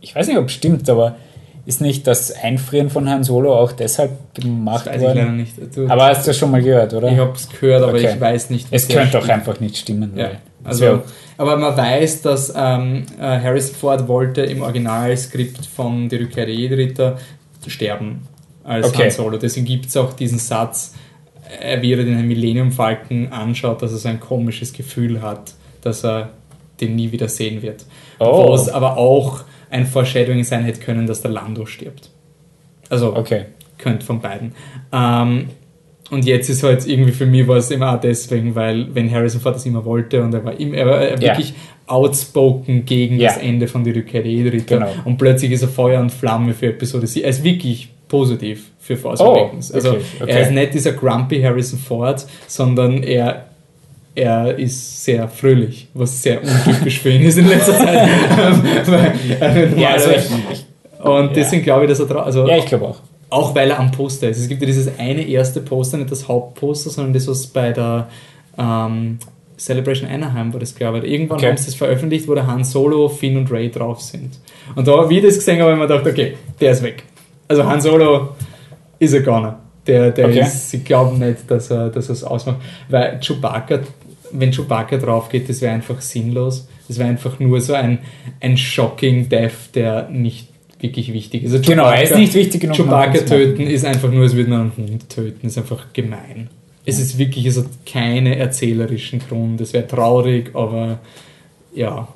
ich 0.00 0.14
weiß 0.14 0.26
nicht, 0.26 0.38
ob 0.38 0.46
es 0.46 0.52
stimmt, 0.52 0.88
aber 0.90 1.16
ist 1.64 1.80
nicht 1.80 2.06
das 2.06 2.32
Einfrieren 2.32 2.90
von 2.90 3.08
Han 3.08 3.22
Solo 3.24 3.54
auch 3.56 3.72
deshalb 3.72 4.34
gemacht 4.34 4.86
Das 4.86 4.94
weiß 4.94 5.00
ich 5.00 5.06
leider 5.08 5.20
worden? 5.22 5.36
nicht. 5.36 5.54
Du, 5.76 5.88
Aber 5.88 6.04
hast 6.06 6.22
du 6.26 6.30
das 6.30 6.38
schon 6.38 6.50
mal 6.50 6.62
gehört, 6.62 6.92
oder? 6.94 7.10
ich 7.12 7.18
habe 7.18 7.32
es 7.36 7.48
gehört, 7.48 7.82
aber 7.84 7.92
Okay. 7.92 8.10
ich 8.14 8.20
weiß 8.20 8.50
nicht. 8.50 8.66
es 8.70 8.88
könnte 8.88 9.12
doch 9.12 9.24
stimmt. 9.24 9.38
einfach 9.38 9.60
nicht 9.60 9.76
stimmen. 9.76 10.12
Ja, 10.16 10.30
also, 10.64 11.02
aber 11.38 11.56
man 11.56 11.76
weiß, 11.76 12.22
dass 12.22 12.52
ähm, 12.56 13.04
äh, 13.18 13.22
Harrison 13.22 13.74
Ford 13.76 14.08
wollte 14.08 14.42
im 14.42 14.62
Originalskript 14.62 15.64
von 15.66 16.08
Die 16.08 16.16
Rückkehr 16.16 16.46
der 16.46 16.54
Jedi-Ritter 16.54 17.16
sterben 17.66 18.22
als 18.64 18.88
Okay. 18.88 19.04
Han 19.04 19.10
Solo. 19.10 19.38
Deswegen 19.38 19.66
gibt 19.66 19.86
es 19.86 19.96
auch 19.96 20.12
diesen 20.14 20.38
Satz, 20.38 20.94
äh, 21.60 21.80
wie 21.80 21.92
er 21.92 21.98
den 22.04 22.26
Millennium 22.26 22.72
Falcon 22.72 23.28
anschaut, 23.32 23.82
dass 23.82 23.92
er 23.92 23.98
so 23.98 24.08
ein 24.08 24.18
komisches 24.20 24.72
Gefühl 24.72 25.22
hat, 25.22 25.54
dass 25.82 26.04
er 26.04 26.30
den 26.80 26.96
nie 26.96 27.12
wieder 27.12 27.28
sehen 27.28 27.62
wird. 27.62 27.84
Oh. 28.18 28.48
Wo 28.48 28.54
es 28.54 28.68
aber 28.68 28.96
auch 28.96 29.40
ein 29.72 29.86
Foreshadowing 29.86 30.44
sein 30.44 30.64
hätte 30.64 30.80
können, 30.80 31.06
dass 31.06 31.22
der 31.22 31.30
Lando 31.30 31.66
stirbt. 31.66 32.10
Also 32.90 33.16
okay. 33.16 33.46
könnte 33.78 34.04
von 34.04 34.20
beiden. 34.20 34.52
Ähm, 34.92 35.48
und 36.10 36.26
jetzt 36.26 36.50
ist 36.50 36.62
halt 36.62 36.86
irgendwie 36.86 37.12
für 37.12 37.24
mich 37.24 37.48
war 37.48 37.56
es 37.56 37.70
immer 37.70 37.94
auch 37.94 38.00
deswegen, 38.00 38.54
weil 38.54 38.94
wenn 38.94 39.10
Harrison 39.10 39.40
Ford 39.40 39.54
das 39.54 39.64
immer 39.64 39.82
wollte 39.86 40.22
und 40.22 40.34
er 40.34 40.44
war, 40.44 40.60
immer, 40.60 40.76
er 40.76 40.86
war 40.86 41.20
wirklich 41.20 41.54
outspoken 41.86 42.84
gegen 42.84 43.18
ja. 43.18 43.28
das 43.28 43.38
Ende 43.38 43.66
von 43.66 43.82
die 43.82 43.92
Rückkehr 43.92 44.22
der 44.22 44.30
Edritter 44.30 44.78
genau. 44.78 44.92
und 45.06 45.16
plötzlich 45.16 45.52
ist 45.52 45.62
er 45.62 45.68
Feuer 45.68 46.00
und 46.00 46.10
Flamme 46.12 46.52
für 46.52 46.66
Episode 46.66 47.06
7. 47.06 47.24
Er 47.24 47.30
ist 47.30 47.42
wirklich 47.42 47.88
positiv 48.08 48.72
für 48.78 48.98
Force 48.98 49.20
oh, 49.20 49.32
Awakens. 49.32 49.72
Also 49.72 49.92
okay, 49.92 50.02
okay. 50.20 50.30
er 50.30 50.40
ist 50.42 50.50
nicht 50.50 50.74
dieser 50.74 50.92
grumpy 50.92 51.40
Harrison 51.40 51.78
Ford, 51.78 52.26
sondern 52.46 53.02
er 53.02 53.46
er 54.14 54.58
ist 54.58 55.04
sehr 55.04 55.28
fröhlich, 55.28 55.88
was 55.94 56.22
sehr 56.22 56.42
untypisch 56.42 57.00
für 57.00 57.10
ihn 57.10 57.22
ist 57.22 57.38
in 57.38 57.48
letzter 57.48 57.78
Zeit. 57.78 58.08
ja, 59.76 59.90
also 59.90 60.10
ich, 60.10 60.66
und 61.02 61.34
deswegen 61.34 61.62
glaube 61.62 61.84
ich, 61.84 61.90
dass 61.90 62.00
er 62.00 62.06
drauf. 62.06 62.26
Also 62.26 62.46
ja, 62.46 62.58
ich 62.58 62.66
glaube 62.66 62.88
auch. 62.88 63.00
Auch 63.30 63.54
weil 63.54 63.70
er 63.70 63.80
am 63.80 63.90
Poster 63.90 64.28
ist. 64.28 64.38
Es 64.38 64.48
gibt 64.48 64.60
ja 64.60 64.66
dieses 64.66 64.98
eine 64.98 65.26
erste 65.26 65.60
Poster, 65.60 65.96
nicht 65.96 66.10
das 66.10 66.28
Hauptposter, 66.28 66.90
sondern 66.90 67.14
das, 67.14 67.26
was 67.26 67.46
bei 67.46 67.72
der 67.72 68.08
ähm, 68.58 69.18
Celebration 69.56 70.08
Anaheim 70.08 70.52
war 70.52 70.60
das, 70.60 70.74
glaube 70.74 70.98
ich. 70.98 71.04
Irgendwann 71.12 71.38
okay. 71.38 71.48
haben 71.48 71.56
sie 71.56 71.66
das 71.66 71.74
veröffentlicht, 71.74 72.28
wo 72.28 72.34
der 72.34 72.46
Han 72.46 72.62
Solo, 72.64 73.08
Finn 73.08 73.36
und 73.36 73.50
Ray 73.50 73.70
drauf 73.70 74.00
sind. 74.00 74.38
Und 74.74 74.86
da, 74.86 75.08
wie 75.08 75.18
ich 75.18 75.24
das 75.24 75.36
gesehen 75.36 75.60
habe, 75.60 75.72
habe 75.72 75.82
ich 75.82 75.88
mir 75.88 75.94
gedacht, 75.94 76.12
okay, 76.12 76.36
der 76.60 76.72
ist 76.72 76.82
weg. 76.82 77.04
Also 77.48 77.64
Han 77.64 77.80
Solo 77.80 78.30
ist 78.98 79.14
er 79.14 79.20
gar 79.20 79.40
nicht. 79.40 79.54
Der, 79.86 80.10
der 80.12 80.28
okay. 80.28 80.40
ist, 80.40 80.70
sie 80.70 80.80
glauben 80.80 81.18
nicht, 81.18 81.50
dass 81.50 81.70
er, 81.70 81.88
dass 81.88 82.08
er 82.08 82.12
es 82.12 82.22
ausmacht. 82.22 82.58
Weil 82.88 83.18
Chewbacca, 83.20 83.80
wenn 84.32 84.52
Chewbacca 84.52 84.98
drauf 84.98 85.28
geht, 85.28 85.48
das 85.48 85.60
wäre 85.60 85.72
einfach 85.72 86.00
sinnlos. 86.00 86.68
Das 86.88 86.98
wäre 86.98 87.08
einfach 87.08 87.38
nur 87.38 87.60
so 87.60 87.74
ein, 87.74 87.98
ein 88.40 88.56
shocking 88.56 89.28
Death, 89.28 89.74
der 89.74 90.08
nicht 90.08 90.48
wirklich 90.80 91.12
wichtig 91.12 91.44
ist. 91.44 91.52
Also 91.52 91.70
genau, 91.70 91.88
er 91.88 92.02
ist 92.02 92.16
nicht 92.16 92.34
wichtig 92.34 92.60
genug. 92.60 92.76
Chewbacca 92.76 93.20
töten 93.20 93.66
ist 93.66 93.84
einfach 93.84 94.10
nur, 94.10 94.22
als 94.22 94.34
würde 94.34 94.50
man 94.50 94.60
einen 94.60 94.72
Hund 94.76 95.08
töten. 95.08 95.46
Ist 95.46 95.58
einfach 95.58 95.92
gemein. 95.92 96.50
Es 96.84 96.98
ist 96.98 97.16
wirklich, 97.16 97.46
es 97.46 97.58
hat 97.58 97.66
keine 97.86 98.36
erzählerischen 98.36 99.20
Grund. 99.20 99.60
Es 99.60 99.72
wäre 99.72 99.86
traurig, 99.86 100.50
aber 100.54 100.98
ja. 101.74 102.08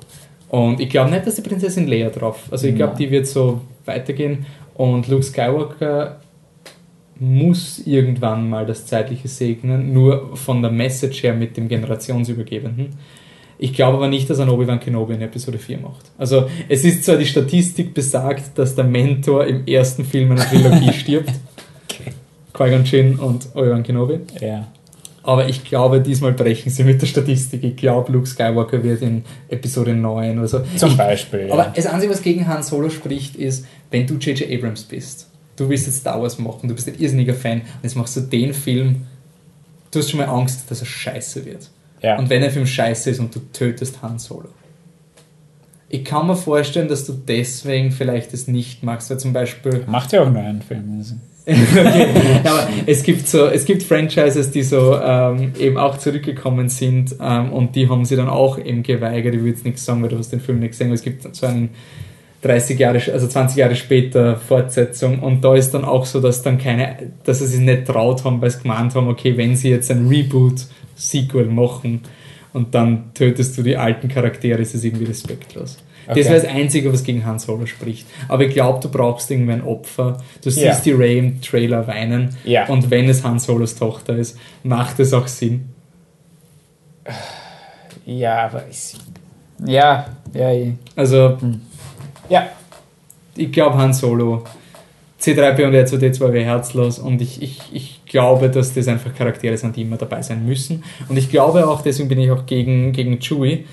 Und 0.49 0.79
ich 0.79 0.89
glaube 0.89 1.11
nicht, 1.11 1.25
dass 1.25 1.35
die 1.35 1.41
Prinzessin 1.41 1.87
Leia 1.87 2.09
drauf. 2.09 2.43
Also 2.51 2.67
ich 2.67 2.75
glaube, 2.75 2.95
die 2.97 3.09
wird 3.09 3.27
so 3.27 3.61
weitergehen. 3.85 4.45
Und 4.75 5.07
Luke 5.07 5.23
Skywalker 5.23 6.19
muss 7.19 7.79
irgendwann 7.85 8.49
mal 8.49 8.65
das 8.65 8.85
Zeitliche 8.85 9.27
segnen, 9.27 9.93
nur 9.93 10.35
von 10.35 10.61
der 10.61 10.71
Message 10.71 11.23
her 11.23 11.33
mit 11.33 11.57
dem 11.57 11.67
Generationsübergebenden. 11.67 12.89
Ich 13.59 13.73
glaube 13.73 13.97
aber 13.97 14.07
nicht, 14.07 14.29
dass 14.29 14.39
ein 14.39 14.49
Obi-Wan 14.49 14.79
Kenobi 14.79 15.15
in 15.15 15.21
Episode 15.21 15.57
4 15.57 15.79
macht. 15.79 16.11
Also 16.17 16.47
es 16.69 16.85
ist 16.85 17.03
zwar 17.03 17.17
die 17.17 17.25
Statistik 17.25 17.93
besagt, 17.93 18.57
dass 18.57 18.75
der 18.75 18.83
Mentor 18.83 19.45
im 19.47 19.65
ersten 19.65 20.05
Film 20.05 20.31
einer 20.31 20.45
Trilogie 20.45 20.93
stirbt. 20.97 21.31
Okay. 21.89 22.11
Qui-Gon 22.53 22.83
Jinn 22.85 23.15
und 23.15 23.47
Obi-Wan 23.55 23.83
Kenobi. 23.83 24.19
Ja. 24.39 24.67
Aber 25.23 25.49
ich 25.49 25.65
glaube, 25.65 25.99
diesmal 25.99 26.31
brechen 26.31 26.69
sie 26.69 26.85
mit 26.85 27.01
der 27.01 27.07
Statistik. 27.07 27.61
Ich 27.63 27.75
glaube, 27.75 28.13
Luke 28.13 28.27
Skywalker 28.27 28.81
wird 28.81 29.01
in 29.01 29.25
Episode 29.49 29.93
9 29.93 30.37
oder 30.37 30.47
so. 30.47 30.61
Zum 30.77 30.91
ich, 30.91 30.97
Beispiel. 30.97 31.47
Ja. 31.47 31.53
Aber 31.53 31.73
das 31.75 31.85
Einzige, 31.85 32.13
was 32.13 32.21
gegen 32.21 32.47
Han 32.47 32.63
Solo 32.63 32.89
spricht, 32.89 33.35
ist, 33.35 33.65
wenn 33.91 34.07
du 34.07 34.13
J.J. 34.13 34.49
Abrams 34.49 34.83
bist, 34.83 35.27
du 35.57 35.67
willst 35.67 35.87
jetzt 35.87 35.99
Star 35.99 36.21
Wars 36.21 36.39
machen, 36.39 36.69
du 36.69 36.75
bist 36.75 36.87
ein 36.87 36.97
irrsinniger 36.97 37.33
Fan 37.33 37.61
und 37.61 37.83
jetzt 37.83 37.95
machst 37.95 38.15
du 38.15 38.21
den 38.21 38.53
Film, 38.53 39.07
du 39.91 39.99
hast 39.99 40.09
schon 40.09 40.19
mal 40.19 40.27
Angst, 40.27 40.71
dass 40.71 40.79
er 40.79 40.85
scheiße 40.85 41.45
wird. 41.45 41.69
Ja. 42.01 42.17
Und 42.17 42.29
wenn 42.29 42.41
der 42.41 42.51
Film 42.51 42.65
scheiße 42.65 43.09
ist 43.09 43.19
und 43.19 43.35
du 43.35 43.39
tötest 43.51 44.01
Han 44.01 44.19
Solo. 44.19 44.49
Ich 45.89 46.03
kann 46.03 46.27
mir 46.27 46.35
vorstellen, 46.35 46.89
dass 46.89 47.05
du 47.05 47.13
deswegen 47.13 47.91
vielleicht 47.91 48.33
es 48.33 48.47
nicht 48.47 48.83
magst, 48.83 49.09
weil 49.09 49.19
zum 49.19 49.33
Beispiel. 49.33 49.83
Macht 49.87 50.11
ja 50.11 50.21
auch 50.21 50.29
nur 50.29 50.41
einen 50.41 50.61
Film. 50.61 50.97
Also. 50.99 51.15
okay. 51.47 52.07
Aber 52.43 52.67
es 52.85 53.03
gibt 53.03 53.27
so, 53.29 53.47
es 53.47 53.63
gibt 53.63 53.81
Franchises, 53.83 54.51
die 54.51 54.63
so 54.63 54.99
ähm, 55.01 55.53
eben 55.57 55.77
auch 55.77 55.97
zurückgekommen 55.97 56.67
sind 56.67 57.15
ähm, 57.21 57.53
und 57.53 57.75
die 57.77 57.87
haben 57.87 58.03
sie 58.03 58.17
dann 58.17 58.27
auch 58.27 58.59
eben 58.59 58.83
geweigert. 58.83 59.33
Ich 59.33 59.41
will 59.41 59.51
jetzt 59.51 59.63
nichts 59.63 59.85
sagen, 59.85 60.03
weil 60.03 60.09
du 60.09 60.17
hast 60.17 60.29
den 60.29 60.41
Film 60.41 60.59
nicht 60.59 60.71
gesehen, 60.71 60.87
aber 60.87 60.95
es 60.95 61.03
gibt 61.03 61.33
so 61.33 61.45
einen 61.45 61.69
30 62.41 62.79
Jahre, 62.79 63.01
also 63.11 63.27
20 63.27 63.57
Jahre 63.57 63.75
später 63.75 64.35
Fortsetzung 64.35 65.19
und 65.19 65.43
da 65.43 65.55
ist 65.55 65.73
dann 65.73 65.85
auch 65.85 66.05
so, 66.05 66.21
dass 66.21 66.43
dann 66.43 66.57
keine, 66.57 67.11
dass 67.23 67.39
sie 67.39 67.47
sich 67.47 67.59
nicht 67.59 67.85
traut 67.85 68.23
haben, 68.23 68.41
weil 68.41 68.51
sie 68.51 68.61
gemeint 68.61 68.93
haben, 68.95 69.07
okay, 69.07 69.35
wenn 69.37 69.55
sie 69.55 69.69
jetzt 69.69 69.89
ein 69.89 70.07
Reboot 70.07 70.61
Sequel 70.95 71.45
machen 71.45 72.01
und 72.53 72.73
dann 72.75 73.13
tötest 73.13 73.57
du 73.57 73.63
die 73.63 73.77
alten 73.77 74.07
Charaktere, 74.07 74.61
ist 74.61 74.75
es 74.75 74.83
irgendwie 74.83 75.05
respektlos. 75.05 75.77
Okay. 76.07 76.21
Das 76.21 76.29
wäre 76.31 76.41
das 76.41 76.49
Einzige, 76.49 76.93
was 76.93 77.03
gegen 77.03 77.25
Han 77.25 77.37
Solo 77.37 77.65
spricht. 77.65 78.07
Aber 78.29 78.45
ich 78.45 78.53
glaube, 78.53 78.79
du 78.79 78.89
brauchst 78.89 79.29
irgendwie 79.29 79.51
ein 79.51 79.63
Opfer. 79.63 80.21
Du 80.41 80.49
siehst 80.49 80.63
ja. 80.63 80.79
die 80.79 80.91
Ray 80.93 81.17
im 81.19 81.41
Trailer 81.41 81.85
weinen. 81.85 82.35
Ja. 82.45 82.65
Und 82.67 82.89
wenn 82.89 83.09
es 83.09 83.25
Han 83.25 83.39
Solos 83.39 83.75
Tochter 83.75 84.15
ist, 84.15 84.37
macht 84.63 84.99
es 85.01 85.13
auch 85.13 85.27
Sinn. 85.27 85.65
Ja, 88.05 88.45
aber 88.45 88.63
ich. 88.71 88.93
Ja, 89.65 90.05
ja, 90.33 90.51
ja. 90.51 90.71
Also, 90.95 91.37
hm. 91.41 91.61
Ja. 92.29 92.49
Ich 93.35 93.51
glaube, 93.51 93.77
Han 93.77 93.93
Solo 93.93 94.43
C3P 95.21 95.65
und 95.65 95.73
R2D2 95.73 96.31
wäre 96.31 96.45
herzlos 96.45 96.99
und 96.99 97.21
ich, 97.21 97.41
ich, 97.41 97.59
ich 97.71 98.05
glaube, 98.05 98.49
dass 98.49 98.73
das 98.73 98.87
einfach 98.87 99.13
Charaktere 99.13 99.57
sind, 99.57 99.75
die 99.75 99.81
immer 99.81 99.97
dabei 99.97 100.21
sein 100.21 100.45
müssen. 100.45 100.83
Und 101.09 101.17
ich 101.17 101.29
glaube 101.29 101.67
auch, 101.67 101.81
deswegen 101.81 102.09
bin 102.09 102.19
ich 102.19 102.31
auch 102.31 102.45
gegen, 102.45 102.91
gegen 102.91 103.19
Chewie. 103.19 103.65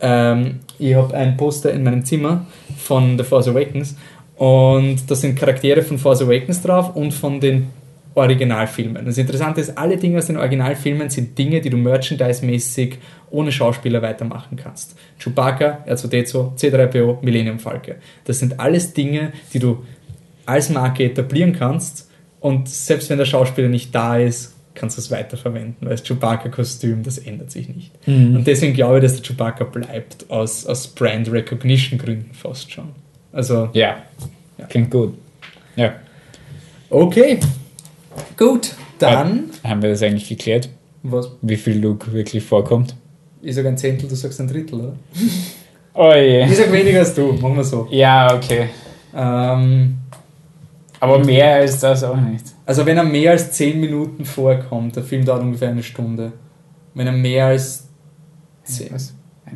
Ähm, 0.00 0.60
ich 0.78 0.94
habe 0.94 1.14
ein 1.16 1.36
Poster 1.36 1.72
in 1.72 1.84
meinem 1.84 2.04
Zimmer 2.04 2.46
von 2.76 3.16
The 3.16 3.24
Force 3.24 3.48
Awakens 3.48 3.96
und 4.36 4.98
da 5.08 5.14
sind 5.14 5.36
Charaktere 5.36 5.82
von 5.82 5.98
Force 5.98 6.22
Awakens 6.22 6.62
drauf 6.62 6.94
und 6.94 7.12
von 7.12 7.40
den 7.40 7.70
Originalfilmen. 8.18 9.04
Das 9.06 9.18
Interessante 9.18 9.60
ist, 9.60 9.78
alle 9.78 9.96
Dinge 9.96 10.18
aus 10.18 10.26
den 10.26 10.36
Originalfilmen 10.36 11.08
sind 11.10 11.38
Dinge, 11.38 11.60
die 11.60 11.70
du 11.70 11.76
merchandise-mäßig 11.76 12.96
ohne 13.30 13.52
Schauspieler 13.52 14.02
weitermachen 14.02 14.56
kannst. 14.56 14.96
Chewbacca, 15.18 15.84
R2D2, 15.86 16.58
C3PO, 16.58 17.18
Millennium 17.22 17.58
Falke. 17.58 17.96
Das 18.24 18.38
sind 18.38 18.60
alles 18.60 18.92
Dinge, 18.92 19.32
die 19.52 19.58
du 19.58 19.84
als 20.46 20.70
Marke 20.70 21.04
etablieren 21.04 21.52
kannst 21.52 22.08
und 22.40 22.68
selbst 22.68 23.10
wenn 23.10 23.18
der 23.18 23.24
Schauspieler 23.24 23.68
nicht 23.68 23.94
da 23.94 24.18
ist, 24.18 24.54
kannst 24.74 24.96
du 24.96 25.00
es 25.00 25.10
weiterverwenden, 25.10 25.76
weil 25.80 25.90
das 25.90 26.04
Chewbacca-Kostüm, 26.04 27.02
das 27.02 27.18
ändert 27.18 27.50
sich 27.50 27.68
nicht. 27.68 27.90
Mhm. 28.06 28.36
Und 28.36 28.46
deswegen 28.46 28.74
glaube 28.74 28.98
ich, 28.98 29.02
dass 29.02 29.16
der 29.16 29.24
Chewbacca 29.24 29.64
bleibt, 29.64 30.30
aus, 30.30 30.66
aus 30.66 30.86
Brand 30.86 31.30
Recognition 31.30 31.98
Gründen 31.98 32.32
fast 32.32 32.70
schon. 32.70 32.90
Also, 33.32 33.70
ja, 33.72 34.02
ja. 34.56 34.66
klingt 34.66 34.90
gut. 34.90 35.14
Ja. 35.74 35.94
Okay, 36.90 37.40
gut, 38.36 38.74
dann. 38.98 39.50
Ja, 39.62 39.70
haben 39.70 39.82
wir 39.82 39.90
das 39.90 40.02
eigentlich 40.02 40.28
geklärt? 40.28 40.68
Was? 41.02 41.30
Wie 41.42 41.56
viel 41.56 41.78
Luke 41.78 42.12
wirklich 42.12 42.44
vorkommt? 42.44 42.94
Ich 43.40 43.54
sage 43.54 43.68
ein 43.68 43.78
Zehntel, 43.78 44.08
du 44.08 44.14
sagst 44.14 44.40
ein 44.40 44.48
Drittel, 44.48 44.80
oder? 44.80 44.92
Oh 46.00 46.12
je. 46.14 46.44
Ich 46.44 46.56
sage 46.56 46.72
weniger 46.72 47.00
als 47.00 47.12
du, 47.12 47.32
machen 47.32 47.56
wir 47.56 47.64
so. 47.64 47.88
Ja, 47.90 48.32
okay. 48.32 48.68
Ähm, 49.12 49.96
aber 51.00 51.24
mehr 51.24 51.56
als 51.56 51.80
das 51.80 52.04
auch 52.04 52.14
nicht. 52.14 52.44
Also 52.64 52.86
wenn 52.86 52.96
er 52.96 53.02
mehr 53.02 53.32
als 53.32 53.50
10 53.50 53.80
Minuten 53.80 54.24
vorkommt, 54.24 54.94
der 54.94 55.02
Film 55.02 55.24
dauert 55.24 55.42
ungefähr 55.42 55.70
eine 55.70 55.82
Stunde. 55.82 56.32
Wenn 56.94 57.08
er 57.08 57.12
mehr 57.12 57.46
als 57.46 57.88
10, 58.62 58.90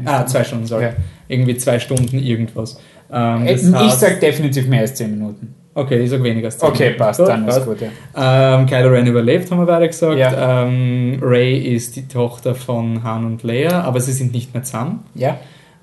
Ah, 0.05 0.27
zwei 0.27 0.43
Stunden, 0.43 0.67
sorry. 0.67 0.85
Ja. 0.85 0.95
Irgendwie 1.29 1.57
zwei 1.57 1.79
Stunden 1.79 2.19
irgendwas. 2.19 2.81
Ähm, 3.13 3.47
ich 3.47 3.63
heißt, 3.73 4.01
sag 4.01 4.21
definitiv 4.21 4.67
mehr 4.67 4.81
als 4.81 4.95
10 4.95 5.11
Minuten. 5.11 5.55
Okay, 5.75 6.03
ich 6.03 6.11
sag 6.11 6.23
weniger 6.23 6.49
als 6.49 6.59
10 6.59 6.69
Okay, 6.69 6.91
passt, 6.91 7.21
gut, 7.21 7.29
dann 7.29 7.47
passt. 7.47 7.61
ist 7.61 7.67
gut, 7.67 7.79
ja. 7.81 8.59
Ähm, 8.59 8.67
Kylo 8.67 8.91
Ren 8.91 9.07
überlebt, 9.07 9.51
haben 9.51 9.59
wir 9.59 9.67
beide 9.67 9.89
gesagt. 9.89 10.19
Ja. 10.19 10.65
Ähm, 10.65 11.19
Ray 11.23 11.59
ist 11.59 11.97
die 11.97 12.07
Tochter 12.09 12.55
von 12.55 13.03
Han 13.03 13.25
und 13.25 13.43
Leia, 13.43 13.81
aber 13.83 14.01
sie 14.01 14.13
sind 14.13 14.35
nicht 14.35 14.53
mehr 14.53 14.63
zusammen. 14.65 15.05
Ja. 15.15 15.39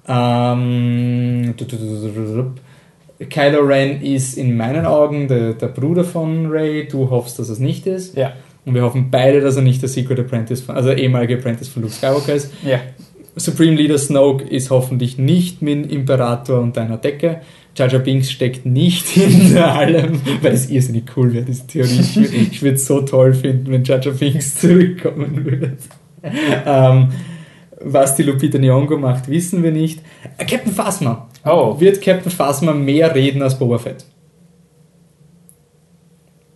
Ähm, 0.08 1.56
Kylo 3.30 3.62
Ren 3.62 4.02
ist 4.02 4.38
in 4.38 4.56
meinen 4.56 4.86
Augen 4.86 5.28
der, 5.28 5.54
der 5.54 5.68
Bruder 5.68 6.04
von 6.04 6.52
Ray. 6.52 6.88
Du 6.88 7.10
hoffst, 7.10 7.40
dass 7.40 7.50
es 7.50 7.58
nicht 7.60 7.88
ist. 7.88 8.16
Ja. 8.16 8.34
Und 8.66 8.76
wir 8.76 8.84
hoffen 8.84 9.10
beide, 9.10 9.42
dass 9.42 9.56
er 9.56 9.64
nicht 9.64 9.82
der 9.82 9.90
Secret 9.90 10.20
Apprentice, 10.20 10.62
von, 10.62 10.76
also 10.76 10.92
ehemalige 10.92 11.36
Apprentice 11.36 11.70
von 11.70 11.82
Luke 11.82 11.94
Skywalker 11.94 12.34
ist. 12.34 12.54
Ja. 12.64 12.80
Supreme 13.40 13.76
Leader 13.76 13.98
Snoke 13.98 14.44
ist 14.44 14.70
hoffentlich 14.70 15.18
nicht 15.18 15.62
mit 15.62 15.92
Imperator 15.92 16.60
und 16.60 16.78
deiner 16.78 16.98
Decke. 16.98 17.42
Jar 17.76 17.88
Jar 17.88 18.02
Binks 18.02 18.32
steckt 18.32 18.66
nicht 18.66 19.08
hinter 19.10 19.74
allem, 19.74 20.22
weil 20.42 20.54
es 20.54 20.70
irrsinnig 20.70 21.06
cool 21.16 21.34
wäre, 21.34 21.46
diese 21.46 21.66
Theorie. 21.68 22.00
Ich 22.52 22.62
würde 22.62 22.76
es 22.76 22.86
so 22.86 23.02
toll 23.02 23.34
finden, 23.34 23.72
wenn 23.72 23.84
Jar 23.84 24.02
Jar 24.02 24.14
Binks 24.14 24.56
zurückkommen 24.60 25.46
würde. 25.46 25.78
ähm, 26.66 27.10
was 27.82 28.16
die 28.16 28.24
Lupita 28.24 28.58
Nyong'o 28.58 28.98
macht, 28.98 29.30
wissen 29.30 29.64
wir 29.64 29.72
nicht. 29.72 30.02
Äh, 30.38 30.46
Captain 30.46 30.74
Phasma. 30.74 31.30
Oh. 31.46 31.80
Wird 31.80 32.02
Captain 32.02 32.32
Phasma 32.32 32.74
mehr 32.74 33.16
reden 33.16 33.42
als 33.42 33.58
Boba 33.58 33.78
Fett? 33.78 34.06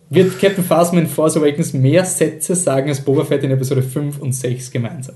Wird 0.10 0.38
Captain 0.40 0.64
Phasma 0.64 1.00
in 1.00 1.08
Force 1.08 1.38
Awakens 1.38 1.74
mehr 1.74 2.04
Sätze 2.06 2.56
sagen 2.56 2.90
als 2.90 3.02
Boba 3.02 3.24
Fett 3.24 3.44
in 3.44 3.52
Episode 3.52 3.82
5 3.82 4.20
und 4.20 4.34
6 4.34 4.72
gemeinsam? 4.72 5.16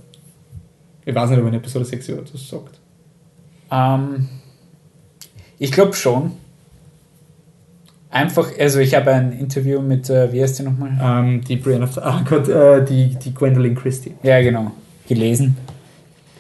Ich 1.08 1.16
weiß 1.16 1.30
nicht, 1.30 1.40
ob 1.40 1.48
in 1.48 1.54
Episode 1.54 1.86
6 1.86 2.10
etwas 2.10 2.50
sagt. 2.50 2.80
Ähm, 3.72 4.28
ich 5.58 5.72
glaube 5.72 5.94
schon. 5.94 6.34
einfach, 8.10 8.50
also 8.60 8.80
ich 8.80 8.94
habe 8.94 9.14
ein 9.14 9.32
Interview 9.32 9.80
mit, 9.82 10.10
äh, 10.10 10.34
wie 10.34 10.44
heißt 10.44 10.60
die 10.60 10.64
nochmal? 10.64 11.00
Ähm, 11.02 11.42
die 11.46 11.56
Brianna, 11.56 11.88
ah 12.02 12.22
Gott, 12.28 12.50
äh, 12.50 12.84
die, 12.84 13.16
die 13.16 13.34
Gwendolyn 13.34 13.74
Christie. 13.74 14.16
Ja, 14.22 14.42
genau, 14.42 14.72
gelesen. 15.08 15.56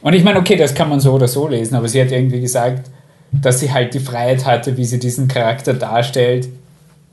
Und 0.01 0.13
ich 0.13 0.23
meine, 0.25 0.37
okay, 0.37 0.57
das 0.57 0.75
kann 0.75 0.89
man 0.89 0.99
so 0.99 1.13
oder 1.13 1.29
so 1.29 1.47
lesen, 1.47 1.75
aber 1.75 1.87
sie 1.87 2.01
hat 2.01 2.11
irgendwie 2.11 2.41
gesagt, 2.41 2.91
dass 3.31 3.61
sie 3.61 3.71
halt 3.71 3.93
die 3.93 4.01
Freiheit 4.01 4.45
hatte, 4.45 4.75
wie 4.75 4.83
sie 4.85 4.99
diesen 4.99 5.29
Charakter 5.29 5.75
darstellt 5.75 6.49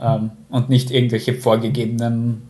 ähm, 0.01 0.33
und 0.51 0.71
nicht 0.71 0.91
irgendwelche 0.91 1.35
vorgegebenen 1.35 2.49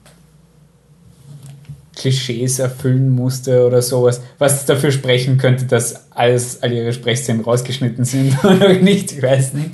Klischees 1.96 2.58
erfüllen 2.58 3.10
musste 3.10 3.66
oder 3.66 3.82
sowas, 3.82 4.20
was 4.38 4.66
dafür 4.66 4.90
sprechen 4.90 5.38
könnte, 5.38 5.64
dass 5.64 6.10
alles, 6.12 6.62
all 6.62 6.72
ihre 6.72 6.92
Sprechszenen 6.92 7.42
rausgeschnitten 7.42 8.04
sind 8.04 8.36
oder 8.44 8.72
nicht, 8.74 9.12
ich 9.12 9.22
weiß 9.22 9.54
nicht, 9.54 9.70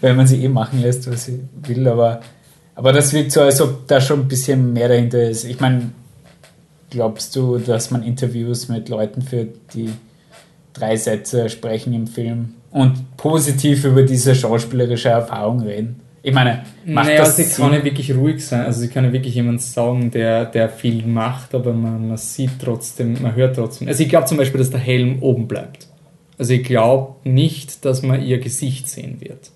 wenn 0.00 0.16
man 0.16 0.26
sie 0.26 0.42
eh 0.42 0.48
machen 0.48 0.80
lässt, 0.80 1.10
was 1.10 1.26
sie 1.26 1.40
will, 1.66 1.86
aber, 1.88 2.20
aber 2.74 2.92
das 2.92 3.12
wirkt 3.12 3.32
so, 3.32 3.42
als 3.42 3.60
ob 3.60 3.86
da 3.86 4.00
schon 4.00 4.20
ein 4.20 4.28
bisschen 4.28 4.72
mehr 4.72 4.88
dahinter 4.88 5.28
ist. 5.28 5.44
Ich 5.44 5.60
meine, 5.60 5.90
glaubst 6.90 7.36
du, 7.36 7.58
dass 7.58 7.90
man 7.90 8.02
Interviews 8.02 8.68
mit 8.68 8.88
Leuten 8.88 9.22
führt, 9.22 9.54
die 9.74 9.90
drei 10.72 10.96
Sätze 10.96 11.48
sprechen 11.48 11.92
im 11.92 12.06
Film 12.06 12.54
und 12.70 13.16
positiv 13.16 13.84
über 13.84 14.02
diese 14.02 14.34
schauspielerische 14.34 15.08
Erfahrung 15.08 15.60
reden? 15.60 16.00
Ich 16.28 16.34
meine, 16.34 16.62
macht 16.84 17.06
naja, 17.06 17.20
das 17.20 17.36
sie 17.36 17.44
Sinn? 17.44 17.64
kann 17.64 17.72
ja 17.72 17.82
wirklich 17.82 18.14
ruhig 18.14 18.44
sein. 18.44 18.66
Also 18.66 18.80
sie 18.80 18.88
kann 18.88 19.02
ja 19.02 19.12
wirklich 19.14 19.34
jemand 19.34 19.62
sagen, 19.62 20.10
der, 20.10 20.44
der 20.44 20.68
viel 20.68 21.06
macht, 21.06 21.54
aber 21.54 21.72
man, 21.72 22.06
man 22.06 22.18
sieht 22.18 22.50
trotzdem, 22.62 23.16
man 23.22 23.34
hört 23.34 23.56
trotzdem. 23.56 23.88
Also 23.88 24.02
ich 24.02 24.10
glaube 24.10 24.26
zum 24.26 24.36
Beispiel, 24.36 24.58
dass 24.58 24.68
der 24.68 24.78
Helm 24.78 25.22
oben 25.22 25.48
bleibt. 25.48 25.86
Also 26.36 26.52
ich 26.52 26.64
glaube 26.64 27.14
nicht, 27.24 27.82
dass 27.86 28.02
man 28.02 28.22
ihr 28.22 28.38
Gesicht 28.40 28.90
sehen 28.90 29.22
wird. 29.22 29.50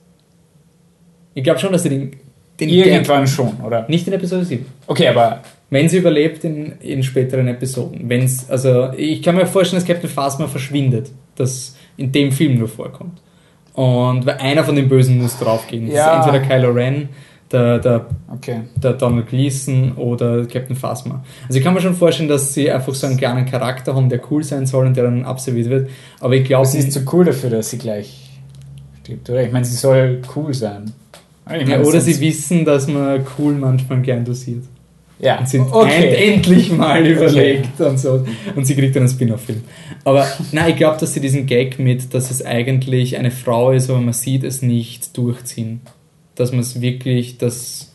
Ich 1.35 1.45
glaube 1.45 1.61
schon, 1.61 1.73
dass 1.73 1.83
sie 1.83 1.91
den, 1.91 2.17
den 2.59 2.71
Irgendwann 2.71 3.27
Gag, 3.27 3.29
schon, 3.29 3.61
oder? 3.61 3.87
Nicht 3.91 4.07
in 4.07 4.15
Episode 4.15 4.47
7. 4.47 4.65
Okay, 4.87 5.09
aber... 5.09 5.43
Wenn 5.69 5.91
sie 5.91 5.99
überlebt 5.99 6.45
in, 6.45 6.73
in 6.81 7.03
späteren 7.03 7.49
Episoden. 7.49 8.09
Wenn's, 8.09 8.49
also 8.49 8.93
ich 8.97 9.23
kann 9.23 9.35
mir 9.37 9.47
vorstellen, 9.47 9.81
dass 9.81 9.89
Captain 9.89 10.09
Phasma 10.09 10.47
verschwindet. 10.47 11.11
Das 11.35 11.77
in 11.99 12.13
dem 12.13 12.33
Film 12.33 12.59
nur 12.59 12.69
vorkommt. 12.69 13.21
Und 13.75 14.27
weil 14.27 14.37
einer 14.39 14.65
von 14.65 14.77
den 14.77 14.89
Bösen 14.89 15.21
muss 15.21 15.39
draufgehen. 15.39 15.91
Ja. 15.91 16.17
Das 16.17 16.27
ist 16.27 16.33
entweder 16.33 16.47
Kylo 16.47 16.73
Ren, 16.73 17.09
der, 17.51 17.79
der, 17.79 18.07
okay. 18.33 18.63
der 18.77 18.95
Donald 18.95 19.29
Gleason 19.29 19.93
oder 19.93 20.45
Captain 20.47 20.77
Phasma. 20.77 21.25
Also 21.47 21.59
ich 21.59 21.65
kann 21.65 21.75
mir 21.75 21.81
schon 21.81 21.95
vorstellen, 21.95 22.29
dass 22.29 22.53
sie 22.55 22.71
einfach 22.71 22.95
so 22.95 23.07
einen 23.07 23.17
kleinen 23.17 23.47
Charakter 23.47 23.95
haben, 23.95 24.09
der 24.09 24.21
cool 24.31 24.43
sein 24.43 24.67
soll 24.67 24.87
und 24.87 24.97
der 24.97 25.05
dann 25.05 25.25
absolviert 25.25 25.71
wird. 25.71 25.91
Aber 26.21 26.35
ich 26.35 26.45
glaube... 26.45 26.67
Sie 26.67 26.79
ist 26.79 26.93
zu 26.93 27.01
cool 27.13 27.25
dafür, 27.25 27.51
dass 27.51 27.71
sie 27.71 27.79
gleich 27.79 28.31
stirbt, 29.03 29.29
oder? 29.31 29.43
Ich 29.43 29.53
meine, 29.53 29.65
sie 29.65 29.77
soll 29.77 30.23
cool 30.37 30.55
sein. 30.55 30.93
Ich 31.47 31.67
mein, 31.67 31.69
ja, 31.69 31.81
oder 31.81 32.01
sie 32.01 32.21
wissen, 32.21 32.65
dass 32.65 32.87
man 32.87 33.25
cool 33.39 33.55
manchmal 33.55 34.01
gern 34.01 34.25
dosiert. 34.25 34.65
Ja. 35.23 35.39
Und 35.39 35.49
sind 35.49 35.73
okay. 35.73 36.33
endlich 36.33 36.73
mal 36.73 37.07
überlegt 37.07 37.81
okay. 37.81 37.89
und 37.89 37.99
so. 37.99 38.27
Und 38.57 38.67
sie 38.67 38.75
kriegt 38.75 38.97
dann 38.97 39.05
einen 39.05 39.13
Spin-off-Film. 39.13 39.63
Aber 40.05 40.27
nein, 40.53 40.71
ich 40.71 40.77
glaube, 40.77 40.99
dass 40.99 41.15
sie 41.15 41.21
diesen 41.21 41.47
Gag 41.47 41.79
mit, 41.79 42.13
dass 42.13 42.31
es 42.31 42.45
eigentlich 42.45 43.17
eine 43.17 43.31
Frau 43.31 43.71
ist, 43.71 43.89
aber 43.89 44.01
man 44.01 44.13
sieht 44.13 44.43
es 44.43 44.63
nicht 44.63 45.17
durchziehen. 45.17 45.81
Dass 46.35 46.51
man 46.51 46.61
es 46.61 46.81
wirklich, 46.81 47.39
dass, 47.39 47.93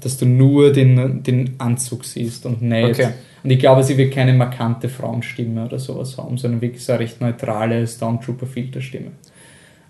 dass 0.00 0.16
du 0.16 0.24
nur 0.24 0.72
den, 0.72 1.22
den 1.22 1.54
Anzug 1.58 2.06
siehst 2.06 2.46
und 2.46 2.62
nicht. 2.62 2.98
Okay. 2.98 3.10
Und 3.44 3.50
ich 3.50 3.58
glaube, 3.58 3.82
sie 3.82 3.98
wird 3.98 4.14
keine 4.14 4.32
markante 4.32 4.88
Frauenstimme 4.88 5.66
oder 5.66 5.78
sowas 5.78 6.16
haben, 6.16 6.38
sondern 6.38 6.62
wirklich 6.62 6.82
so 6.82 6.92
eine 6.92 7.00
recht 7.00 7.20
neutrale 7.20 7.86
Stormtrooper-Filterstimme. 7.86 9.10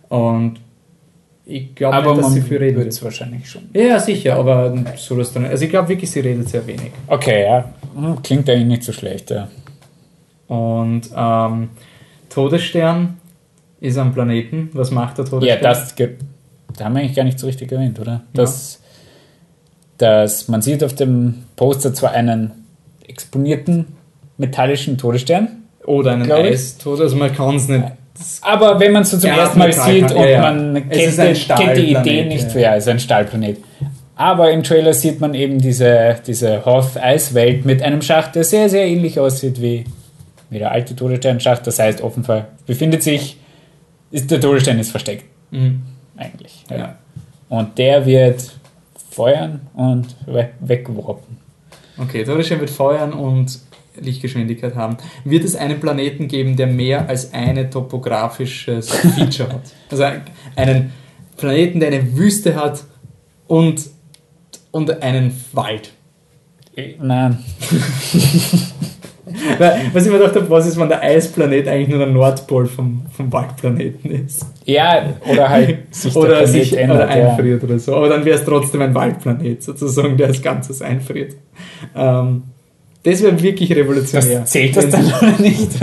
Und 0.08 0.58
ich 1.44 1.74
glaube 1.74 1.96
nicht, 1.96 2.18
dass 2.18 2.32
sie 2.32 2.40
viel 2.40 2.58
redet. 2.58 2.80
Aber 2.80 2.86
es 2.86 3.02
wahrscheinlich 3.02 3.48
schon. 3.48 3.62
Ja, 3.74 3.98
sicher, 3.98 4.36
aber 4.36 4.74
so 4.96 5.16
das 5.16 5.32
dann. 5.32 5.44
Also 5.44 5.64
ich 5.64 5.70
glaube 5.70 5.88
wirklich, 5.88 6.10
sie 6.10 6.20
redet 6.20 6.48
sehr 6.48 6.66
wenig. 6.66 6.92
Okay, 7.08 7.44
ja. 7.44 7.72
Hm, 7.94 8.22
klingt 8.22 8.48
eigentlich 8.48 8.66
nicht 8.66 8.84
so 8.84 8.92
schlecht, 8.92 9.30
ja. 9.30 9.48
Und 10.46 11.02
ähm, 11.16 11.70
Todesstern 12.28 13.18
ist 13.80 13.98
am 13.98 14.14
Planeten. 14.14 14.70
Was 14.72 14.90
macht 14.90 15.18
der 15.18 15.24
Todesstern? 15.24 15.62
Ja, 15.62 15.68
das 15.68 15.94
da 16.76 16.84
haben 16.84 16.94
wir 16.94 17.00
eigentlich 17.00 17.16
gar 17.16 17.24
nicht 17.24 17.38
so 17.38 17.46
richtig 17.46 17.70
erwähnt, 17.72 17.98
oder? 18.00 18.22
Das, 18.32 18.80
ja. 20.00 20.24
dass 20.24 20.48
man 20.48 20.62
sieht 20.62 20.82
auf 20.84 20.94
dem 20.94 21.44
Poster 21.56 21.92
zwar 21.92 22.12
einen 22.12 22.52
exponierten 23.06 23.86
metallischen 24.38 24.96
Todesstern. 24.96 25.48
Oder 25.84 26.12
einen 26.12 26.30
Eistod, 26.30 27.00
also 27.00 27.16
man 27.16 27.34
kann 27.34 27.56
es 27.56 27.66
nicht 27.66 27.84
aber 28.42 28.80
wenn 28.80 28.92
man 28.92 29.02
es 29.02 29.10
so 29.10 29.18
zum 29.18 29.30
ersten 29.30 29.58
Mal 29.58 29.72
sieht 29.72 30.08
kann, 30.08 30.16
und 30.16 30.28
ja. 30.28 30.40
man 30.40 30.88
kennt, 30.88 31.16
kennt, 31.16 31.76
die 31.76 31.92
Idee 31.92 32.24
nicht, 32.24 32.54
ja, 32.54 32.74
es 32.76 32.84
ist 32.84 32.88
ein 32.88 33.00
Stahlplanet. 33.00 33.58
Aber 34.14 34.50
im 34.52 34.62
Trailer 34.62 34.92
sieht 34.94 35.20
man 35.20 35.34
eben 35.34 35.58
diese, 35.58 36.16
diese 36.26 36.64
Hoth-Eiswelt 36.64 37.64
mit 37.64 37.82
einem 37.82 38.02
Schacht, 38.02 38.34
der 38.34 38.44
sehr, 38.44 38.68
sehr 38.68 38.86
ähnlich 38.86 39.18
aussieht 39.18 39.60
wie, 39.60 39.84
wie 40.50 40.58
der 40.58 40.70
alte 40.70 40.94
Todessternschacht. 40.94 41.66
Das 41.66 41.78
heißt, 41.78 42.02
offenbar 42.02 42.48
befindet 42.66 43.02
sich, 43.02 43.38
ist, 44.10 44.30
der 44.30 44.40
Todesstern 44.40 44.78
ist 44.78 44.90
versteckt. 44.90 45.24
Mhm. 45.50 45.82
Eigentlich. 46.16 46.64
Ja. 46.70 46.96
Und 47.48 47.78
der 47.78 48.04
wird 48.06 48.52
feuern 49.10 49.60
und 49.74 50.14
we 50.26 50.50
weggeworfen. 50.60 51.38
Okay, 51.98 52.24
Todesstern 52.24 52.60
wird 52.60 52.70
feuern 52.70 53.12
und 53.12 53.58
Lichtgeschwindigkeit 54.00 54.74
haben, 54.74 54.96
wird 55.24 55.44
es 55.44 55.54
einen 55.54 55.80
Planeten 55.80 56.28
geben, 56.28 56.56
der 56.56 56.66
mehr 56.66 57.08
als 57.08 57.32
eine 57.32 57.68
topografisches 57.70 58.90
Feature 59.16 59.52
hat. 59.52 59.62
Also 59.90 60.04
einen 60.56 60.92
Planeten, 61.36 61.80
der 61.80 61.88
eine 61.88 62.16
Wüste 62.16 62.54
hat 62.54 62.84
und, 63.46 63.90
und 64.70 65.02
einen 65.02 65.34
Wald. 65.52 65.92
Nein. 67.00 67.38
Was 69.92 70.04
ich 70.04 70.12
mir 70.12 70.18
gedacht 70.18 70.34
habe, 70.34 70.50
was 70.50 70.66
ist, 70.66 70.78
wenn 70.78 70.88
der 70.88 71.00
Eisplanet 71.00 71.68
eigentlich 71.68 71.88
nur 71.88 71.98
der 71.98 72.08
Nordpol 72.08 72.66
vom, 72.66 73.06
vom 73.16 73.32
Waldplaneten 73.32 74.10
ist? 74.10 74.44
Ja, 74.64 75.14
oder 75.30 75.48
halt 75.48 75.78
sich 75.94 76.14
oder 76.16 76.40
der 76.40 76.46
sich 76.48 76.76
ändert, 76.76 76.96
oder 76.96 77.08
einfriert 77.08 77.62
ja. 77.62 77.68
oder 77.68 77.78
so. 77.78 77.96
Aber 77.96 78.08
dann 78.08 78.24
wäre 78.24 78.38
es 78.38 78.44
trotzdem 78.44 78.82
ein 78.82 78.94
Waldplanet, 78.94 79.62
sozusagen, 79.62 80.16
der 80.16 80.28
das 80.28 80.42
Ganze 80.42 80.84
einfriert. 80.84 81.36
Ähm, 81.94 82.42
das 83.02 83.22
wäre 83.22 83.42
wirklich 83.42 83.74
revolutionär. 83.74 84.40
Das 84.40 84.50
zählt 84.50 84.76
das 84.76 84.88
dann 84.88 85.06
oder 85.06 85.38
nicht? 85.38 85.70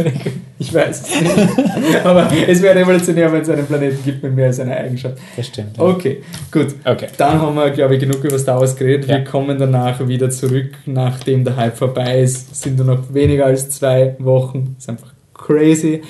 Ich 0.62 0.74
weiß 0.74 1.22
nicht. 1.22 2.06
Aber 2.06 2.30
es 2.46 2.62
wäre 2.62 2.78
revolutionär, 2.78 3.32
wenn 3.32 3.42
es 3.42 3.50
einen 3.50 3.66
Planeten 3.66 4.04
gibt 4.04 4.22
mit 4.22 4.36
mehr 4.36 4.48
als 4.48 4.60
einer 4.60 4.76
Eigenschaft. 4.76 5.16
Das 5.38 5.48
stimmt. 5.48 5.78
Ja. 5.78 5.84
Okay, 5.86 6.22
gut. 6.52 6.76
Okay. 6.84 7.08
Dann 7.16 7.42
haben 7.42 7.56
wir, 7.56 7.70
glaube 7.70 7.94
ich, 7.94 8.02
genug 8.02 8.22
über 8.26 8.38
Star 8.38 8.60
Wars 8.60 8.76
geredet. 8.76 9.10
Ja. 9.10 9.20
Wir 9.20 9.24
kommen 9.24 9.58
danach 9.58 10.06
wieder 10.06 10.30
zurück, 10.30 10.72
nachdem 10.86 11.46
der 11.46 11.56
Hype 11.56 11.78
vorbei 11.78 12.20
ist. 12.20 12.52
Es 12.52 12.62
sind 12.62 12.76
nur 12.76 12.88
noch 12.88 13.14
weniger 13.14 13.46
als 13.46 13.70
zwei 13.70 14.18
Wochen. 14.20 14.76
Das 14.76 14.84
ist 14.84 14.90
einfach 14.90 15.14
crazy. 15.34 16.02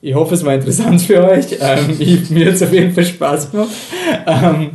Ich 0.00 0.14
hoffe, 0.14 0.34
es 0.34 0.44
war 0.46 0.54
interessant 0.54 1.02
für 1.02 1.22
euch. 1.22 1.58
Ähm, 1.60 1.96
ich, 1.98 2.30
mir 2.30 2.46
hat 2.46 2.54
es 2.54 2.62
auf 2.62 2.72
jeden 2.72 2.92
Fall 2.92 3.04
Spaß 3.04 3.50
gemacht. 3.50 3.68
Ähm, 4.26 4.70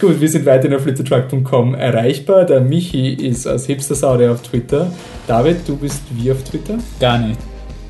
Gut, 0.00 0.20
wir 0.20 0.28
sind 0.28 0.46
weiterhin 0.46 0.76
auf 0.76 0.82
flittertruck.com 0.84 1.74
erreichbar. 1.74 2.44
Der 2.44 2.60
Michi 2.60 3.14
ist 3.14 3.48
als 3.48 3.66
Hipster-Saude 3.66 4.30
auf 4.30 4.42
Twitter. 4.42 4.92
David, 5.26 5.66
du 5.66 5.76
bist 5.76 6.02
wie 6.12 6.30
auf 6.30 6.42
Twitter? 6.44 6.78
Gar 7.00 7.18
nicht. 7.18 7.40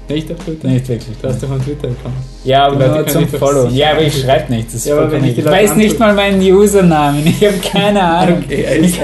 Nicht 0.09 0.33
auf 0.33 0.39
Twitter? 0.39 0.69
Nicht 0.69 0.89
wirklich. 0.89 1.19
Du 1.21 1.29
hast 1.29 1.43
doch 1.43 1.51
einen 1.51 1.63
Twitter-Account. 1.63 2.15
Ja, 2.45 2.67
aber 2.67 2.89
nur 2.89 3.07
zum 3.07 3.29
Follow. 3.29 3.69
Ja, 3.69 3.91
aber 3.91 4.03
ich 4.03 4.23
schreibe 4.23 4.51
nichts. 4.55 4.87
Ja, 4.87 4.97
aber 4.97 5.19
ich, 5.19 5.37
ich 5.37 5.45
weiß 5.45 5.77
nicht 5.77 5.99
mal 5.99 6.15
meinen 6.15 6.41
Usernamen. 6.41 7.27
Ich 7.27 7.45
habe 7.45 7.59
keine 7.59 8.03
Ahnung. 8.17 8.43
Okay, 8.43 8.63
er 8.63 8.77
ist, 8.77 8.99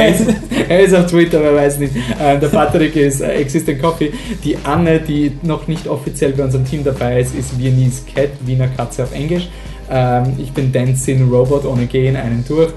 er 0.66 0.81
ist, 0.81 0.94
auf 0.94 1.05
Twitter, 1.05 1.40
aber 1.40 1.56
weiß 1.56 1.81
nicht. 1.81 1.93
Ähm, 2.18 2.40
der 2.40 2.48
Patrick 2.48 2.97
ist 2.97 3.20
äh, 3.20 3.32
Existent 3.35 3.82
Coffee. 3.82 4.14
Die 4.43 4.56
Anne, 4.64 4.98
die 4.98 5.32
noch 5.43 5.68
nicht 5.68 5.86
offiziell 5.89 6.32
bei 6.32 6.44
unserem 6.44 6.64
Team 6.64 6.82
dabei 6.82 7.20
ist, 7.20 7.35
ist 7.35 7.59
Viennese 7.59 8.01
Cat, 8.14 8.31
Wiener 8.47 8.68
Katze 8.68 9.02
auf 9.02 9.12
Englisch. 9.12 9.51
Ähm, 9.90 10.35
ich 10.39 10.52
bin 10.52 10.73
Dancing 10.73 11.28
Robot 11.31 11.65
ohne 11.65 11.86
Gehen, 11.86 12.16
einen 12.16 12.44
durch. 12.47 12.70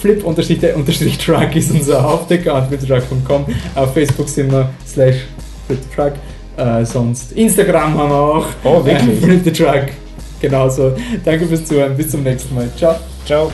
Flip-Truck 0.00 1.56
ist 1.56 1.70
unser 1.72 2.02
Hauptaccount, 2.02 2.68
fliptruck.com. 2.68 3.46
Auf 3.74 3.94
Facebook 3.94 4.28
sind 4.28 4.52
wir 4.52 4.70
slash 4.86 5.16
fliptruck. 5.66 6.12
Äh, 6.56 6.84
sonst 6.84 7.32
Instagram 7.32 7.98
haben 7.98 8.10
wir 8.10 8.16
auch. 8.16 8.46
Oh, 8.64 8.84
wirklich? 8.84 9.22
Äh, 9.22 9.38
Flip 9.40 9.90
Genauso. 10.40 10.92
Danke 11.24 11.46
fürs 11.46 11.64
Zuhören. 11.64 11.96
Bis 11.96 12.10
zum 12.10 12.22
nächsten 12.22 12.54
Mal. 12.54 12.68
Ciao. 12.76 12.96
Ciao. 13.24 13.50